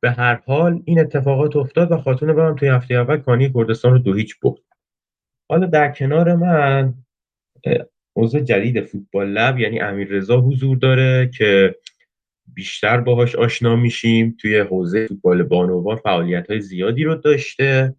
به 0.00 0.10
هر 0.10 0.42
حال 0.46 0.82
این 0.84 1.00
اتفاقات 1.00 1.56
افتاد 1.56 1.92
و 1.92 1.96
خاتون 1.96 2.30
هم 2.30 2.56
توی 2.56 2.68
هفته 2.68 2.94
اول 2.94 3.16
کانی 3.16 3.52
کردستان 3.52 3.92
رو 3.92 3.98
دو 3.98 4.14
هیچ 4.14 4.40
برد. 4.40 4.60
حالا 5.50 5.66
در 5.66 5.92
کنار 5.92 6.34
من 6.34 6.94
عضو 8.16 8.40
جدید 8.40 8.84
فوتبال 8.84 9.28
لب 9.28 9.58
یعنی 9.58 9.80
امیر 9.80 10.08
رضا 10.08 10.40
حضور 10.40 10.76
داره 10.76 11.30
که 11.38 11.74
بیشتر 12.54 13.00
باهاش 13.00 13.34
آشنا 13.34 13.76
میشیم. 13.76 14.36
توی 14.40 14.58
حوزه 14.58 15.06
فوتبال 15.06 15.42
بانوان 15.42 15.96
فعالیت 15.96 16.50
های 16.50 16.60
زیادی 16.60 17.04
رو 17.04 17.14
داشته. 17.14 17.94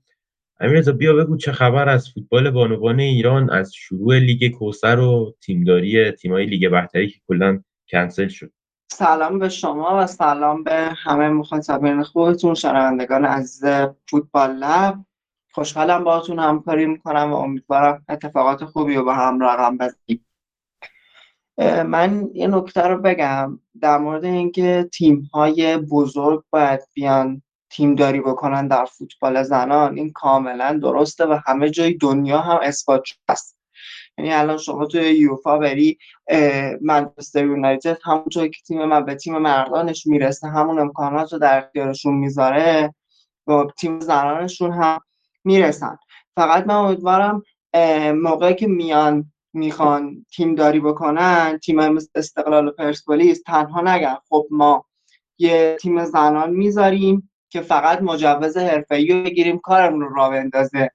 امیرزا 0.60 0.92
بیا 0.92 1.14
بگو 1.14 1.38
چه 1.38 1.52
خبر 1.52 1.90
از 1.90 2.10
فوتبال 2.10 2.50
بانوان 2.50 3.00
ایران 3.00 3.50
از 3.50 3.74
شروع 3.74 4.20
لیگ 4.20 4.52
کوسر 4.52 5.00
و 5.00 5.36
تیمداری 5.42 6.12
تیمای 6.12 6.46
لیگ 6.46 6.70
برتری 6.70 7.10
که 7.10 7.20
کلا 7.28 7.64
کنسل 7.92 8.28
شد. 8.28 8.52
سلام 8.88 9.40
به 9.40 9.50
شما 9.50 9.98
و 9.98 10.08
سلام 10.08 10.64
به 10.64 10.90
همه 10.96 11.30
مخاطبین 11.30 12.04
خودتون 12.04 12.54
شنوندگان 12.54 13.26
از 13.26 13.62
فوتبال 14.10 14.56
لب. 14.56 14.96
خوشحالم 15.52 16.04
باهاتون 16.04 16.40
همکاری 16.40 16.86
می‌کنم 16.86 17.34
و 17.34 17.36
امیدوارم 17.36 18.06
اتفاقات 18.10 18.66
خوبی 18.66 18.96
رو 18.96 19.04
با 19.04 19.14
هم 19.14 19.44
رقم 19.44 19.78
بزنیم. 19.78 20.26
من 21.86 22.30
یه 22.34 22.48
نکته 22.48 22.82
رو 22.82 22.98
بگم 23.02 23.60
در 23.82 23.98
مورد 23.98 24.26
اینکه 24.26 24.90
تیم 24.94 25.30
های 25.34 25.78
بزرگ 25.78 26.44
باید 26.50 26.80
بیان 26.94 27.42
تیمداری 27.70 28.22
بکنن 28.22 28.68
در 28.68 28.86
فوتبال 28.86 29.44
زنان 29.44 29.98
این 29.98 30.12
کاملا 30.12 30.80
درسته 30.84 31.26
و 31.26 31.40
همه 31.46 31.70
جای 31.70 31.94
دنیا 31.94 32.40
هم 32.40 32.60
اثبات 32.62 33.04
شده 33.04 33.20
است. 33.30 33.58
یعنی 34.18 34.34
الان 34.34 34.58
شما 34.58 34.86
توی 34.86 35.02
یوفا 35.02 35.58
بری 35.58 35.98
منچستر 36.82 37.46
یونایتد 37.46 37.98
همونطور 38.04 38.48
که 38.48 38.62
تیم 38.68 38.86
من 38.86 39.06
به 39.06 39.16
تیم 39.16 39.38
مردانش 39.38 40.08
می‌رسه 40.08 40.48
همون 40.48 40.80
امکانات 40.80 41.34
رو 41.34 41.40
در 41.40 41.58
اختیارشون 41.58 42.14
می‌ذاره 42.14 42.94
با 43.46 43.68
تیم 43.78 44.00
زنانشون 44.00 44.74
هم 44.74 45.00
می‌رسن. 45.44 45.98
فقط 46.36 46.68
من 46.68 46.76
امیدوارم 46.76 47.44
موقعی 48.14 48.56
که 48.56 48.68
میان 48.68 49.32
می‌خوان 49.54 50.26
تیم 50.36 50.56
داری 50.56 50.80
بکنن 50.80 51.58
تیم 51.58 51.80
استقلال 52.16 52.68
و 52.68 52.72
پرسپولیس 52.72 53.42
تنها 53.42 53.82
نگن. 53.82 54.18
خب 54.30 54.48
ما 54.52 54.86
یه 55.38 55.78
تیم 55.82 56.06
زنان 56.06 56.50
می‌ذاریم 56.50 57.32
که 57.50 57.62
فقط 57.62 58.02
مجوز 58.02 58.58
حرفه‌ای 58.58 59.08
رو 59.08 59.24
بگیریم 59.24 59.60
کارمون 59.60 60.02
رو 60.02 60.16
را 60.16 60.30
بندازه. 60.30 60.92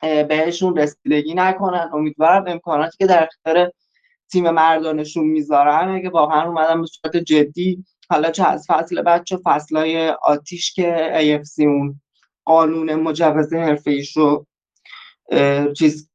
بهشون 0.00 0.76
رسیدگی 0.76 1.34
نکنن. 1.34 1.90
امیدوارم 1.92 2.44
امکاناتی 2.46 2.96
که 2.98 3.06
در 3.06 3.24
اختیار 3.24 3.72
تیم 4.32 4.50
مردانشون 4.50 5.24
می‌ذارن 5.24 5.88
اگه 5.88 6.10
واقعا 6.10 6.48
اومدن 6.48 6.80
به 6.80 6.86
صورت 6.86 7.16
جدی 7.16 7.84
حالا 8.10 8.30
چه 8.30 8.48
از 8.48 8.66
فصل 8.68 9.02
بعد 9.02 9.24
چه 9.24 9.38
فصلهای 9.44 10.08
آتیش 10.08 10.72
که 10.72 11.12
AFC 11.14 11.58
اون 11.58 12.00
قانون 12.44 12.94
مجوز 12.94 13.54
حرفه 13.54 14.02
رو 14.16 14.46
چیز 15.76 16.10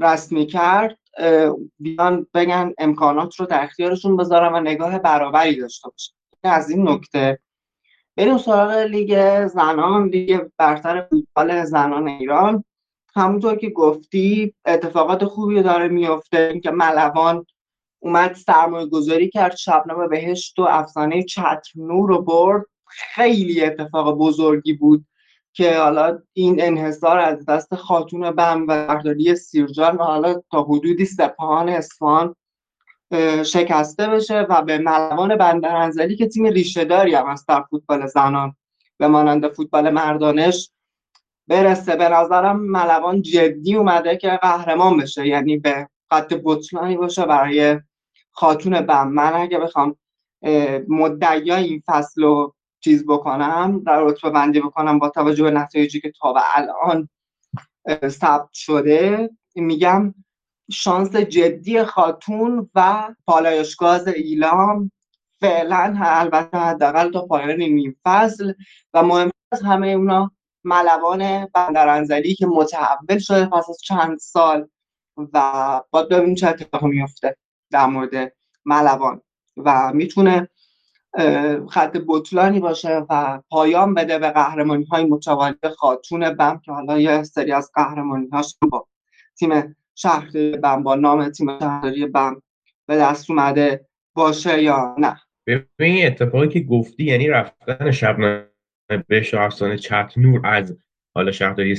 رسمی 0.00 0.46
کرد 0.46 0.98
بیان 1.78 2.26
بگن 2.34 2.72
امکانات 2.78 3.36
رو 3.36 3.46
در 3.46 3.64
اختیارشون 3.64 4.16
بذارن 4.16 4.54
و 4.54 4.60
نگاه 4.60 4.98
برابری 4.98 5.56
داشته 5.56 5.88
باشن. 5.88 6.12
از 6.42 6.70
این 6.70 6.88
نکته. 6.88 7.38
بریم 8.16 8.38
سراغ 8.38 8.70
لیگ 8.70 9.46
زنان 9.46 10.08
لیگ 10.08 10.40
برتر 10.58 11.00
فوتبال 11.10 11.64
زنان 11.64 12.08
ایران. 12.08 12.64
همونطور 13.16 13.56
که 13.56 13.70
گفتی 13.70 14.54
اتفاقات 14.64 15.24
خوبی 15.24 15.62
داره 15.62 15.88
میفته 15.88 16.38
اینکه 16.38 16.70
ملوان 16.70 17.46
اومد 17.98 18.34
سرمایه 18.34 18.86
گذاری 18.86 19.28
کرد 19.30 19.56
شبنم 19.56 20.08
بهشت 20.08 20.58
و 20.58 20.62
افسانه 20.62 21.22
چتر 21.22 21.72
نور 21.76 22.08
رو 22.08 22.22
برد. 22.22 22.66
خیلی 22.86 23.64
اتفاق 23.64 24.18
بزرگی 24.18 24.72
بود 24.72 25.06
که 25.52 25.78
حالا 25.78 26.18
این 26.32 26.62
انحصار 26.62 27.18
از 27.18 27.46
دست 27.46 27.74
خاتون 27.74 28.30
بم 28.30 28.62
و 28.62 28.66
برداری 28.66 29.36
سیرجان 29.36 29.96
و 29.96 30.02
حالا 30.02 30.42
تا 30.50 30.62
حدودی 30.62 31.04
سپاهان 31.04 31.68
اصفهان 31.68 32.34
شکسته 33.44 34.06
بشه 34.06 34.40
و 34.40 34.62
به 34.62 34.78
ملوان 34.78 35.36
بندرانزلی 35.36 36.16
که 36.16 36.28
تیم 36.28 36.46
ریشه 36.46 36.84
داری 36.84 37.14
هم 37.14 37.26
از 37.26 37.46
در 37.46 37.62
فوتبال 37.62 38.06
زنان 38.06 38.56
به 38.98 39.08
مانند 39.08 39.48
فوتبال 39.48 39.90
مردانش 39.90 40.70
برسه. 41.48 41.96
به 41.96 42.08
نظرم 42.08 42.60
ملوان 42.60 43.22
جدی 43.22 43.74
اومده 43.74 44.16
که 44.16 44.30
قهرمان 44.30 44.96
بشه 44.96 45.26
یعنی 45.26 45.56
به 45.56 45.88
خط 46.10 46.34
بطلانی 46.44 46.96
باشه 46.96 47.26
برای 47.26 47.80
خاتون 48.30 48.80
بم. 48.80 49.08
من 49.08 49.32
اگه 49.32 49.58
بخوام 49.58 49.96
مدعی 50.88 51.52
این 51.52 51.82
فصل 51.86 52.22
رو 52.22 52.54
چیز 52.80 53.06
بکنم 53.06 53.82
در 53.86 54.00
رتبه 54.00 54.30
بندی 54.30 54.60
بکنم 54.60 54.98
با 54.98 55.08
توجه 55.08 55.42
به 55.44 55.50
نتایجی 55.50 56.00
که 56.00 56.12
تا 56.20 56.32
به 56.32 56.40
الان 56.54 57.08
ثبت 58.08 58.52
شده 58.52 59.30
میگم 59.54 60.14
شانس 60.72 61.16
جدی 61.16 61.84
خاتون 61.84 62.70
و 62.74 63.08
پالایشگاز 63.26 64.08
ایلام 64.08 64.90
فعلا 65.40 65.94
البته 66.00 66.58
حداقل 66.58 67.12
تا 67.12 67.26
پایان 67.26 67.62
نیم 67.62 67.96
فصل 68.04 68.52
و 68.94 69.02
مهم 69.02 69.30
از 69.52 69.62
همه 69.62 69.88
اونا 69.88 70.30
ملوان 70.64 71.46
بندرانزلی 71.46 72.34
که 72.34 72.46
متحول 72.46 73.18
شده 73.18 73.46
پس 73.46 73.70
از 73.70 73.78
چند 73.82 74.18
سال 74.18 74.68
و 75.16 75.80
باید 75.90 76.08
ببینیم 76.08 76.34
چه 76.34 76.48
اتفاقی 76.48 76.86
میفته 76.86 77.36
در 77.70 77.86
مورد 77.86 78.32
ملوان 78.64 79.22
و 79.56 79.92
می‌تونه 79.94 80.48
خط 81.70 81.96
بطلانی 82.08 82.60
باشه 82.60 83.06
و 83.10 83.40
پایان 83.50 83.94
بده 83.94 84.18
به 84.18 84.30
قهرمانی 84.30 84.84
های 84.84 85.04
متوالی 85.04 85.56
خاتون 85.78 86.30
بم 86.30 86.60
که 86.64 86.72
حالا 86.72 86.98
یه 86.98 87.22
سری 87.22 87.52
از 87.52 87.70
قهرمانی 87.74 88.28
هاش 88.32 88.56
با 88.70 88.86
تیم 89.38 89.76
شهرداری 89.94 90.56
بم 90.56 90.82
با 90.82 90.94
نام 90.94 91.28
تیم 91.28 91.58
شهرداری 91.58 92.06
بم 92.06 92.42
به 92.86 92.96
دست 92.96 93.30
اومده 93.30 93.86
باشه 94.16 94.62
یا 94.62 94.96
نه. 94.98 95.20
ببین 95.46 96.06
اتفاقی 96.06 96.48
که 96.48 96.60
گفتی 96.60 97.04
یعنی 97.04 97.28
رفتن 97.28 97.90
شبنامه 97.90 98.46
بهش 99.06 99.34
افسانه 99.34 99.78
چت 99.78 100.12
نور 100.16 100.46
از 100.46 100.76
حالا 101.14 101.32
شهرداری 101.32 101.76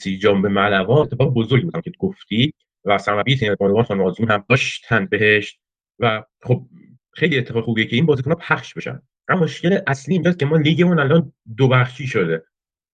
سیرجان 0.00 0.42
به 0.42 0.48
ملوان 0.48 0.98
اتفاق 0.98 1.34
بزرگی 1.34 1.64
بودم 1.64 1.80
که 1.80 1.92
گفتی 1.98 2.54
و 2.84 2.98
سرمربی 2.98 3.36
تیم 3.36 3.54
بانوان 3.54 3.84
خانم 3.84 4.00
آزمون 4.00 4.30
هم 4.30 4.44
داشتن 4.48 5.06
بهش 5.06 5.58
و 5.98 6.24
خب 6.42 6.66
خیلی 7.12 7.38
اتفاق 7.38 7.64
خوبیه 7.64 7.84
که 7.84 7.96
این 7.96 8.06
بازیکن‌ها 8.06 8.36
پخش 8.36 8.74
بشن. 8.74 9.02
اما 9.28 9.40
مشکل 9.40 9.78
اصلی 9.86 10.14
اینجاست 10.14 10.38
که 10.38 10.46
ما 10.46 10.56
لیگمون 10.56 10.98
الان 10.98 11.32
دو 11.56 11.68
بخشی 11.68 12.06
شده. 12.06 12.44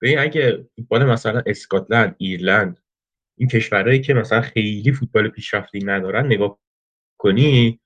ببین 0.02 0.18
اگه 0.18 0.66
فوتبال 0.76 1.04
مثلا 1.04 1.42
اسکاتلند 1.46 2.14
ایرلند 2.18 2.78
این 3.38 3.48
کشورهایی 3.48 4.00
که 4.00 4.14
مثلا 4.14 4.40
خیلی 4.40 4.92
فوتبال 4.92 5.28
پیشرفتی 5.28 5.78
ندارن 5.84 6.26
نگاه 6.26 6.58
کنی 7.18 7.80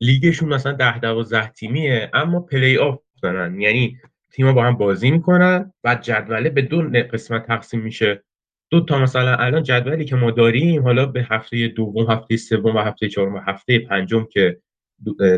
لیگشون 0.00 0.48
مثلا 0.48 0.72
ده 0.72 0.98
دوازده 0.98 1.48
تیمیه 1.48 2.10
اما 2.14 2.40
پلی 2.40 2.78
آف 2.78 2.98
دارن. 3.22 3.60
یعنی 3.60 3.98
تیم‌ها 4.32 4.52
با 4.52 4.64
هم 4.64 4.76
بازی 4.76 5.10
می‌کنن 5.10 5.72
و 5.84 5.94
جدوله 5.94 6.50
به 6.50 6.62
دو 6.62 6.82
قسمت 7.12 7.46
تقسیم 7.46 7.80
میشه. 7.80 8.22
دو 8.70 8.80
تا 8.80 8.98
مثلا 8.98 9.36
الان 9.36 9.62
جدولی 9.62 10.04
که 10.04 10.16
ما 10.16 10.30
داریم 10.30 10.82
حالا 10.82 11.06
به 11.06 11.26
هفته 11.30 11.68
دوم 11.68 12.10
هفته 12.10 12.36
سوم 12.36 12.76
و 12.76 12.78
هفته 12.78 13.08
چهارم 13.08 13.34
و 13.34 13.38
هفته 13.38 13.78
پنجم 13.78 14.26
که 14.32 14.58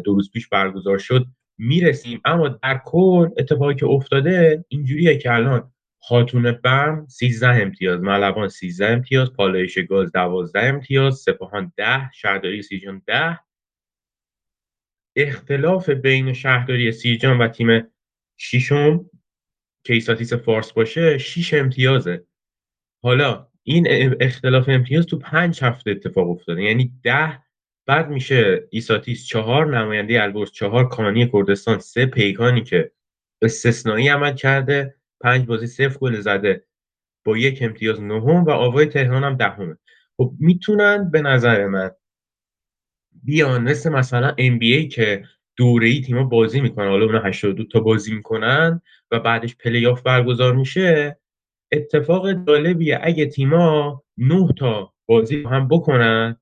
دو 0.05 0.15
روز 0.15 0.31
پیش 0.31 0.49
برگزار 0.49 0.99
شد 0.99 1.27
می‌رسیم. 1.59 2.21
اما 2.25 2.49
در 2.49 2.81
کل 2.85 3.29
اتفاقی 3.39 3.75
که 3.75 3.87
افتاده 3.87 4.65
اینجوریه 4.69 5.19
که 5.19 5.33
الان 5.33 5.73
خاتون 6.09 6.53
بم 6.53 7.07
13 7.09 7.49
امتیاز 7.49 8.01
ملوان 8.01 8.49
13 8.49 8.87
امتیاز 8.87 9.33
پالایش 9.33 9.79
گاز 9.79 10.13
12 10.13 10.61
امتیاز 10.61 11.19
سپاهان 11.19 11.73
10 11.77 12.11
شهرداری 12.13 12.63
سیجان 12.63 13.03
10 13.07 13.41
اختلاف 15.17 15.91
بین 15.91 16.33
شهرداری 16.33 16.93
سیرجان 16.93 17.39
و 17.39 17.49
تیم 17.49 17.87
شیشم 18.37 19.11
که 19.85 19.95
ایساتیس 19.95 20.33
فارس 20.33 20.73
باشه 20.73 21.19
6 21.19 21.55
امتیازه. 21.55 22.25
حالا 23.03 23.49
این 23.63 23.87
اختلاف 24.21 24.69
امتیاز 24.69 25.07
تو 25.07 25.19
پنج 25.19 25.65
هفته 25.65 25.91
اتفاق 25.91 26.31
افتاده. 26.31 26.63
یعنی 26.63 26.93
ده 27.03 27.43
بعد 27.87 28.09
میشه 28.09 28.69
ایساتیس 28.71 29.27
چهار 29.27 29.79
نماینده 29.79 30.23
البرز 30.23 30.53
چهار 30.53 30.89
کانی 30.89 31.31
کردستان 31.33 31.79
سه 31.79 32.07
پیکانی 32.07 32.63
که 32.63 32.93
استثنایی 33.43 34.09
عمل 34.09 34.35
کرده. 34.35 34.95
پنج 35.25 35.47
بازی 35.47 35.67
صفر 35.67 35.99
گل 35.99 36.21
زده 36.21 36.65
با 37.25 37.37
یک 37.39 37.59
امتیاز 37.63 38.03
نهم 38.03 38.45
و 38.45 38.51
آوای 38.51 38.87
تهران 38.87 39.25
هم 39.25 39.37
دهمه 39.37 39.77
خب 40.17 40.33
می‌تونن 40.39 41.11
به 41.11 41.23
نظر 41.23 41.67
من 41.67 41.91
بیان 43.23 43.63
مثل 43.63 43.91
مثلا 43.91 44.35
NBA 44.39 44.89
که 44.89 45.25
دوره 45.57 45.89
ای 45.89 46.01
تیما 46.01 46.25
بازی 46.25 46.61
می‌کنن. 46.61 46.89
حالا 46.89 47.05
اونا 47.05 47.21
82 47.21 47.65
تا 47.65 47.81
بازی 47.81 48.15
می‌کنن 48.15 48.81
و 49.11 49.21
بعدش 49.21 49.57
پلی 49.57 49.87
آف 49.87 50.03
برگزار 50.03 50.55
میشه. 50.55 51.19
اتفاق 51.73 52.47
جالبیه 52.47 52.99
اگه 53.03 53.27
تیما 53.27 54.03
9 54.19 54.49
تا 54.59 54.93
بازی 55.07 55.43
هم 55.43 55.69
بکنن 55.69 56.37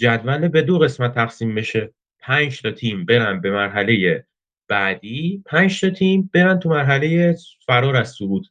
جدول 0.00 0.48
به 0.48 0.62
دو 0.62 0.78
قسمت 0.78 1.14
تقسیم 1.14 1.54
بشه. 1.54 1.92
5 2.20 2.62
تا 2.62 2.70
تیم 2.70 3.04
برن 3.04 3.40
به 3.40 3.50
مرحله 3.50 4.26
بعدی 4.68 5.42
5 5.46 5.80
تا 5.80 5.90
تیم 5.90 6.30
برن 6.34 6.58
تو 6.58 6.68
مرحله 6.68 7.36
فرار 7.66 7.96
از 7.96 8.10
سقوط. 8.10 8.46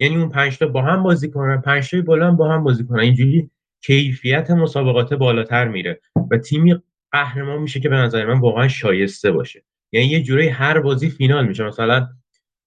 یعنی 0.00 0.16
اون 0.16 0.28
5 0.28 0.58
تا 0.58 0.66
با 0.66 0.82
هم 0.82 1.02
بازی 1.02 1.30
کنن 1.30 1.60
5 1.60 1.90
تا 1.90 2.00
بالا 2.00 2.30
با 2.30 2.52
هم 2.52 2.64
بازی 2.64 2.84
کنن. 2.84 3.00
اینجوری 3.00 3.50
کیفیت 3.84 4.50
مسابقات 4.50 5.14
بالاتر 5.14 5.68
میره 5.68 6.00
و 6.30 6.38
تیمی 6.38 6.76
قهرمان 7.12 7.62
میشه 7.62 7.80
که 7.80 7.88
به 7.88 7.96
نظر 7.96 8.26
من 8.26 8.40
واقعا 8.40 8.68
شایسته 8.68 9.30
باشه. 9.32 9.64
یعنی 9.92 10.06
یه 10.06 10.22
جوری 10.22 10.48
هر 10.48 10.80
بازی 10.80 11.10
فینال 11.10 11.48
میشه. 11.48 11.64
مثلا 11.64 12.08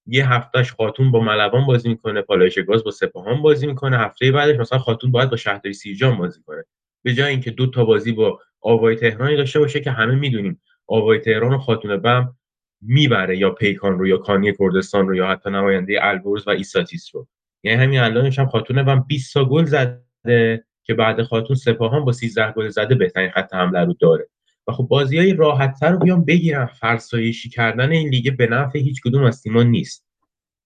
یه 0.06 0.34
هفتهش 0.34 0.72
خاتون 0.72 1.11
با 1.11 1.19
ملوان 1.19 1.65
بازی 1.65 1.90
می‌کنه 1.90 2.22
پالایش 2.22 2.60
گاز 2.60 2.84
با 2.84 2.91
سپاهان 2.91 3.41
بازی 3.41 3.68
می‌کنه. 3.68 3.98
هفته 3.98 4.32
بعدش 4.32 4.60
مثلا 4.60 4.80
خاتون 4.80 5.11
باید 5.11 5.30
با 5.30 5.38
شهرداری 5.38 5.73
سیرجان 5.73 6.18
بازی 6.18 6.41
کنه. 6.41 6.64
به 7.03 7.14
جای 7.14 7.30
اینکه 7.30 7.52
دو 7.52 7.68
تا 7.68 7.86
بازی 7.86 8.11
با 8.11 8.40
آوای 8.61 8.95
تهرانی 8.95 9.36
داشته 9.36 9.60
باشه 9.60 9.80
که 9.80 9.91
همه 9.91 10.15
می‌دونیم 10.15 10.61
آوای 10.88 11.19
تهران 11.19 11.53
و 11.53 11.57
خاتون 11.57 11.98
بم 11.98 12.36
می‌بره 12.82 13.38
یا 13.38 13.49
پیکان 13.49 13.99
رو 13.99 14.08
یا 14.08 14.18
کانی 14.18 14.53
کردستان 14.60 15.08
رو 15.08 15.16
یا 15.16 15.28
حتی 15.28 15.49
نماینده 15.49 15.99
البرز 16.02 16.48
و 16.48 16.49
ایساتیس 16.49 17.10
رو. 17.14 17.28
یعنی 17.64 17.84
همین 17.84 17.99
الانش 17.99 18.40
هم 18.40 18.48
خاتون 18.48 18.84
بم 18.84 19.06
20 19.08 19.34
تا 19.34 19.45
گل 19.45 19.66
زده 19.66 20.66
که 20.84 20.94
بعد 20.94 21.24
خاتون 21.24 21.56
سپاهان 21.56 22.06
با 22.06 22.12
13 22.12 22.52
گل 22.52 22.70
زده 22.70 22.95
بهترین 22.95 23.32
خط 23.32 23.53
حمله 23.53 23.80
رو 23.80 23.94
داره. 23.94 24.28
و 24.68 24.72
خب 24.72 24.84
بازی 24.84 25.18
های 25.18 25.34
راحت 25.34 25.84
رو 25.84 25.98
بیان 25.98 26.26
بگیرن. 26.26 26.66
فرسایشی 26.66 27.49
کردن 27.49 27.91
این 27.91 28.10
لیگ 28.10 28.38
به 28.38 28.48
نفع 28.48 28.80
هیچ 28.80 29.02
کدوم 29.02 29.24
از 29.24 29.41
تیمان 29.41 29.68
نیست. 29.68 30.06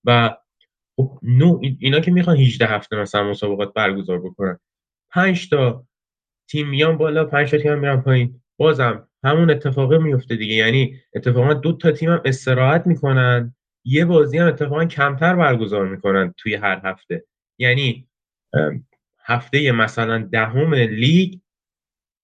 و 0.03 0.37
خب 0.95 1.19
نو 1.23 1.61
اینا 1.79 1.99
که 1.99 2.11
می‌خوان 2.11 2.37
18 2.37 2.67
هفته 2.67 2.95
مثلا 2.95 3.29
مسابقات 3.29 3.73
برگزار 3.73 4.19
بکنن. 4.19 4.59
5 5.11 5.49
تا 5.49 5.85
تیم 6.49 6.69
میان 6.69 6.97
بالا 6.97 7.25
5 7.25 7.51
تا 7.51 7.57
تیم 7.57 7.71
هم 7.71 7.79
میرن 7.79 8.01
پایین. 8.01 8.41
بازم 8.57 9.07
همون 9.25 9.49
اتفاقه 9.49 9.97
میفته 9.97 10.35
دیگه. 10.35 10.55
یعنی 10.55 10.95
اتفاقا 11.15 11.53
دو 11.53 11.73
تا 11.73 11.91
تیم 11.91 12.11
هم 12.11 12.21
استراحت 12.25 12.87
می‌کنن 12.87 13.55
یه 13.85 14.05
بازی 14.05 14.37
هم 14.37 14.47
اتفاقا 14.47 14.85
کمتر 14.85 15.35
برگزار 15.35 15.87
می‌کنن 15.87 16.33
توی 16.37 16.55
هر 16.55 16.81
هفته. 16.83 17.25
یعنی 17.57 18.07
هفته 19.25 19.71
مثلا 19.71 20.29
دهم 20.31 20.73
لیگ 20.73 21.39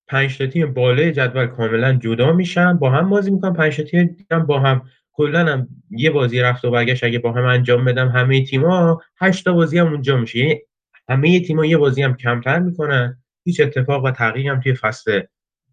پنج 0.08 0.38
تا 0.38 0.48
تیم 0.48 0.74
بالای 0.74 1.12
جدول 1.12 1.48
کاملا 1.48 1.94
جدا 1.94 2.34
میشن 2.34 2.78
با 2.78 2.90
هم 2.90 3.10
بازی 3.10 3.32
می‌کنن 3.32 3.54
پنج 3.54 3.78
تا 3.78 3.84
تیم 3.84 4.46
با 4.48 4.60
هم. 4.60 4.82
کلا 5.14 5.46
هم 5.46 5.68
یه 5.90 6.12
بازی 6.12 6.40
رفت 6.40 6.66
و 6.66 6.72
برگشت 6.72 7.04
اگه 7.04 7.20
با 7.20 7.32
هم 7.32 7.46
انجام 7.46 7.86
بدم 7.86 8.10
همه 8.10 8.46
تیم‌ها 8.46 9.02
هشت 9.18 9.46
تا 9.46 9.54
بازی 9.54 9.80
هم 9.80 9.88
اونجا 9.88 10.18
میشه. 10.18 10.40
یعنی 10.40 10.60
همه 11.10 11.40
تیم‌ها 11.40 11.66
یه 11.66 11.78
بازی 11.78 12.02
هم 12.04 12.18
کمتر 12.18 12.60
می‌کنن. 12.60 13.24
هیچ 13.46 13.62
اتفاق 13.62 14.06
و 14.06 14.12
تغییری 14.12 14.50
هم 14.50 14.60
توی 14.60 14.74
فصل 14.74 15.22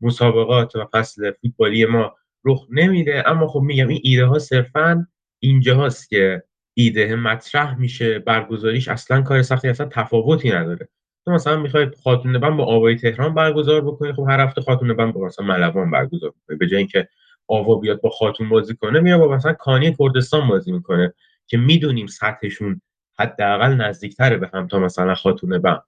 مسابقات 0.02 0.76
و 0.76 0.86
فصل 0.92 1.32
فوتبالی 1.32 1.86
ما 1.86 2.14
رخ 2.44 2.66
نمیده. 2.70 3.28
اما 3.30 3.46
خب 3.46 3.60
میگم 3.60 3.88
این 3.88 4.00
ایده 4.02 4.26
ها 4.26 4.38
صرفا 4.38 5.06
اینجاست 5.38 6.08
که 6.08 6.42
ایده 6.74 7.16
مطرح 7.16 7.78
میشه. 7.78 8.18
برگزاریش 8.18 8.88
اصلا 8.88 9.22
کار 9.22 9.42
سختی 9.42 9.68
اصلا 9.68 9.88
تفاوتی 9.92 10.50
نداره. 10.50 10.88
تو 11.24 11.30
مثلا 11.30 11.56
می‌خوای 11.56 11.90
خاتون 12.04 12.38
بم 12.38 12.56
با 12.56 12.64
آوای 12.64 12.96
تهران 12.96 13.34
برگزار 13.34 13.80
بکنی 13.80 14.12
خب 14.12 14.26
هر 14.28 14.40
هفته 14.40 14.60
خاتون 14.60 14.94
بم 14.96 15.12
با 15.12 15.20
مثلا 15.20 15.46
ملوان 15.46 15.90
برگزار 15.90 16.30
بکنی 16.30 16.56
به 16.56 16.66
جای 16.66 16.78
اینکه 16.78 17.08
آوا 17.46 17.74
بیاد 17.74 18.00
با 18.00 18.10
خاتون 18.10 18.48
بازی 18.48 18.74
کنه 18.74 19.00
میاد 19.00 19.20
با 19.20 19.28
مثلا 19.28 19.52
کانی 19.52 19.96
کردستان 19.98 20.48
بازی 20.48 20.72
می‌کنه 20.72 21.14
که 21.46 21.56
می‌دونیم 21.56 22.06
سطحشون 22.06 22.80
حداقل 23.18 23.74
نزدیکتره 23.74 24.36
به 24.36 24.50
هم 24.54 24.68
تا 24.68 24.78
مثلا 24.78 25.14
خاتون 25.14 25.58
بم. 25.58 25.82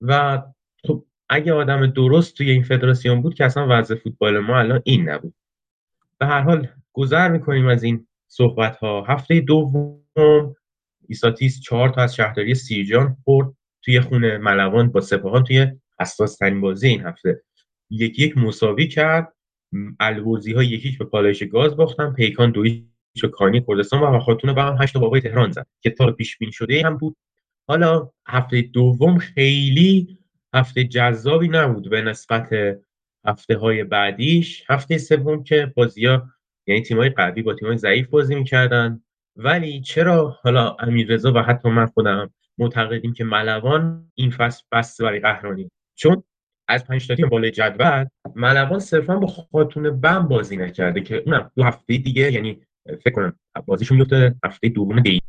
و 0.00 0.42
خب 0.86 1.04
اگه 1.28 1.52
آدم 1.52 1.86
درست 1.86 2.36
توی 2.36 2.50
این 2.50 2.62
فدراسیون 2.62 3.22
بود 3.22 3.34
که 3.34 3.44
اصلا 3.44 3.66
وضع 3.70 3.94
فوتبال 3.94 4.38
ما 4.38 4.58
الان 4.58 4.82
این 4.84 5.08
نبود. 5.08 5.34
به 6.18 6.26
هر 6.26 6.40
حال 6.40 6.68
گذر 6.92 7.28
می‌کنیم 7.28 7.66
از 7.66 7.82
این 7.82 8.06
صحبت 8.28 8.76
ها 8.76 9.04
هفته 9.04 9.40
دوم 9.40 10.56
ایساتیس 11.08 11.60
چهار 11.60 11.88
تا 11.88 12.02
از 12.02 12.14
شهرداری 12.14 12.54
سیرجان 12.54 13.16
برد 13.26 13.52
توی 13.82 14.00
خونه 14.00 14.38
ملوان 14.38 14.88
با 14.88 15.00
سپاهان 15.00 15.44
توی 15.44 15.72
اساس 15.98 16.36
ترین 16.36 16.60
بازی 16.60 16.88
این 16.88 17.00
هفته. 17.00 17.42
یکی 17.90 18.22
یک 18.22 18.38
مساوی 18.38 18.88
کرد. 18.88 19.32
الورزی 20.00 20.52
ها 20.52 20.62
یکیش 20.62 20.98
به 20.98 21.04
پالایش 21.04 21.42
گاز 21.42 21.76
باختن. 21.76 22.12
پیکان 22.12 22.50
دویش 22.50 22.82
به 23.22 23.28
کانی 23.28 23.64
کردستان 23.68 24.02
و 24.02 24.20
خاتون 24.20 24.52
با 24.52 24.62
هم 24.62 24.82
هشت 24.82 24.96
بابای 24.96 25.20
تهران 25.20 25.50
زد 25.50 25.66
که 25.80 25.90
تا 25.90 26.12
پیش 26.12 26.38
بینی 26.38 26.52
شده 26.52 26.82
هم 26.84 26.96
بود. 26.96 27.16
حالا 27.68 28.10
هفته 28.26 28.62
دوم 28.62 29.18
خیلی 29.18 30.18
هفته 30.54 30.84
جذابی 30.84 31.48
نبود 31.48 31.90
به 31.90 32.02
نسبت 32.02 32.50
هفته 33.26 33.56
های 33.56 33.84
بعدیش. 33.84 34.64
هفته 34.68 34.98
سوم 34.98 35.44
که 35.44 35.72
بازی 35.76 36.06
ها 36.06 36.28
یعنی 36.66 36.82
تیم 36.82 36.98
های 36.98 37.10
قوی 37.10 37.42
با 37.42 37.54
تیم 37.54 37.68
های 37.68 37.76
ضعیف 37.76 38.08
بازی 38.08 38.34
می‌کردن. 38.34 39.02
ولی 39.36 39.80
چرا؟ 39.80 40.38
حالا 40.42 40.76
رضا 41.08 41.32
و 41.32 41.38
حتی 41.38 41.68
من 41.68 41.86
خودم 41.86 42.30
معتقدیم 42.58 43.12
که 43.12 43.24
ملوان 43.24 44.10
این 44.14 44.30
فصل 44.30 44.64
بسته 44.72 45.04
برای 45.04 45.20
قهرمانی. 45.20 45.70
چون 45.94 46.22
از 46.68 46.86
پنج 46.86 47.08
تا 47.08 47.14
تیم 47.14 47.28
بالای 47.28 47.50
جدول 47.50 48.06
ملوان 48.34 48.78
صرفا 48.78 49.16
با 49.16 49.26
خاتون 49.26 50.00
بم 50.00 50.28
بازی 50.28 50.56
نکرده 50.56 51.00
که 51.00 51.22
اونم 51.26 51.50
دو 51.56 51.62
هفته 51.62 51.96
دیگه 51.96 52.32
یعنی 52.32 52.60
فکر 53.04 53.10
کنم 53.10 53.38
بازیشون 53.66 53.98
میفته 53.98 54.34
هفته 54.44 54.68
دوم 54.68 55.00
دی 55.00 55.20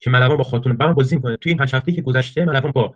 که 0.00 0.10
ملوان 0.10 0.36
با 0.36 0.44
خاتون 0.44 0.76
بم 0.76 0.92
بازی 0.92 1.16
می‌کنه. 1.16 1.36
توی 1.36 1.52
این 1.52 1.60
هفته 1.60 1.92
که 1.92 2.02
گذشته 2.02 2.44
ملوان 2.44 2.72
با 2.72 2.94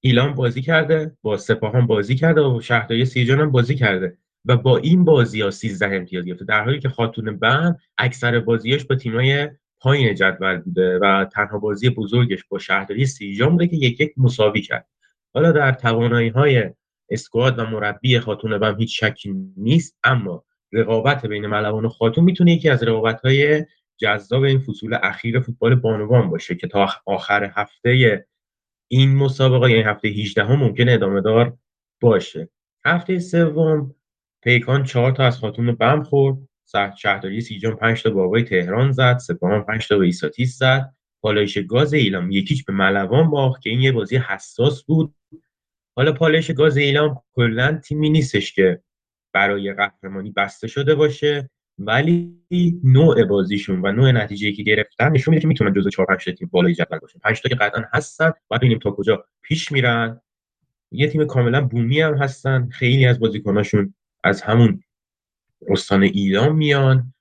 ایلان 0.00 0.34
بازی 0.34 0.62
کرده 0.62 1.16
با 1.22 1.36
سپاهان 1.36 1.86
بازی 1.86 2.14
کرده 2.14 2.40
و 2.40 2.60
شهرداری 2.60 3.04
سیجان 3.04 3.40
هم 3.40 3.50
بازی 3.50 3.74
کرده. 3.74 4.18
و 4.46 4.56
با 4.56 4.76
این 4.76 5.04
بازی 5.04 5.40
ها 5.40 5.50
13 5.50 5.96
امتیاز 5.96 6.24
گرفته 6.24 6.44
در 6.44 6.64
حالی 6.64 6.80
که 6.80 6.88
خاتون 6.88 7.38
بم 7.38 7.76
اکثر 7.98 8.40
بازیاش 8.40 8.84
با 8.84 8.96
تیمای 8.96 9.50
پایین 9.80 10.14
جدول 10.14 10.56
بوده 10.58 10.98
و 10.98 11.24
تنها 11.32 11.58
بازی 11.58 11.90
بزرگش 11.90 12.44
با 12.48 12.58
شهرداری 12.58 13.06
سیجان 13.06 13.50
بوده 13.50 13.66
که 13.66 13.76
یک 13.76 14.00
یک 14.00 14.12
مساوی 14.16 14.60
کرد. 14.60 14.86
حالا 15.34 15.52
در 15.52 15.72
توانایی 15.72 16.28
های 16.28 16.70
اسکواد 17.10 17.58
و 17.58 17.66
مربی 17.66 18.18
خاتون 18.18 18.58
بم 18.58 18.76
هیچ 18.78 19.04
شکی 19.04 19.34
نیست 19.56 19.98
اما 20.04 20.44
رقابت 20.72 21.26
بین 21.26 21.46
ملوان 21.46 21.84
و 21.84 21.88
خاتون 21.88 22.24
می‌تونه 22.24 22.52
یکی 22.52 22.68
از 22.68 22.82
رقابت 22.82 23.20
های 23.20 23.64
جذاب 23.96 24.42
این 24.42 24.58
فصول 24.58 24.98
اخیر 25.02 25.40
فوتبال 25.40 25.74
بانوان 25.74 26.30
باشه 26.30 26.54
که 26.54 26.68
تا 26.68 26.88
آخر 27.06 27.52
هفته 27.54 28.26
این 28.88 29.14
مسابقه 29.16 29.70
یعنی 29.70 29.82
هفته 29.82 30.08
18 30.08 30.44
هم 30.44 30.56
ممکن 30.56 30.88
ادامه 30.88 31.20
دار 31.20 31.56
باشه. 32.00 32.48
هفته 32.84 33.18
سوم 33.18 33.94
پیکان 34.42 34.84
چهار 34.84 35.12
تا 35.12 35.24
از 35.24 35.38
خاتون 35.38 35.74
بم 35.74 36.02
خورد. 36.02 36.36
شهرداری 36.98 37.40
سیجان 37.40 37.76
5 37.76 38.02
تا 38.02 38.10
بابای 38.10 38.42
تهران 38.42 38.92
زد. 38.92 39.18
سپاهان 39.18 39.64
5 39.64 39.88
تا 39.88 39.98
به 39.98 40.04
ایساتیس 40.04 40.58
زد. 40.58 40.94
پالایش 41.22 41.58
گاز 41.58 41.94
ایلام 41.94 42.30
یکیش 42.30 42.64
به 42.64 42.72
ملوان 42.72 43.30
باخت 43.30 43.62
که 43.62 43.70
این 43.70 43.80
یه 43.80 43.92
بازی 43.92 44.16
حساس 44.16 44.84
بود. 44.84 45.14
حالا 45.96 46.12
پالایش 46.12 46.50
گاز 46.50 46.76
ایلام 46.76 47.22
کلا 47.32 47.80
تیمی 47.84 48.10
نیستش 48.10 48.52
که 48.52 48.82
برای 49.32 49.72
قهرمانی 49.72 50.30
بسته 50.30 50.66
شده 50.68 50.94
باشه. 50.94 51.50
ولی 51.78 52.36
نوع 52.84 53.24
بازیشون 53.24 53.80
و 53.82 53.92
نوع 53.92 54.12
نتیجه 54.12 54.52
که 54.52 54.62
گرفتن 54.62 55.12
نشون 55.12 55.34
میده 55.34 55.42
که 55.42 55.48
می‌تونن 55.48 55.72
جزو 55.72 55.90
4 55.90 56.06
5 56.06 56.24
تیم 56.24 56.48
بالای 56.52 56.74
جدول 56.74 56.98
باشن. 56.98 57.18
5 57.18 57.40
تا 57.42 57.48
که 57.48 57.54
قطعا 57.54 57.84
هستن 57.92 58.32
بعد 58.50 58.60
ببینیم 58.60 58.78
تا 58.78 58.90
کجا 58.90 59.24
پیش 59.42 59.72
میرن. 59.72 60.20
یه 60.92 61.08
تیم 61.08 61.24
کاملا 61.24 61.60
بومی 61.60 62.00
هم 62.00 62.14
هستن. 62.14 62.68
خیلی 62.68 63.06
از 63.06 63.20
بازیکناشون 63.20 63.94
از 64.24 64.42
همون 64.42 64.82
استان 65.68 66.02
ایلام 66.02 66.56
میان. 66.56 67.14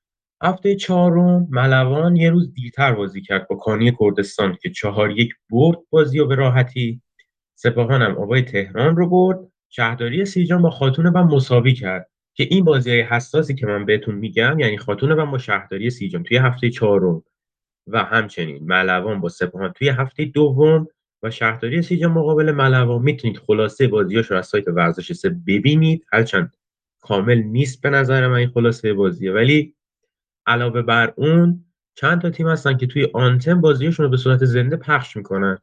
هفته 0.44 0.76
چهارم 0.76 1.48
ملوان 1.52 2.16
یه 2.16 2.30
روز 2.30 2.54
دیرتر 2.54 2.94
بازی 2.94 3.22
کرد 3.22 3.48
با 3.48 3.56
کانی 3.56 3.92
کردستان 4.00 4.58
که 4.62 4.70
چهار 4.70 5.12
یک 5.12 5.34
برد 5.50 5.78
بازی 5.90 6.20
و 6.20 6.26
به 6.28 6.36
راحتی. 6.36 7.02
سپاهان 7.56 8.02
هم 8.02 8.18
آبای 8.18 8.42
تهران 8.42 8.96
رو 8.96 9.10
برد. 9.10 9.40
شهرداری 9.70 10.26
سیجان 10.26 10.62
با 10.62 10.70
خاتون 10.70 11.06
و 11.06 11.24
مساوی 11.24 11.74
کرد. 11.74 12.10
که 12.36 12.48
این 12.50 12.64
بازی 12.64 12.90
های 12.90 13.02
حساسی 13.02 13.56
که 13.56 13.68
من 13.68 13.86
بهتون 13.86 14.16
میگم 14.16 14.60
یعنی 14.60 14.78
خاتون 14.78 15.12
و 15.12 15.26
با 15.26 15.38
شهرداری 15.38 15.90
سیجان 15.90 16.24
توی 16.24 16.38
هفته 16.38 16.70
چهارم 16.70 17.24
و 17.88 18.04
همچنین 18.04 18.64
ملوان 18.64 19.22
با 19.22 19.30
سپاهان 19.30 19.72
توی 19.72 19.90
هفته 19.90 20.26
دوم 20.26 20.88
و 21.24 21.32
شهرداری 21.32 21.82
سیجان 21.82 22.12
مقابل 22.12 22.52
ملوان 22.52 23.02
می‌تونید 23.02 23.38
خلاصه 23.38 23.88
بازیاش 23.88 24.32
رو 24.32 24.38
از 24.38 24.48
سایت 24.48 24.68
ورزش 24.68 25.12
سه 25.12 25.30
ببینید. 25.30 26.06
هرچند 26.14 26.56
کامل 27.02 27.38
نیست 27.38 27.82
به 27.82 27.90
نظر 27.90 28.28
من 28.28 28.36
این 28.36 28.50
خلاصه 28.50 28.94
بازیه. 28.94 29.32
ولی 29.32 29.76
علاوه 30.46 30.82
بر 30.82 31.14
اون 31.16 31.66
چند 31.96 32.22
تا 32.22 32.30
تیم 32.30 32.48
هستن 32.48 32.78
که 32.78 32.88
توی 32.88 33.08
آنتن 33.14 33.62
بازیشون 33.62 34.04
رو 34.04 34.10
به 34.10 34.18
صورت 34.18 34.46
زنده 34.46 34.78
پخش 34.78 35.18
می‌کنن. 35.18 35.58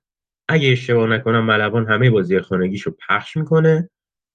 اگه 0.49 0.73
اشتباه 0.73 1.09
نکنم 1.09 1.44
ملوان 1.44 1.86
همه 1.86 2.11
بازی 2.11 2.40
خانگیشو 2.40 2.97
پخش 3.09 3.36
می‌کنه. 3.36 3.90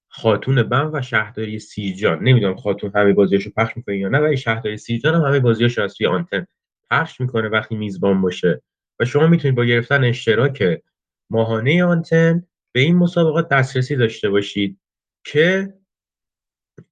خاتون 0.09 0.63
بم 0.63 0.89
و 0.93 1.01
شهرداری 1.01 1.59
سیجان 1.59 2.23
نمی‌دونم 2.23 2.55
خاتون 2.55 2.91
همه 2.95 3.13
بازیاشو 3.13 3.51
پخش 3.57 3.77
می‌کنه 3.77 3.97
یا 3.97 4.09
نه 4.09 4.19
ولی 4.19 4.37
شهرداری 4.37 4.77
سیجان 4.77 5.15
هم 5.15 5.21
همه 5.21 5.39
بازیاشو 5.39 5.81
از 5.81 5.93
توی 5.93 6.07
آنتن 6.07 6.47
پخش 6.91 7.21
می‌کنه 7.21 7.49
وقتی 7.49 7.75
میزبان 7.75 8.21
باشه. 8.21 8.61
و 8.99 9.05
شما 9.05 9.27
می‌تونید 9.27 9.57
با 9.57 9.65
گرفتن 9.65 10.03
اشتراک 10.03 10.81
ماهانه 11.29 11.83
آنتن 11.83 12.43
به 12.71 12.79
این 12.79 12.95
مسابقات 12.95 13.49
دسترسی 13.49 13.95
داشته 13.95 14.29
باشید 14.29 14.79
که 15.25 15.73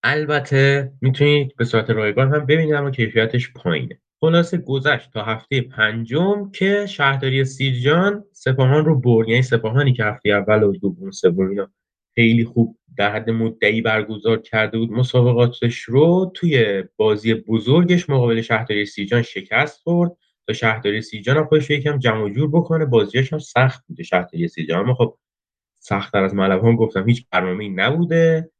البته 0.03 0.91
می‌تونید 1.01 1.55
به 1.55 1.65
صورت 1.65 1.89
رایگان 1.89 2.35
هم 2.35 2.45
ببینید 2.45 2.73
اما 2.73 2.91
کیفیتش 2.91 3.53
پایینه. 3.53 3.99
خلاصه 4.21 4.57
گذشت 4.57 5.11
تا 5.11 5.23
هفته 5.23 5.61
پنجم 5.61 6.51
که 6.51 6.85
شهرداری 6.85 7.45
سیرجان 7.45 8.23
سپاهان 8.31 8.85
رو 8.85 8.99
برد. 8.99 9.29
یعنی 9.29 9.41
سپاهانی 9.41 9.93
که 9.93 10.03
هفته 10.03 10.29
اول 10.29 10.63
و 10.63 10.73
دوم 10.77 11.11
سوم 11.11 11.67
خیلی 12.15 12.45
خوب 12.45 12.77
در 12.97 13.11
حد 13.15 13.29
مدعی 13.29 13.81
برگزار 13.81 14.41
کرده 14.41 14.77
بود 14.77 14.91
مسابقاتش 14.91 15.81
رو 15.81 16.31
توی 16.33 16.83
بازی 16.97 17.33
بزرگش 17.33 18.09
مقابل 18.09 18.41
شهرداری 18.41 18.85
سیرجان 18.85 19.21
شکست 19.21 19.81
خورد. 19.81 20.17
تا 20.47 20.53
شهرداری 20.53 21.01
سیرجان 21.01 21.37
هم 21.37 21.45
خودش 21.45 21.69
یکم 21.69 21.97
جمع 21.97 22.29
جور 22.29 22.49
بکنه. 22.51 22.85
بازیش 22.85 23.33
هم 23.33 23.39
سخت 23.39 23.83
بوده 23.87 24.03
شهرداری 24.03 24.47
سیرجان 24.47 24.79
اما 24.79 24.93
خب 24.93 25.17
سختتر 25.79 26.23
از 26.23 26.35
ملوان 26.35 26.75
گفتم 26.75 27.09
هیچ 27.09 27.25
برنامه‌ای 27.31 27.69
نبوده 27.69 28.51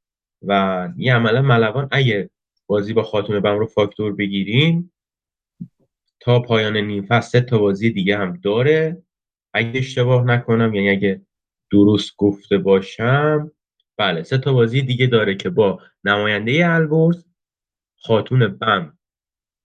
و 0.41 0.89
یه 0.97 1.15
عملا 1.15 1.41
ملوان 1.41 1.87
اگه 1.91 2.29
بازی 2.67 2.93
با 2.93 3.03
خاتون 3.03 3.39
بم 3.39 3.57
رو 3.59 3.65
فاکتور 3.65 4.15
بگیریم 4.15 4.93
تا 6.19 6.39
پایان 6.39 6.77
نیم 6.77 7.05
فصل 7.05 7.39
تا 7.39 7.57
بازی 7.57 7.89
دیگه 7.89 8.17
هم 8.17 8.39
داره. 8.43 9.03
اگه 9.53 9.79
اشتباه 9.79 10.23
نکنم 10.23 10.73
یعنی 10.73 10.89
اگه 10.89 11.21
درست 11.71 12.17
گفته 12.17 12.57
باشم 12.57 13.51
بله 13.97 14.23
سه 14.23 14.37
تا 14.37 14.53
بازی 14.53 14.81
دیگه 14.81 15.07
داره 15.07 15.35
که 15.35 15.49
با 15.49 15.79
نماینده 16.03 16.69
البرز 16.69 17.25
خاتون 17.97 18.47
بم 18.47 18.97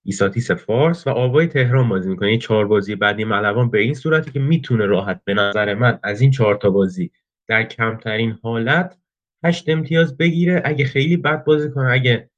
ایساتیس 0.04 0.50
فارس 0.50 1.06
و 1.06 1.10
آوای 1.10 1.46
تهران 1.46 1.88
بازی 1.88 2.10
می‌کنه. 2.10 2.28
این 2.28 2.38
چهار 2.38 2.66
بازی 2.66 2.94
بعدی 2.94 3.24
ملوان 3.24 3.70
به 3.70 3.80
این 3.80 3.94
صورتی 3.94 4.30
که 4.30 4.40
می‌تونه 4.40 4.86
راحت 4.86 5.20
به 5.24 5.34
نظر 5.34 5.74
من 5.74 5.98
از 6.02 6.20
این 6.20 6.30
چهار 6.30 6.54
تا 6.56 6.70
بازی 6.70 7.10
در 7.48 7.62
کمترین 7.62 8.38
حالت 8.42 8.98
هشت 9.44 9.68
امتیاز 9.68 10.16
بگیره. 10.16 10.62
اگه 10.64 10.84
خیلی 10.84 11.16
بد 11.16 11.44
بازی 11.44 11.70
کنه 11.70 11.90
اگه 11.90 12.30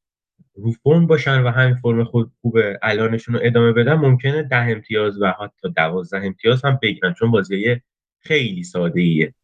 رو 0.54 0.72
فرم 0.72 1.06
باشن 1.06 1.42
و 1.42 1.50
همین 1.50 1.74
فرم 1.74 2.04
خود 2.04 2.32
خوب 2.40 2.58
الانشون 2.82 3.34
رو 3.34 3.40
ادامه 3.44 3.72
بدن 3.72 3.94
ممکنه 3.94 4.42
ده 4.42 4.56
امتیاز 4.56 5.22
و 5.22 5.26
حتی 5.26 5.72
دوازده 5.76 6.26
امتیاز 6.26 6.64
هم 6.64 6.78
بگیرن 6.82 7.14
چون 7.14 7.30
بازی 7.30 7.80
خیلی 8.20 8.62
ساده 8.62 9.00
ایه 9.00 9.34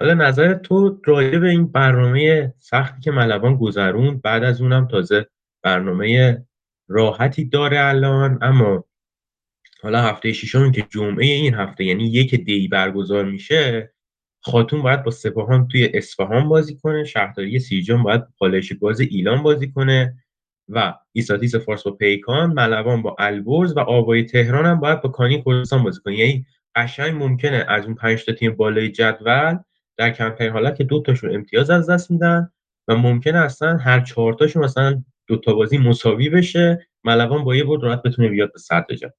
حالا 0.00 0.14
نظر 0.14 0.54
تو 0.54 1.00
راجع 1.04 1.38
به 1.38 1.48
این 1.48 1.66
برنامه 1.66 2.54
سختی 2.58 3.00
که 3.00 3.10
ملوان 3.10 3.56
گذرون 3.56 4.18
بعد 4.18 4.44
از 4.44 4.60
اونم 4.60 4.88
تازه 4.88 5.26
برنامه 5.62 6.42
راحتی 6.88 7.44
داره 7.44 7.80
الان 7.80 8.38
اما 8.42 8.84
حالا 9.82 10.02
هفته 10.02 10.32
ششم 10.32 10.72
که 10.72 10.86
جمعه 10.90 11.26
این 11.26 11.54
هفته 11.54 11.84
یعنی 11.84 12.04
یک 12.04 12.34
دی 12.34 12.68
برگزار 12.68 13.24
میشه 13.24 13.92
خاتون 14.40 14.82
باید 14.82 15.02
با 15.02 15.10
سپاهان 15.10 15.68
توی 15.68 15.90
اصفهان 15.94 16.48
بازی 16.48 16.76
کنه 16.76 17.04
شهرداری 17.04 17.58
سیرجان 17.58 18.02
باید 18.02 18.22
پالایش 18.38 18.72
گاز 18.72 19.00
ایلان 19.00 19.42
بازی 19.42 19.70
کنه 19.70 20.14
و 20.68 20.94
ایساتیس 21.12 21.54
فارس 21.54 21.82
با 21.82 21.90
پیکان 21.90 22.52
ملوان 22.52 23.02
با 23.02 23.16
البرز 23.18 23.76
و 23.76 23.80
آوای 23.80 24.24
تهران 24.24 24.66
هم 24.66 24.80
باید 24.80 25.00
با 25.00 25.08
کانی 25.08 25.42
کردستان 25.42 25.82
بازی 25.82 26.00
کنه. 26.04 26.16
یعنی 26.16 26.46
قشنگ 26.74 27.22
ممکنه 27.22 27.64
از 27.68 27.84
اون 27.84 27.94
پنج 27.94 28.24
تا 28.24 28.32
تیم 28.32 28.56
بالای 28.56 28.88
جدول 28.88 29.58
در 29.96 30.10
کمترین 30.10 30.52
حالت 30.52 30.76
که 30.76 30.84
دو 30.84 31.02
تاشون 31.02 31.34
امتیاز 31.34 31.70
از 31.70 31.90
دست 31.90 32.10
میدن 32.10 32.50
و 32.88 32.96
ممکنه 32.96 33.38
اصلا 33.38 33.76
هر 33.76 34.00
چهار 34.00 34.34
تاشون 34.34 34.64
مثلا 34.64 35.02
دو 35.26 35.36
تا 35.36 35.54
بازی 35.54 35.78
مساوی 35.78 36.28
بشه 36.28 36.86
ملوان 37.04 37.44
با 37.44 37.56
یه 37.56 37.64
برد 37.64 37.82
راحت 37.82 38.02
بتونه 38.02 38.28
بیاد 38.28 38.52
به 38.52 38.58
صدر 38.58 38.94
جدول 38.94 39.10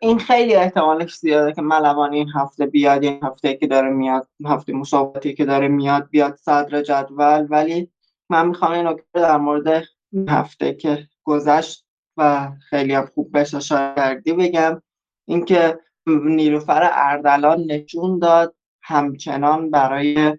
این 0.00 0.18
خیلی 0.18 0.54
احتمالش 0.54 1.14
زیاده 1.14 1.52
که 1.52 1.62
ملوان 1.62 2.12
این 2.12 2.28
هفته 2.34 2.66
بیاد 2.66 3.04
این 3.04 3.20
هفته 3.24 3.54
که 3.54 3.66
داره 3.66 3.88
میاد 3.88 4.28
هفته 4.44 4.72
مسابقاتی 4.72 5.34
که 5.34 5.44
داره 5.44 5.68
میاد 5.68 6.08
بیاد 6.10 6.36
صدر 6.36 6.82
جدول. 6.82 7.46
ولی 7.50 7.90
من 8.30 8.48
می‌خوام 8.48 8.72
این 8.72 8.86
نکته 8.86 9.04
در 9.14 9.36
مورد 9.36 9.84
هفته 10.28 10.74
که 10.74 11.08
گذشت 11.24 11.86
و 12.16 12.50
خیلی 12.70 12.94
هم 12.94 13.06
خوب 13.06 13.32
بهش 13.32 13.54
اشاره 13.54 14.22
بگم. 14.26 14.82
اینکه 15.28 15.78
نیلوفر 16.06 16.90
اردلان 16.92 17.60
نشون 17.60 18.18
داد 18.18 18.55
همچنان 18.86 19.70
برای 19.70 20.38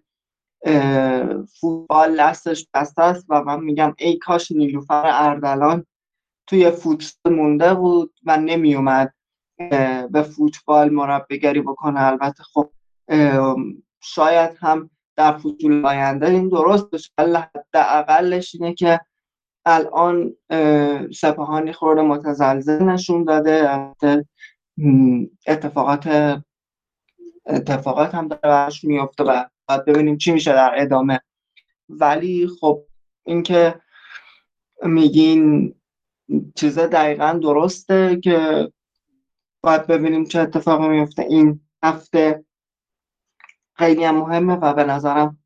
فوتبال 1.59 2.19
دستش 2.19 2.67
بسته 2.73 3.01
است 3.01 3.25
و 3.29 3.43
من 3.43 3.63
میگم 3.63 3.95
ای 3.97 4.17
کاش 4.17 4.51
نیلوفر 4.51 5.03
اردلان 5.05 5.85
توی 6.47 6.71
فوتبال 6.71 7.33
مونده 7.33 7.73
بود 7.73 8.13
و 8.25 8.37
نمیومد 8.37 9.13
به 10.11 10.21
فوتبال 10.21 10.89
مربیگری 10.89 11.61
بکنه. 11.61 12.01
البته 12.01 12.43
خب 12.43 12.69
شاید 14.01 14.57
هم 14.59 14.89
در 15.15 15.37
فوتبال 15.37 15.85
آینده 15.85 16.29
این 16.29 16.49
درست 16.49 16.89
بشه. 16.89 17.09
اقلش 17.73 18.55
اینه 18.55 18.73
که 18.73 18.99
الان 19.65 20.33
سپاهانی 21.13 21.73
خورده 21.73 22.01
متزلزل 22.01 22.83
نشون 22.83 23.23
داده. 23.23 23.95
اتفاقات 25.47 26.07
اتفاقات 27.47 28.15
هم 28.15 28.27
برش 28.27 28.83
میفته 28.83 29.23
و 29.23 29.45
باید 29.67 29.85
ببینیم 29.85 30.17
چی 30.17 30.31
میشه 30.31 30.53
در 30.53 30.73
ادامه. 30.77 31.19
ولی 31.89 32.49
خب 32.59 32.83
اینکه 33.25 33.81
میگین 34.83 35.75
چیز 36.55 36.79
دقیقا 36.79 37.39
درسته 37.43 38.19
که 38.19 38.71
باید 39.61 39.87
ببینیم 39.87 40.25
چه 40.25 40.39
اتفاقی 40.39 40.87
میفته. 40.87 41.21
این 41.21 41.61
هفته 41.83 42.45
خیلی 43.73 44.03
هم 44.03 44.17
مهمه 44.17 44.53
و 44.53 44.73
به 44.73 44.83
نظرم 44.83 45.37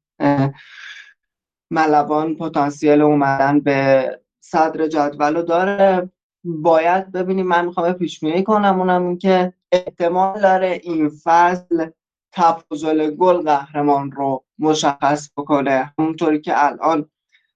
ملوان 1.71 2.35
پتانسیل 2.35 3.01
اومدن 3.01 3.59
به 3.59 4.09
صدر 4.39 4.87
جدول 4.87 5.41
داره. 5.41 6.11
باید 6.43 7.11
ببینیم 7.11 7.47
من 7.47 7.65
می‌خوام 7.65 7.93
پیش 7.93 8.19
بینی 8.19 8.43
کنم 8.43 8.79
اونم 8.79 9.07
این 9.07 9.17
که 9.17 9.53
احتمال 9.71 10.41
داره 10.41 10.79
این 10.83 11.11
فصل 11.23 11.89
تفاضل 12.31 13.11
گل 13.11 13.41
قهرمان 13.41 14.11
رو 14.11 14.45
مشخص 14.59 15.29
بکنه. 15.37 15.93
همونطوری 15.99 16.41
که 16.41 16.65
الان 16.65 17.09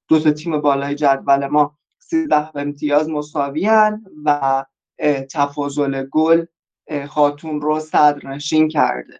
دو 0.08 0.20
تا 0.20 0.32
تیم 0.32 0.62
بالای 0.62 0.96
جدول 0.96 1.48
ما 1.48 1.78
13 2.00 2.58
امتیاز 2.58 3.10
مساوی 3.10 3.72
و 4.26 4.66
تفاضل 5.32 6.06
گل 6.12 6.46
خاتون 7.08 7.62
رو 7.62 7.80
صدر 7.80 8.28
نشین 8.28 8.68
کرده. 8.68 9.20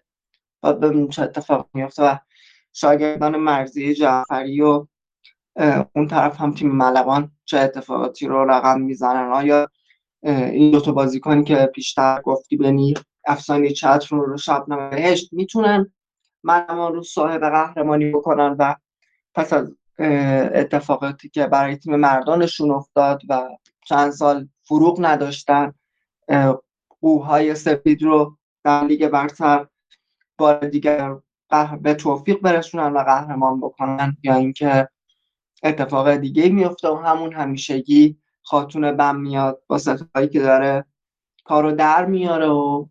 و 0.62 0.72
ببینیم 0.72 1.08
چه 1.08 1.22
اتفاق 1.22 1.68
میفته 1.74 2.02
و 2.02 2.16
شاگردان 2.72 3.36
مرزی 3.36 3.94
جعفری 3.94 4.60
و 4.60 4.86
اون 5.94 6.06
طرف 6.06 6.40
هم 6.40 6.54
تیم 6.54 6.70
ملوان 6.70 7.30
چه 7.44 7.58
اتفاقاتی 7.58 8.26
رو 8.26 8.50
رقم 8.50 8.80
می‌زنن. 8.80 9.32
آیا 9.32 9.68
این 10.26 10.70
دوتا 10.70 10.92
بازیکنی 10.92 11.44
که 11.44 11.70
پیشتر 11.74 12.20
گفتی 12.20 12.56
بنی 12.56 12.94
افسانی 13.26 13.70
چتر 13.70 14.16
رو 14.16 14.36
شبنم 14.36 14.90
بهشت 14.90 15.32
می‌تونن 15.32 15.92
ملوان 16.44 16.92
رو 16.94 17.02
صاحب 17.02 17.40
قهرمانی 17.40 18.10
بکنن 18.10 18.56
و 18.58 18.74
پس 19.34 19.52
از 19.52 19.74
اتفاقاتی 20.54 21.28
که 21.28 21.46
برای 21.46 21.76
تیم 21.76 21.96
مردانشون 21.96 22.70
افتاد 22.70 23.22
و 23.28 23.48
چند 23.86 24.10
سال 24.10 24.48
فروغ 24.62 24.96
نداشتن 25.00 25.72
قوهای 27.00 27.54
سپید 27.54 28.02
رو 28.02 28.36
در 28.64 28.84
لیگ 28.84 29.08
برتر 29.08 29.66
بار 30.38 30.58
دیگر 30.58 31.14
به 31.80 31.94
توفیق 31.94 32.40
برسونن 32.40 32.92
و 32.92 32.98
قهرمان 32.98 33.60
بکنن 33.60 34.16
یا 34.22 34.34
اینکه 34.34 34.88
اتفاق 35.62 36.10
دیگه 36.10 36.48
میفته 36.48 36.88
و 36.88 36.96
همون 36.96 37.32
همیشگی 37.32 38.18
خاتون 38.46 38.92
بم 38.92 39.16
میاد 39.16 39.62
با 39.66 39.78
ستایی 39.78 40.28
که 40.28 40.40
داره. 40.40 40.84
کارو 41.44 41.72
در 41.72 42.04
میاره 42.04 42.48
و 42.48 42.86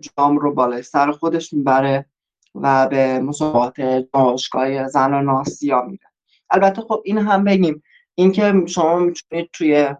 جام 0.00 0.38
رو 0.38 0.54
بالای 0.54 0.82
سر 0.82 1.12
خودش 1.12 1.52
می‌بره 1.52 2.06
و 2.54 2.88
به 2.88 3.18
مسابقات 3.18 3.80
باشگاه 4.12 4.88
زنان 4.88 5.28
آسیا 5.28 5.82
میره. 5.82 6.06
البته 6.50 6.82
خب 6.82 7.02
این 7.04 7.18
هم 7.18 7.44
بگیم 7.44 7.82
اینکه 8.14 8.62
شما 8.66 8.98
می‌تونید 8.98 9.50
توی 9.52 9.94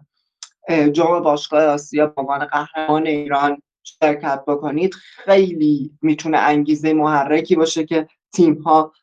جام 0.91 1.23
باشگاه 1.23 1.63
آسیا 1.63 2.07
به 2.07 2.21
عنوان 2.21 2.45
قهرمان 2.45 3.07
ایران 3.07 3.61
شرکت 3.83 4.43
بکنید 4.47 4.93
خیلی 4.93 5.91
می‌تونه 6.01 6.37
انگیزه 6.37 6.93
محرکی 6.93 7.55
باشه 7.55 7.85
که 7.85 8.07
تیم 8.33 8.53
ها 8.61 8.93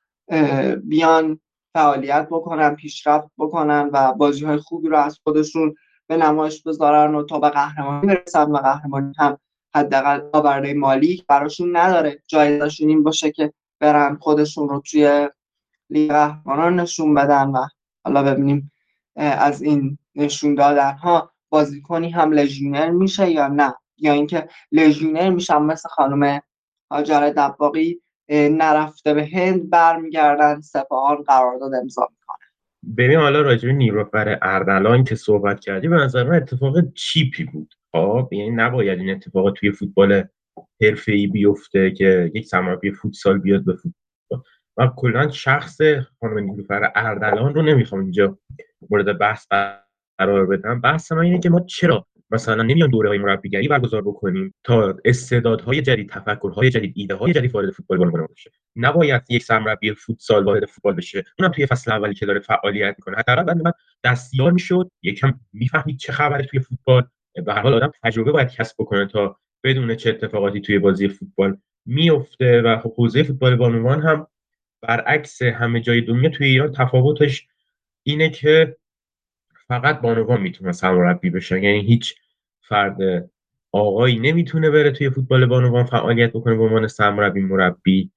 بیان 0.85 1.40
فعالیت 1.74 2.28
بکنن 2.31 2.74
پیشرفت 2.74 3.28
بکنن 3.39 3.90
و 3.93 4.12
بازی 4.12 4.44
های 4.44 4.57
خوبی 4.57 4.89
رو 4.89 4.97
از 4.97 5.19
خودشون 5.24 5.74
به 6.07 6.16
نمایش 6.16 6.62
بذارن 6.62 7.15
و 7.15 7.24
تا 7.24 7.39
به 7.39 7.51
قهرمانی 7.51 8.07
برسن 8.07 8.51
و 8.51 8.57
قهرمانی 8.57 9.12
هم 9.19 9.39
حداقل 9.74 10.40
برای 10.40 10.73
مالی 10.73 11.24
براشون 11.28 11.77
نداره. 11.77 12.23
جایزشون 12.27 12.89
این 12.89 13.03
باشه 13.03 13.31
که 13.32 13.53
برن 13.81 14.19
خودشون 14.20 14.69
رو 14.69 14.81
توی 14.81 15.28
لیگ 15.90 16.11
قهرمانان 16.11 16.81
نشون 16.81 17.15
بدن 17.15 17.49
و 17.49 17.66
حالا 18.05 18.23
ببینیم 18.23 18.73
از 19.16 19.62
این 19.62 19.99
نشون 20.15 20.55
دادن 20.55 20.93
ها 20.93 21.32
بازیکنی 21.49 22.11
هم 22.11 22.32
لژیونر 22.32 22.90
میشه 22.90 23.31
یا 23.31 23.49
نه. 23.49 23.74
یا 23.99 24.12
اینکه 24.12 24.49
لژیونر 24.73 25.31
میشن 25.31 25.62
مثل 25.62 25.89
خانم 25.89 26.40
هاجر 26.90 27.31
دباقی 27.31 28.02
نرفته 28.31 29.15
به 29.15 29.27
هند 29.27 29.70
برمیگردن 29.70 30.61
سپاهان 30.61 31.23
قرارداد 31.23 31.74
امضا 31.74 32.09
می‌کنه 32.11 32.47
بریم 32.82 33.20
حالا 33.20 33.40
راجع 33.40 33.69
به 33.69 34.39
اردلان 34.43 35.05
که 35.05 35.15
صحبت 35.15 35.61
کردی 35.61 35.89
به 35.89 35.97
نظر 35.97 36.24
من 36.24 36.35
اتفاق 36.35 36.93
چیپی 36.94 37.44
بود. 37.44 37.74
خب 37.93 38.28
یعنی 38.32 38.51
نباید 38.51 38.99
این 38.99 39.11
اتفاق 39.11 39.53
توی 39.53 39.73
فوتبال 39.73 40.24
حرفه‌ای 40.82 41.27
بیفته 41.27 41.90
که 41.90 42.31
یک 42.35 42.47
سرمربی 42.47 42.93
فوتسال 42.93 43.39
بیاد 43.39 43.65
به 43.65 43.74
فوتبال. 43.74 44.49
و 44.77 44.90
کلا 44.97 45.31
شخص 45.31 45.78
خانم 46.20 46.39
نیلوفر 46.39 46.93
اردلان 46.94 47.55
رو 47.55 47.62
نمی‌خوام 47.62 48.01
اینجا 48.01 48.39
مورد 48.90 49.19
بحث 49.19 49.47
قرار 50.19 50.47
بدم. 50.47 50.81
بحث 50.81 51.12
من 51.12 51.23
اینه 51.23 51.39
که 51.39 51.51
ما 51.51 51.61
چرا 51.61 52.07
مثلا 52.33 52.63
نمیان 52.63 52.91
دوره 52.91 53.09
های 53.09 53.19
مربیگری 53.19 53.69
برگزار 53.69 54.03
بکنیم 54.03 54.55
تا 54.65 54.97
استعدادهای 55.05 55.83
جدید 55.83 56.09
تفکرهای 56.11 56.71
جدید 56.71 56.93
ایده 56.97 57.15
های 57.15 57.33
جدید 57.33 57.55
وارد 57.55 57.71
فوتبال 57.71 57.99
بانوان 57.99 58.27
بشه. 58.33 58.51
نباید 58.77 59.23
یک 59.29 59.43
سرمربی 59.43 59.95
فوتسال 59.95 60.45
وارد 60.45 60.67
فوتبال 60.67 60.95
بشه. 60.95 61.25
اونم 61.39 61.53
توی 61.53 61.67
فصل 61.67 61.93
اولی 61.93 62.15
که 62.15 62.27
داره 62.27 62.41
فعالیت 62.41 62.95
می‌کنه. 62.99 63.17
حداقل 63.17 63.43
بعد 63.43 63.63
من 63.63 63.73
دستیار 64.05 64.53
می‌شد 64.53 64.91
یکم 65.03 65.41
می‌فهمید 65.53 65.97
چه 65.99 66.13
خبره 66.13 66.45
توی 66.45 66.61
فوتبال. 66.61 67.03
به 67.47 67.55
هر 67.55 67.61
حال 67.61 67.75
آدم 67.75 67.93
تجربه 68.03 68.33
باید 68.33 68.51
کسب 68.51 68.77
بکنه 68.79 69.07
تا 69.07 69.37
بدون 69.65 69.95
چه 69.95 70.11
اتفاقاتی 70.11 70.61
توی 70.61 70.79
بازی 70.79 71.09
فوتبال 71.09 71.57
میفته 71.87 72.63
و 72.63 72.79
خب 72.79 72.95
حوزه 72.95 73.23
فوتبال 73.23 73.57
بانوان 73.57 74.03
هم 74.03 74.27
برعکس 74.81 75.43
همه 75.43 75.81
جای 75.81 76.01
دنیا 76.01 76.31
توی 76.31 76.47
ایران 76.47 76.73
تفاوتش 76.73 77.47
اینه 78.03 78.31
که 78.31 78.77
فقط 79.73 80.01
بانوان 80.01 80.40
می‌تونه 80.40 80.73
سرمربی 80.73 81.31
بشه. 81.31 81.62
یعنی 81.62 81.81
هیچ 81.81 82.15
فرد 82.69 82.97
آقایی 83.73 84.19
نمی‌تونه 84.19 84.70
بره 84.70 84.90
توی 84.90 85.11
فوتبال 85.11 85.47
بانوان 85.47 85.85
فعالیت 85.85 86.31
بکنه 86.31 86.55
به 86.55 86.62
عنوان 86.62 86.89
سرمربی 86.89 87.40
مربی 87.40 88.11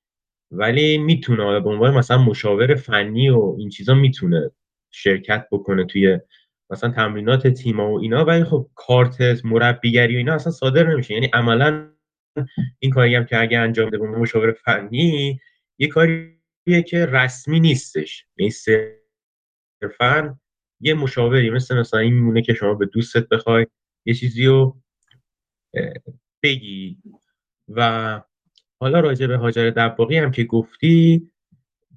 ولی 0.51 0.97
می‌تونه 0.97 1.59
به 1.59 1.69
عنوان 1.69 1.93
مثلا 1.93 2.17
مشاور 2.17 2.75
فنی 2.75 3.29
و 3.29 3.55
این 3.59 3.69
چیزا 3.69 3.93
می‌تونه 3.93 4.51
شرکت 4.91 5.47
بکنه 5.51 5.85
توی 5.85 6.19
مثلا 6.69 6.91
تمرینات 6.91 7.47
تیما 7.47 7.91
و 7.91 7.99
اینا. 7.99 8.25
ولی 8.25 8.43
خب 8.43 8.67
کارت 8.75 9.45
مربیگری 9.45 10.15
و 10.15 10.17
اینا 10.17 10.33
اصلا 10.33 10.51
صادر 10.51 10.87
نمیشه. 10.87 11.13
یعنی 11.13 11.29
عملا 11.33 11.89
این 12.79 12.91
کاری 12.91 13.15
هم 13.15 13.25
که 13.25 13.41
اگه 13.41 13.59
انجام 13.59 13.89
بده 13.89 13.97
مشاور 13.97 14.51
فنی 14.51 15.39
یه 15.79 15.87
کاریه 15.87 16.83
که 16.87 17.05
رسمی 17.05 17.59
نیستش. 17.59 18.25
یعنی 18.37 18.51
صرفا 19.81 20.39
یه 20.79 20.93
مشاوری 20.93 21.49
مثل 21.49 21.79
مثلا 21.79 21.99
این 21.99 22.13
میمونه 22.13 22.41
که 22.41 22.53
شما 22.53 22.73
به 22.73 22.85
دوستت 22.85 23.29
بخوای 23.29 23.67
یه 24.05 24.13
چیزی 24.13 24.45
رو 24.45 24.77
بگی. 26.43 26.97
و 27.69 28.21
حالا 28.79 28.99
راجع 28.99 29.27
به 29.27 29.37
هاجر 29.37 29.69
دباقی 29.69 30.17
هم 30.17 30.31
که 30.31 30.43
گفتی 30.43 31.29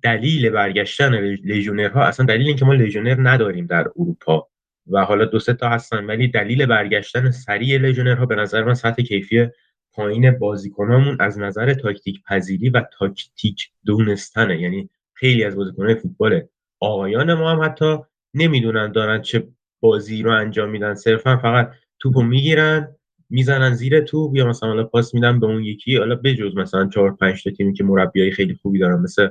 دلیل 0.03 0.51
برگشتن 0.51 1.15
لیژونرها 1.25 2.05
اصلا 2.05 2.27
دلیل 2.27 2.47
اینکه 2.47 2.65
ما 2.65 2.75
لیژونر 2.75 3.17
نداریم 3.31 3.67
در 3.67 3.89
اروپا. 3.97 4.49
و 4.91 5.05
حالا 5.05 5.25
دو 5.25 5.39
سه 5.39 5.55
تا 5.55 5.69
هستن 5.69 6.07
ولی 6.07 6.29
دلیل 6.29 6.67
برگشتن 6.67 7.31
سریع 7.31 7.79
لژونرها 7.79 8.27
به 8.27 8.35
نظر 8.35 8.65
من 8.65 8.75
سطح 8.75 9.03
کیفی 9.03 9.49
پایین 9.93 10.31
بازیکنامون 10.31 11.17
از 11.21 11.39
نظر 11.39 11.75
تاکتیک 11.75 12.23
پذیری 12.23 12.71
و 12.71 12.83
تاکتیک 12.99 13.71
دونستنه. 13.85 14.61
یعنی 14.61 14.91
خیلی 15.15 15.45
از 15.45 15.57
بازیکنان 15.57 15.95
فوتبال 15.95 16.43
آقایان 16.81 17.35
ما 17.35 17.51
هم 17.51 17.63
حتی 17.63 17.99
نمی‌دونن 18.35 18.93
دارن 18.93 19.23
چه 19.23 19.49
بازی 19.81 20.23
رو 20.23 20.31
انجام 20.31 20.71
میدن. 20.71 20.95
صرفا 20.95 21.37
فقط 21.37 21.71
توپو 21.99 22.23
می‌گیرن 22.23 22.97
می‌زنن 23.31 23.75
زیر 23.75 24.01
توپ 24.01 24.37
یا 24.37 24.47
مثلا 24.47 24.69
حالا 24.69 24.85
پاس 24.85 25.15
میدن 25.15 25.41
به 25.41 25.47
اون 25.47 25.65
یکی 25.65 25.97
حالا 25.97 26.15
بجز 26.15 26.57
مثلا 26.57 26.89
چهار 26.89 27.17
پنج 27.17 27.45
تا 27.45 27.51
تیمی 27.51 27.73
که 27.75 27.85
مربیای 27.85 28.31
خیلی 28.31 28.55
خوبی 28.55 28.79
دارن 28.79 29.01
مثل 29.01 29.29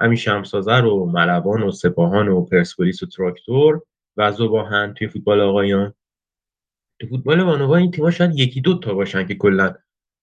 همین 0.00 0.16
شمسازر 0.16 0.84
و 0.84 1.06
ملوان 1.06 1.62
و 1.62 1.70
سپاهان 1.70 2.28
و 2.28 2.44
پرسپولیس 2.44 3.02
و 3.02 3.06
تراکتور 3.06 3.82
و 4.16 4.32
زباهن 4.32 4.94
توی 4.94 5.08
فوتبال 5.08 5.40
آقایان. 5.40 5.94
تو 7.00 7.06
فوتبال 7.06 7.44
بانوان 7.44 7.80
این 7.80 7.90
تیم‌ها 7.90 8.10
شاید 8.10 8.38
یکی 8.38 8.60
دو 8.60 8.78
تا 8.78 8.94
باشن 8.94 9.26
که 9.26 9.34
کلا 9.34 9.74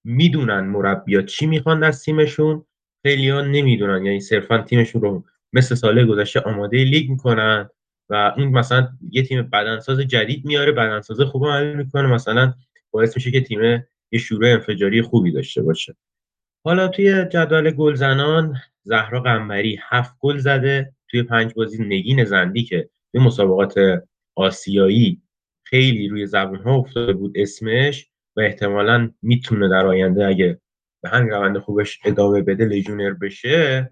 می‌دونن 0.04 0.60
مربیا 0.60 1.22
چی 1.22 1.46
می‌خوان 1.46 1.84
از 1.84 2.04
تیمشون. 2.04 2.66
خیلی‌ها 3.04 3.42
نمی‌دونن 3.42 4.06
یعنی 4.06 4.20
صرفا 4.20 4.58
تیمشون 4.58 5.02
رو 5.02 5.24
مثل 5.54 5.76
سال 5.76 6.06
گذشته 6.06 6.40
آماده 6.40 6.84
لیگ 6.84 7.10
می‌کنن. 7.10 7.70
و 8.10 8.34
این 8.38 8.50
مثلا 8.50 8.90
یه 9.12 9.24
تیم 9.24 9.42
بدنساز 9.42 10.00
جدید 10.00 10.46
میاره 10.46 10.72
بدنساز 10.72 11.22
خوب 11.22 11.46
عمل 11.46 11.74
می‌کنه 11.76 12.08
مثلا 12.08 12.54
باعث 12.92 13.16
میشه 13.16 13.32
که 13.32 13.42
تیم 13.42 13.84
یه 14.12 14.20
شروع 14.20 14.52
انفجاری 14.52 15.02
خوبی 15.02 15.32
داشته 15.32 15.62
باشه. 15.62 15.96
حالا 16.66 16.88
توی 16.88 17.26
جدول 17.26 17.72
گلزنان 17.72 18.56
زهرا 18.84 19.22
قنبری 19.22 19.80
هفت 19.90 20.16
گل 20.20 20.38
زده. 20.38 20.94
توی 21.10 21.24
پنج 21.24 21.54
بازی 21.54 21.84
نگین 21.84 22.26
زندی 22.26 22.64
که 22.64 22.90
توی 23.12 23.22
مسابقات 23.22 23.76
آسیایی 24.36 25.22
خیلی 25.64 26.08
روی 26.08 26.26
زبون 26.26 26.60
ها 26.60 26.76
افتاده 26.76 27.14
بود 27.14 27.34
اسمش 27.36 28.10
و 28.36 28.42
احتمالا 28.42 29.12
می‌تونه 29.22 29.70
در 29.70 29.86
آینده 29.86 30.26
اگه 30.26 30.60
به 31.04 31.10
همین 31.10 31.30
روند 31.30 31.58
خوبش 31.58 32.00
ادامه 32.06 32.42
بده 32.42 32.66
لیژونر 32.66 33.14
بشه 33.14 33.92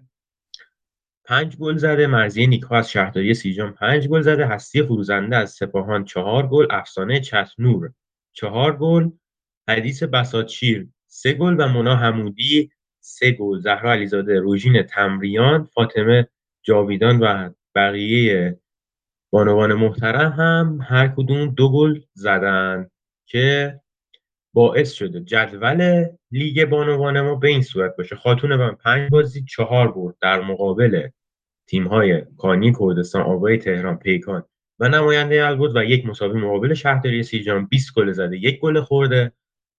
پنج 1.26 1.56
گل 1.56 1.76
زده 1.76 2.06
مرزی 2.06 2.46
نیکا 2.46 2.76
از 2.76 2.90
شهرداری 2.90 3.34
سیجان 3.34 3.72
پنج 3.72 4.08
گل 4.08 4.20
زده 4.20 4.46
هستی 4.46 4.82
فروزنده 4.82 5.36
از 5.36 5.50
سپاهان 5.50 6.04
چهار 6.04 6.46
گل 6.46 6.66
افسانه 6.70 7.20
چتنور 7.20 7.92
چهار 8.32 8.76
گل 8.76 9.10
حدیث 9.68 10.02
بساتشیر 10.02 10.88
سه 11.06 11.32
گل 11.32 11.56
و 11.58 11.68
مونا 11.68 11.96
حمودی 11.96 12.70
سه 13.00 13.30
گل. 13.30 13.60
زهرا 13.60 13.92
علیزاده 13.92 14.40
روژین 14.40 14.82
تمریان 14.82 15.64
فاطمه 15.64 16.28
جاویدان 16.62 17.18
و 17.20 17.50
بقیه 17.74 18.60
بانوان 19.30 19.72
محترم 19.74 20.32
هم 20.32 20.78
هر 20.82 21.08
کدوم 21.08 21.46
دو 21.46 21.72
گل 21.72 22.00
زدن 22.12 22.90
که 23.26 23.80
باعث 24.56 24.92
شده 24.92 25.20
جدول 25.20 26.04
لیگ 26.30 26.64
بانوان 26.64 27.20
ما 27.20 27.34
به 27.34 27.48
این 27.48 27.62
صورت 27.62 27.96
باشه. 27.96 28.16
خاتون 28.16 28.56
من 28.56 28.74
پنج 28.74 29.10
بازی 29.10 29.44
چهار 29.44 29.92
برد 29.92 30.14
در 30.20 30.40
مقابل 30.40 31.08
تیم 31.66 31.86
های 31.86 32.22
کانی 32.38 32.72
کردستان 32.80 33.22
آبای 33.22 33.58
تهران 33.58 33.96
پیکان 33.96 34.42
و 34.78 34.88
نماینده 34.88 35.46
البرز 35.46 35.76
و 35.76 35.84
یک 35.84 36.06
مساوی 36.06 36.40
مقابل 36.40 36.74
شهرداری 36.74 37.22
سیجان 37.22 37.66
20 37.66 37.94
گل 37.94 38.12
زده 38.12 38.36
یک 38.36 38.60
گل 38.60 38.80
خورده. 38.80 39.32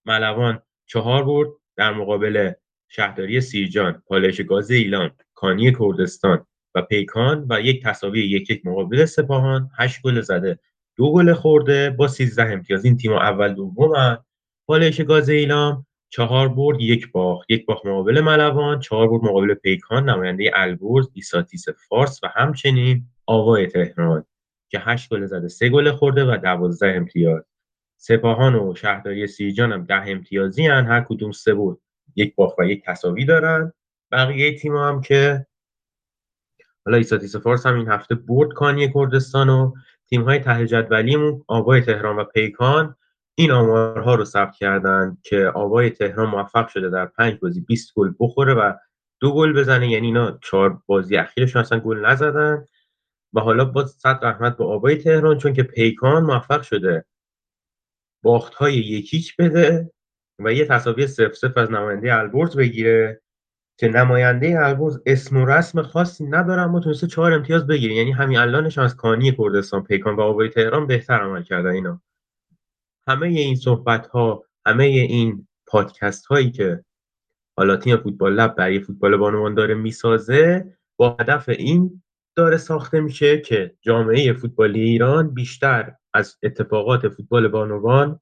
ملوان 0.06 0.62
چهار 0.86 1.24
برد 1.24 1.48
در 1.76 1.92
مقابل 1.92 2.52
شهرداری 2.88 3.40
سیرجان. 3.40 4.02
پالایش 4.06 4.40
گاز 4.40 4.70
ایلام 4.70 5.10
کانی 5.34 5.72
کردستان 5.72 6.46
و 6.74 6.82
پیکان 6.82 7.46
و 7.50 7.60
یک 7.60 7.82
تساوی 7.82 8.20
یک 8.20 8.50
یک 8.50 8.66
مقابل 8.66 9.04
سپاهان. 9.04 9.70
هشت 9.78 10.02
گل 10.02 10.20
زده 10.20 10.58
دو 10.96 11.12
گل 11.12 11.32
خورده. 11.32 11.90
با 11.90 12.08
13 12.08 12.42
امتیاز 12.42 12.84
این 12.84 12.96
تیم 12.96 13.12
اول 13.12 13.54
دوم 13.54 14.18
پالایش 14.68 15.00
گاز 15.00 15.28
ایلام 15.28 15.86
چهار 16.10 16.48
برد 16.48 16.80
یک 16.80 17.12
باخت 17.12 17.50
یک 17.50 17.66
باخت 17.66 17.86
مقابل 17.86 18.20
ملوان 18.20 18.80
چهار 18.80 19.08
برد 19.08 19.22
مقابل 19.24 19.54
پیکان 19.54 20.08
نماینده 20.08 20.50
البرز 20.54 21.08
ایساتیس 21.12 21.64
فارس 21.88 22.20
و 22.22 22.26
همچنین 22.34 23.06
آوای 23.26 23.66
تهران 23.66 24.24
که 24.68 24.78
هشت 24.78 25.10
گل 25.10 25.26
زده 25.26 25.48
سه 25.48 25.68
گل 25.68 25.92
خورده 25.92 26.24
و 26.24 26.36
دوازده 26.36 26.86
امتیاز 26.96 27.42
سپاهان 27.96 28.54
و 28.54 28.74
شهرداری 28.74 29.26
سیرجان 29.26 29.72
هم 29.72 29.84
ده 29.84 30.02
امتیازی 30.06 30.66
هن. 30.66 30.86
هر 30.86 31.00
کدوم 31.00 31.32
سه 31.32 31.54
برد 31.54 31.78
یک 32.16 32.34
باخت 32.34 32.58
و 32.58 32.64
یک 32.64 32.84
تساوی 32.84 33.24
دارن 33.24 33.72
بقیه 34.12 34.58
تیم 34.58 34.76
هم 34.76 35.00
که 35.00 35.46
حالا 36.84 36.96
ایساتیس 36.96 37.36
فارس 37.36 37.66
هم 37.66 37.74
این 37.74 37.88
هفته 37.88 38.14
برد 38.14 38.52
کانی 38.52 38.92
کردستان 38.92 39.48
و 39.48 39.72
تیم 40.08 40.22
های 40.22 40.38
ته 40.38 40.66
جدولیمون 40.66 41.44
آوای 41.46 41.80
تهران 41.80 42.16
و 42.16 42.24
پیکان 42.24 42.94
این 43.38 43.50
آمارها 43.50 44.14
رو 44.14 44.24
ثبت 44.24 44.56
کردن 44.56 45.18
که 45.22 45.52
آوای 45.54 45.90
تهران 45.90 46.30
موفق 46.30 46.68
شده 46.68 46.90
در 46.90 47.06
پنج 47.06 47.38
بازی 47.42 47.60
20 47.60 47.94
گل 47.94 48.12
بخوره 48.20 48.54
و 48.54 48.72
دو 49.20 49.34
گل 49.34 49.52
بزنه. 49.52 49.90
یعنی 49.90 50.06
اینا 50.06 50.38
چهار 50.42 50.82
بازی 50.86 51.16
اخیرشون 51.16 51.62
اصلا 51.62 51.78
گل 51.80 52.06
نزدن. 52.06 52.64
و 53.32 53.40
حالا 53.40 53.64
با 53.64 53.86
صد 53.86 54.18
رحمت 54.22 54.56
به 54.56 54.64
آبای 54.64 54.96
تهران 54.96 55.38
چون 55.38 55.52
که 55.52 55.62
پیکان 55.62 56.24
موفق 56.24 56.62
شده 56.62 57.04
باخت 58.22 58.54
های 58.54 58.74
یکیچ 58.74 59.36
بده 59.36 59.90
و 60.38 60.52
یه 60.52 60.64
تصاوی 60.64 61.06
سف 61.06 61.32
سف 61.32 61.56
از 61.56 61.70
نماینده 61.70 62.14
البرز 62.14 62.56
بگیره 62.56 63.20
که 63.78 63.88
نماینده 63.88 64.66
البرز 64.66 65.00
اسم 65.06 65.36
و 65.36 65.46
رسم 65.46 65.82
خاصی 65.82 66.24
ندارن 66.24 66.64
ما 66.64 66.80
تونسته 66.80 67.06
چهار 67.06 67.32
امتیاز 67.32 67.66
بگیره. 67.66 67.94
یعنی 67.94 68.12
همین 68.12 68.38
الانش 68.38 68.78
از 68.78 68.96
کانی 68.96 69.32
کردستان 69.32 69.82
پیکان 69.82 70.16
و 70.16 70.20
آبای 70.20 70.48
تهران 70.48 70.86
بهتر 70.86 71.20
عمل 71.20 71.42
کردن 71.42 71.70
اینا. 71.70 72.02
همه 73.08 73.26
این 73.26 73.56
صحبت 73.56 74.06
ها 74.06 74.44
همه 74.66 74.84
این 74.84 75.48
پادکست 75.66 76.26
هایی 76.26 76.50
که 76.50 76.84
حالا 77.56 77.76
تیم 77.76 77.96
فوتبال 77.96 78.34
لب 78.34 78.54
برای 78.54 78.80
فوتبال 78.80 79.16
بانوان 79.16 79.54
داره 79.54 79.74
می‌سازه 79.74 80.76
با 80.96 81.16
هدف 81.20 81.48
این 81.48 82.02
داره 82.36 82.56
ساخته 82.56 83.00
میشه 83.00 83.40
که 83.40 83.74
جامعه 83.80 84.32
فوتبالی 84.32 84.80
ایران 84.80 85.34
بیشتر 85.34 85.92
از 86.14 86.36
اتفاقات 86.42 87.08
فوتبال 87.08 87.48
بانوان 87.48 88.20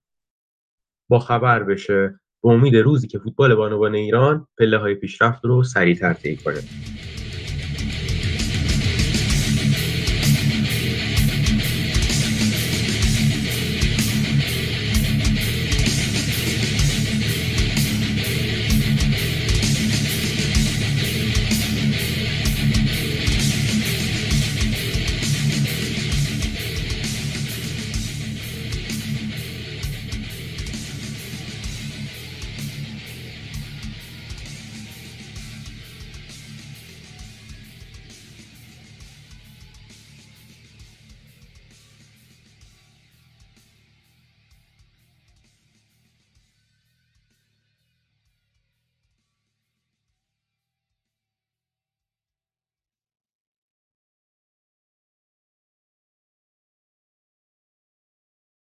با 1.11 1.19
خبر 1.19 1.63
بشه 1.63 2.21
به 2.43 2.49
امید 2.49 2.77
روزی 2.77 3.09
که 3.09 3.19
فوتبال 3.19 3.55
بانوان 3.55 3.95
ایران 3.95 4.47
پله 4.59 4.79
های 4.79 4.95
پیشرفت 4.95 5.45
رو 5.45 5.63
سریعتر 5.63 6.13
طی 6.13 6.37
کنه. 6.37 6.61